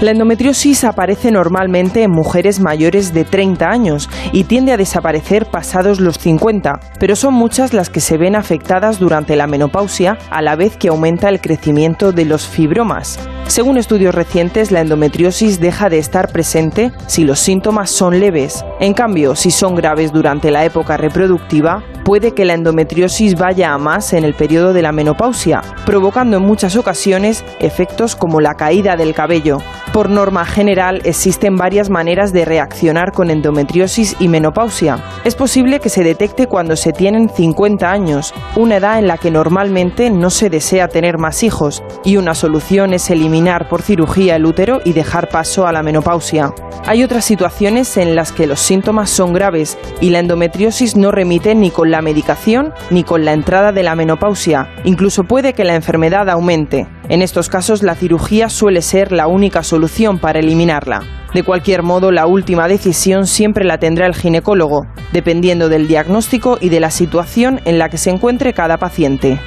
La 0.00 0.12
endometriosis 0.12 0.84
aparece 0.84 1.32
normalmente 1.32 2.04
en 2.04 2.12
mujeres 2.12 2.60
mayores 2.60 3.12
de 3.12 3.24
30 3.24 3.68
años 3.68 4.08
y 4.32 4.44
tiende 4.44 4.70
a 4.70 4.76
desaparecer 4.76 5.46
pasados 5.46 5.98
los 5.98 6.18
50, 6.18 6.78
pero 7.00 7.16
son 7.16 7.34
muchas 7.34 7.74
las 7.74 7.90
que 7.90 7.98
se 7.98 8.16
ven 8.16 8.36
afectadas 8.36 9.00
durante 9.00 9.34
la 9.34 9.48
menopausia 9.48 10.16
a 10.30 10.40
la 10.40 10.54
vez 10.54 10.76
que 10.76 10.86
aumenta 10.86 11.28
el 11.28 11.40
crecimiento 11.40 12.12
de 12.12 12.26
los 12.26 12.46
fibromas. 12.46 13.18
Según 13.48 13.78
estudios 13.78 14.14
recientes, 14.14 14.70
la 14.70 14.82
endometriosis 14.82 15.58
deja 15.58 15.88
de 15.88 15.96
estar 15.96 16.30
presente 16.30 16.92
si 17.06 17.24
los 17.24 17.40
síntomas 17.40 17.90
son 17.90 18.20
leves. 18.20 18.62
En 18.78 18.92
cambio, 18.92 19.34
si 19.34 19.50
son 19.50 19.74
graves 19.74 20.12
durante 20.12 20.50
la 20.50 20.66
época 20.66 20.98
reproductiva, 20.98 21.82
puede 22.04 22.32
que 22.34 22.44
la 22.44 22.52
endometriosis 22.52 23.36
vaya 23.36 23.72
a 23.72 23.78
más 23.78 24.12
en 24.12 24.24
el 24.24 24.34
periodo 24.34 24.74
de 24.74 24.82
la 24.82 24.92
menopausia, 24.92 25.62
provocando 25.86 26.36
en 26.36 26.42
muchas 26.42 26.76
ocasiones 26.76 27.42
efectos 27.58 28.16
como 28.16 28.42
la 28.42 28.54
caída 28.54 28.96
del 28.96 29.14
cabello. 29.14 29.58
Por 29.94 30.10
norma 30.10 30.44
general, 30.44 31.00
existen 31.04 31.56
varias 31.56 31.88
maneras 31.88 32.34
de 32.34 32.44
reaccionar 32.44 33.12
con 33.12 33.30
endometriosis 33.30 34.16
y 34.20 34.28
menopausia. 34.28 35.02
Es 35.24 35.34
posible 35.34 35.80
que 35.80 35.88
se 35.88 36.04
detecte 36.04 36.46
cuando 36.46 36.76
se 36.76 36.92
tienen 36.92 37.30
50 37.30 37.90
años, 37.90 38.34
una 38.56 38.76
edad 38.76 38.98
en 38.98 39.08
la 39.08 39.16
que 39.16 39.30
normalmente 39.30 40.10
no 40.10 40.28
se 40.28 40.50
desea 40.50 40.88
tener 40.88 41.16
más 41.16 41.42
hijos, 41.42 41.82
y 42.04 42.18
una 42.18 42.34
solución 42.34 42.92
es 42.92 43.08
eliminar 43.10 43.37
por 43.68 43.82
cirugía 43.82 44.36
el 44.36 44.46
útero 44.46 44.80
y 44.84 44.92
dejar 44.92 45.28
paso 45.28 45.66
a 45.66 45.72
la 45.72 45.82
menopausia. 45.82 46.52
Hay 46.86 47.04
otras 47.04 47.24
situaciones 47.24 47.96
en 47.96 48.16
las 48.16 48.32
que 48.32 48.46
los 48.46 48.60
síntomas 48.60 49.10
son 49.10 49.32
graves 49.32 49.78
y 50.00 50.10
la 50.10 50.18
endometriosis 50.18 50.96
no 50.96 51.10
remite 51.10 51.54
ni 51.54 51.70
con 51.70 51.90
la 51.90 52.02
medicación 52.02 52.72
ni 52.90 53.04
con 53.04 53.24
la 53.24 53.32
entrada 53.32 53.72
de 53.72 53.82
la 53.82 53.94
menopausia. 53.94 54.68
Incluso 54.84 55.24
puede 55.24 55.52
que 55.52 55.64
la 55.64 55.74
enfermedad 55.74 56.28
aumente. 56.28 56.86
En 57.08 57.22
estos 57.22 57.48
casos 57.48 57.82
la 57.82 57.94
cirugía 57.94 58.48
suele 58.48 58.82
ser 58.82 59.12
la 59.12 59.28
única 59.28 59.62
solución 59.62 60.18
para 60.18 60.40
eliminarla. 60.40 61.02
De 61.32 61.42
cualquier 61.42 61.82
modo, 61.82 62.10
la 62.10 62.26
última 62.26 62.68
decisión 62.68 63.26
siempre 63.26 63.64
la 63.64 63.78
tendrá 63.78 64.06
el 64.06 64.14
ginecólogo, 64.14 64.86
dependiendo 65.12 65.68
del 65.68 65.86
diagnóstico 65.86 66.58
y 66.60 66.70
de 66.70 66.80
la 66.80 66.90
situación 66.90 67.60
en 67.66 67.78
la 67.78 67.90
que 67.90 67.98
se 67.98 68.10
encuentre 68.10 68.54
cada 68.54 68.78
paciente. 68.78 69.38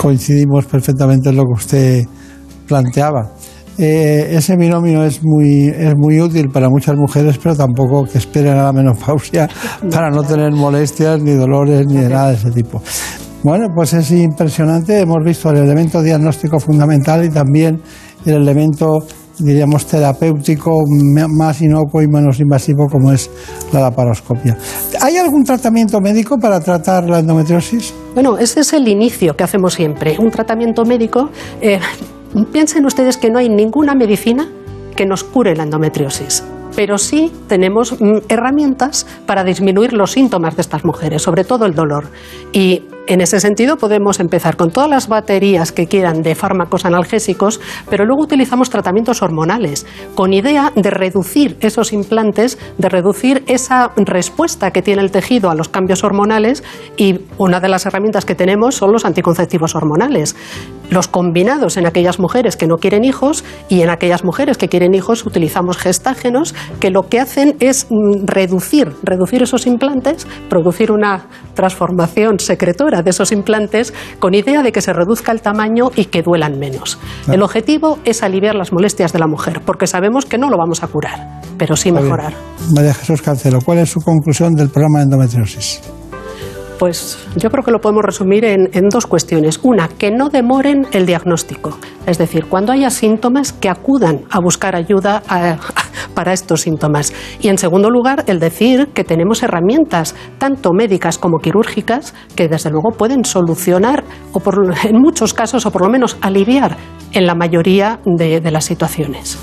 Coincidimos 0.00 0.64
perfectamente 0.66 1.30
en 1.30 1.36
lo 1.36 1.42
que 1.42 1.54
usted 1.54 2.04
planteaba. 2.68 3.32
Eh, 3.76 4.36
ese 4.36 4.56
binomio 4.56 5.04
es 5.04 5.24
muy, 5.24 5.66
es 5.66 5.94
muy 5.96 6.20
útil 6.20 6.48
para 6.50 6.68
muchas 6.68 6.96
mujeres, 6.96 7.38
pero 7.42 7.56
tampoco 7.56 8.04
que 8.04 8.18
esperen 8.18 8.56
a 8.58 8.64
la 8.64 8.72
menopausia 8.72 9.48
para 9.90 10.08
no 10.10 10.22
tener 10.22 10.52
molestias, 10.52 11.20
ni 11.20 11.32
dolores, 11.32 11.84
ni 11.86 11.96
de 11.96 12.08
nada 12.08 12.28
de 12.30 12.34
ese 12.34 12.50
tipo. 12.52 12.80
Bueno, 13.42 13.68
pues 13.74 13.92
es 13.94 14.10
impresionante. 14.12 15.00
Hemos 15.00 15.24
visto 15.24 15.50
el 15.50 15.58
elemento 15.58 16.00
diagnóstico 16.00 16.60
fundamental 16.60 17.24
y 17.24 17.30
también 17.30 17.80
el 18.24 18.34
elemento, 18.34 18.98
diríamos, 19.38 19.86
terapéutico 19.86 20.84
más 21.28 21.60
inocuo 21.62 22.02
y 22.02 22.08
menos 22.08 22.40
invasivo 22.40 22.86
como 22.90 23.12
es 23.12 23.30
la 23.72 23.80
laparoscopia. 23.80 24.56
¿Hay 25.00 25.16
algún 25.16 25.44
tratamiento 25.44 26.00
médico 26.00 26.38
para 26.38 26.60
tratar 26.60 27.08
la 27.08 27.20
endometriosis? 27.20 27.94
Bueno, 28.14 28.38
ese 28.38 28.60
es 28.60 28.72
el 28.72 28.88
inicio 28.88 29.36
que 29.36 29.44
hacemos 29.44 29.74
siempre, 29.74 30.16
un 30.18 30.30
tratamiento 30.30 30.84
médico. 30.84 31.30
eh, 31.60 31.78
piensen 32.52 32.84
ustedes 32.84 33.16
que 33.16 33.30
no 33.30 33.38
hay 33.38 33.48
ninguna 33.48 33.94
medicina 33.94 34.48
que 34.96 35.06
nos 35.06 35.24
cure 35.24 35.54
la 35.54 35.62
endometriosis. 35.62 36.42
Pero 36.74 36.98
sí 36.98 37.32
tenemos 37.48 38.00
mm, 38.00 38.18
herramientas 38.28 39.06
para 39.26 39.44
disminuir 39.44 39.92
los 39.92 40.12
síntomas 40.12 40.56
de 40.56 40.62
estas 40.62 40.84
mujeres, 40.84 41.22
sobre 41.22 41.44
todo 41.44 41.66
el 41.66 41.74
dolor. 41.74 42.06
Y 42.52 42.82
En 43.08 43.22
ese 43.22 43.40
sentido, 43.40 43.78
podemos 43.78 44.20
empezar 44.20 44.58
con 44.58 44.70
todas 44.70 44.90
las 44.90 45.08
baterías 45.08 45.72
que 45.72 45.86
quieran 45.86 46.20
de 46.20 46.34
fármacos 46.34 46.84
analgésicos, 46.84 47.58
pero 47.88 48.04
luego 48.04 48.22
utilizamos 48.24 48.68
tratamientos 48.68 49.22
hormonales 49.22 49.86
con 50.14 50.34
idea 50.34 50.74
de 50.76 50.90
reducir 50.90 51.56
esos 51.60 51.94
implantes, 51.94 52.58
de 52.76 52.90
reducir 52.90 53.44
esa 53.46 53.92
respuesta 53.96 54.72
que 54.72 54.82
tiene 54.82 55.00
el 55.00 55.10
tejido 55.10 55.48
a 55.48 55.54
los 55.54 55.70
cambios 55.70 56.04
hormonales 56.04 56.62
y 56.98 57.20
una 57.38 57.60
de 57.60 57.70
las 57.70 57.86
herramientas 57.86 58.26
que 58.26 58.34
tenemos 58.34 58.74
son 58.74 58.92
los 58.92 59.06
anticonceptivos 59.06 59.74
hormonales. 59.74 60.36
Los 60.90 61.08
combinados 61.08 61.78
en 61.78 61.86
aquellas 61.86 62.18
mujeres 62.18 62.56
que 62.56 62.66
no 62.66 62.76
quieren 62.76 63.04
hijos 63.04 63.42
y 63.70 63.80
en 63.80 63.88
aquellas 63.88 64.22
mujeres 64.22 64.58
que 64.58 64.68
quieren 64.68 64.94
hijos 64.94 65.24
utilizamos 65.24 65.78
gestágenos 65.78 66.54
que 66.78 66.90
lo 66.90 67.08
que 67.08 67.20
hacen 67.20 67.56
es 67.60 67.86
mm, 67.88 68.26
reducir, 68.26 68.92
reducir 69.02 69.42
esos 69.42 69.66
implantes, 69.66 70.26
producir 70.50 70.92
una 70.92 71.26
transformación 71.54 72.38
secretora 72.38 72.97
de 73.02 73.10
esos 73.10 73.32
implantes 73.32 73.92
con 74.18 74.34
idea 74.34 74.62
de 74.62 74.72
que 74.72 74.80
se 74.80 74.92
reduzca 74.92 75.32
el 75.32 75.40
tamaño 75.40 75.90
y 75.94 76.06
que 76.06 76.22
duelan 76.22 76.58
menos. 76.58 76.98
El 77.30 77.42
objetivo 77.42 77.98
es 78.04 78.22
aliviar 78.22 78.54
las 78.54 78.72
molestias 78.72 79.12
de 79.12 79.18
la 79.18 79.26
mujer, 79.26 79.60
porque 79.64 79.86
sabemos 79.86 80.24
que 80.24 80.38
no 80.38 80.50
lo 80.50 80.56
vamos 80.56 80.82
a 80.82 80.88
curar, 80.88 81.40
pero 81.56 81.76
sí 81.76 81.92
mejorar. 81.92 82.32
María 82.74 82.94
Jesús 82.94 83.22
Cancelo, 83.22 83.60
¿cuál 83.64 83.78
es 83.78 83.90
su 83.90 84.00
conclusión 84.00 84.54
del 84.54 84.70
programa 84.70 84.98
de 84.98 85.04
endometriosis? 85.04 85.80
Pues 86.78 87.18
yo 87.36 87.50
creo 87.50 87.64
que 87.64 87.70
lo 87.70 87.80
podemos 87.80 88.04
resumir 88.04 88.44
en, 88.44 88.88
dos 88.90 89.06
cuestiones. 89.06 89.58
Una, 89.62 89.88
que 89.88 90.10
no 90.10 90.28
demoren 90.28 90.86
el 90.92 91.06
diagnóstico. 91.06 91.76
Es 92.06 92.18
decir, 92.18 92.46
cuando 92.46 92.72
haya 92.72 92.90
síntomas, 92.90 93.52
que 93.52 93.68
acudan 93.68 94.22
a 94.30 94.40
buscar 94.40 94.76
ayuda 94.76 95.22
para 96.14 96.32
estos 96.32 96.62
síntomas. 96.62 97.12
Y 97.40 97.48
en 97.48 97.58
segundo 97.58 97.90
lugar, 97.90 98.24
el 98.28 98.38
decir 98.38 98.88
que 98.94 99.04
tenemos 99.04 99.42
herramientas, 99.42 100.14
tanto 100.38 100.72
médicas 100.72 101.18
como 101.18 101.38
quirúrgicas, 101.38 102.14
que 102.36 102.48
desde 102.48 102.70
luego 102.70 102.90
pueden 102.96 103.24
solucionar, 103.24 104.04
o 104.32 104.40
en 104.84 104.96
muchos 105.00 105.34
casos, 105.34 105.66
o 105.66 105.70
por 105.70 105.82
lo 105.82 105.88
menos 105.88 106.16
aliviar 106.20 106.76
en 107.12 107.26
la 107.26 107.34
mayoría 107.34 108.00
de- 108.04 108.40
de 108.40 108.50
las 108.50 108.64
situaciones. 108.64 109.38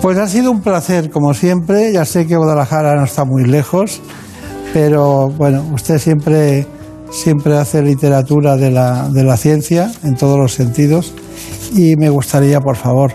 Pues 0.00 0.16
ha 0.18 0.26
sido 0.26 0.50
un 0.50 0.62
placer, 0.62 1.10
como 1.10 1.34
siempre. 1.34 1.92
Ya 1.92 2.04
sé 2.04 2.26
que 2.26 2.36
Guadalajara 2.36 2.94
no 2.96 3.04
está 3.04 3.24
muy 3.24 3.44
lejos, 3.44 4.00
pero 4.72 5.28
bueno, 5.30 5.64
usted 5.72 5.98
siempre, 5.98 6.66
siempre 7.10 7.56
hace 7.56 7.82
literatura 7.82 8.56
de 8.56 8.70
la, 8.70 9.08
de 9.08 9.24
la 9.24 9.36
ciencia 9.36 9.90
en 10.04 10.16
todos 10.16 10.38
los 10.38 10.54
sentidos 10.54 11.14
y 11.74 11.96
me 11.96 12.10
gustaría, 12.10 12.60
por 12.60 12.76
favor, 12.76 13.12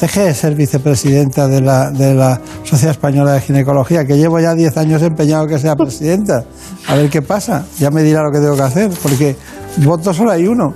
deje 0.00 0.20
de 0.22 0.34
ser 0.34 0.54
vicepresidenta 0.54 1.46
de 1.46 1.60
la, 1.60 1.90
de 1.90 2.14
la 2.14 2.40
Sociedad 2.64 2.92
Española 2.92 3.32
de 3.32 3.40
Ginecología, 3.40 4.04
que 4.04 4.16
llevo 4.16 4.40
ya 4.40 4.54
10 4.54 4.76
años 4.78 5.02
empeñado 5.02 5.46
que 5.46 5.58
sea 5.58 5.76
presidenta. 5.76 6.44
A 6.88 6.94
ver 6.94 7.10
qué 7.10 7.22
pasa. 7.22 7.66
Ya 7.78 7.90
me 7.90 8.02
dirá 8.02 8.22
lo 8.22 8.30
que 8.30 8.38
tengo 8.38 8.56
que 8.56 8.62
hacer, 8.62 8.90
porque 9.02 9.36
voto 9.78 10.14
solo 10.14 10.30
hay 10.30 10.46
uno. 10.46 10.74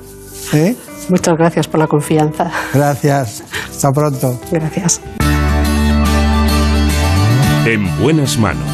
¿eh? 0.52 0.76
Muchas 1.08 1.36
gracias 1.36 1.68
por 1.68 1.80
la 1.80 1.86
confianza. 1.86 2.50
Gracias. 2.72 3.42
Hasta 3.70 3.92
pronto. 3.92 4.38
Gracias. 4.50 5.00
En 7.66 7.98
buenas 7.98 8.38
manos. 8.38 8.73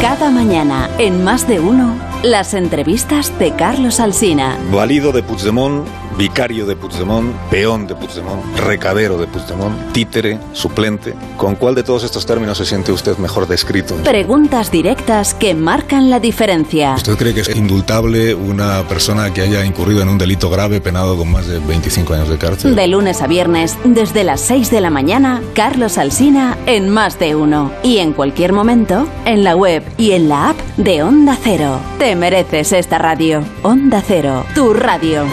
Cada 0.00 0.30
mañana, 0.30 0.90
en 0.98 1.24
más 1.24 1.48
de 1.48 1.60
uno, 1.60 1.96
las 2.22 2.54
entrevistas 2.54 3.36
de 3.38 3.54
Carlos 3.54 4.00
Alsina. 4.00 4.58
Valido 4.70 5.12
de 5.12 5.22
Puigdemont, 5.22 5.86
vicario 6.16 6.66
de 6.66 6.76
Puigdemont, 6.76 7.34
peón 7.50 7.86
de 7.86 7.94
Puigdemont, 7.94 8.42
recadero 8.56 9.18
de 9.18 9.26
Puigdemont, 9.26 9.92
títere, 9.92 10.38
suplente. 10.52 11.14
¿Con 11.36 11.56
cuál 11.56 11.74
de 11.74 11.82
todos 11.82 12.04
estos 12.04 12.26
términos 12.26 12.58
se 12.58 12.64
siente 12.64 12.92
usted 12.92 13.16
mejor 13.18 13.46
descrito? 13.46 13.94
Preguntas 13.96 14.70
directas 14.70 15.34
que 15.34 15.54
marcan 15.54 16.10
la 16.10 16.20
diferencia. 16.20 16.94
¿Usted 16.94 17.16
cree 17.16 17.34
que 17.34 17.40
es 17.40 17.54
indultable 17.54 18.34
una 18.34 18.82
persona 18.88 19.32
que 19.32 19.42
haya 19.42 19.64
incurrido 19.64 20.02
en 20.02 20.08
un 20.08 20.18
delito 20.18 20.50
grave 20.50 20.80
penado 20.80 21.16
con 21.16 21.30
más 21.30 21.46
de 21.46 21.58
25 21.58 22.14
años 22.14 22.28
de 22.28 22.38
cárcel? 22.38 22.74
De 22.74 22.86
lunes 22.86 23.22
a 23.22 23.26
viernes, 23.26 23.76
desde 23.84 24.24
las 24.24 24.40
6 24.42 24.70
de 24.70 24.80
la 24.80 24.90
mañana, 24.90 25.42
Carlos 25.54 25.98
Alsina 25.98 26.56
en 26.66 26.88
más 26.90 27.18
de 27.18 27.34
uno. 27.34 27.72
Y 27.82 27.98
en 27.98 28.12
cualquier 28.12 28.52
momento, 28.52 29.06
en 29.24 29.44
la 29.44 29.56
web 29.56 29.82
y 29.98 30.12
en 30.12 30.28
la 30.28 30.50
app 30.50 30.58
de 30.76 31.02
Onda 31.02 31.36
Cero. 31.42 31.80
Te 31.98 32.14
mereces 32.16 32.72
esta 32.72 32.98
radio. 32.98 33.42
Onda 33.62 34.02
Cero, 34.06 34.44
tu 34.54 34.72
radio. 34.74 35.24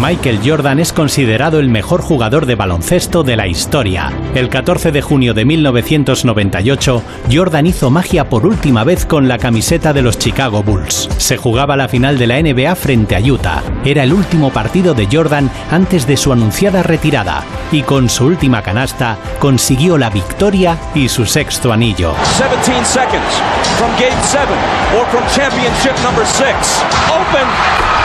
Michael 0.00 0.40
Jordan 0.42 0.80
es 0.80 0.94
considerado 0.94 1.60
el 1.60 1.68
mejor 1.68 2.00
jugador 2.00 2.46
de 2.46 2.54
baloncesto 2.54 3.22
de 3.22 3.36
la 3.36 3.46
historia. 3.46 4.10
El 4.34 4.48
14 4.48 4.92
de 4.92 5.02
junio 5.02 5.34
de 5.34 5.44
1998, 5.44 7.02
Jordan 7.30 7.66
hizo 7.66 7.90
magia 7.90 8.30
por 8.30 8.46
última 8.46 8.82
vez 8.82 9.04
con 9.04 9.28
la 9.28 9.36
camiseta 9.36 9.92
de 9.92 10.00
los 10.00 10.16
Chicago 10.16 10.62
Bulls. 10.62 11.10
Se 11.18 11.36
jugaba 11.36 11.76
la 11.76 11.86
final 11.86 12.16
de 12.16 12.26
la 12.26 12.40
NBA 12.40 12.74
frente 12.76 13.14
a 13.14 13.20
Utah. 13.20 13.62
Era 13.84 14.02
el 14.02 14.14
último 14.14 14.50
partido 14.50 14.94
de 14.94 15.06
Jordan 15.12 15.50
antes 15.70 16.06
de 16.06 16.16
su 16.16 16.32
anunciada 16.32 16.82
retirada 16.82 17.44
y 17.70 17.82
con 17.82 18.08
su 18.08 18.24
última 18.24 18.62
canasta 18.62 19.18
consiguió 19.38 19.98
la 19.98 20.08
victoria 20.08 20.78
y 20.94 21.10
su 21.10 21.26
sexto 21.26 21.74
anillo. 21.74 22.14
17 22.38 22.86
seconds 22.86 23.42
from 23.76 23.90
game 24.00 24.22
seven 24.22 24.56
or 24.98 25.04
from 25.08 25.22
championship 25.28 25.92
number 26.02 26.24
six. 26.24 26.82
Open. 27.10 27.46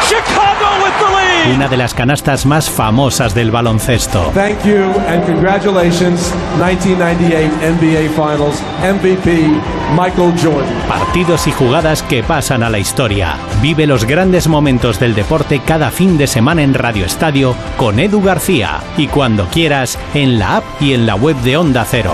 Chicago 0.07 0.83
with 0.83 0.93
the 0.99 1.15
lead. 1.15 1.55
Una 1.55 1.67
de 1.67 1.77
las 1.77 1.84
canastas 1.93 2.45
más 2.45 2.69
famosas 2.69 3.35
del 3.35 3.51
baloncesto. 3.51 4.31
Thank 4.33 4.63
you 4.63 4.91
and 5.07 5.25
congratulations, 5.25 6.33
1998 6.57 7.51
NBA 7.61 8.09
Finals 8.13 8.61
MVP 8.81 9.47
Michael 9.91 10.33
Jordan. 10.41 10.73
Partidos 10.87 11.47
y 11.47 11.51
jugadas 11.51 12.03
que 12.03 12.23
pasan 12.23 12.63
a 12.63 12.69
la 12.69 12.79
historia. 12.79 13.37
Vive 13.61 13.87
los 13.87 14.05
grandes 14.05 14.47
momentos 14.47 14.99
del 14.99 15.15
deporte 15.15 15.61
cada 15.65 15.91
fin 15.91 16.17
de 16.17 16.27
semana 16.27 16.63
en 16.63 16.73
Radio 16.73 17.05
Estadio 17.05 17.55
con 17.77 17.99
Edu 17.99 18.21
García 18.21 18.81
y 18.97 19.07
cuando 19.07 19.45
quieras 19.47 19.99
en 20.13 20.39
la 20.39 20.57
app 20.57 20.63
y 20.79 20.93
en 20.93 21.05
la 21.05 21.15
web 21.15 21.35
de 21.37 21.57
Onda 21.57 21.85
Cero. 21.85 22.13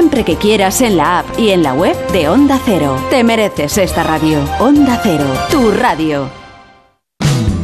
que 0.09 0.35
quieras 0.35 0.81
en 0.81 0.97
la 0.97 1.19
app 1.19 1.39
y 1.39 1.51
en 1.51 1.61
la 1.61 1.73
web 1.73 1.95
de 2.11 2.27
Onda 2.27 2.59
Cero. 2.65 2.97
Te 3.11 3.23
mereces 3.23 3.77
esta 3.77 4.01
radio. 4.03 4.39
Onda 4.59 4.99
Cero, 5.03 5.25
tu 5.51 5.69
radio. 5.71 6.27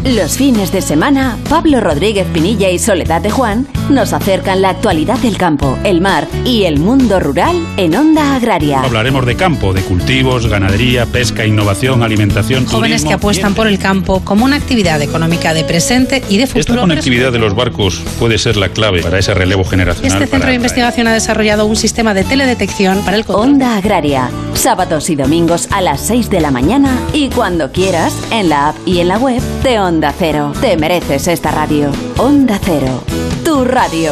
Los 0.04 0.38
fines 0.38 0.72
de 0.72 0.82
semana, 0.82 1.38
Pablo 1.50 1.82
Rodríguez 1.82 2.28
Pinilla 2.28 2.70
y 2.70 2.78
Soledad 2.78 3.22
de 3.22 3.32
Juan 3.32 3.68
nos 3.90 4.14
acercan 4.14 4.62
la 4.62 4.70
actualidad 4.70 5.18
del 5.20 5.38
campo, 5.38 5.78
el 5.84 6.02
mar 6.02 6.28
y 6.46 6.66
el 6.66 6.80
mundo 6.80 7.20
rural 7.20 7.66
en 7.78 7.96
Onda 7.96 8.36
Agraria. 8.36 8.82
Hablaremos 8.82 9.26
de 9.26 9.36
campo, 9.36 9.74
de 9.74 9.82
cultivos, 9.82 10.48
ganadería, 10.48 11.06
pesca, 11.06 11.46
innovación, 11.46 12.04
alimentación, 12.04 12.66
Jóvenes 12.66 13.06
que 13.06 13.14
apuestan 13.14 13.54
por 13.54 13.68
el 13.68 13.80
campo 13.80 14.22
como 14.24 14.46
una 14.46 14.56
actividad 14.56 15.02
económica 15.02 15.54
de 15.54 15.64
presente 15.64 16.22
y 16.30 16.38
de 16.38 16.44
Esta 16.44 16.60
futuro. 16.60 16.82
conectividad 16.82 17.32
de 17.32 17.40
los 17.40 17.56
barcos 17.56 18.02
puede 18.20 18.38
ser 18.38 18.58
la 18.58 18.70
clave 18.70 19.02
para 19.02 19.20
ese 19.20 19.34
relevo 19.34 19.64
generacional. 19.64 20.12
Este 20.12 20.26
centro 20.26 20.40
para 20.40 20.50
de 20.50 20.56
investigación 20.56 21.08
ha 21.08 21.14
desarrollado 21.14 21.66
un 21.66 21.76
sistema 21.76 22.14
de 22.14 22.24
teledetección 22.24 23.04
para 23.04 23.18
el 23.18 23.26
control. 23.26 23.50
Onda 23.50 23.78
Agraria, 23.78 24.30
sábados 24.54 25.10
y 25.10 25.16
domingos 25.16 25.68
a 25.72 25.82
las 25.82 26.02
6 26.02 26.30
de 26.30 26.42
la 26.42 26.52
mañana 26.52 26.98
y 27.14 27.30
cuando 27.30 27.72
quieras 27.72 28.14
en 28.32 28.50
la 28.50 28.70
app 28.70 28.76
y 28.86 29.00
en 29.00 29.08
la 29.08 29.18
web 29.18 29.42
de 29.64 29.80
Onda 29.80 30.14
Cero. 30.18 30.52
Te 30.62 30.78
mereces 30.78 31.28
esta 31.28 31.52
radio. 31.52 31.92
Onda 32.18 32.60
Cero, 32.64 33.04
tu 33.48 33.64
radio. 33.64 34.12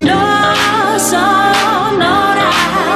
No 0.00 0.94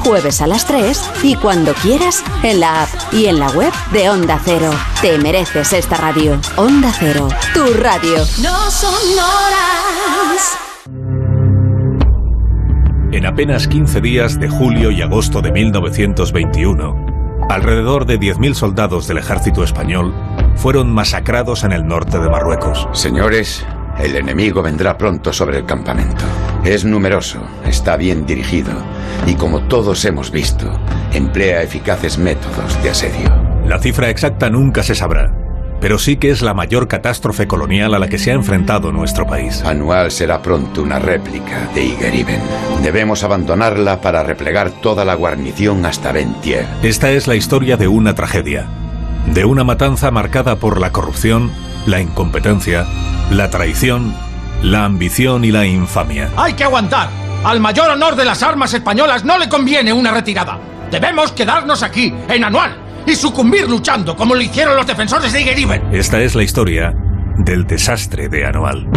Jueves 0.00 0.40
a 0.40 0.46
las 0.46 0.66
3 0.66 1.10
y 1.22 1.34
cuando 1.36 1.72
quieras 1.74 2.22
en 2.42 2.60
la 2.60 2.82
app 2.82 2.88
y 3.12 3.26
en 3.26 3.38
la 3.38 3.50
web 3.50 3.72
de 3.92 4.10
Onda 4.10 4.40
Cero. 4.44 4.70
Te 5.00 5.18
mereces 5.18 5.72
esta 5.72 5.96
radio. 5.96 6.40
Onda 6.56 6.92
Cero, 6.98 7.28
tu 7.52 7.64
radio. 7.74 8.18
No 8.42 8.70
son 8.70 8.94
horas. 9.18 10.58
En 13.12 13.26
apenas 13.26 13.68
15 13.68 14.00
días 14.00 14.40
de 14.40 14.48
julio 14.48 14.90
y 14.90 15.00
agosto 15.00 15.40
de 15.40 15.52
1921, 15.52 17.46
alrededor 17.48 18.06
de 18.06 18.18
10.000 18.18 18.54
soldados 18.54 19.06
del 19.06 19.18
ejército 19.18 19.62
español 19.62 20.12
fueron 20.56 20.92
masacrados 20.92 21.64
en 21.64 21.72
el 21.72 21.86
norte 21.86 22.18
de 22.18 22.28
Marruecos. 22.28 22.88
Señores, 22.92 23.64
el 23.98 24.16
enemigo 24.16 24.62
vendrá 24.62 24.98
pronto 24.98 25.32
sobre 25.32 25.58
el 25.58 25.66
campamento. 25.66 26.24
Es 26.64 26.84
numeroso, 26.84 27.40
está 27.66 27.96
bien 27.96 28.26
dirigido 28.26 28.72
y 29.26 29.34
como 29.34 29.62
todos 29.68 30.04
hemos 30.04 30.30
visto, 30.30 30.70
emplea 31.12 31.62
eficaces 31.62 32.18
métodos 32.18 32.82
de 32.82 32.90
asedio. 32.90 33.32
La 33.66 33.78
cifra 33.78 34.10
exacta 34.10 34.50
nunca 34.50 34.82
se 34.82 34.94
sabrá, 34.94 35.34
pero 35.80 35.98
sí 35.98 36.16
que 36.16 36.30
es 36.30 36.42
la 36.42 36.54
mayor 36.54 36.88
catástrofe 36.88 37.46
colonial 37.46 37.94
a 37.94 37.98
la 37.98 38.08
que 38.08 38.18
se 38.18 38.30
ha 38.30 38.34
enfrentado 38.34 38.92
nuestro 38.92 39.26
país. 39.26 39.62
Anual 39.64 40.10
será 40.10 40.42
pronto 40.42 40.82
una 40.82 40.98
réplica 40.98 41.68
de 41.74 41.84
Igeriben. 41.84 42.40
Debemos 42.82 43.24
abandonarla 43.24 44.00
para 44.00 44.22
replegar 44.22 44.70
toda 44.70 45.04
la 45.04 45.14
guarnición 45.14 45.84
hasta 45.86 46.12
Ventier. 46.12 46.66
Esta 46.82 47.10
es 47.10 47.26
la 47.26 47.36
historia 47.36 47.76
de 47.76 47.88
una 47.88 48.14
tragedia, 48.14 48.66
de 49.32 49.44
una 49.44 49.64
matanza 49.64 50.10
marcada 50.10 50.56
por 50.56 50.80
la 50.80 50.92
corrupción, 50.92 51.50
la 51.86 52.00
incompetencia, 52.00 52.86
la 53.30 53.50
traición, 53.50 54.14
la 54.62 54.84
ambición 54.84 55.44
y 55.44 55.50
la 55.52 55.66
infamia. 55.66 56.30
Hay 56.36 56.54
que 56.54 56.64
aguantar. 56.64 57.08
Al 57.44 57.60
mayor 57.60 57.90
honor 57.90 58.16
de 58.16 58.24
las 58.24 58.42
armas 58.42 58.72
españolas 58.72 59.24
no 59.24 59.38
le 59.38 59.48
conviene 59.48 59.92
una 59.92 60.12
retirada. 60.12 60.58
Debemos 60.90 61.32
quedarnos 61.32 61.82
aquí, 61.82 62.12
en 62.28 62.44
Anual, 62.44 62.76
y 63.06 63.14
sucumbir 63.14 63.68
luchando 63.68 64.16
como 64.16 64.34
lo 64.34 64.40
hicieron 64.40 64.76
los 64.76 64.86
defensores 64.86 65.32
de 65.32 65.42
Igeriben. 65.42 65.82
Esta 65.92 66.20
es 66.20 66.34
la 66.34 66.42
historia 66.42 66.94
del 67.38 67.64
desastre 67.66 68.28
de 68.28 68.46
Anual. 68.46 68.88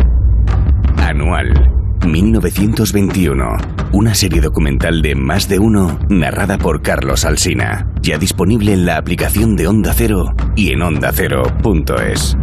Anual, 0.98 1.72
1921. 2.06 3.58
Una 3.92 4.14
serie 4.16 4.42
documental 4.42 5.02
de 5.02 5.16
más 5.16 5.50
de 5.50 5.60
uno, 5.60 6.00
narrada 6.10 6.58
por 6.58 6.82
Carlos 6.82 7.26
Alsina. 7.26 7.88
Ya 8.02 8.18
disponible 8.18 8.74
en 8.74 8.86
la 8.86 8.98
aplicación 8.98 9.56
de 9.56 9.68
Onda 9.68 9.94
Cero 9.94 10.34
y 10.56 10.72
en 10.72 10.82
ondacero.es. 10.82 12.38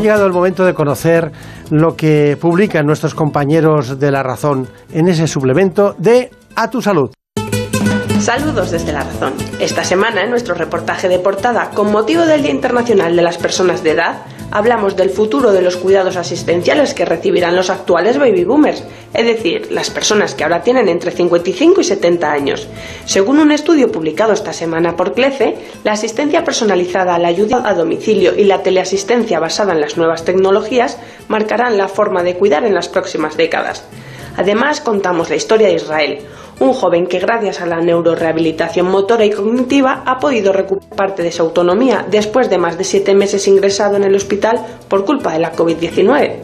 llegado 0.00 0.26
el 0.26 0.32
momento 0.32 0.64
de 0.64 0.74
conocer 0.74 1.30
lo 1.70 1.96
que 1.96 2.36
publican 2.40 2.86
nuestros 2.86 3.14
compañeros 3.14 3.98
de 3.98 4.10
La 4.10 4.22
Razón 4.22 4.68
en 4.92 5.08
ese 5.08 5.26
suplemento 5.26 5.94
de 5.98 6.30
A 6.56 6.70
tu 6.70 6.82
Salud. 6.82 7.10
Saludos 8.20 8.70
desde 8.70 8.92
La 8.92 9.02
Razón. 9.04 9.32
Esta 9.60 9.84
semana, 9.84 10.22
en 10.22 10.30
nuestro 10.30 10.54
reportaje 10.54 11.08
de 11.08 11.18
portada, 11.18 11.70
con 11.70 11.90
motivo 11.90 12.22
del 12.26 12.42
Día 12.42 12.50
Internacional 12.50 13.16
de 13.16 13.22
las 13.22 13.38
Personas 13.38 13.82
de 13.82 13.92
Edad, 13.92 14.22
hablamos 14.50 14.96
del 14.96 15.10
futuro 15.10 15.52
de 15.52 15.62
los 15.62 15.76
cuidados 15.76 16.16
asistenciales 16.16 16.94
que 16.94 17.04
recibirán 17.04 17.56
los 17.56 17.70
actuales 17.70 18.18
baby 18.18 18.44
boomers, 18.44 18.84
es 19.14 19.26
decir, 19.26 19.68
las 19.70 19.90
personas 19.90 20.34
que 20.34 20.44
ahora 20.44 20.62
tienen 20.62 20.88
entre 20.88 21.10
55 21.10 21.80
y 21.80 21.84
70 21.84 22.30
años. 22.30 22.68
Según 23.04 23.38
un 23.38 23.52
estudio 23.52 23.90
publicado 23.92 24.32
esta 24.32 24.52
semana 24.52 24.96
por 24.96 25.14
CLECE, 25.14 25.56
la 25.84 25.92
asistencia 25.92 26.44
personalizada, 26.44 27.18
la 27.18 27.28
ayuda 27.28 27.62
a 27.68 27.74
domicilio 27.74 28.34
y 28.36 28.44
la 28.44 28.62
teleasistencia 28.62 29.40
basada 29.40 29.72
en 29.72 29.80
las 29.80 29.96
nuevas 29.96 30.24
tecnologías 30.24 30.98
marcarán 31.28 31.76
la 31.76 31.88
forma 31.88 32.22
de 32.22 32.36
cuidar 32.36 32.64
en 32.64 32.74
las 32.74 32.88
próximas 32.88 33.36
décadas. 33.36 33.84
Además, 34.40 34.80
contamos 34.80 35.28
la 35.28 35.36
historia 35.36 35.68
de 35.68 35.74
Israel, 35.74 36.20
un 36.60 36.72
joven 36.72 37.06
que 37.06 37.18
gracias 37.18 37.60
a 37.60 37.66
la 37.66 37.82
neurorehabilitación 37.82 38.86
motora 38.86 39.26
y 39.26 39.30
cognitiva 39.30 40.02
ha 40.06 40.18
podido 40.18 40.50
recuperar 40.50 40.96
parte 40.96 41.22
de 41.22 41.30
su 41.30 41.42
autonomía 41.42 42.06
después 42.10 42.48
de 42.48 42.56
más 42.56 42.78
de 42.78 42.84
siete 42.84 43.14
meses 43.14 43.46
ingresado 43.48 43.96
en 43.96 44.04
el 44.04 44.14
hospital 44.14 44.58
por 44.88 45.04
culpa 45.04 45.34
de 45.34 45.40
la 45.40 45.52
COVID-19. 45.52 46.36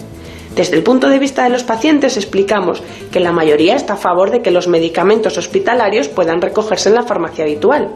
Desde 0.55 0.77
el 0.77 0.83
punto 0.83 1.09
de 1.09 1.19
vista 1.19 1.45
de 1.45 1.49
los 1.49 1.65
pacientes 1.65 2.19
explicamos 2.19 2.83
que 3.11 3.21
la 3.21 3.33
mayoría 3.33 3.77
está 3.77 3.95
a 3.95 3.97
favor 3.97 4.31
de 4.31 4.43
que 4.43 4.51
los 4.51 4.69
medicamentos 4.69 5.39
hospitalarios 5.39 6.09
puedan 6.09 6.43
recogerse 6.43 6.91
en 6.91 6.97
la 6.97 7.05
farmacia 7.05 7.45
habitual. 7.45 7.93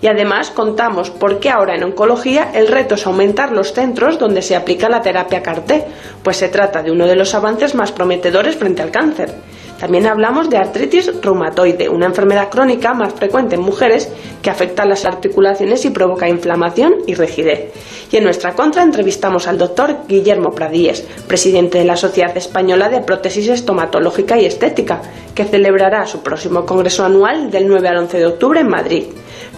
Y 0.00 0.06
además 0.06 0.50
contamos 0.50 1.10
por 1.10 1.40
qué 1.40 1.50
ahora 1.50 1.74
en 1.74 1.82
oncología 1.82 2.50
el 2.54 2.68
reto 2.68 2.94
es 2.94 3.06
aumentar 3.06 3.52
los 3.52 3.72
centros 3.72 4.18
donde 4.18 4.42
se 4.42 4.54
aplica 4.54 4.88
la 4.88 5.02
terapia 5.02 5.42
CAR-T, 5.42 5.86
pues 6.22 6.36
se 6.36 6.48
trata 6.48 6.82
de 6.82 6.92
uno 6.92 7.06
de 7.06 7.16
los 7.16 7.34
avances 7.34 7.74
más 7.74 7.90
prometedores 7.90 8.56
frente 8.56 8.82
al 8.82 8.92
cáncer. 8.92 9.34
También 9.78 10.06
hablamos 10.06 10.50
de 10.50 10.56
artritis 10.56 11.12
reumatoide, 11.22 11.88
una 11.88 12.06
enfermedad 12.06 12.50
crónica 12.50 12.94
más 12.94 13.14
frecuente 13.14 13.54
en 13.54 13.62
mujeres 13.62 14.12
que 14.42 14.50
afecta 14.50 14.84
las 14.84 15.04
articulaciones 15.04 15.84
y 15.84 15.90
provoca 15.90 16.28
inflamación 16.28 16.94
y 17.06 17.14
rigidez. 17.14 17.72
Y 18.10 18.16
en 18.16 18.24
nuestra 18.24 18.54
contra 18.54 18.82
entrevistamos 18.82 19.46
al 19.46 19.56
doctor 19.56 19.98
Guillermo 20.08 20.50
Pradíes, 20.50 21.06
presidente 21.28 21.78
de 21.78 21.84
la 21.84 21.96
Sociedad 21.96 22.36
Española 22.36 22.88
de 22.88 23.02
Prótesis 23.02 23.48
Estomatológica 23.48 24.36
y 24.36 24.46
Estética, 24.46 25.00
que 25.34 25.44
celebrará 25.44 26.06
su 26.06 26.24
próximo 26.24 26.66
congreso 26.66 27.04
anual 27.04 27.52
del 27.52 27.68
9 27.68 27.88
al 27.88 27.98
11 27.98 28.18
de 28.18 28.26
octubre 28.26 28.60
en 28.60 28.68
Madrid. 28.68 29.04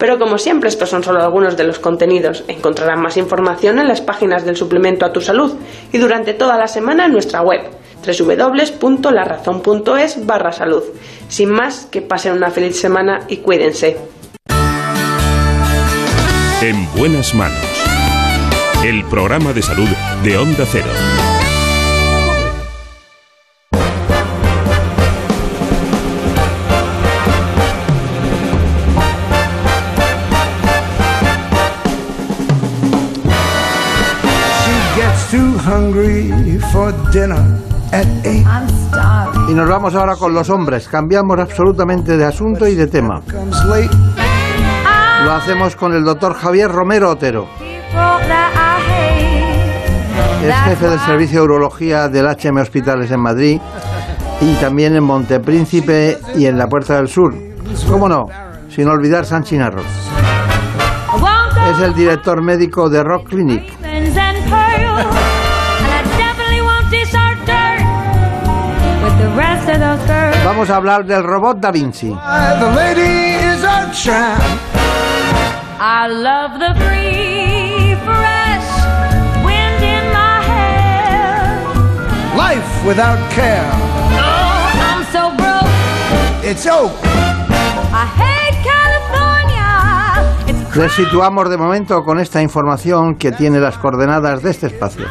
Pero 0.01 0.17
como 0.17 0.37
siempre, 0.39 0.67
estos 0.67 0.89
son 0.89 1.03
solo 1.03 1.21
algunos 1.21 1.55
de 1.55 1.63
los 1.63 1.77
contenidos. 1.77 2.43
Encontrarán 2.47 3.03
más 3.03 3.17
información 3.17 3.77
en 3.77 3.87
las 3.87 4.01
páginas 4.01 4.43
del 4.43 4.57
suplemento 4.57 5.05
a 5.05 5.13
tu 5.13 5.21
salud 5.21 5.53
y 5.93 5.99
durante 5.99 6.33
toda 6.33 6.57
la 6.57 6.67
semana 6.67 7.05
en 7.05 7.11
nuestra 7.11 7.43
web 7.43 7.69
www.larazón.es 8.03 10.25
barra 10.25 10.51
salud. 10.53 10.81
Sin 11.27 11.51
más, 11.51 11.85
que 11.85 12.01
pasen 12.01 12.33
una 12.33 12.49
feliz 12.49 12.79
semana 12.79 13.25
y 13.27 13.37
cuídense. 13.37 13.95
En 16.63 16.91
buenas 16.97 17.35
manos. 17.35 17.61
El 18.83 19.05
programa 19.05 19.53
de 19.53 19.61
salud 19.61 19.89
de 20.23 20.35
Onda 20.35 20.65
Cero. 20.65 20.89
Hungry 35.71 36.59
for 36.73 36.91
dinner 37.11 37.39
at 37.93 38.05
eight. 38.25 38.45
Y 39.49 39.53
nos 39.53 39.69
vamos 39.69 39.95
ahora 39.95 40.15
con 40.17 40.33
los 40.33 40.49
hombres. 40.49 40.87
Cambiamos 40.87 41.39
absolutamente 41.39 42.17
de 42.17 42.25
asunto 42.25 42.67
y 42.67 42.75
de 42.75 42.87
tema. 42.87 43.21
Late. 43.65 43.89
Lo 45.23 45.31
hacemos 45.31 45.75
con 45.75 45.93
el 45.93 46.03
doctor 46.03 46.33
Javier 46.33 46.69
Romero 46.69 47.11
Otero. 47.11 47.47
Es 50.43 50.55
jefe 50.65 50.89
del 50.89 50.99
servicio 50.99 51.39
de 51.39 51.45
urología 51.45 52.09
del 52.09 52.25
HM 52.25 52.57
Hospitales 52.57 53.11
en 53.11 53.21
Madrid 53.21 53.61
y 54.41 54.55
también 54.55 54.95
en 54.95 55.03
Montepríncipe 55.03 56.17
y 56.35 56.47
en 56.47 56.57
la 56.57 56.67
Puerta 56.67 56.97
del 56.97 57.07
Sur. 57.07 57.33
¿Cómo 57.87 58.09
no? 58.09 58.25
Sin 58.69 58.87
olvidar 58.87 59.25
San 59.25 59.43
Chinarro. 59.43 59.83
Es 61.71 61.79
el 61.79 61.93
director 61.93 62.41
médico 62.41 62.89
de 62.89 63.03
Rock 63.03 63.29
Clinic. 63.29 63.80
vamos 70.61 70.69
a 70.69 70.75
hablar 70.75 71.05
del 71.05 71.23
robot 71.23 71.57
Da 71.57 71.71
Vinci. 71.71 72.09
Life 82.35 82.85
without 82.85 83.17
care. 83.33 83.65
Oh, 84.13 84.69
I'm 84.77 85.03
so 85.11 85.31
broke. 85.35 85.67
It's 86.43 86.67
oak. 86.67 86.91
I 87.91 88.05
hate 88.19 88.57
California. 88.63 90.21
It's 90.47 90.75
Les 90.75 90.91
situamos 90.91 91.49
de 91.49 91.57
momento 91.57 92.03
con 92.03 92.19
esta 92.19 92.39
información 92.39 93.15
que 93.15 93.31
tiene 93.31 93.59
las 93.59 93.79
coordenadas 93.79 94.43
de 94.43 94.51
este 94.51 94.67
espacio. 94.67 95.07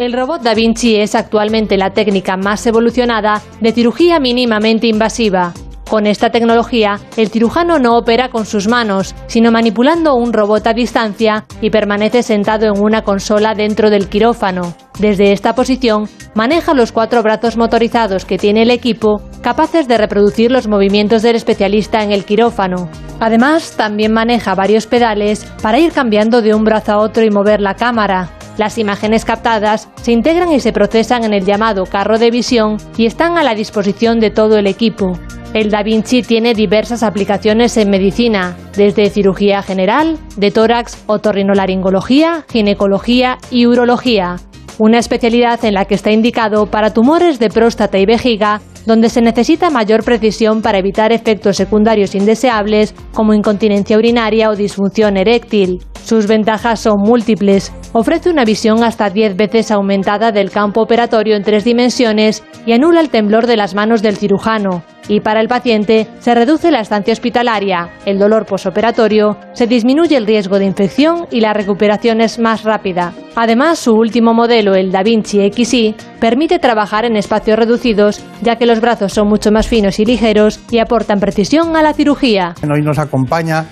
El 0.00 0.14
robot 0.14 0.40
Da 0.40 0.54
Vinci 0.54 0.96
es 0.96 1.14
actualmente 1.14 1.76
la 1.76 1.90
técnica 1.90 2.38
más 2.38 2.66
evolucionada 2.66 3.42
de 3.60 3.70
cirugía 3.70 4.18
mínimamente 4.18 4.86
invasiva. 4.86 5.52
Con 5.90 6.06
esta 6.06 6.30
tecnología, 6.30 6.98
el 7.18 7.28
cirujano 7.28 7.78
no 7.78 7.98
opera 7.98 8.30
con 8.30 8.46
sus 8.46 8.66
manos, 8.66 9.14
sino 9.26 9.52
manipulando 9.52 10.14
un 10.14 10.32
robot 10.32 10.68
a 10.68 10.72
distancia 10.72 11.44
y 11.60 11.68
permanece 11.68 12.22
sentado 12.22 12.64
en 12.64 12.80
una 12.80 13.02
consola 13.02 13.54
dentro 13.54 13.90
del 13.90 14.08
quirófano. 14.08 14.72
Desde 14.98 15.32
esta 15.32 15.54
posición, 15.54 16.08
maneja 16.34 16.72
los 16.72 16.92
cuatro 16.92 17.22
brazos 17.22 17.58
motorizados 17.58 18.24
que 18.24 18.38
tiene 18.38 18.62
el 18.62 18.70
equipo, 18.70 19.20
capaces 19.42 19.86
de 19.86 19.98
reproducir 19.98 20.50
los 20.50 20.66
movimientos 20.66 21.20
del 21.20 21.36
especialista 21.36 22.02
en 22.02 22.12
el 22.12 22.24
quirófano. 22.24 22.88
Además, 23.20 23.74
también 23.76 24.14
maneja 24.14 24.54
varios 24.54 24.86
pedales 24.86 25.44
para 25.60 25.78
ir 25.78 25.92
cambiando 25.92 26.40
de 26.40 26.54
un 26.54 26.64
brazo 26.64 26.92
a 26.92 26.98
otro 27.00 27.22
y 27.22 27.30
mover 27.30 27.60
la 27.60 27.74
cámara. 27.74 28.30
Las 28.58 28.78
imágenes 28.78 29.24
captadas 29.24 29.88
se 30.02 30.12
integran 30.12 30.52
y 30.52 30.60
se 30.60 30.72
procesan 30.72 31.24
en 31.24 31.32
el 31.32 31.44
llamado 31.44 31.84
carro 31.84 32.18
de 32.18 32.30
visión 32.30 32.76
y 32.96 33.06
están 33.06 33.38
a 33.38 33.44
la 33.44 33.54
disposición 33.54 34.20
de 34.20 34.30
todo 34.30 34.58
el 34.58 34.66
equipo. 34.66 35.12
El 35.54 35.70
Da 35.70 35.82
Vinci 35.82 36.22
tiene 36.22 36.54
diversas 36.54 37.02
aplicaciones 37.02 37.76
en 37.76 37.90
medicina, 37.90 38.56
desde 38.76 39.10
cirugía 39.10 39.62
general, 39.62 40.16
de 40.36 40.52
tórax, 40.52 41.02
otorrinolaringología, 41.06 42.44
ginecología 42.48 43.38
y 43.50 43.66
urología, 43.66 44.36
una 44.78 44.98
especialidad 44.98 45.64
en 45.64 45.74
la 45.74 45.86
que 45.86 45.96
está 45.96 46.12
indicado 46.12 46.66
para 46.66 46.94
tumores 46.94 47.40
de 47.40 47.48
próstata 47.48 47.98
y 47.98 48.06
vejiga, 48.06 48.60
donde 48.86 49.10
se 49.10 49.20
necesita 49.20 49.70
mayor 49.70 50.04
precisión 50.04 50.62
para 50.62 50.78
evitar 50.78 51.12
efectos 51.12 51.56
secundarios 51.56 52.14
indeseables 52.14 52.94
como 53.12 53.34
incontinencia 53.34 53.98
urinaria 53.98 54.50
o 54.50 54.56
disfunción 54.56 55.16
eréctil. 55.16 55.80
Sus 56.04 56.26
ventajas 56.26 56.80
son 56.80 56.98
múltiples. 56.98 57.72
Ofrece 57.92 58.30
una 58.30 58.44
visión 58.44 58.82
hasta 58.84 59.10
10 59.10 59.36
veces 59.36 59.70
aumentada 59.70 60.32
del 60.32 60.50
campo 60.50 60.82
operatorio 60.82 61.36
en 61.36 61.42
tres 61.42 61.64
dimensiones 61.64 62.42
y 62.66 62.72
anula 62.72 63.00
el 63.00 63.10
temblor 63.10 63.46
de 63.46 63.56
las 63.56 63.74
manos 63.74 64.02
del 64.02 64.16
cirujano. 64.16 64.82
Y 65.08 65.20
para 65.20 65.40
el 65.40 65.48
paciente 65.48 66.06
se 66.20 66.34
reduce 66.34 66.70
la 66.70 66.80
estancia 66.80 67.12
hospitalaria, 67.12 67.90
el 68.06 68.18
dolor 68.18 68.46
posoperatorio, 68.46 69.36
se 69.54 69.66
disminuye 69.66 70.16
el 70.16 70.26
riesgo 70.26 70.58
de 70.58 70.66
infección 70.66 71.26
y 71.32 71.40
la 71.40 71.52
recuperación 71.52 72.20
es 72.20 72.38
más 72.38 72.62
rápida. 72.62 73.12
Además, 73.34 73.80
su 73.80 73.92
último 73.92 74.34
modelo, 74.34 74.74
el 74.74 74.92
Da 74.92 75.02
Vinci 75.02 75.50
XI, 75.50 75.96
permite 76.20 76.60
trabajar 76.60 77.04
en 77.04 77.16
espacios 77.16 77.58
reducidos, 77.58 78.22
ya 78.42 78.56
que 78.56 78.66
los 78.66 78.80
brazos 78.80 79.12
son 79.12 79.28
mucho 79.28 79.50
más 79.50 79.66
finos 79.66 79.98
y 79.98 80.04
ligeros 80.04 80.60
y 80.70 80.78
aportan 80.78 81.18
precisión 81.18 81.76
a 81.76 81.82
la 81.82 81.92
cirugía. 81.92 82.54
Hoy 82.62 82.82
nos 82.82 82.98
acompaña 82.98 83.66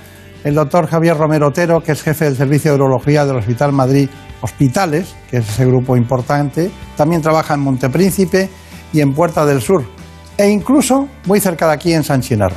el 0.44 0.54
doctor 0.54 0.86
Javier 0.86 1.16
Romero 1.16 1.48
Otero, 1.48 1.80
que 1.80 1.92
es 1.92 2.02
jefe 2.02 2.26
del 2.26 2.36
Servicio 2.36 2.72
de 2.72 2.76
Urología 2.76 3.26
del 3.26 3.36
Hospital 3.36 3.72
Madrid 3.72 4.08
Hospitales, 4.40 5.14
que 5.30 5.38
es 5.38 5.48
ese 5.48 5.66
grupo 5.66 5.96
importante. 5.96 6.70
También 6.96 7.22
trabaja 7.22 7.54
en 7.54 7.60
Montepríncipe 7.60 8.48
y 8.92 9.00
en 9.00 9.12
Puerta 9.12 9.44
del 9.44 9.60
Sur, 9.60 9.84
e 10.36 10.48
incluso 10.48 11.08
muy 11.26 11.40
cerca 11.40 11.66
de 11.66 11.72
aquí 11.74 11.92
en 11.92 12.04
San 12.04 12.20
Chinarro. 12.20 12.56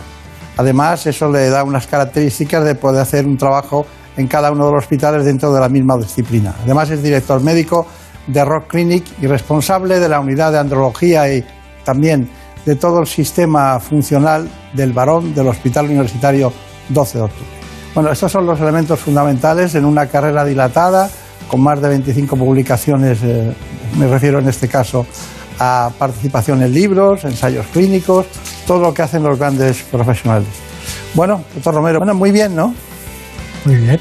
Además, 0.58 1.08
eso 1.08 1.30
le 1.30 1.49
da 1.49 1.64
unas 1.64 1.88
características 1.88 2.64
de 2.64 2.76
poder 2.76 3.02
hacer 3.02 3.26
un 3.26 3.38
trabajo 3.38 3.86
en 4.18 4.28
cada 4.28 4.52
uno 4.52 4.68
de 4.68 4.74
los 4.74 4.84
hospitales 4.84 5.26
dentro 5.26 5.52
de 5.52 5.60
la 5.60 5.70
misma 5.70 5.98
disciplina. 5.98 6.53
Además, 6.64 6.90
es 6.91 7.02
director 7.02 7.41
médico 7.41 7.88
de 8.28 8.45
Rock 8.45 8.68
Clinic 8.68 9.06
y 9.22 9.28
responsable 9.28 9.99
de 9.99 10.10
la 10.10 10.20
unidad 10.20 10.52
de 10.52 10.60
andrología 10.60 11.34
y 11.34 11.44
también 11.84 12.30
de 12.66 12.76
todo 12.76 12.99
el 12.99 13.08
sistema 13.08 13.80
funcional 13.80 14.48
del 14.74 14.94
varón 14.94 15.34
del 15.34 15.48
Hospital 15.48 15.86
Universitario 15.86 16.53
12 16.90 17.18
de 17.18 17.24
octubre. 17.24 17.61
Bueno, 17.93 18.09
estos 18.09 18.31
son 18.31 18.45
los 18.45 18.59
elementos 18.61 18.99
fundamentales 18.99 19.76
en 19.76 19.84
una 19.84 20.05
carrera 20.07 20.45
dilatada, 20.45 21.09
con 21.49 21.61
más 21.61 21.81
de 21.81 21.89
25 21.89 22.38
publicaciones, 22.38 23.19
eh, 23.22 23.53
me 23.99 24.07
refiero 24.07 24.39
en 24.39 24.47
este 24.47 24.69
caso 24.69 25.05
a 25.59 25.91
participación 25.99 26.63
en 26.63 26.73
libros, 26.73 27.26
ensayos 27.26 27.68
clínicos, 27.68 28.27
todo 28.65 28.80
lo 28.80 28.93
que 28.93 29.01
hacen 29.01 29.23
los 29.23 29.38
grandes 29.38 29.84
profesionales. 29.84 30.47
Bueno, 31.13 31.43
doctor 31.53 31.76
Romero, 31.76 31.99
bueno, 31.99 32.13
muy 32.15 32.31
bien, 32.31 32.55
¿no? 32.55 32.73
Muy 33.65 33.76
bien. 33.76 33.99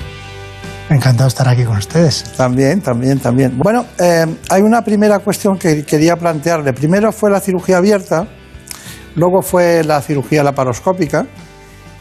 Encantado 0.89 1.25
de 1.25 1.29
estar 1.29 1.49
aquí 1.49 1.65
con 1.65 1.77
ustedes. 1.77 2.23
También, 2.37 2.81
también, 2.81 3.19
también. 3.19 3.59
Bueno, 3.59 3.87
eh, 3.99 4.25
hay 4.51 4.63
una 4.63 4.83
primera 4.83 5.19
cuestión 5.19 5.59
que 5.59 5.85
quería 5.85 6.17
plantearle. 6.17 6.73
Primero 6.73 7.11
fue 7.11 7.29
la 7.29 7.41
cirugía 7.41 7.79
abierta, 7.79 8.29
luego 9.17 9.43
fue 9.43 9.83
la 9.83 10.01
cirugía 10.01 10.45
laparoscópica 10.45 11.27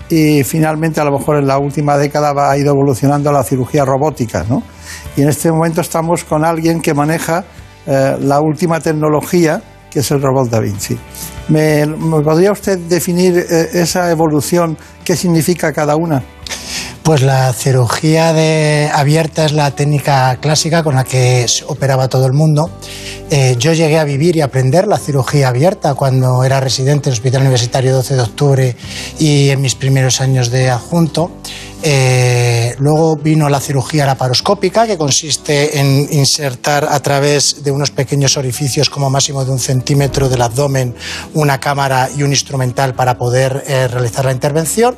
y 0.09 0.43
finalmente 0.43 0.99
a 0.99 1.03
lo 1.03 1.11
mejor 1.17 1.37
en 1.37 1.47
la 1.47 1.59
última 1.59 1.97
década 1.97 2.33
ha 2.49 2.57
ido 2.57 2.73
evolucionando 2.73 3.31
la 3.31 3.43
cirugía 3.43 3.85
robótica, 3.85 4.43
¿no? 4.49 4.63
Y 5.15 5.21
en 5.21 5.29
este 5.29 5.51
momento 5.51 5.81
estamos 5.81 6.23
con 6.23 6.43
alguien 6.43 6.81
que 6.81 6.93
maneja 6.93 7.43
eh, 7.85 8.17
la 8.19 8.41
última 8.41 8.79
tecnología, 8.79 9.61
que 9.89 9.99
es 9.99 10.11
el 10.11 10.21
robot 10.21 10.49
Da 10.49 10.59
Vinci. 10.59 10.97
¿Me, 11.49 11.85
me 11.85 12.21
podría 12.21 12.51
usted 12.51 12.77
definir 12.77 13.37
eh, 13.37 13.69
esa 13.73 14.09
evolución? 14.11 14.77
¿Qué 15.03 15.15
significa 15.15 15.71
cada 15.71 15.95
una? 15.95 16.23
Pues 17.09 17.23
la 17.23 17.51
cirugía 17.53 18.33
de 18.33 18.87
abierta 18.93 19.43
es 19.43 19.51
la 19.51 19.71
técnica 19.71 20.37
clásica 20.39 20.83
con 20.83 20.93
la 20.93 21.03
que 21.03 21.43
operaba 21.65 22.07
todo 22.07 22.27
el 22.27 22.33
mundo. 22.33 22.69
Eh, 23.31 23.55
yo 23.57 23.73
llegué 23.73 23.97
a 23.97 24.03
vivir 24.03 24.35
y 24.35 24.41
aprender 24.41 24.85
la 24.87 24.99
cirugía 24.99 25.47
abierta 25.47 25.95
cuando 25.95 26.43
era 26.43 26.59
residente 26.59 27.09
en 27.09 27.13
el 27.13 27.17
Hospital 27.17 27.41
Universitario 27.41 27.95
12 27.95 28.15
de 28.15 28.21
Octubre 28.21 28.75
y 29.17 29.49
en 29.49 29.59
mis 29.59 29.73
primeros 29.73 30.21
años 30.21 30.51
de 30.51 30.69
adjunto. 30.69 31.31
Eh, 31.81 32.75
luego 32.79 33.15
vino 33.15 33.47
la 33.49 33.59
cirugía 33.59 34.05
laparoscópica, 34.05 34.85
que 34.85 34.97
consiste 34.97 35.79
en 35.79 36.07
insertar 36.11 36.87
a 36.89 36.99
través 36.99 37.63
de 37.63 37.71
unos 37.71 37.91
pequeños 37.91 38.37
orificios 38.37 38.89
como 38.89 39.09
máximo 39.09 39.45
de 39.45 39.51
un 39.51 39.59
centímetro 39.59 40.29
del 40.29 40.41
abdomen 40.41 40.95
una 41.33 41.59
cámara 41.59 42.09
y 42.15 42.23
un 42.23 42.31
instrumental 42.31 42.93
para 42.93 43.17
poder 43.17 43.63
eh, 43.67 43.87
realizar 43.87 44.25
la 44.25 44.31
intervención. 44.31 44.97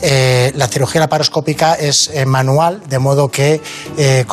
Eh, 0.00 0.52
la 0.54 0.68
cirugía 0.68 1.00
laparoscópica 1.00 1.74
es 1.74 2.10
eh, 2.12 2.26
manual, 2.26 2.82
de 2.88 2.98
modo 2.98 3.28
que 3.28 3.60
eh, 3.96 4.24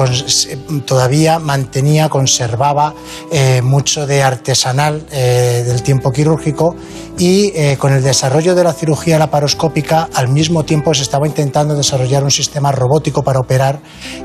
todavía 0.86 1.40
mantenía, 1.40 2.10
conservaba 2.10 2.94
eh, 3.32 3.62
mucho 3.62 4.08
de 4.08 4.24
artesanal 4.24 5.06
del 5.10 5.84
tiempo 5.84 6.12
quirúrgico 6.12 6.76
y 7.18 7.76
con 7.76 7.94
el 7.94 8.04
desarrollo 8.04 8.56
de 8.56 8.64
la 8.64 8.74
cirugía 8.74 9.20
laparoscópica 9.20 10.10
al 10.14 10.30
mismo 10.30 10.64
tiempo 10.64 10.94
se 10.94 11.04
estaba 11.04 11.28
intentando 11.28 11.76
desarrollar 11.80 12.24
un 12.24 12.32
sistema 12.32 12.72
robótico 12.72 13.24
para 13.24 13.40
operar 13.40 13.80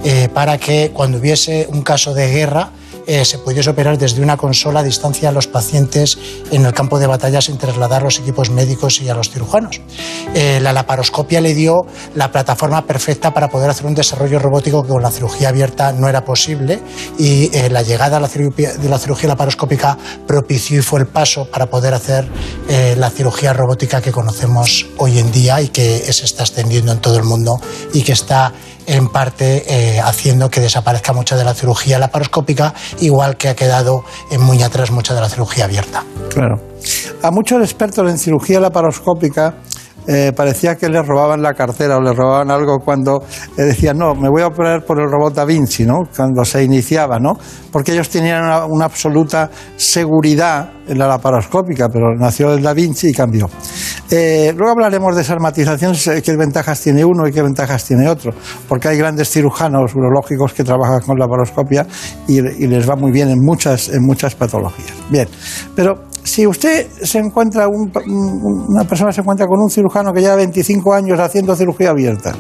eh, 0.05 0.29
para 0.33 0.59
que 0.59 0.91
cuando 0.93 1.19
hubiese 1.19 1.67
un 1.71 1.83
caso 1.83 2.15
de 2.15 2.31
guerra 2.31 2.71
eh, 3.07 3.25
se 3.25 3.39
pudiese 3.39 3.71
operar 3.71 3.99
desde 3.99 4.23
una 4.23 4.37
consola 4.37 4.81
a 4.81 4.83
distancia 4.83 5.29
a 5.29 5.33
los 5.33 5.47
pacientes 5.47 6.19
en 6.51 6.65
el 6.65 6.73
campo 6.73 6.99
de 6.99 7.07
batalla 7.07 7.41
sin 7.41 7.59
trasladar 7.59 8.03
los 8.03 8.19
equipos 8.19 8.51
médicos 8.51 9.01
y 9.01 9.09
a 9.09 9.15
los 9.15 9.31
cirujanos. 9.31 9.81
Eh, 10.35 10.59
la 10.61 10.73
laparoscopia 10.73 11.41
le 11.41 11.55
dio 11.55 11.87
la 12.15 12.33
plataforma 12.33 12.87
perfecta 12.87 13.33
para 13.33 13.49
poder 13.49 13.71
hacer 13.71 13.87
un 13.87 13.95
desarrollo 13.95 14.39
robótico 14.39 14.83
que 14.83 14.89
con 14.89 15.03
la 15.03 15.11
cirugía 15.11 15.51
abierta 15.51 15.93
no 15.93 16.09
era 16.09 16.25
posible 16.25 16.81
y 17.19 17.51
eh, 17.57 17.69
la 17.71 17.83
llegada 17.83 18.21
de 18.21 18.89
la 18.89 18.99
cirugía 18.99 19.29
laparoscópica 19.29 19.99
propició 20.27 20.79
y 20.79 20.83
fue 20.83 21.01
el 21.01 21.07
paso 21.07 21.51
para 21.51 21.67
poder 21.67 21.95
hacer 21.95 22.29
la 22.97 23.11
cirugía 23.11 23.53
robótica 23.53 24.01
que 24.01 24.11
conocemos 24.11 24.87
hoy 24.99 25.19
en 25.19 25.31
día 25.31 25.61
y 25.61 25.69
que 25.69 25.99
se 26.13 26.25
está 26.25 26.43
extendiendo 26.43 26.93
en 26.93 26.99
todo 26.99 27.17
el 27.17 27.25
mundo 27.25 27.61
y 27.93 28.03
que 28.03 28.13
está 28.13 28.53
en 28.87 29.09
parte 29.09 29.65
eh, 29.67 30.01
haciendo 30.01 30.51
que 30.51 30.61
desaparezca 30.61 31.13
mucha 31.13 31.37
de 31.37 31.45
la 31.45 31.55
cirugía 31.55 31.99
laparoscópica, 31.99 32.75
igual 33.01 33.37
que 33.37 33.49
ha 33.49 33.57
quedado 33.57 34.05
en 34.31 34.41
muy 34.41 34.63
atrás 34.63 34.91
mucha 34.91 35.15
de 35.15 35.21
la 35.21 35.29
cirugía 35.29 35.65
abierta. 35.65 36.05
Claro. 36.31 36.57
A 37.23 37.31
muchos 37.31 37.63
expertos 37.63 38.11
en 38.11 38.19
cirugía 38.19 38.61
laparoscópica 38.61 39.55
eh, 40.07 40.33
parecía 40.37 40.77
que 40.77 40.89
les 40.89 41.07
robaban 41.07 41.43
la 41.43 41.55
cartera 41.55 41.97
o 41.97 42.01
les 42.01 42.15
robaban 42.15 42.51
algo 42.51 42.79
cuando 42.81 43.23
eh, 43.57 43.63
decían, 43.63 43.99
no, 43.99 44.15
me 44.15 44.29
voy 44.29 44.43
a 44.43 44.49
operar 44.49 44.85
por 44.85 45.01
el 45.01 45.11
robot 45.11 45.35
Da 45.35 45.45
Vinci, 45.45 45.85
¿no? 45.85 46.03
Cuando 46.15 46.45
se 46.45 46.63
iniciaba, 46.63 47.19
¿no? 47.19 47.39
Porque 47.73 47.93
ellos 47.93 48.09
tenían 48.09 48.45
una, 48.69 48.85
absoluta 48.85 49.51
seguridad 49.77 50.73
en 50.87 50.99
la 50.99 51.09
laparoscópica, 51.09 51.89
pero 51.89 52.15
nació 52.15 52.53
el 52.53 52.63
Da 52.63 52.75
Vinci 52.75 53.09
y 53.09 53.13
cambió. 53.13 53.49
Eh, 54.11 54.53
luego 54.55 54.73
hablaremos 54.73 55.17
de 55.17 55.23
esas 55.23 55.41
matizaciones, 55.41 56.09
qué 56.23 56.37
ventajas 56.37 56.81
tiene 56.81 57.05
uno 57.05 57.27
y 57.27 57.33
qué 57.33 57.43
ventajas 57.43 57.85
tiene 57.85 58.09
otro, 58.09 58.33
porque 58.69 58.89
hay 58.89 58.99
grandes 58.99 59.31
cirujanos 59.31 59.95
urológicos 59.95 60.53
que 60.53 60.65
trabajan 60.65 61.01
con 61.01 61.19
laparoscopia 61.19 61.87
y, 62.29 62.39
y 62.39 62.67
les 62.67 62.89
va 62.89 62.95
muy 62.95 63.11
bien 63.11 63.31
en 63.31 63.43
muchas, 63.43 63.89
en 63.89 64.03
muchas 64.03 64.35
patologías. 64.35 64.93
Bien, 65.11 65.29
pero 65.75 66.14
si 66.25 66.47
usted 66.47 66.89
se 67.03 67.19
encuentra, 67.19 67.69
un- 67.69 67.93
un- 68.07 68.67
una 68.69 68.85
persona 68.85 69.13
se 69.13 69.21
encuentra 69.21 69.47
con 69.47 69.61
un 69.61 69.71
cirujano 69.71 70.13
que 70.13 70.21
lleva 70.21 70.37
25 70.37 70.93
años 70.93 71.21
haciendo 71.21 71.55
cirugía 71.55 71.91
abierta 71.91 72.35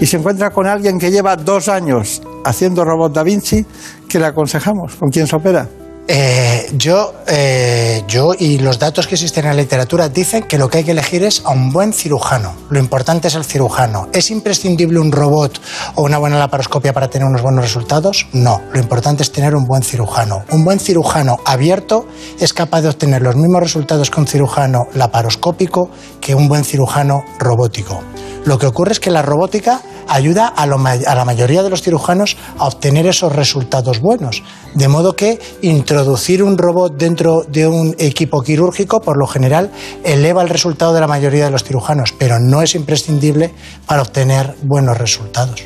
y 0.00 0.06
se 0.06 0.16
encuentra 0.16 0.50
con 0.50 0.66
alguien 0.66 0.98
que 0.98 1.10
lleva 1.10 1.36
dos 1.36 1.68
años 1.68 2.22
haciendo 2.44 2.84
robot 2.84 3.12
Da 3.12 3.22
Vinci, 3.22 3.64
¿qué 4.08 4.18
le 4.18 4.26
aconsejamos? 4.26 4.94
¿Con 4.94 5.10
quién 5.10 5.26
se 5.26 5.36
opera? 5.36 5.68
Eh, 6.06 6.68
yo, 6.74 7.14
eh, 7.26 8.04
yo 8.06 8.34
y 8.38 8.58
los 8.58 8.78
datos 8.78 9.06
que 9.06 9.14
existen 9.14 9.46
en 9.46 9.56
la 9.56 9.62
literatura 9.62 10.10
dicen 10.10 10.42
que 10.42 10.58
lo 10.58 10.68
que 10.68 10.78
hay 10.78 10.84
que 10.84 10.90
elegir 10.90 11.24
es 11.24 11.42
a 11.46 11.50
un 11.50 11.70
buen 11.72 11.94
cirujano. 11.94 12.54
Lo 12.68 12.78
importante 12.78 13.28
es 13.28 13.34
el 13.34 13.44
cirujano. 13.44 14.08
¿Es 14.12 14.30
imprescindible 14.30 14.98
un 14.98 15.10
robot 15.10 15.58
o 15.94 16.02
una 16.02 16.18
buena 16.18 16.38
laparoscopia 16.38 16.92
para 16.92 17.08
tener 17.08 17.26
unos 17.26 17.40
buenos 17.40 17.64
resultados? 17.64 18.26
No. 18.32 18.60
Lo 18.72 18.80
importante 18.80 19.22
es 19.22 19.32
tener 19.32 19.54
un 19.54 19.64
buen 19.64 19.82
cirujano. 19.82 20.44
Un 20.50 20.62
buen 20.64 20.78
cirujano 20.78 21.38
abierto 21.46 22.06
es 22.38 22.52
capaz 22.52 22.82
de 22.82 22.88
obtener 22.88 23.22
los 23.22 23.36
mismos 23.36 23.62
resultados 23.62 24.10
que 24.10 24.20
un 24.20 24.26
cirujano 24.26 24.86
laparoscópico 24.92 25.88
que 26.20 26.34
un 26.34 26.48
buen 26.48 26.64
cirujano 26.64 27.24
robótico. 27.38 28.02
Lo 28.44 28.58
que 28.58 28.66
ocurre 28.66 28.92
es 28.92 29.00
que 29.00 29.10
la 29.10 29.22
robótica 29.22 29.80
ayuda 30.08 30.48
a, 30.48 30.66
lo 30.66 30.76
a 30.76 31.14
la 31.14 31.24
mayoría 31.24 31.62
de 31.62 31.70
los 31.70 31.82
cirujanos 31.82 32.36
a 32.58 32.66
obtener 32.66 33.06
esos 33.06 33.32
resultados 33.32 34.00
buenos. 34.00 34.42
De 34.74 34.88
modo 34.88 35.16
que 35.16 35.38
introducir 35.62 36.42
un 36.42 36.58
robot 36.58 36.96
dentro 36.96 37.44
de 37.48 37.66
un 37.66 37.94
equipo 37.98 38.42
quirúrgico, 38.42 39.00
por 39.00 39.16
lo 39.16 39.26
general, 39.26 39.70
eleva 40.04 40.42
el 40.42 40.48
resultado 40.48 40.92
de 40.92 41.00
la 41.00 41.06
mayoría 41.06 41.46
de 41.46 41.50
los 41.50 41.64
cirujanos, 41.64 42.12
pero 42.18 42.38
no 42.38 42.60
es 42.60 42.74
imprescindible 42.74 43.52
para 43.86 44.02
obtener 44.02 44.54
buenos 44.62 44.98
resultados. 44.98 45.64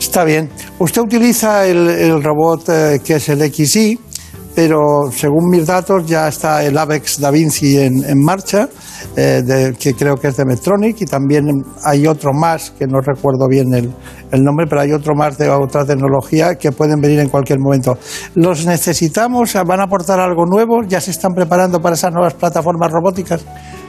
Está 0.00 0.24
bien. 0.24 0.50
Usted 0.78 1.02
utiliza 1.02 1.66
el, 1.66 2.22
robot 2.22 2.68
eh, 2.68 3.00
que 3.04 3.16
es 3.16 3.28
el 3.28 3.40
XI, 3.52 3.98
pero 4.56 5.10
según 5.12 5.50
mis 5.50 5.66
datos 5.66 6.06
ya 6.06 6.26
está 6.28 6.64
el 6.64 6.76
Avex 6.78 7.20
Da 7.20 7.30
Vinci 7.30 7.78
en, 7.78 8.02
en 8.04 8.18
marcha, 8.24 8.68
eh, 9.14 9.42
de- 9.44 9.74
que 9.78 9.92
creo 9.94 10.16
que 10.16 10.28
es 10.28 10.36
de 10.38 10.46
Medtronic, 10.46 11.02
y 11.02 11.04
también 11.04 11.44
hay 11.84 12.06
otro 12.06 12.32
más, 12.32 12.70
que 12.70 12.86
no 12.86 13.00
recuerdo 13.02 13.46
bien 13.48 13.72
el, 13.74 13.92
el 14.32 14.42
nombre, 14.42 14.66
pero 14.66 14.80
hay 14.80 14.92
otro 14.92 15.14
más 15.14 15.36
de 15.36 15.50
otra 15.50 15.84
tecnología 15.84 16.54
que 16.54 16.72
pueden 16.72 17.00
venir 17.00 17.20
en 17.20 17.28
cualquier 17.28 17.58
momento. 17.60 17.98
¿Los 18.34 18.64
necesitamos? 18.64 19.52
¿Van 19.66 19.80
a 19.80 19.84
aportar 19.84 20.18
algo 20.20 20.46
nuevo? 20.46 20.82
¿Ya 20.88 21.00
se 21.02 21.10
están 21.10 21.32
preparando 21.34 21.78
para 21.80 21.94
esas 21.94 22.12
nuevas 22.12 22.32
plataformas 22.34 22.90
robóticas? 22.90 23.44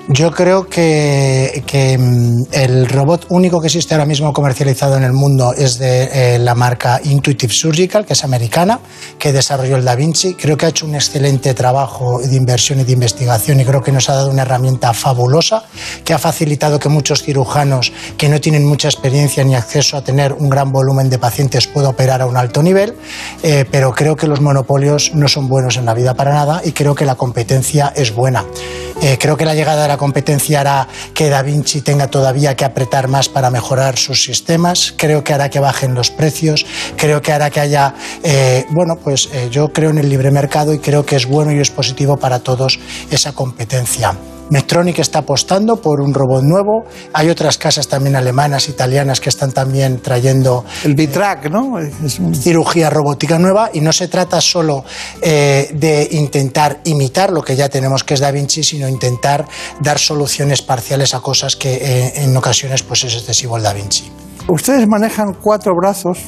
Yo 0.09 0.31
creo 0.31 0.69
que, 0.69 1.63
que, 1.67 1.97
mm, 1.97 2.45
el 2.53 2.87
robot 2.87 3.25
único 3.27 3.59
que 3.59 3.67
existe 3.67 3.93
ahora 3.93 4.05
mismo 4.05 4.31
comercializado 4.31 4.95
en 4.95 5.03
el 5.03 5.11
mundo 5.11 5.53
es 5.53 5.79
de 5.79 6.35
eh, 6.35 6.39
la 6.39 6.55
marca 6.55 7.01
Intuitive 7.03 7.51
Surgical, 7.51 8.05
que 8.05 8.13
es 8.13 8.23
americana, 8.23 8.79
que 9.19 9.33
desarrolló 9.33 9.75
el 9.75 9.83
Da 9.83 9.95
Vinci. 9.95 10.35
Creo 10.35 10.55
que 10.55 10.65
ha 10.65 10.69
hecho 10.69 10.85
un 10.85 10.95
excelente 10.95 11.53
trabajo 11.53 12.21
de 12.21 12.33
inversión 12.37 12.79
y 12.79 12.85
de 12.85 12.93
investigación 12.93 13.59
y 13.59 13.65
creo 13.65 13.83
que 13.83 13.91
nos 13.91 14.09
ha 14.09 14.13
dado 14.13 14.31
una 14.31 14.43
herramienta 14.43 14.93
fabulosa 14.93 15.65
que 16.05 16.13
ha 16.13 16.17
facilitado 16.17 16.79
que 16.79 16.87
muchos 16.87 17.23
cirujanos 17.23 17.91
que 18.17 18.29
no 18.29 18.39
tienen 18.39 18.65
mucha 18.65 18.87
experiencia 18.87 19.43
ni 19.43 19.55
acceso 19.55 19.97
a 19.97 20.05
tener 20.05 20.31
un 20.31 20.49
gran 20.49 20.71
volumen 20.71 21.09
de 21.09 21.19
pacientes 21.19 21.67
puedan 21.67 21.91
operar 21.91 22.21
a 22.21 22.27
un 22.27 22.37
alto 22.37 22.63
nivel, 22.63 22.95
eh, 23.43 23.65
pero 23.69 23.93
creo 23.93 24.15
que 24.15 24.27
los 24.27 24.39
monopolios 24.39 25.11
no 25.13 25.27
son 25.27 25.49
buenos 25.49 25.75
en 25.75 25.83
la 25.83 25.93
vida 25.93 26.13
para 26.13 26.31
nada 26.31 26.61
y 26.63 26.71
creo 26.71 26.95
que 26.95 27.03
la 27.03 27.15
competencia 27.15 27.91
es 27.93 28.15
buena. 28.15 28.45
Eh, 29.01 29.17
creo 29.19 29.37
que 29.37 29.45
la 29.45 29.53
llegada 29.53 29.83
de 29.83 29.87
la 29.89 29.96
competencia 29.97 30.61
hará 30.61 30.87
que 31.13 31.29
Da 31.29 31.41
Vinci 31.41 31.81
tenga 31.81 32.07
todavía 32.07 32.55
que 32.55 32.65
apretar 32.65 33.07
más 33.07 33.29
para 33.29 33.49
mejorar 33.49 33.97
sus 33.97 34.23
sistemas. 34.23 34.93
Creo 34.97 35.23
que 35.23 35.33
hará 35.33 35.49
que 35.49 35.59
bajen 35.59 35.93
los 35.93 36.11
precios. 36.11 36.65
Creo 36.95 37.21
que 37.21 37.31
hará 37.31 37.49
que 37.49 37.59
haya, 37.59 37.95
eh, 38.23 38.65
bueno, 38.69 38.95
pues 39.03 39.29
eh, 39.33 39.49
yo 39.51 39.69
creo 39.69 39.89
en 39.89 39.97
el 39.97 40.09
libre 40.09 40.31
mercado 40.31 40.73
y 40.73 40.79
creo 40.79 41.05
que 41.05 41.15
es 41.15 41.25
bueno 41.25 41.51
y 41.51 41.59
es 41.59 41.71
positivo 41.71 42.17
para 42.17 42.39
todos 42.39 42.79
esa 43.11 43.33
competencia. 43.33 44.15
Medtronic 44.49 44.99
está 44.99 45.19
apostando 45.19 45.77
por 45.77 46.01
un 46.01 46.13
robot 46.13 46.43
nuevo. 46.43 46.85
Hay 47.13 47.29
otras 47.29 47.57
casas 47.57 47.87
también 47.87 48.15
alemanas, 48.15 48.69
italianas 48.69 49.19
que 49.19 49.29
están 49.29 49.51
también 49.51 49.99
trayendo 50.01 50.63
el 50.83 50.95
Bitrack, 50.95 51.49
¿no? 51.49 51.73
cirugía 52.33 52.89
robótica 52.89 53.37
nueva 53.39 53.69
y 53.73 53.81
no 53.81 53.91
se 53.91 54.07
trata 54.07 54.39
solo 54.41 54.83
eh, 55.21 55.69
de 55.73 56.07
intentar 56.11 56.79
imitar 56.85 57.31
lo 57.31 57.41
que 57.41 57.55
ya 57.55 57.69
tenemos 57.69 58.03
que 58.03 58.13
es 58.13 58.19
Da 58.19 58.31
Vinci, 58.31 58.63
sino 58.63 58.87
intentar 58.87 59.45
dar 59.81 59.99
soluciones 59.99 60.61
parciales 60.61 61.13
a 61.13 61.19
cosas 61.19 61.55
que 61.55 61.75
eh, 61.75 62.13
en 62.23 62.35
ocasiones 62.37 62.83
pues 62.83 63.03
es 63.03 63.13
excesivo 63.15 63.57
el 63.57 63.63
Da 63.63 63.73
Vinci. 63.73 64.09
Ustedes 64.47 64.87
manejan 64.87 65.33
cuatro 65.41 65.73
brazos 65.75 66.19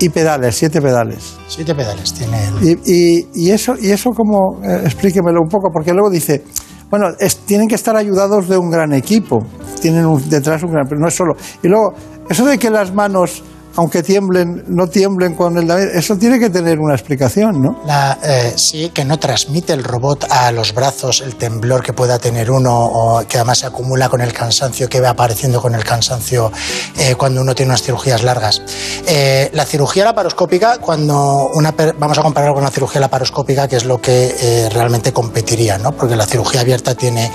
y 0.00 0.08
pedales, 0.08 0.56
siete 0.56 0.80
pedales. 0.80 1.34
Siete 1.48 1.74
pedales 1.74 2.12
tiene 2.14 2.48
el... 2.48 2.68
Y, 2.68 2.78
y- 2.92 3.28
y 3.46 3.50
eso, 3.50 3.74
y 3.80 3.90
eso 3.90 4.10
como, 4.10 4.60
eh, 4.64 4.82
explíquemelo 4.84 5.40
un 5.42 5.48
poco, 5.48 5.68
porque 5.72 5.92
luego 5.92 6.10
dice, 6.10 6.42
bueno, 6.90 7.08
es- 7.18 7.38
tienen 7.38 7.68
que 7.68 7.74
estar 7.74 7.96
ayudados 7.96 8.48
de 8.48 8.56
un 8.56 8.70
gran 8.70 8.92
equipo, 8.92 9.44
tienen 9.80 10.06
un- 10.06 10.28
detrás 10.28 10.62
un 10.62 10.72
gran, 10.72 10.86
pero 10.88 11.00
no 11.00 11.08
es 11.08 11.14
solo. 11.14 11.36
Y 11.62 11.68
luego, 11.68 11.94
eso 12.28 12.44
de 12.44 12.58
que 12.58 12.70
las 12.70 12.92
manos, 12.94 13.42
aunque 13.76 14.02
tiemblen, 14.02 14.64
no 14.68 14.86
tiemblen 14.86 15.34
con 15.34 15.56
el 15.58 15.70
eso 15.70 16.16
tiene 16.16 16.38
que 16.38 16.50
tener 16.50 16.78
una 16.78 16.94
explicación, 16.94 17.60
¿no? 17.60 17.80
Eh, 18.22 18.52
sí, 18.56 18.90
que 18.90 19.04
no 19.04 19.18
transmite 19.18 19.72
el 19.72 19.82
robot 19.82 20.26
a 20.30 20.52
los 20.52 20.74
brazos 20.74 21.20
el 21.20 21.36
temblor 21.36 21.82
que 21.82 21.92
pueda 21.92 22.18
tener 22.18 22.50
uno 22.50 22.72
o 22.72 23.26
que 23.26 23.38
además 23.38 23.58
se 23.58 23.66
acumula 23.66 24.08
con 24.08 24.20
el 24.20 24.32
cansancio 24.32 24.88
que 24.88 25.00
va 25.00 25.10
apareciendo 25.10 25.60
con 25.60 25.74
el 25.74 25.84
cansancio 25.84 26.52
eh, 26.98 27.14
cuando 27.16 27.40
uno 27.40 27.54
tiene 27.54 27.70
unas 27.70 27.82
cirugías 27.82 28.22
largas. 28.22 28.62
Eh, 29.06 29.50
la 29.52 29.64
cirugía 29.64 30.04
laparoscópica, 30.04 30.78
cuando 30.78 31.50
una 31.54 31.74
vamos 31.98 32.18
a 32.18 32.22
compararlo 32.22 32.54
con 32.54 32.64
la 32.64 32.70
cirugía 32.70 33.00
laparoscópica, 33.00 33.66
que 33.66 33.76
es 33.76 33.84
lo 33.84 34.00
que 34.00 34.68
realmente 34.72 35.12
competiría, 35.12 35.78
¿no? 35.78 35.92
porque 35.92 36.16
la 36.16 36.26
cirugía 36.26 36.60
abierta 36.60 36.94
tiene 36.94 37.30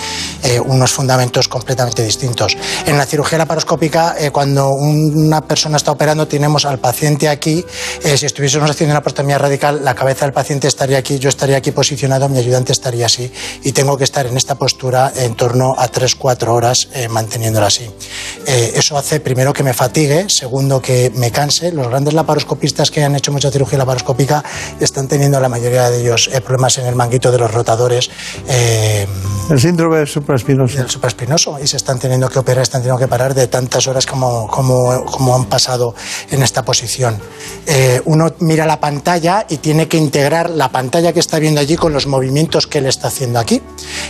unos 0.65 0.91
fundamentos 0.91 1.47
completamente 1.47 2.03
distintos. 2.03 2.55
En 2.85 2.97
la 2.97 3.05
cirugía 3.05 3.37
laparoscópica, 3.37 4.15
cuando 4.31 4.69
una 4.69 5.41
persona 5.41 5.77
está 5.77 5.91
operando, 5.91 6.27
tenemos 6.29 6.65
al 6.65 6.79
paciente 6.79 7.27
aquí. 7.27 7.65
Eh, 8.03 8.17
si 8.17 8.25
estuviésemos 8.25 8.69
haciendo 8.69 8.93
una 8.93 9.01
prostomía 9.01 9.37
radical, 9.37 9.83
la 9.83 9.95
cabeza 9.95 10.25
del 10.25 10.33
paciente 10.33 10.67
estaría 10.67 10.97
aquí, 10.97 11.19
yo 11.19 11.27
estaría 11.27 11.57
aquí 11.57 11.71
posicionado, 11.71 12.29
mi 12.29 12.37
ayudante 12.37 12.71
estaría 12.71 13.07
así. 13.07 13.31
Y 13.63 13.73
tengo 13.73 13.97
que 13.97 14.05
estar 14.05 14.25
en 14.25 14.37
esta 14.37 14.55
postura 14.55 15.11
en 15.15 15.35
torno 15.35 15.75
a 15.77 15.91
3-4 15.91 16.47
horas 16.47 16.87
eh, 16.93 17.09
manteniéndola 17.09 17.67
así. 17.67 17.89
Eh, 18.45 18.71
eso 18.75 18.97
hace, 18.97 19.19
primero, 19.19 19.51
que 19.51 19.63
me 19.63 19.73
fatigue, 19.73 20.29
segundo, 20.29 20.81
que 20.81 21.11
me 21.15 21.31
canse. 21.31 21.71
Los 21.73 21.87
grandes 21.89 22.13
laparoscopistas 22.13 22.91
que 22.91 23.03
han 23.03 23.15
hecho 23.15 23.31
mucha 23.31 23.51
cirugía 23.51 23.77
laparoscópica 23.79 24.43
están 24.79 25.07
teniendo, 25.07 25.39
la 25.39 25.49
mayoría 25.49 25.89
de 25.89 26.01
ellos, 26.01 26.29
eh, 26.31 26.39
problemas 26.41 26.77
en 26.77 26.85
el 26.85 26.95
manguito 26.95 27.31
de 27.31 27.39
los 27.39 27.51
rotadores. 27.51 28.09
eh, 28.47 29.07
El 29.49 29.59
síndrome 29.59 30.05
supraespinoso. 30.05 30.77
del 30.77 30.89
supraespinoso 30.89 31.57
y 31.61 31.65
se 31.67 31.77
están 31.77 31.97
teniendo 31.97 32.29
que 32.29 32.37
operar, 32.37 32.61
están 32.61 32.81
teniendo 32.81 32.99
que 32.99 33.07
parar 33.07 33.33
de 33.33 33.47
tantas 33.47 33.87
horas 33.87 34.05
como, 34.05 34.47
como, 34.47 35.03
como 35.05 35.35
han 35.35 35.45
pasado 35.45 35.95
en 36.31 36.43
esta 36.43 36.63
posición. 36.63 37.19
Eh, 37.65 38.01
uno 38.05 38.33
mira 38.39 38.65
la 38.65 38.79
pantalla 38.79 39.45
y 39.49 39.57
tiene 39.57 39.87
que 39.87 39.97
integrar 39.97 40.49
la 40.49 40.69
pantalla 40.69 41.13
que 41.13 41.19
está 41.19 41.39
viendo 41.39 41.61
allí 41.61 41.75
con 41.75 41.93
los 41.93 42.07
movimientos 42.07 42.67
que 42.67 42.79
él 42.79 42.87
está 42.87 43.07
haciendo 43.07 43.39
aquí. 43.39 43.61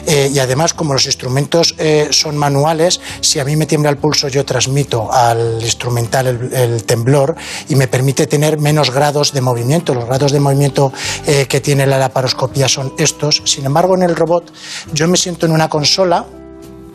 Eh, 0.06 0.30
y 0.34 0.40
además, 0.40 0.74
como 0.74 0.94
los 0.94 1.06
instrumentos 1.06 1.76
eh, 1.78 2.08
son 2.12 2.38
manuales, 2.38 3.00
si 3.22 3.40
a 3.40 3.46
mí 3.46 3.56
me 3.56 3.66
tiembla 3.66 3.90
el 3.90 3.98
pulso, 3.98 4.28
yo 4.28 4.46
transmito 4.46 5.12
al 5.12 5.60
instrumental 5.62 6.28
el, 6.28 6.54
el 6.54 6.84
temblor 6.84 7.36
y 7.68 7.76
me 7.76 7.88
permite 7.88 8.28
tener 8.28 8.58
menos 8.60 8.92
grados 8.92 9.34
de 9.34 9.42
movimiento. 9.42 9.94
Los 9.94 10.06
grados 10.06 10.32
de 10.32 10.40
movimiento 10.40 10.92
que 11.26 11.62
tiene 11.62 11.86
la 11.86 11.98
laparoscopía 11.98 12.68
son 12.68 12.94
estos. 12.98 13.42
Sin 13.46 13.66
embargo, 13.66 13.96
en 13.96 14.04
el 14.04 14.16
robot 14.16 14.52
yo 14.94 15.08
me 15.08 15.18
siento 15.18 15.46
en 15.46 15.52
una 15.52 15.70
consola 15.70 16.26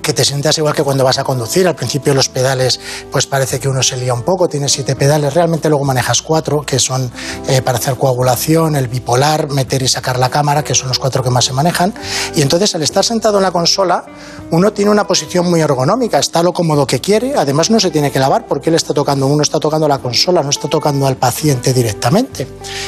que 0.05 0.13
te 0.13 0.25
sientas 0.25 0.57
igual 0.59 0.75
que 0.75 0.85
cuando 0.85 1.03
vas 1.03 1.19
a 1.19 1.25
conducir. 1.25 1.67
Al 1.67 1.75
principio 1.75 2.15
los 2.15 2.29
pedales, 2.29 2.79
pues 3.11 3.27
parece 3.27 3.59
que 3.59 3.69
uno 3.69 3.83
se 3.83 3.97
lía 3.97 4.13
un 4.15 4.23
poco, 4.23 4.49
tiene 4.49 4.69
siete 4.69 4.95
pedales, 4.95 5.33
realmente 5.35 5.69
luego 5.69 5.85
manejas 5.85 6.21
cuatro, 6.23 6.61
que 6.61 6.79
son 6.79 7.11
eh, 7.49 7.63
para 7.63 7.79
hacer 7.79 7.97
coagulación, 7.97 8.77
el 8.77 8.87
bipolar, 8.87 9.51
meter 9.51 9.83
y 9.83 9.89
sacar 9.89 10.19
la 10.19 10.29
cámara, 10.29 10.63
que 10.63 10.75
son 10.75 10.89
los 10.89 10.99
cuatro 10.99 11.23
que 11.23 11.31
más 11.31 11.47
se 11.47 11.55
manejan. 11.55 11.95
Y 12.37 12.43
entonces 12.43 12.75
al 12.75 12.83
estar 12.83 13.05
sentado 13.05 13.39
en 13.39 13.43
la 13.45 13.51
consola, 13.51 14.05
uno 14.51 14.73
tiene 14.73 14.91
una 14.91 15.07
posición 15.07 15.49
muy 15.49 15.61
ergonómica, 15.63 16.19
está 16.19 16.43
lo 16.43 16.53
cómodo 16.53 16.87
que 16.87 17.01
quiere, 17.01 17.35
además 17.37 17.71
no 17.71 17.81
se 17.81 17.91
tiene 17.91 18.13
que 18.13 18.19
lavar 18.19 18.47
porque 18.47 18.69
él 18.69 18.77
está 18.77 18.93
tocando, 18.93 19.27
uno 19.27 19.43
está 19.43 19.59
tocando 19.59 19.89
la 19.89 19.99
consola, 19.99 20.43
no 20.43 20.51
está 20.51 20.69
tocando 20.69 21.07
al 21.07 21.17
paciente 21.17 21.73
directamente. 21.73 22.47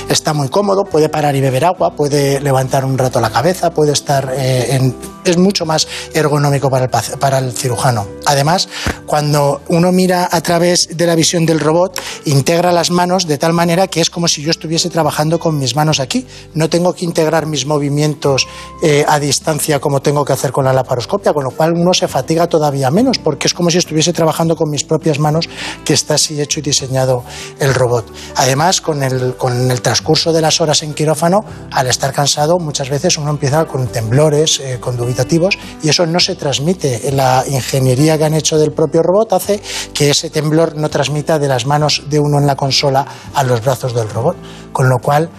Está 0.08 0.34
muy 0.34 0.50
cómodo, 0.50 0.84
puede 0.84 1.08
parar 1.08 1.34
y 1.34 1.40
beber 1.40 1.64
agua, 1.64 1.96
puede 1.96 2.40
levantar 2.40 2.84
un 2.84 2.98
rato 2.98 3.20
la 3.20 3.30
cabeza, 3.30 3.70
puede 3.70 3.92
estar 3.92 4.34
eh, 4.36 4.76
en... 4.76 4.94
es 5.24 5.38
mucho 5.38 5.64
más 5.64 5.88
ergonómico 6.12 6.68
para 6.68 6.84
el, 6.84 6.90
paci- 6.90 7.05
para 7.18 7.38
el 7.38 7.52
cirujano. 7.52 8.06
Además, 8.26 8.68
cuando 9.06 9.60
uno 9.68 9.92
mira 9.92 10.28
a 10.30 10.40
través 10.40 10.88
de 10.96 11.06
la 11.06 11.14
visión 11.14 11.46
del 11.46 11.60
robot, 11.60 12.00
integra 12.24 12.72
las 12.72 12.90
manos 12.90 13.26
de 13.26 13.38
tal 13.38 13.52
manera 13.52 13.86
que 13.86 14.00
es 14.00 14.10
como 14.10 14.28
si 14.28 14.42
yo 14.42 14.50
estuviese 14.50 14.90
trabajando 14.90 15.38
con 15.38 15.58
mis 15.58 15.76
manos 15.76 16.00
aquí. 16.00 16.26
No 16.54 16.68
tengo 16.68 16.92
que 16.92 17.04
integrar 17.04 17.46
mis 17.46 17.66
movimientos 17.66 18.46
eh, 18.82 19.04
a 19.06 19.18
distancia 19.20 19.80
como 19.80 20.00
tengo 20.00 20.24
que 20.24 20.32
hacer 20.32 20.52
con 20.52 20.64
la 20.64 20.72
laparoscopia, 20.72 21.32
con 21.32 21.44
lo 21.44 21.50
cual 21.50 21.72
uno 21.72 21.94
se 21.94 22.08
fatiga 22.08 22.46
todavía 22.48 22.90
menos, 22.90 23.18
porque 23.18 23.46
es 23.46 23.54
como 23.54 23.70
si 23.70 23.78
estuviese 23.78 24.12
trabajando 24.12 24.56
con 24.56 24.70
mis 24.70 24.84
propias 24.84 25.18
manos, 25.18 25.48
que 25.84 25.94
está 25.94 26.14
así 26.14 26.40
hecho 26.40 26.60
y 26.60 26.62
diseñado 26.62 27.24
el 27.58 27.74
robot. 27.74 28.06
Además, 28.36 28.80
con 28.80 29.02
el, 29.02 29.36
con 29.36 29.70
el 29.70 29.80
transcurso 29.82 30.32
de 30.32 30.40
las 30.40 30.60
horas 30.60 30.82
en 30.82 30.94
quirófano, 30.94 31.44
al 31.70 31.86
estar 31.86 32.12
cansado, 32.12 32.58
muchas 32.58 32.90
veces 32.90 33.18
uno 33.18 33.30
empieza 33.30 33.64
con 33.66 33.86
temblores, 33.88 34.60
eh, 34.60 34.78
con 34.80 34.96
dubitativos, 34.96 35.58
y 35.82 35.88
eso 35.88 36.06
no 36.06 36.20
se 36.20 36.34
transmite. 36.34 36.95
La 37.12 37.44
ingeniería 37.46 38.18
que 38.18 38.24
han 38.24 38.34
hecho 38.34 38.58
del 38.58 38.72
propio 38.72 39.02
robot 39.02 39.32
hace 39.32 39.60
que 39.94 40.10
ese 40.10 40.30
temblor 40.30 40.76
no 40.76 40.88
transmita 40.88 41.38
de 41.38 41.48
las 41.48 41.66
manos 41.66 42.04
de 42.08 42.18
uno 42.18 42.38
en 42.38 42.46
la 42.46 42.56
consola 42.56 43.06
a 43.34 43.42
los 43.44 43.62
brazos 43.62 43.94
del 43.94 44.08
robot, 44.08 44.36
con 44.72 44.88
lo 44.88 44.98
cual 44.98 45.30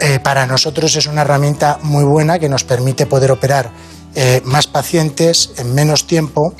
eh, 0.00 0.18
para 0.22 0.46
nosotros 0.46 0.96
es 0.96 1.06
una 1.06 1.22
herramienta 1.22 1.78
muy 1.82 2.04
buena 2.04 2.38
que 2.38 2.48
nos 2.48 2.64
permite 2.64 3.06
poder 3.06 3.30
operar 3.30 3.70
eh, 4.14 4.42
más 4.44 4.66
pacientes 4.66 5.52
en 5.56 5.74
menos 5.74 6.06
tiempo, 6.06 6.52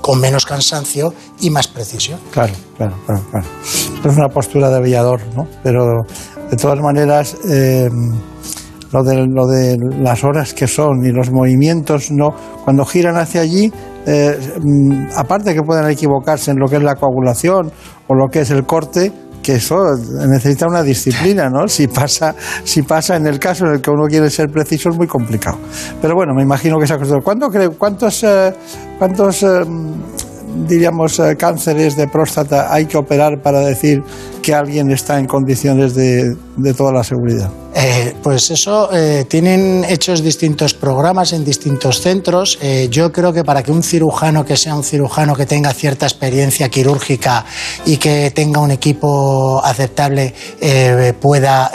con 0.00 0.20
menos 0.20 0.46
cansancio 0.46 1.12
y 1.40 1.50
más 1.50 1.68
precisión. 1.68 2.18
Claro, 2.30 2.52
claro, 2.76 2.96
claro. 3.06 3.22
claro. 3.30 3.46
Es 3.62 4.16
una 4.16 4.28
postura 4.28 4.70
de 4.70 4.76
aviador, 4.76 5.20
¿no? 5.36 5.46
Pero 5.62 6.04
de 6.50 6.56
todas 6.56 6.80
maneras, 6.80 7.36
eh, 7.48 7.88
lo, 8.92 9.02
de, 9.02 9.26
lo 9.26 9.46
de 9.46 9.78
las 10.00 10.24
horas 10.24 10.54
que 10.54 10.66
son 10.66 11.04
y 11.04 11.12
los 11.12 11.30
movimientos, 11.30 12.10
no 12.10 12.30
cuando 12.64 12.84
giran 12.84 13.16
hacia 13.16 13.42
allí, 13.42 13.72
eh, 14.06 14.38
mm, 14.60 15.08
aparte 15.16 15.54
que 15.54 15.62
puedan 15.62 15.90
equivocarse 15.90 16.50
en 16.50 16.58
lo 16.58 16.66
que 16.66 16.76
es 16.76 16.82
la 16.82 16.94
coagulación 16.94 17.70
o 18.08 18.14
lo 18.14 18.28
que 18.28 18.40
es 18.40 18.50
el 18.50 18.64
corte, 18.64 19.12
que 19.42 19.56
eso 19.56 19.76
necesita 20.28 20.66
una 20.66 20.82
disciplina, 20.82 21.48
¿no? 21.48 21.66
Si 21.66 21.88
pasa, 21.88 22.34
si 22.64 22.82
pasa 22.82 23.16
en 23.16 23.26
el 23.26 23.38
caso 23.38 23.66
en 23.66 23.74
el 23.74 23.80
que 23.80 23.90
uno 23.90 24.06
quiere 24.06 24.28
ser 24.28 24.48
preciso 24.50 24.90
es 24.90 24.96
muy 24.96 25.06
complicado. 25.06 25.58
Pero 26.00 26.14
bueno, 26.14 26.34
me 26.34 26.42
imagino 26.42 26.78
que 26.78 26.84
esa 26.84 26.98
cosa. 26.98 27.16
¿Cuánto 27.22 27.48
cuántos, 27.78 28.22
eh, 28.24 28.52
cuántos 28.98 29.42
eh, 29.42 29.60
diríamos 30.66 31.18
eh, 31.18 31.36
cánceres 31.36 31.96
de 31.96 32.08
próstata 32.08 32.72
hay 32.72 32.86
que 32.86 32.96
operar 32.96 33.40
para 33.42 33.60
decir 33.60 34.02
que 34.42 34.54
alguien 34.54 34.90
está 34.90 35.18
en 35.18 35.26
condiciones 35.26 35.94
de, 35.94 36.34
de 36.56 36.74
toda 36.74 36.92
la 36.92 37.04
seguridad? 37.04 37.50
Eh, 37.74 38.14
pues 38.22 38.50
eso, 38.50 38.92
eh, 38.92 39.26
tienen 39.28 39.84
hechos 39.88 40.22
distintos 40.22 40.74
programas 40.74 41.32
en 41.32 41.44
distintos 41.44 42.00
centros. 42.00 42.58
Yo 42.90 43.12
creo 43.12 43.32
que 43.32 43.44
para 43.44 43.62
que 43.62 43.70
un 43.70 43.82
cirujano 43.82 44.44
que 44.44 44.56
sea 44.56 44.74
un 44.74 44.82
cirujano 44.82 45.36
que 45.36 45.46
tenga 45.46 45.72
cierta 45.72 46.06
experiencia 46.06 46.68
quirúrgica 46.68 47.44
y 47.86 47.96
que 47.96 48.32
tenga 48.34 48.60
un 48.60 48.72
equipo 48.72 49.62
aceptable 49.64 50.34
pueda 51.20 51.70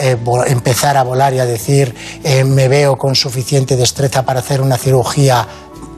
empezar 0.47 0.97
a 0.97 1.03
volar 1.03 1.33
y 1.33 1.39
a 1.39 1.45
decir 1.45 1.93
me 2.45 2.67
veo 2.67 2.97
con 2.97 3.15
suficiente 3.15 3.75
destreza 3.77 4.23
para 4.23 4.41
hacer 4.41 4.61
una 4.61 4.77
cirugía 4.77 5.47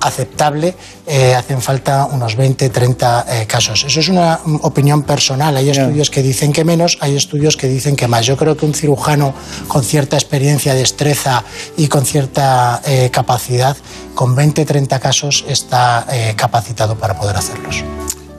aceptable, 0.02 0.76
eh, 1.06 1.36
hacen 1.36 1.62
falta 1.62 2.06
unos 2.06 2.36
20, 2.36 2.70
30 2.70 3.26
eh, 3.28 3.46
casos. 3.46 3.86
Eso 3.86 4.00
es 4.00 4.10
una 4.10 4.40
mm, 4.44 4.60
opinión 4.62 5.04
personal. 5.04 5.56
Hay 5.58 5.70
estudios 5.70 6.10
que 6.10 6.22
dicen 6.22 6.54
que 6.54 6.64
menos, 6.64 6.98
hay 7.02 7.16
estudios 7.16 7.58
que 7.58 7.68
dicen 7.68 7.96
que 7.96 8.08
más. 8.08 8.26
Yo 8.26 8.38
creo 8.38 8.56
que 8.56 8.66
un 8.66 8.74
cirujano 8.74 9.34
con 9.68 9.84
cierta 9.84 10.16
experiencia, 10.16 10.74
destreza 10.74 11.44
y 11.78 11.88
con 11.88 12.06
cierta 12.06 12.82
eh, 12.86 13.10
capacidad, 13.12 13.76
con 14.14 14.36
20, 14.36 14.66
30 14.66 15.00
casos 15.00 15.46
está 15.48 16.06
eh, 16.12 16.34
capacitado 16.36 16.96
para 16.96 17.18
poder 17.18 17.36
hacerlos. 17.36 17.84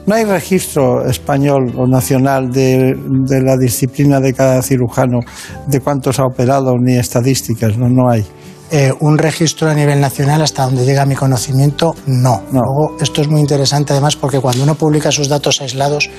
No 0.05 0.15
hay 0.15 0.25
registro 0.25 1.05
español 1.07 1.71
o 1.77 1.85
nacional 1.85 2.49
de, 2.49 2.95
de 2.95 3.41
la 3.41 3.57
disciplina 3.57 4.19
de 4.19 4.33
cada 4.33 4.61
cirujano, 4.63 5.19
de 5.67 5.79
cuántos 5.81 6.19
ha 6.19 6.25
operado, 6.25 6.73
ni 6.79 6.97
estadísticas, 6.97 7.77
no, 7.77 7.89
no 7.89 8.09
hay. 8.09 8.25
Eh, 8.71 8.93
un 8.99 9.17
registro 9.17 9.69
a 9.69 9.73
nivel 9.73 9.99
nacional, 9.99 10.43
hasta 10.43 10.63
donde 10.63 10.85
llega 10.85 11.05
mi 11.05 11.15
conocimiento, 11.15 11.95
no. 12.05 12.43
Luego, 12.51 12.97
esto 13.01 13.21
es 13.21 13.27
muy 13.27 13.41
interesante 13.41 13.93
además 13.93 14.15
porque 14.15 14.39
cuando 14.39 14.61
uno 14.63 14.75
publica 14.75 15.11
sus 15.11 15.27
datos 15.27 15.59
aislados 15.61 16.09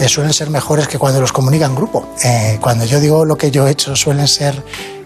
eh, 0.00 0.08
suelen 0.08 0.32
ser 0.32 0.50
mejores 0.50 0.88
que 0.88 0.98
cuando 0.98 1.20
los 1.20 1.32
comunica 1.32 1.66
en 1.66 1.76
grupo. 1.76 2.08
Eh, 2.24 2.58
cuando 2.60 2.84
yo 2.84 2.98
digo 2.98 3.24
lo 3.24 3.36
que 3.36 3.50
yo 3.50 3.66
he 3.66 3.70
hecho 3.70 3.94
suelen 3.94 4.26
ser... 4.26 4.60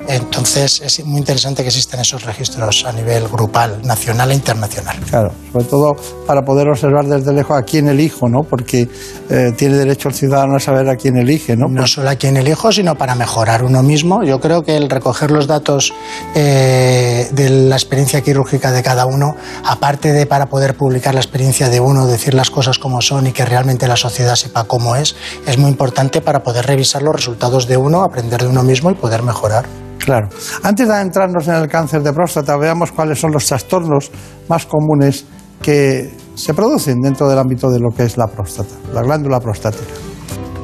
Entonces 0.08 0.82
es 0.84 1.04
muy 1.04 1.18
interesante 1.18 1.62
que 1.62 1.68
existan 1.68 2.00
esos 2.00 2.24
registros 2.24 2.84
a 2.84 2.92
nivel 2.92 3.28
grupal, 3.28 3.80
nacional 3.82 4.30
e 4.30 4.34
internacional. 4.34 4.96
Claro, 5.08 5.32
sobre 5.52 5.64
todo 5.64 5.96
para 6.26 6.42
poder 6.42 6.68
observar 6.68 7.06
desde 7.06 7.32
lejos 7.32 7.56
a 7.56 7.62
quién 7.62 7.88
elijo, 7.88 8.28
¿no? 8.28 8.42
Porque 8.42 8.88
eh, 9.30 9.52
tiene 9.56 9.76
derecho 9.76 10.08
el 10.08 10.14
ciudadano 10.14 10.56
a 10.56 10.60
saber 10.60 10.88
a 10.88 10.96
quién 10.96 11.16
elige, 11.16 11.56
¿no? 11.56 11.68
No 11.68 11.86
solo 11.86 12.10
a 12.10 12.16
quién 12.16 12.36
elijo, 12.36 12.72
sino 12.72 12.96
para 12.96 13.14
mejorar 13.14 13.64
uno 13.64 13.82
mismo. 13.82 14.22
Yo 14.24 14.40
creo 14.40 14.62
que 14.62 14.76
el 14.76 14.90
recoger 14.90 15.30
los 15.30 15.46
datos 15.46 15.92
eh, 16.34 17.28
de 17.32 17.50
la 17.50 17.76
experiencia 17.76 18.20
quirúrgica 18.20 18.72
de 18.72 18.82
cada 18.82 19.06
uno, 19.06 19.36
aparte 19.64 20.12
de 20.12 20.26
para 20.26 20.46
poder 20.46 20.76
publicar 20.76 21.14
la 21.14 21.20
experiencia 21.20 21.68
de 21.68 21.80
uno, 21.80 22.06
decir 22.06 22.34
las 22.34 22.50
cosas 22.50 22.78
como 22.78 23.00
son 23.00 23.26
y 23.26 23.32
que 23.32 23.44
realmente 23.44 23.88
la 23.88 23.96
sociedad 23.96 24.36
sepa 24.36 24.64
cómo 24.64 24.96
es, 24.96 25.16
es 25.46 25.58
muy 25.58 25.70
importante 25.70 26.20
para 26.20 26.42
poder 26.42 26.66
revisar 26.66 27.02
los 27.02 27.14
resultados 27.14 27.66
de 27.66 27.76
uno, 27.76 28.02
aprender 28.02 28.42
de 28.42 28.48
uno 28.48 28.62
mismo 28.62 28.90
y 28.90 28.94
poder 28.94 29.22
mejorar. 29.22 29.64
Claro. 29.98 30.28
Antes 30.62 30.86
de 30.86 30.94
adentrarnos 30.94 31.48
en 31.48 31.54
el 31.54 31.68
cáncer 31.68 32.02
de 32.02 32.12
próstata, 32.12 32.56
veamos 32.56 32.92
cuáles 32.92 33.18
son 33.18 33.32
los 33.32 33.46
trastornos 33.46 34.10
más 34.48 34.66
comunes 34.66 35.24
que 35.62 36.12
se 36.34 36.52
producen 36.52 37.00
dentro 37.00 37.28
del 37.28 37.38
ámbito 37.38 37.70
de 37.70 37.80
lo 37.80 37.90
que 37.90 38.02
es 38.02 38.16
la 38.16 38.26
próstata, 38.26 38.74
la 38.92 39.02
glándula 39.02 39.40
prostática. 39.40 39.92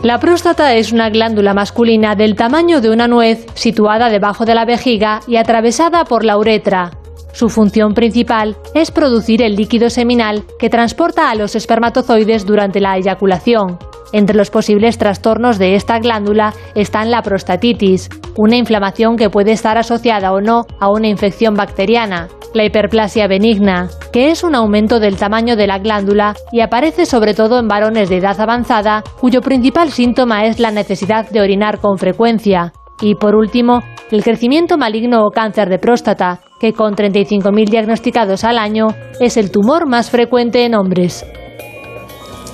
La 0.03 0.19
próstata 0.19 0.75
es 0.75 0.93
una 0.93 1.11
glándula 1.11 1.53
masculina 1.53 2.15
del 2.15 2.35
tamaño 2.35 2.81
de 2.81 2.91
una 2.91 3.07
nuez 3.07 3.47
situada 3.55 4.09
debajo 4.09 4.47
de 4.47 4.55
la 4.55 4.65
vejiga 4.65 5.21
y 5.27 5.37
atravesada 5.37 6.05
por 6.05 6.25
la 6.25 6.39
uretra. 6.39 6.91
Su 7.33 7.49
función 7.49 7.95
principal 7.95 8.57
es 8.75 8.91
producir 8.91 9.43
el 9.43 9.57
líquido 9.57 9.91
seminal 9.91 10.45
que 10.59 10.69
transporta 10.69 11.31
a 11.31 11.35
los 11.35 11.55
espermatozoides 11.55 12.45
durante 12.45 12.81
la 12.81 12.97
eyaculación. 12.97 13.79
Entre 14.13 14.37
los 14.37 14.51
posibles 14.51 14.99
trastornos 14.99 15.59
de 15.59 15.77
esta 15.77 15.99
glándula 15.99 16.53
están 16.75 17.11
la 17.11 17.23
prostatitis, 17.23 18.09
una 18.37 18.57
inflamación 18.57 19.17
que 19.17 19.31
puede 19.31 19.53
estar 19.53 19.79
asociada 19.79 20.33
o 20.33 20.41
no 20.41 20.67
a 20.81 20.91
una 20.91 21.09
infección 21.09 21.55
bacteriana, 21.55 22.29
la 22.55 22.65
hiperplasia 22.65 23.29
benigna, 23.29 23.89
que 24.13 24.31
es 24.31 24.43
un 24.43 24.55
aumento 24.55 24.99
del 24.99 25.17
tamaño 25.17 25.57
de 25.57 25.67
la 25.67 25.79
glándula 25.79 26.35
y 26.51 26.61
aparece 26.61 27.07
sobre 27.07 27.35
todo 27.35 27.59
en 27.59 27.69
varones 27.69 28.09
de 28.09 28.17
edad 28.17 28.41
avanzada, 28.41 29.05
cuyo 29.21 29.41
principal 29.41 29.91
síntoma 29.91 30.45
es 30.47 30.59
la 30.59 30.73
necesidad 30.73 31.31
de 31.31 31.41
orinar 31.41 31.79
con 31.79 31.99
frecuencia. 31.99 32.73
Y 33.01 33.15
por 33.15 33.35
último, 33.35 33.83
el 34.11 34.25
crecimiento 34.25 34.77
maligno 34.77 35.25
o 35.25 35.31
cáncer 35.31 35.69
de 35.69 35.79
próstata, 35.79 36.41
que 36.59 36.73
con 36.73 36.95
35.000 36.95 37.71
diagnosticados 37.71 38.45
al 38.45 38.59
año 38.59 38.89
es 39.21 39.37
el 39.37 39.51
tumor 39.51 39.87
más 39.87 40.11
frecuente 40.11 40.65
en 40.65 40.75
hombres. 40.75 41.25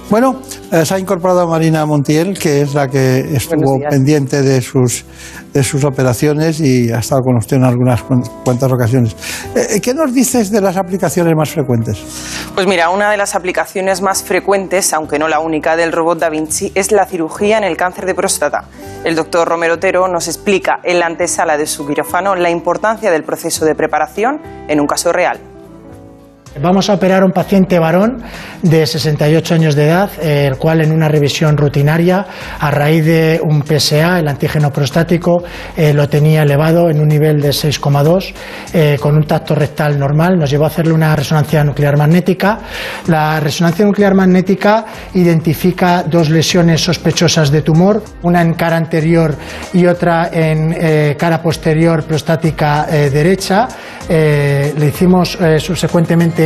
Bueno, 0.09 0.41
eh, 0.71 0.87
se 0.87 0.95
ha 0.95 0.99
incorporado 1.01 1.49
Marina 1.49 1.85
Montiel, 1.85 2.39
que 2.39 2.61
es 2.63 2.75
la 2.75 2.87
que 2.87 3.19
estuvo 3.35 3.77
pendiente 3.91 4.41
de 4.41 4.61
sus, 4.63 5.05
de 5.53 5.65
sus 5.65 5.83
operaciones 5.83 6.61
y 6.61 6.93
ha 6.93 6.99
estado 6.99 7.23
con 7.23 7.37
usted 7.37 7.57
en 7.57 7.65
algunas 7.65 8.03
cuan- 8.05 8.23
cuantas 8.45 8.71
ocasiones. 8.71 9.17
Eh, 9.57 9.81
¿Qué 9.81 9.95
nos 9.95 10.15
dices 10.15 10.53
de 10.53 10.61
las 10.61 10.77
aplicaciones 10.77 11.33
más 11.37 11.51
frecuentes? 11.51 11.99
Pues 12.55 12.69
mira, 12.69 12.91
una 12.91 13.11
de 13.11 13.17
las 13.17 13.35
aplicaciones 13.35 14.01
más 14.01 14.23
frecuentes, 14.23 14.93
aunque 14.93 15.19
no 15.19 15.27
la 15.27 15.41
única, 15.41 15.75
del 15.75 15.91
robot 15.91 16.21
Da 16.21 16.29
Vinci 16.31 16.71
es 16.77 16.93
la 16.93 17.05
cirugía 17.07 17.59
en 17.59 17.65
el 17.65 17.77
cáncer 17.77 18.07
de 18.07 18.15
próstata. 18.15 18.63
El 19.03 19.17
doctor 19.17 19.49
Romero 19.49 19.75
Otero 19.75 20.07
nos 20.07 20.29
explica 20.29 20.79
en 20.85 21.01
la 21.01 21.07
antesala 21.07 21.57
de 21.57 21.67
su 21.67 21.85
quirófano 21.85 22.37
la 22.37 22.51
importancia 22.51 23.11
del 23.11 23.25
proceso 23.25 23.65
de 23.65 23.75
preparación 23.75 24.41
en 24.69 24.81
un 24.81 24.87
caso 24.87 25.13
real. 25.13 25.41
Vamos 26.61 26.89
a 26.89 26.95
operar 26.95 27.23
a 27.23 27.27
un 27.27 27.33
paciente 27.33 27.79
varón 27.79 28.23
de 28.63 28.87
68 28.87 29.55
años 29.55 29.75
de 29.75 29.87
edad, 29.89 30.11
el 30.23 30.57
cual 30.57 30.81
en 30.81 30.91
una 30.91 31.07
revisión 31.07 31.57
rutinaria, 31.57 32.25
a 32.59 32.71
raíz 32.71 33.05
de 33.05 33.41
un 33.43 33.63
PSA, 33.63 34.21
el 34.21 34.29
antígeno 34.29 34.73
prostático, 34.73 35.45
eh, 35.77 35.93
lo 35.93 36.09
tenía 36.09 36.43
elevado 36.43 36.89
en 36.89 37.01
un 37.01 37.09
nivel 37.09 37.43
de 37.43 37.51
6,2, 37.51 38.33
eh, 38.73 38.97
con 38.99 39.17
un 39.17 39.25
tacto 39.25 39.55
rectal 39.55 39.99
normal. 39.99 40.39
Nos 40.39 40.51
llevó 40.51 40.65
a 40.65 40.69
hacerle 40.69 40.95
una 40.95 41.15
resonancia 41.15 41.63
nuclear 41.63 41.99
magnética. 41.99 42.59
La 43.07 43.39
resonancia 43.39 43.85
nuclear 43.85 44.15
magnética 44.15 44.87
identifica 45.13 46.05
dos 46.05 46.31
lesiones 46.31 46.81
sospechosas 46.81 47.51
de 47.51 47.61
tumor, 47.61 48.03
una 48.23 48.41
en 48.41 48.55
cara 48.55 48.77
anterior 48.77 49.37
y 49.75 49.87
otra 49.87 50.31
en 50.33 50.75
eh, 50.79 51.17
cara 51.19 51.43
posterior 51.43 52.05
prostática 52.05 52.87
eh, 52.91 53.11
derecha. 53.11 53.69
Eh, 54.09 54.73
le 54.79 54.87
hicimos 54.87 55.37
eh, 55.41 55.59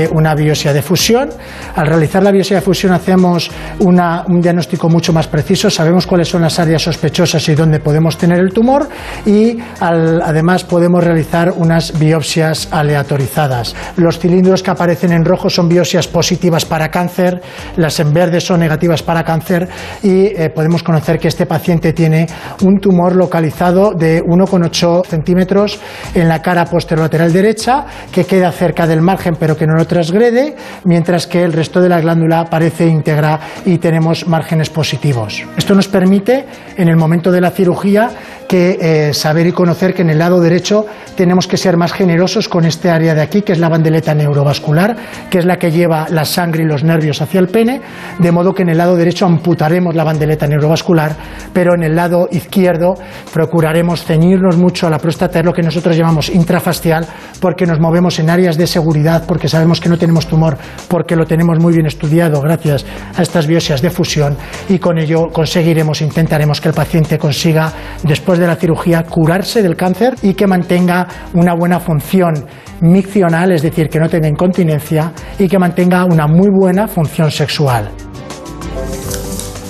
una 0.08 0.34
biopsia 0.34 0.72
de 0.72 0.82
fusión. 0.82 1.30
Al 1.74 1.86
realizar 1.86 2.22
la 2.22 2.30
biopsia 2.30 2.56
de 2.56 2.62
fusión 2.62 2.92
hacemos 2.92 3.50
una- 3.80 4.24
un 4.28 4.40
diagnóstico 4.40 4.88
mucho 4.88 5.12
más 5.12 5.26
preciso, 5.26 5.70
sabemos 5.70 6.06
cuáles 6.06 6.28
son 6.28 6.42
las 6.42 6.58
áreas 6.58 6.82
sospechosas 6.82 7.48
y 7.48 7.54
dónde 7.54 7.80
podemos 7.80 8.16
tener 8.16 8.38
el 8.38 8.52
tumor 8.52 8.88
y 9.26 9.58
al- 9.80 10.20
además 10.22 10.64
podemos 10.64 11.02
realizar 11.02 11.52
unas 11.56 11.98
biopsias 11.98 12.68
aleatorizadas. 12.70 13.74
Los 13.96 14.18
cilindros 14.18 14.62
que 14.62 14.70
aparecen 14.70 15.12
en 15.12 15.24
rojo 15.24 15.50
son 15.50 15.68
biopsias 15.68 16.06
positivas 16.08 16.64
para 16.64 16.90
cáncer, 16.90 17.40
las 17.76 17.98
en 18.00 18.12
verde 18.12 18.40
son 18.40 18.60
negativas 18.60 19.02
para 19.02 19.24
cáncer 19.24 19.68
y 20.02 20.26
eh, 20.26 20.50
podemos 20.54 20.82
conocer 20.82 21.18
que 21.18 21.28
este 21.28 21.46
paciente 21.46 21.92
tiene 21.92 22.26
un 22.62 22.78
tumor 22.80 23.16
localizado 23.16 23.92
de 23.92 24.22
1,8 24.22 25.04
centímetros 25.06 25.78
en 26.14 26.28
la 26.28 26.40
cara 26.42 26.64
posterolateral 26.64 27.32
derecha 27.32 27.84
que 28.12 28.24
queda 28.24 28.52
cerca 28.52 28.86
del 28.86 29.00
margen 29.00 29.36
pero 29.38 29.56
que 29.56 29.66
no 29.66 29.74
lo 29.80 29.86
transgrede, 29.86 30.54
mientras 30.84 31.26
que 31.26 31.42
el 31.42 31.54
resto 31.54 31.80
de 31.80 31.88
la 31.88 32.00
glándula 32.00 32.44
parece 32.44 32.86
íntegra 32.86 33.40
y 33.64 33.78
tenemos 33.78 34.28
márgenes 34.28 34.68
positivos. 34.68 35.42
Esto 35.56 35.74
nos 35.74 35.88
permite, 35.88 36.44
en 36.76 36.88
el 36.88 36.96
momento 36.96 37.32
de 37.32 37.40
la 37.40 37.50
cirugía, 37.50 38.10
que 38.46 38.78
eh, 38.80 39.14
saber 39.14 39.46
y 39.46 39.52
conocer 39.52 39.94
que 39.94 40.02
en 40.02 40.10
el 40.10 40.18
lado 40.18 40.40
derecho 40.40 40.84
tenemos 41.14 41.46
que 41.46 41.56
ser 41.56 41.76
más 41.76 41.92
generosos 41.92 42.48
con 42.48 42.64
este 42.64 42.90
área 42.90 43.14
de 43.14 43.22
aquí, 43.22 43.42
que 43.42 43.52
es 43.52 43.60
la 43.60 43.68
bandeleta 43.68 44.12
neurovascular, 44.12 44.96
que 45.30 45.38
es 45.38 45.44
la 45.44 45.56
que 45.56 45.70
lleva 45.70 46.08
la 46.10 46.24
sangre 46.24 46.64
y 46.64 46.66
los 46.66 46.82
nervios 46.82 47.22
hacia 47.22 47.38
el 47.38 47.46
pene, 47.46 47.80
de 48.18 48.32
modo 48.32 48.52
que 48.52 48.62
en 48.62 48.70
el 48.70 48.78
lado 48.78 48.96
derecho 48.96 49.24
amputaremos 49.24 49.94
la 49.94 50.02
bandeleta 50.02 50.48
neurovascular, 50.48 51.14
pero 51.52 51.76
en 51.76 51.84
el 51.84 51.94
lado 51.94 52.28
izquierdo 52.32 52.94
procuraremos 53.32 54.04
ceñirnos 54.04 54.56
mucho 54.56 54.88
a 54.88 54.90
la 54.90 54.98
próstata, 54.98 55.38
es 55.38 55.44
lo 55.44 55.52
que 55.52 55.62
nosotros 55.62 55.96
llamamos 55.96 56.28
intrafascial, 56.28 57.06
porque 57.40 57.66
nos 57.66 57.78
movemos 57.78 58.18
en 58.18 58.30
áreas 58.30 58.58
de 58.58 58.66
seguridad, 58.66 59.22
porque 59.28 59.48
sabemos 59.48 59.69
que 59.78 59.90
no 59.90 59.98
tenemos 59.98 60.26
tumor, 60.26 60.56
porque 60.88 61.14
lo 61.14 61.26
tenemos 61.26 61.58
muy 61.58 61.74
bien 61.74 61.84
estudiado 61.84 62.40
gracias 62.40 62.86
a 63.14 63.20
estas 63.20 63.46
biopsias 63.46 63.82
de 63.82 63.90
fusión 63.90 64.36
y 64.70 64.78
con 64.78 64.98
ello 64.98 65.28
conseguiremos, 65.30 66.00
intentaremos 66.00 66.62
que 66.62 66.68
el 66.68 66.74
paciente 66.74 67.18
consiga, 67.18 67.70
después 68.02 68.38
de 68.38 68.46
la 68.46 68.56
cirugía, 68.56 69.02
curarse 69.02 69.62
del 69.62 69.76
cáncer 69.76 70.14
y 70.22 70.32
que 70.32 70.46
mantenga 70.46 71.06
una 71.34 71.54
buena 71.54 71.78
función 71.78 72.46
miccional, 72.80 73.52
es 73.52 73.60
decir, 73.60 73.88
que 73.90 74.00
no 74.00 74.08
tenga 74.08 74.28
incontinencia 74.28 75.12
y 75.38 75.46
que 75.46 75.58
mantenga 75.58 76.06
una 76.06 76.26
muy 76.26 76.48
buena 76.50 76.88
función 76.88 77.30
sexual. 77.30 77.90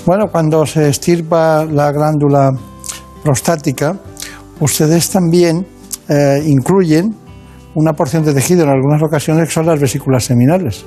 Bueno, 0.06 0.28
cuando 0.28 0.64
se 0.66 0.88
estirpa 0.88 1.64
la 1.64 1.92
glándula 1.92 2.50
prostática, 3.22 3.96
ustedes 4.60 5.10
también 5.10 5.66
eh, 6.08 6.42
incluyen 6.46 7.14
una 7.74 7.92
porción 7.92 8.24
de 8.24 8.34
tejido 8.34 8.64
en 8.64 8.70
algunas 8.70 9.02
ocasiones 9.02 9.52
son 9.52 9.66
las 9.66 9.80
vesículas 9.80 10.24
seminales. 10.24 10.84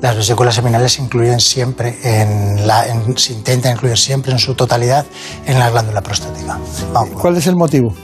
Las 0.00 0.16
vesículas 0.16 0.54
seminales 0.56 0.92
se 0.94 1.02
incluyen 1.02 1.38
siempre, 1.38 1.96
en 2.02 2.66
la, 2.66 2.88
en- 2.88 3.16
se 3.16 3.32
intenta 3.34 3.70
incluir 3.70 3.96
siempre 3.96 4.32
en 4.32 4.38
su 4.38 4.54
totalidad 4.54 5.04
en 5.46 5.58
la 5.58 5.70
glándula 5.70 6.00
prostática. 6.00 6.58
¿Cuál 7.20 7.36
es 7.36 7.46
el 7.46 7.54
motivo? 7.56 7.94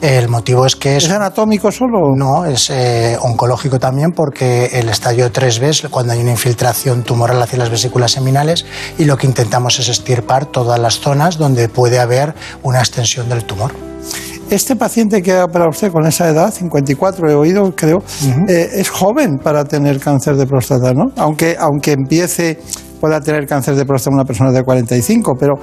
El 0.00 0.28
motivo 0.28 0.66
es 0.66 0.76
que 0.76 0.96
es... 0.96 1.04
¿Es 1.04 1.10
anatómico 1.10 1.70
solo? 1.72 2.14
No, 2.16 2.44
es 2.44 2.68
eh, 2.68 3.16
oncológico 3.20 3.78
también 3.78 4.10
porque 4.12 4.66
el 4.72 4.88
estadio 4.90 5.32
3B 5.32 5.62
es 5.68 5.82
cuando 5.88 6.12
hay 6.12 6.20
una 6.20 6.32
infiltración 6.32 7.02
tumoral 7.02 7.40
hacia 7.40 7.58
las 7.58 7.70
vesículas 7.70 8.10
seminales 8.12 8.66
y 8.98 9.04
lo 9.04 9.16
que 9.16 9.26
intentamos 9.26 9.78
es 9.78 9.88
estirpar 9.88 10.46
todas 10.46 10.78
las 10.78 10.98
zonas 11.00 11.38
donde 11.38 11.68
puede 11.70 11.98
haber 11.98 12.34
una 12.62 12.80
extensión 12.80 13.28
del 13.30 13.44
tumor. 13.44 13.72
Este 14.48 14.76
paciente 14.76 15.22
que 15.22 15.32
ha 15.32 15.44
operado 15.44 15.70
usted 15.70 15.90
con 15.90 16.06
esa 16.06 16.28
edad, 16.28 16.52
54 16.52 17.30
he 17.30 17.34
oído, 17.34 17.74
creo, 17.74 17.98
eh, 18.48 18.68
es 18.74 18.88
joven 18.90 19.38
para 19.42 19.64
tener 19.64 19.98
cáncer 19.98 20.36
de 20.36 20.46
próstata, 20.46 20.92
¿no? 20.92 21.06
Aunque, 21.16 21.56
aunque 21.58 21.92
empiece, 21.92 22.60
pueda 23.00 23.20
tener 23.20 23.46
cáncer 23.46 23.74
de 23.74 23.84
próstata 23.84 24.14
una 24.14 24.24
persona 24.24 24.52
de 24.52 24.62
45, 24.62 25.34
pero 25.38 25.54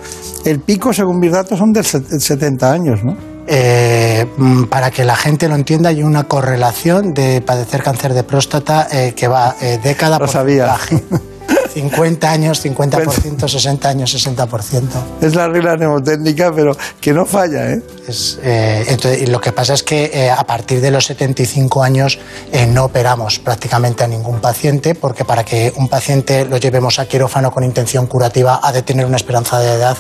el 0.46 0.60
pico, 0.60 0.92
según 0.92 1.20
mis 1.20 1.32
datos, 1.32 1.58
son 1.58 1.72
de 1.72 1.82
70 1.84 2.72
años, 2.72 3.00
¿no? 3.04 3.16
Eh, 3.48 4.26
mm, 4.38 4.64
para 4.66 4.90
que 4.92 5.04
la 5.04 5.16
gente 5.16 5.48
lo 5.50 5.56
entienda, 5.56 5.90
hay 5.90 6.04
una 6.04 6.26
correlación 6.26 7.14
de 7.14 7.42
padecer 7.42 7.84
cáncer 7.84 8.14
de 8.14 8.24
próstata 8.24 8.88
eh, 8.92 9.14
que 9.16 9.28
va 9.28 9.56
eh, 9.62 9.80
década 9.84 10.18
por 10.18 10.32
porcentaje. 10.32 11.04
50 11.74 12.32
años, 12.32 12.64
50%, 12.64 13.48
60 13.48 13.90
años, 13.90 14.16
60%. 14.16 14.84
Es 15.22 15.36
la 15.36 15.48
regla 15.48 15.76
mnemotécnica, 15.76 16.52
pero 16.54 16.76
que 17.00 17.14
no 17.14 17.26
falla, 17.26 17.72
¿eh? 17.72 17.82
Es, 18.08 18.40
eh, 18.44 18.86
entonces, 18.88 19.22
y 19.22 19.26
lo 19.28 19.40
que 19.40 19.52
pasa 19.52 19.74
es 19.74 19.84
que 19.84 20.12
eh, 20.14 20.30
a 20.30 20.44
partir 20.44 20.82
de 20.82 20.92
los 20.92 21.06
75 21.06 21.84
años 21.84 22.20
eh, 22.52 22.66
no 22.66 22.86
operamos 22.86 23.40
prácticamente 23.40 24.04
a 24.04 24.08
ningún 24.08 24.40
paciente, 24.40 24.96
porque 24.96 25.26
para 25.26 25.44
que 25.44 25.74
un 25.78 25.88
paciente 25.88 26.46
lo 26.46 26.58
llevemos 26.58 27.00
a 27.00 27.06
quirófano 27.06 27.52
con 27.52 27.64
intención 27.64 28.08
curativa 28.08 28.60
ha 28.62 28.72
de 28.72 28.82
tener 28.82 29.06
una 29.06 29.18
esperanza 29.18 29.60
de 29.60 29.74
edad 29.74 29.98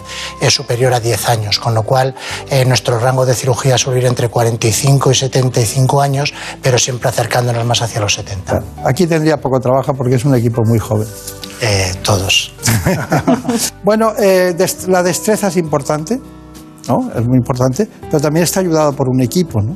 superior 0.49 0.93
a 0.93 0.99
10 0.99 1.29
años, 1.29 1.59
con 1.59 1.73
lo 1.73 1.83
cual 1.83 2.15
nuestro 2.67 2.99
rango 2.99 3.25
de 3.25 3.33
cirugía 3.33 3.77
suele 3.77 4.01
ir 4.01 4.05
entre 4.05 4.29
45 4.29 5.11
y 5.11 5.15
75 5.15 6.01
años, 6.01 6.33
pero 6.61 6.77
siempre 6.77 7.09
acercándonos 7.09 7.65
más 7.65 7.81
hacia 7.81 8.01
los 8.01 8.13
70. 8.15 8.63
Aquí 8.85 9.07
tendría 9.07 9.37
poco 9.37 9.59
trabajo 9.59 9.93
porque 9.93 10.15
es 10.15 10.25
un 10.25 10.35
equipo 10.35 10.61
muy 10.65 10.79
joven. 10.79 11.07
Eh, 11.63 11.93
todos. 12.03 12.51
Bueno, 13.83 14.13
eh, 14.17 14.55
la 14.87 15.03
destreza 15.03 15.47
es 15.47 15.57
importante, 15.57 16.19
¿no? 16.87 17.09
Es 17.15 17.25
muy 17.25 17.37
importante, 17.37 17.87
pero 18.09 18.19
también 18.19 18.43
está 18.43 18.59
ayudado 18.59 18.93
por 18.93 19.07
un 19.09 19.21
equipo, 19.21 19.61
¿no? 19.61 19.75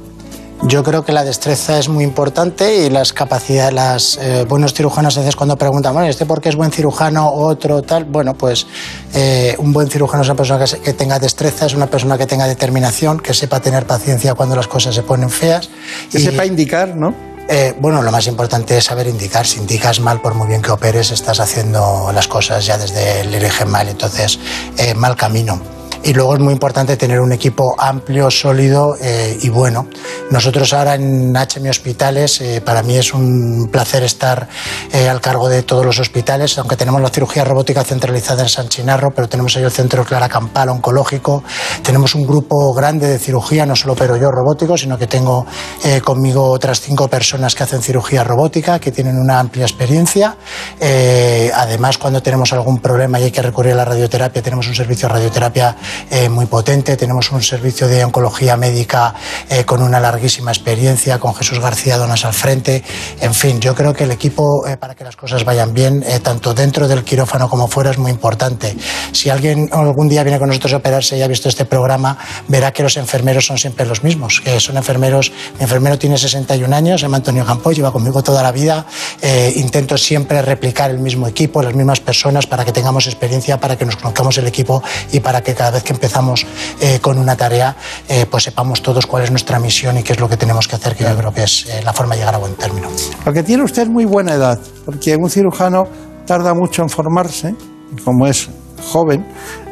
Yo 0.63 0.83
creo 0.83 1.05
que 1.05 1.11
la 1.11 1.23
destreza 1.23 1.77
es 1.77 1.87
muy 1.87 2.03
importante 2.03 2.85
y 2.85 2.89
las 2.89 3.13
capacidades, 3.13 3.73
las 3.73 4.19
eh, 4.19 4.43
buenos 4.49 4.73
cirujanos 4.73 5.15
a 5.15 5.19
veces 5.19 5.35
cuando 5.35 5.55
preguntan, 5.55 5.93
bueno, 5.93 6.09
¿este 6.09 6.25
por 6.25 6.41
qué 6.41 6.49
es 6.49 6.55
buen 6.55 6.71
cirujano, 6.71 7.31
otro 7.31 7.83
tal? 7.83 8.05
Bueno, 8.05 8.33
pues 8.33 8.65
eh, 9.13 9.55
un 9.59 9.71
buen 9.71 9.87
cirujano 9.87 10.23
es 10.23 10.29
una 10.29 10.35
persona 10.35 10.65
que, 10.65 10.93
tenga 10.93 11.19
destreza, 11.19 11.67
es 11.67 11.75
una 11.75 11.87
persona 11.87 12.17
que 12.17 12.25
tenga 12.25 12.47
determinación, 12.47 13.19
que 13.19 13.33
sepa 13.33 13.59
tener 13.59 13.85
paciencia 13.85 14.33
cuando 14.33 14.55
las 14.55 14.67
cosas 14.67 14.95
se 14.95 15.03
ponen 15.03 15.29
feas. 15.29 15.69
Que 16.11 16.19
sepa 16.19 16.45
indicar, 16.45 16.95
¿no? 16.95 17.36
Eh, 17.49 17.73
bueno, 17.79 18.01
lo 18.01 18.11
más 18.11 18.27
importante 18.27 18.77
es 18.77 18.85
saber 18.85 19.07
indicar. 19.07 19.45
Si 19.45 19.59
indicas 19.59 19.99
mal, 19.99 20.21
por 20.21 20.33
muy 20.33 20.47
bien 20.47 20.61
que 20.61 20.71
operes, 20.71 21.11
estás 21.11 21.39
haciendo 21.39 22.11
las 22.13 22.27
cosas 22.27 22.65
ya 22.65 22.77
desde 22.77 23.21
el 23.21 23.33
origen 23.33 23.69
mal, 23.69 23.87
entonces 23.87 24.39
eh, 24.77 24.93
mal 24.93 25.15
camino. 25.15 25.76
Y 26.03 26.13
luego 26.13 26.35
es 26.35 26.39
muy 26.39 26.53
importante 26.53 26.95
tener 26.97 27.19
un 27.19 27.31
equipo 27.31 27.75
amplio, 27.77 28.31
sólido 28.31 28.95
eh, 29.01 29.37
y 29.41 29.49
bueno. 29.49 29.87
Nosotros 30.29 30.73
ahora 30.73 30.95
en 30.95 31.33
HMI 31.33 31.69
Hospitales, 31.69 32.41
eh, 32.41 32.61
para 32.61 32.83
mí 32.83 32.95
es 32.95 33.13
un 33.13 33.69
placer 33.71 34.03
estar 34.03 34.47
eh, 34.91 35.09
al 35.09 35.21
cargo 35.21 35.49
de 35.49 35.63
todos 35.63 35.85
los 35.85 35.99
hospitales, 35.99 36.57
aunque 36.57 36.75
tenemos 36.75 37.01
la 37.01 37.09
cirugía 37.09 37.43
robótica 37.43 37.83
centralizada 37.83 38.43
en 38.43 38.49
San 38.49 38.69
Chinarro, 38.69 39.11
pero 39.15 39.27
tenemos 39.27 39.55
ahí 39.57 39.63
el 39.63 39.71
centro 39.71 40.03
Clara 40.05 40.29
Campal 40.29 40.69
oncológico, 40.69 41.43
tenemos 41.83 42.15
un 42.15 42.25
grupo 42.25 42.73
grande 42.73 43.07
de 43.07 43.19
cirugía, 43.19 43.65
no 43.65 43.75
solo 43.75 43.93
opero 43.93 44.17
yo 44.17 44.31
robótico, 44.31 44.77
sino 44.77 44.97
que 44.97 45.07
tengo 45.07 45.45
eh, 45.83 46.01
conmigo 46.01 46.49
otras 46.49 46.81
cinco 46.81 47.07
personas 47.07 47.55
que 47.55 47.63
hacen 47.63 47.81
cirugía 47.81 48.23
robótica, 48.23 48.79
que 48.79 48.91
tienen 48.91 49.17
una 49.17 49.39
amplia 49.39 49.65
experiencia. 49.65 50.37
Eh, 50.79 51.51
además, 51.53 51.97
cuando 51.97 52.21
tenemos 52.21 52.53
algún 52.53 52.79
problema 52.79 53.19
y 53.19 53.25
hay 53.25 53.31
que 53.31 53.41
recurrir 53.41 53.73
a 53.73 53.77
la 53.77 53.85
radioterapia, 53.85 54.41
tenemos 54.41 54.67
un 54.67 54.75
servicio 54.75 55.07
de 55.07 55.15
radioterapia 55.15 55.75
eh, 56.11 56.29
muy 56.29 56.45
potente, 56.45 56.97
tenemos 56.97 57.31
un 57.31 57.41
servicio 57.41 57.87
de 57.87 58.03
oncología 58.03 58.57
médica 58.57 59.13
eh, 59.49 59.63
con 59.65 59.81
una 59.81 59.99
larguísima 59.99 60.51
experiencia, 60.51 61.19
con 61.19 61.33
Jesús 61.35 61.59
García 61.59 61.97
Donas 61.97 62.25
al 62.25 62.33
frente. 62.33 62.83
En 63.21 63.33
fin, 63.33 63.59
yo 63.59 63.75
creo 63.75 63.93
que 63.93 64.03
el 64.03 64.11
equipo, 64.11 64.65
eh, 64.67 64.77
para 64.77 64.95
que 64.95 65.03
las 65.03 65.15
cosas 65.15 65.43
vayan 65.43 65.73
bien, 65.73 66.03
eh, 66.07 66.19
tanto 66.19 66.53
dentro 66.53 66.87
del 66.87 67.03
quirófano 67.03 67.49
como 67.49 67.67
fuera, 67.67 67.91
es 67.91 67.97
muy 67.97 68.11
importante. 68.11 68.75
Si 69.11 69.29
alguien 69.29 69.69
algún 69.71 70.09
día 70.09 70.23
viene 70.23 70.39
con 70.39 70.47
nosotros 70.47 70.73
a 70.73 70.77
operarse 70.77 71.17
y 71.17 71.21
ha 71.21 71.27
visto 71.27 71.49
este 71.49 71.65
programa, 71.65 72.17
verá 72.47 72.71
que 72.71 72.83
los 72.83 72.97
enfermeros 72.97 73.45
son 73.45 73.57
siempre 73.57 73.85
los 73.85 74.03
mismos, 74.03 74.41
son 74.59 74.77
enfermeros. 74.77 75.31
Mi 75.57 75.63
enfermero 75.63 75.97
tiene 75.97 76.17
61 76.17 76.75
años, 76.75 77.01
se 77.01 77.05
llama 77.05 77.17
Antonio 77.17 77.45
Campo, 77.45 77.71
lleva 77.71 77.91
conmigo 77.91 78.23
toda 78.23 78.43
la 78.43 78.51
vida. 78.51 78.85
Eh, 79.21 79.53
intento 79.55 79.97
siempre 79.97 80.41
replicar 80.41 80.91
el 80.91 80.99
mismo 80.99 81.27
equipo, 81.27 81.61
las 81.61 81.73
mismas 81.73 81.99
personas, 81.99 82.47
para 82.47 82.65
que 82.65 82.71
tengamos 82.71 83.07
experiencia, 83.07 83.59
para 83.59 83.77
que 83.77 83.85
nos 83.85 83.95
conozcamos 83.97 84.37
el 84.37 84.47
equipo 84.47 84.83
y 85.11 85.19
para 85.19 85.41
que 85.41 85.53
cada 85.53 85.71
vez 85.71 85.76
que 85.83 85.93
empezamos 85.93 86.45
eh, 86.81 86.99
con 87.01 87.17
una 87.17 87.35
tarea, 87.35 87.75
eh, 88.07 88.25
pues 88.29 88.43
sepamos 88.43 88.81
todos 88.81 89.05
cuál 89.05 89.23
es 89.23 89.31
nuestra 89.31 89.59
misión 89.59 89.97
y 89.97 90.03
qué 90.03 90.13
es 90.13 90.19
lo 90.19 90.27
que 90.29 90.37
tenemos 90.37 90.67
que 90.67 90.75
hacer, 90.75 90.95
que 90.95 91.03
yo 91.03 91.15
creo 91.17 91.33
que 91.33 91.43
es 91.43 91.65
eh, 91.67 91.81
la 91.83 91.93
forma 91.93 92.15
de 92.15 92.21
llegar 92.21 92.35
a 92.35 92.37
buen 92.39 92.55
término. 92.55 92.87
Lo 93.25 93.33
que 93.33 93.43
tiene 93.43 93.63
usted 93.63 93.87
muy 93.87 94.05
buena 94.05 94.33
edad, 94.33 94.59
porque 94.85 95.15
un 95.15 95.29
cirujano 95.29 95.83
tarda 96.25 96.53
mucho 96.53 96.81
en 96.83 96.89
formarse, 96.89 97.55
como 98.03 98.27
es 98.27 98.49
joven, 98.91 99.25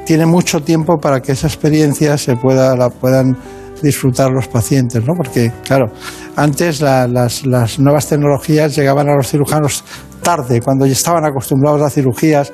tiene 0.05 0.25
mucho 0.25 0.61
tiempo 0.61 0.97
para 0.97 1.19
que 1.19 1.31
esa 1.33 1.47
experiencia 1.47 2.17
se 2.17 2.35
pueda, 2.35 2.75
la 2.75 2.89
puedan 2.89 3.35
disfrutar 3.81 4.29
los 4.31 4.47
pacientes, 4.47 5.03
¿no? 5.03 5.13
Porque, 5.17 5.51
claro, 5.63 5.87
antes 6.35 6.79
la- 6.81 7.07
las, 7.07 7.45
las 7.45 7.77
nuevas 7.79 8.07
tecnologías 8.07 8.75
llegaban 8.75 9.09
a 9.09 9.15
los 9.15 9.27
cirujanos 9.29 9.83
tarde, 10.21 10.61
cuando 10.61 10.85
ya 10.85 10.93
estaban 10.93 11.25
acostumbrados 11.25 11.81
a 11.81 11.89
cirugías, 11.89 12.51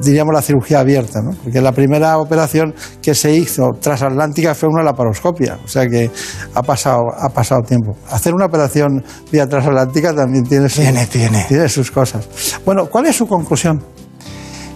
diríamos 0.00 0.34
la 0.34 0.42
cirugía 0.42 0.80
abierta, 0.80 1.20
¿no? 1.22 1.30
Porque 1.42 1.60
la 1.60 1.72
primera 1.72 2.18
operación 2.18 2.74
que 3.02 3.14
se 3.14 3.34
hizo 3.34 3.70
transatlántica 3.80 4.54
fue 4.54 4.68
una 4.68 4.82
laparoscopia, 4.82 5.58
o 5.64 5.68
sea 5.68 5.86
que 5.86 6.10
ha 6.54 6.62
pasado, 6.62 7.02
ha 7.18 7.28
pasado 7.28 7.62
tiempo. 7.62 7.96
Hacer 8.10 8.34
una 8.34 8.46
operación 8.46 9.04
vía 9.30 9.46
transatlántica 9.48 10.14
también 10.14 10.44
tiene, 10.44 10.68
sus- 10.68 10.82
Tiene, 10.84 11.06
tiene. 11.06 11.44
tiene 11.48 11.68
sus 11.68 11.90
cosas. 11.90 12.28
Bueno, 12.64 12.86
¿cuál 12.86 13.06
es 13.06 13.16
su 13.16 13.26
conclusión? 13.26 13.82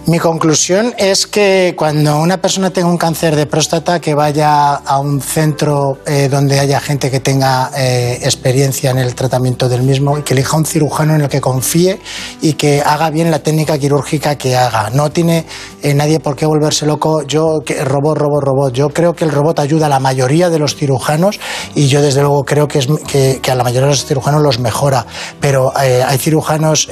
Mi 0.09 0.17
conclusión 0.17 0.95
es 0.97 1.27
que 1.27 1.75
cuando 1.77 2.17
una 2.17 2.41
persona 2.41 2.71
tenga 2.71 2.89
un 2.89 2.97
cáncer 2.97 3.35
de 3.35 3.45
próstata, 3.45 4.01
que 4.01 4.15
vaya 4.15 4.73
a 4.73 4.97
un 4.97 5.21
centro 5.21 5.99
eh, 6.07 6.27
donde 6.27 6.59
haya 6.59 6.79
gente 6.79 7.11
que 7.11 7.19
tenga 7.19 7.69
eh, 7.77 8.17
experiencia 8.23 8.89
en 8.89 8.97
el 8.97 9.13
tratamiento 9.13 9.69
del 9.69 9.83
mismo 9.83 10.17
y 10.17 10.23
que 10.23 10.33
elija 10.33 10.57
un 10.57 10.65
cirujano 10.65 11.13
en 11.13 11.21
el 11.21 11.29
que 11.29 11.39
confíe 11.39 11.99
y 12.41 12.53
que 12.53 12.81
haga 12.83 13.11
bien 13.11 13.29
la 13.29 13.43
técnica 13.43 13.77
quirúrgica 13.77 14.35
que 14.35 14.57
haga. 14.57 14.89
No 14.89 15.11
tiene 15.11 15.45
eh, 15.83 15.93
nadie 15.93 16.19
por 16.19 16.35
qué 16.35 16.47
volverse 16.47 16.87
loco. 16.87 17.21
Yo, 17.21 17.59
que, 17.63 17.85
robot, 17.85 18.17
robot, 18.17 18.43
robot. 18.43 18.73
Yo 18.73 18.89
creo 18.89 19.13
que 19.13 19.25
el 19.25 19.31
robot 19.31 19.59
ayuda 19.59 19.85
a 19.85 19.89
la 19.89 19.99
mayoría 19.99 20.49
de 20.49 20.57
los 20.57 20.75
cirujanos 20.75 21.39
y 21.75 21.85
yo 21.85 22.01
desde 22.01 22.21
luego 22.21 22.45
creo 22.45 22.67
que, 22.67 22.79
que, 23.39 23.51
a 23.51 23.53
la 23.53 23.63
mayoría 23.63 23.85
de 23.85 23.93
los 23.93 24.05
cirujanos 24.07 24.41
los 24.41 24.57
mejora. 24.57 25.05
Pero 25.39 25.71
hay 25.75 26.17
cirujanos, 26.17 26.89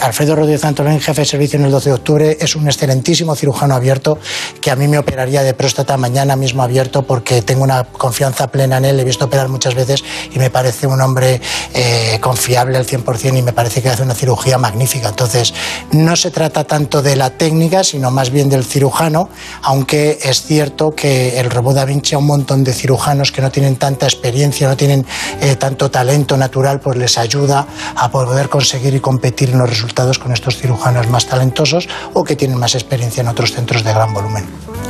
Alfredo 0.00 0.34
Rodríguez 0.34 0.64
Antolín, 0.64 0.98
jefe 0.98 1.20
de 1.20 1.26
servicio 1.26 1.60
en 1.60 1.66
el 1.66 1.70
12 1.70 1.90
de 1.90 1.94
octubre, 1.94 2.36
es 2.40 2.55
un 2.56 2.66
excelentísimo 2.66 3.34
cirujano 3.34 3.74
abierto 3.74 4.18
que 4.60 4.70
a 4.70 4.76
mí 4.76 4.88
me 4.88 4.98
operaría 4.98 5.42
de 5.42 5.54
próstata 5.54 5.96
mañana 5.96 6.36
mismo 6.36 6.62
abierto 6.62 7.02
porque 7.02 7.42
tengo 7.42 7.62
una 7.64 7.84
confianza 7.84 8.48
plena 8.48 8.78
en 8.78 8.84
él, 8.84 8.96
le 8.96 9.02
he 9.02 9.04
visto 9.04 9.26
operar 9.26 9.48
muchas 9.48 9.74
veces 9.74 10.04
y 10.32 10.38
me 10.38 10.50
parece 10.50 10.86
un 10.86 11.00
hombre 11.00 11.40
eh, 11.74 12.18
confiable 12.20 12.76
al 12.78 12.86
100% 12.86 13.38
y 13.38 13.42
me 13.42 13.52
parece 13.52 13.82
que 13.82 13.88
hace 13.88 14.02
una 14.02 14.14
cirugía 14.14 14.58
magnífica. 14.58 15.08
Entonces, 15.08 15.54
no 15.92 16.16
se 16.16 16.30
trata 16.30 16.64
tanto 16.64 17.02
de 17.02 17.16
la 17.16 17.30
técnica, 17.30 17.84
sino 17.84 18.10
más 18.10 18.30
bien 18.30 18.48
del 18.48 18.64
cirujano, 18.64 19.28
aunque 19.62 20.18
es 20.22 20.42
cierto 20.42 20.94
que 20.94 21.38
el 21.40 21.50
robot 21.50 21.76
Da 21.76 21.84
Vinci 21.84 22.14
a 22.14 22.18
un 22.18 22.26
montón 22.26 22.64
de 22.64 22.72
cirujanos 22.72 23.32
que 23.32 23.42
no 23.42 23.50
tienen 23.50 23.76
tanta 23.76 24.06
experiencia, 24.06 24.68
no 24.68 24.76
tienen 24.76 25.04
eh, 25.40 25.56
tanto 25.56 25.90
talento 25.90 26.36
natural, 26.36 26.80
pues 26.80 26.96
les 26.96 27.18
ayuda 27.18 27.66
a 27.94 28.10
poder 28.10 28.48
conseguir 28.48 28.94
y 28.94 29.00
competir 29.00 29.50
en 29.50 29.58
los 29.58 29.68
resultados 29.68 30.18
con 30.18 30.32
estos 30.32 30.56
cirujanos 30.56 31.08
más 31.08 31.26
talentosos 31.26 31.88
o 32.14 32.24
que 32.24 32.35
tienen 32.36 32.58
más 32.58 32.74
experiencia 32.74 33.20
en 33.20 33.28
otros 33.28 33.52
centros 33.52 33.82
de 33.84 33.92
gran 33.92 34.12
volumen. 34.12 34.44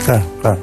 Claro, 0.05 0.24
claro. 0.40 0.59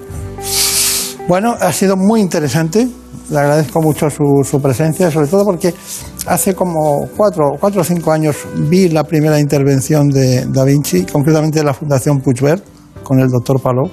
Bueno, 1.27 1.55
ha 1.59 1.71
sido 1.71 1.95
muy 1.95 2.19
interesante. 2.19 2.87
Le 3.29 3.39
agradezco 3.39 3.81
mucho 3.81 4.07
su, 4.09 4.61
presencia, 4.61 5.09
sobre 5.09 5.27
todo 5.27 5.45
porque 5.45 5.73
hace 6.27 6.53
como 6.53 7.07
cuatro, 7.15 7.51
cuatro 7.59 7.81
o 7.81 7.83
cinco 7.83 8.11
años 8.11 8.35
vi 8.55 8.89
la 8.89 9.03
primera 9.05 9.39
intervención 9.39 10.09
de 10.09 10.45
Da 10.45 10.65
Vinci, 10.65 11.05
concretamente 11.05 11.59
de 11.59 11.65
la 11.65 11.73
Fundación 11.73 12.19
Puigvert, 12.19 12.63
con 13.03 13.19
el 13.19 13.29
doctor 13.29 13.61
Palou. 13.61 13.89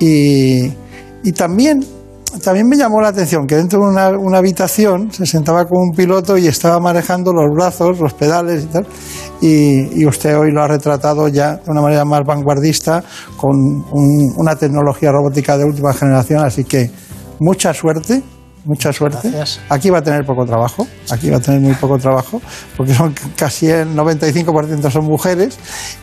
Y 0.00 1.32
también, 1.32 1.84
también 2.42 2.68
me 2.68 2.76
llamó 2.76 3.00
la 3.00 3.08
atención 3.08 3.46
que 3.46 3.56
dentro 3.56 3.80
de 3.80 4.16
una, 4.18 4.38
habitación 4.38 5.10
se 5.12 5.26
sentaba 5.26 5.64
con 5.64 5.78
un 5.90 5.96
piloto 5.96 6.36
y 6.38 6.46
estaba 6.46 6.78
manejando 6.80 7.32
los 7.32 7.46
brazos, 7.54 7.98
los 8.00 8.14
pedales 8.14 8.64
y 8.64 8.66
tal. 8.66 8.86
Y, 9.40 10.00
y 10.00 10.06
usted 10.06 10.36
hoy 10.38 10.50
lo 10.52 10.62
ha 10.62 10.68
retratado 10.68 11.28
ya 11.28 11.56
de 11.56 11.70
una 11.70 11.80
manera 11.82 12.04
más 12.04 12.22
vanguardista, 12.24 13.02
con 13.36 13.56
un- 13.92 14.32
una 14.36 14.56
tecnología 14.56 15.10
robótica 15.12 15.56
de 15.58 15.64
última 15.64 15.92
generación. 15.92 16.44
Así 16.44 16.64
que 16.64 16.90
mucha 17.40 17.72
suerte, 17.74 18.22
mucha 18.66 18.92
suerte. 18.92 19.32
Aquí 19.68 19.90
va 19.90 19.98
a 19.98 20.02
tener 20.02 20.26
poco 20.26 20.44
trabajo, 20.44 20.86
aquí 21.10 21.30
va 21.30 21.38
a 21.38 21.40
tener 21.40 21.60
muy 21.60 21.74
poco 21.74 21.98
trabajo, 21.98 22.42
porque 22.76 22.94
son 22.94 23.14
casi 23.36 23.68
el 23.68 23.94
95% 23.94 24.90
son 24.90 25.04
mujeres 25.04 25.58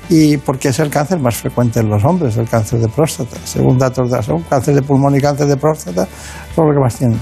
y 0.10 0.38
porque 0.38 0.70
es 0.70 0.80
el 0.80 0.90
cáncer 0.90 1.20
más 1.20 1.36
frecuente 1.36 1.82
en 1.82 1.90
los 1.90 2.04
hombres, 2.04 2.38
el 2.38 2.48
cáncer 2.48 2.80
de 2.80 2.88
próstata. 2.88 3.38
Según 3.44 3.78
datos 3.78 4.10
de 4.10 4.18
la 4.18 4.24
SOM, 4.24 4.44
cáncer 4.44 4.76
de 4.76 4.82
pulmón 4.82 5.16
y 5.16 5.22
cáncer 5.22 5.48
de 5.48 5.58
próstata 5.58 6.08
son 6.56 6.68
los 6.68 6.76
que 6.76 6.80
más 6.82 6.96
tienen. 6.96 7.20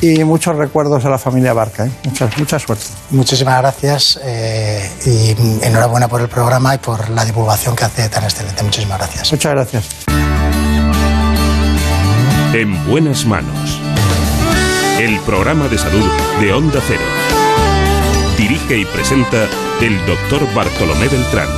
Y 0.00 0.22
muchos 0.24 0.54
recuerdos 0.56 1.04
a 1.06 1.08
la 1.08 1.18
familia 1.18 1.54
Barca, 1.54 1.86
¿eh? 1.86 1.90
mucha, 2.04 2.28
mucha 2.36 2.58
suerte. 2.58 2.84
Muchísimas 3.10 3.58
gracias 3.60 4.20
eh, 4.22 4.90
y 5.06 5.64
enhorabuena 5.64 6.06
por 6.06 6.20
el 6.20 6.28
programa 6.28 6.74
y 6.74 6.78
por 6.78 7.08
la 7.08 7.24
divulgación 7.24 7.74
que 7.74 7.84
hace 7.84 8.08
tan 8.10 8.24
excelente. 8.24 8.62
Muchísimas 8.62 8.98
gracias. 8.98 9.32
Muchas 9.32 9.52
gracias. 9.52 9.88
En 12.52 12.86
buenas 12.86 13.24
manos. 13.24 13.85
El 14.98 15.18
programa 15.20 15.68
de 15.68 15.76
salud 15.76 16.06
de 16.40 16.54
Onda 16.54 16.80
Cero. 16.86 17.02
Dirige 18.38 18.78
y 18.78 18.84
presenta 18.86 19.46
el 19.82 19.94
doctor 20.06 20.40
Bartolomé 20.54 21.06
Beltrán. 21.08 21.48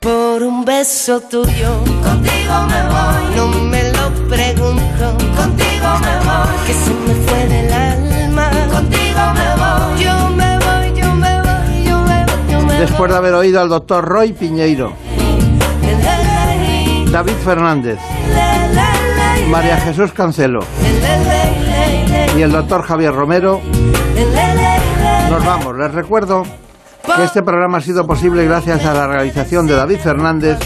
Por 0.00 0.42
un 0.42 0.64
beso 0.64 1.20
tuyo, 1.20 1.78
contigo 2.02 2.54
me 2.66 2.82
voy. 2.88 3.36
No 3.36 3.46
me 3.46 3.92
lo 3.92 4.10
pregunto, 4.28 5.16
contigo 5.36 5.88
me 6.00 6.16
voy. 6.26 6.66
Que 6.66 6.74
se 6.74 6.90
me 6.90 7.14
fue 7.24 7.46
del 7.46 7.72
alma, 7.72 8.50
contigo 8.72 9.20
me 9.34 9.54
voy. 9.54 10.02
Yo 10.02 10.28
me 10.30 10.58
voy, 10.58 11.00
yo 11.00 11.14
me 11.14 11.40
voy, 11.40 11.84
yo 11.84 11.98
me 12.02 12.24
voy, 12.24 12.50
yo 12.50 12.60
me 12.62 12.66
voy. 12.66 12.76
Después 12.78 13.12
de 13.12 13.16
haber 13.16 13.34
oído 13.34 13.60
al 13.60 13.68
doctor 13.68 14.04
Roy 14.04 14.32
Piñeiro, 14.32 14.92
David 17.12 17.36
Fernández, 17.44 18.00
María 19.48 19.76
Jesús 19.76 20.12
Cancelo 20.12 20.64
y 22.36 22.42
el 22.42 22.52
doctor 22.52 22.82
Javier 22.82 23.12
Romero, 23.12 23.60
nos 25.30 25.44
vamos. 25.44 25.76
Les 25.76 25.92
recuerdo 25.92 26.42
que 27.16 27.24
este 27.24 27.42
programa 27.42 27.78
ha 27.78 27.80
sido 27.80 28.06
posible 28.06 28.44
gracias 28.44 28.84
a 28.84 28.94
la 28.94 29.06
realización 29.06 29.66
de 29.66 29.74
David 29.74 29.98
Fernández 29.98 30.58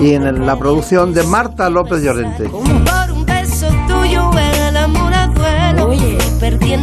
y 0.00 0.14
en 0.14 0.46
la 0.46 0.56
producción 0.56 1.12
de 1.12 1.22
Marta 1.24 1.70
López 1.70 2.02
Llorente. 2.02 2.50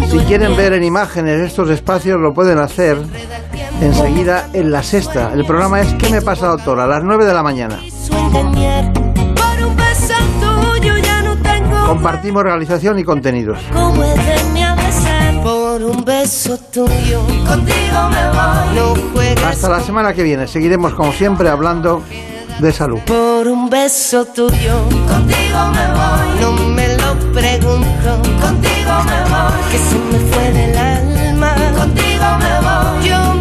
Si 0.10 0.18
quieren 0.20 0.56
ver 0.56 0.74
en 0.74 0.84
imágenes 0.84 1.42
estos 1.42 1.70
espacios, 1.70 2.20
lo 2.20 2.34
pueden 2.34 2.60
hacer 2.60 2.98
enseguida 3.82 4.50
en 4.54 4.72
la 4.72 4.84
sexta. 4.84 5.32
El 5.34 5.46
programa 5.46 5.82
es 5.82 5.94
¿Qué 5.96 6.10
me 6.10 6.22
pasa, 6.22 6.48
doctor? 6.48 6.80
A 6.80 6.88
las 6.88 7.04
9 7.04 7.26
de 7.26 7.34
la 7.34 7.44
mañana. 7.44 7.80
Compartimos 11.88 12.44
realización 12.44 13.00
y 13.00 13.04
contenidos. 13.04 13.58
como 13.74 14.04
es 14.04 14.16
de 14.16 14.44
mi 14.52 14.62
besar. 14.76 15.42
Por 15.42 15.82
un 15.84 16.04
beso 16.04 16.58
tuyo, 16.72 17.22
contigo 17.48 18.10
me 18.10 18.28
voy. 18.30 18.76
No 18.76 19.48
Hasta 19.48 19.70
la 19.70 19.80
semana 19.80 20.14
que 20.14 20.24
viene. 20.24 20.48
Seguiremos, 20.48 20.94
como 20.94 21.14
siempre, 21.14 21.48
hablando 21.50 22.04
de 22.60 22.72
salud. 22.74 23.00
por 23.06 23.48
un 23.48 23.70
beso 23.70 24.26
tuyo, 24.26 24.76
contigo 25.08 25.60
me 25.72 25.88
voy. 25.94 26.42
No 26.42 26.52
me 26.76 26.88
lo 26.98 27.16
pregunto, 27.34 28.10
contigo 28.42 28.94
me 29.06 29.22
voy. 29.32 29.72
Que 29.72 29.78
se 29.78 29.96
me 30.12 30.20
fue 30.32 30.52
del 30.52 30.78
alma, 30.78 31.56
contigo 31.78 32.26
me 32.40 32.54
voy. 32.68 33.08
Yo 33.10 33.34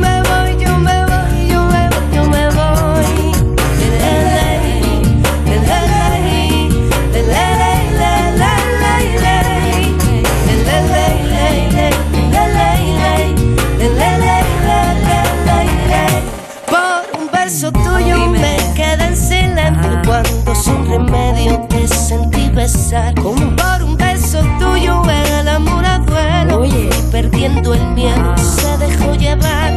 sentí 22.86 23.14
besar. 23.14 23.14
Como 23.14 23.56
por 23.56 23.82
un 23.82 23.96
beso 23.96 24.40
tuyo 24.58 25.02
el 25.10 25.48
amor 25.48 25.84
a 25.84 25.98
duelo 25.98 26.64
y 26.64 26.88
perdiendo 27.10 27.74
el 27.74 27.86
miedo 27.88 28.36
se 28.36 28.76
dejó 28.78 29.14
llevar 29.14 29.72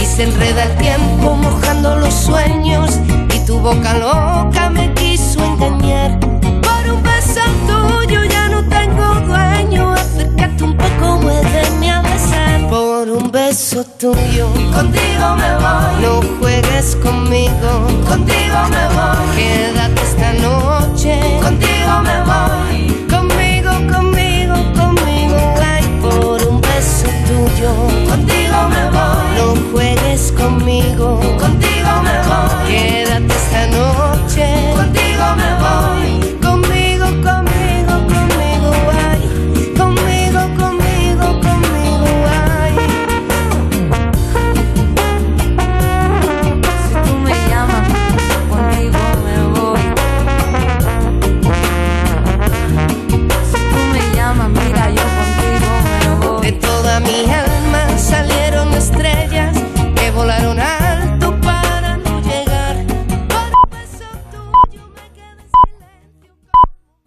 y 0.00 0.04
se 0.04 0.24
enreda 0.24 0.64
el 0.64 0.76
tiempo 0.76 1.34
mojando 1.34 1.96
los 1.96 2.14
sueños 2.14 2.98
y 3.34 3.38
tu 3.46 3.58
boca 3.58 3.94
loca 3.94 4.70
me 4.70 4.92
quiso 4.94 5.44
engañar. 5.44 6.18
Por 6.20 6.92
un 6.92 7.02
beso 7.02 7.40
tuyo 7.66 8.24
ya 8.24 8.48
no 8.48 8.62
tengo 8.68 9.14
dueño, 9.26 9.92
acércate 9.92 10.64
un 10.64 10.76
poco, 10.76 11.18
muéveme 11.22 11.90
a 11.90 12.02
besar. 12.02 12.68
Por 12.68 13.08
un 13.10 13.30
beso 13.30 13.84
tuyo, 13.98 14.48
contigo 14.74 15.36
me 15.36 15.54
voy. 15.56 16.02
No 16.02 16.20
juegues 16.40 16.96
conmigo, 16.96 17.70
contigo 18.08 18.58
me 18.70 18.84
voy. 18.94 19.36
Quédate 19.36 20.00
esta 20.02 20.32
noche, 20.34 20.87
Contigo 21.42 21.92
me 22.02 22.16
voy. 22.30 23.06
Conmigo, 23.08 23.70
conmigo, 23.92 24.54
conmigo 24.74 25.36
hay 25.62 25.84
por 26.02 26.38
un 26.46 26.60
beso 26.60 27.06
tuyo. 27.26 27.70
Contigo 28.08 28.56
me 28.68 28.84
voy. 28.90 29.28
No 29.38 29.46
juegues 29.72 30.32
conmigo. 30.32 31.18
Contigo 31.38 31.90
me 32.02 32.16
voy. 32.28 32.68
Queda 32.68 33.07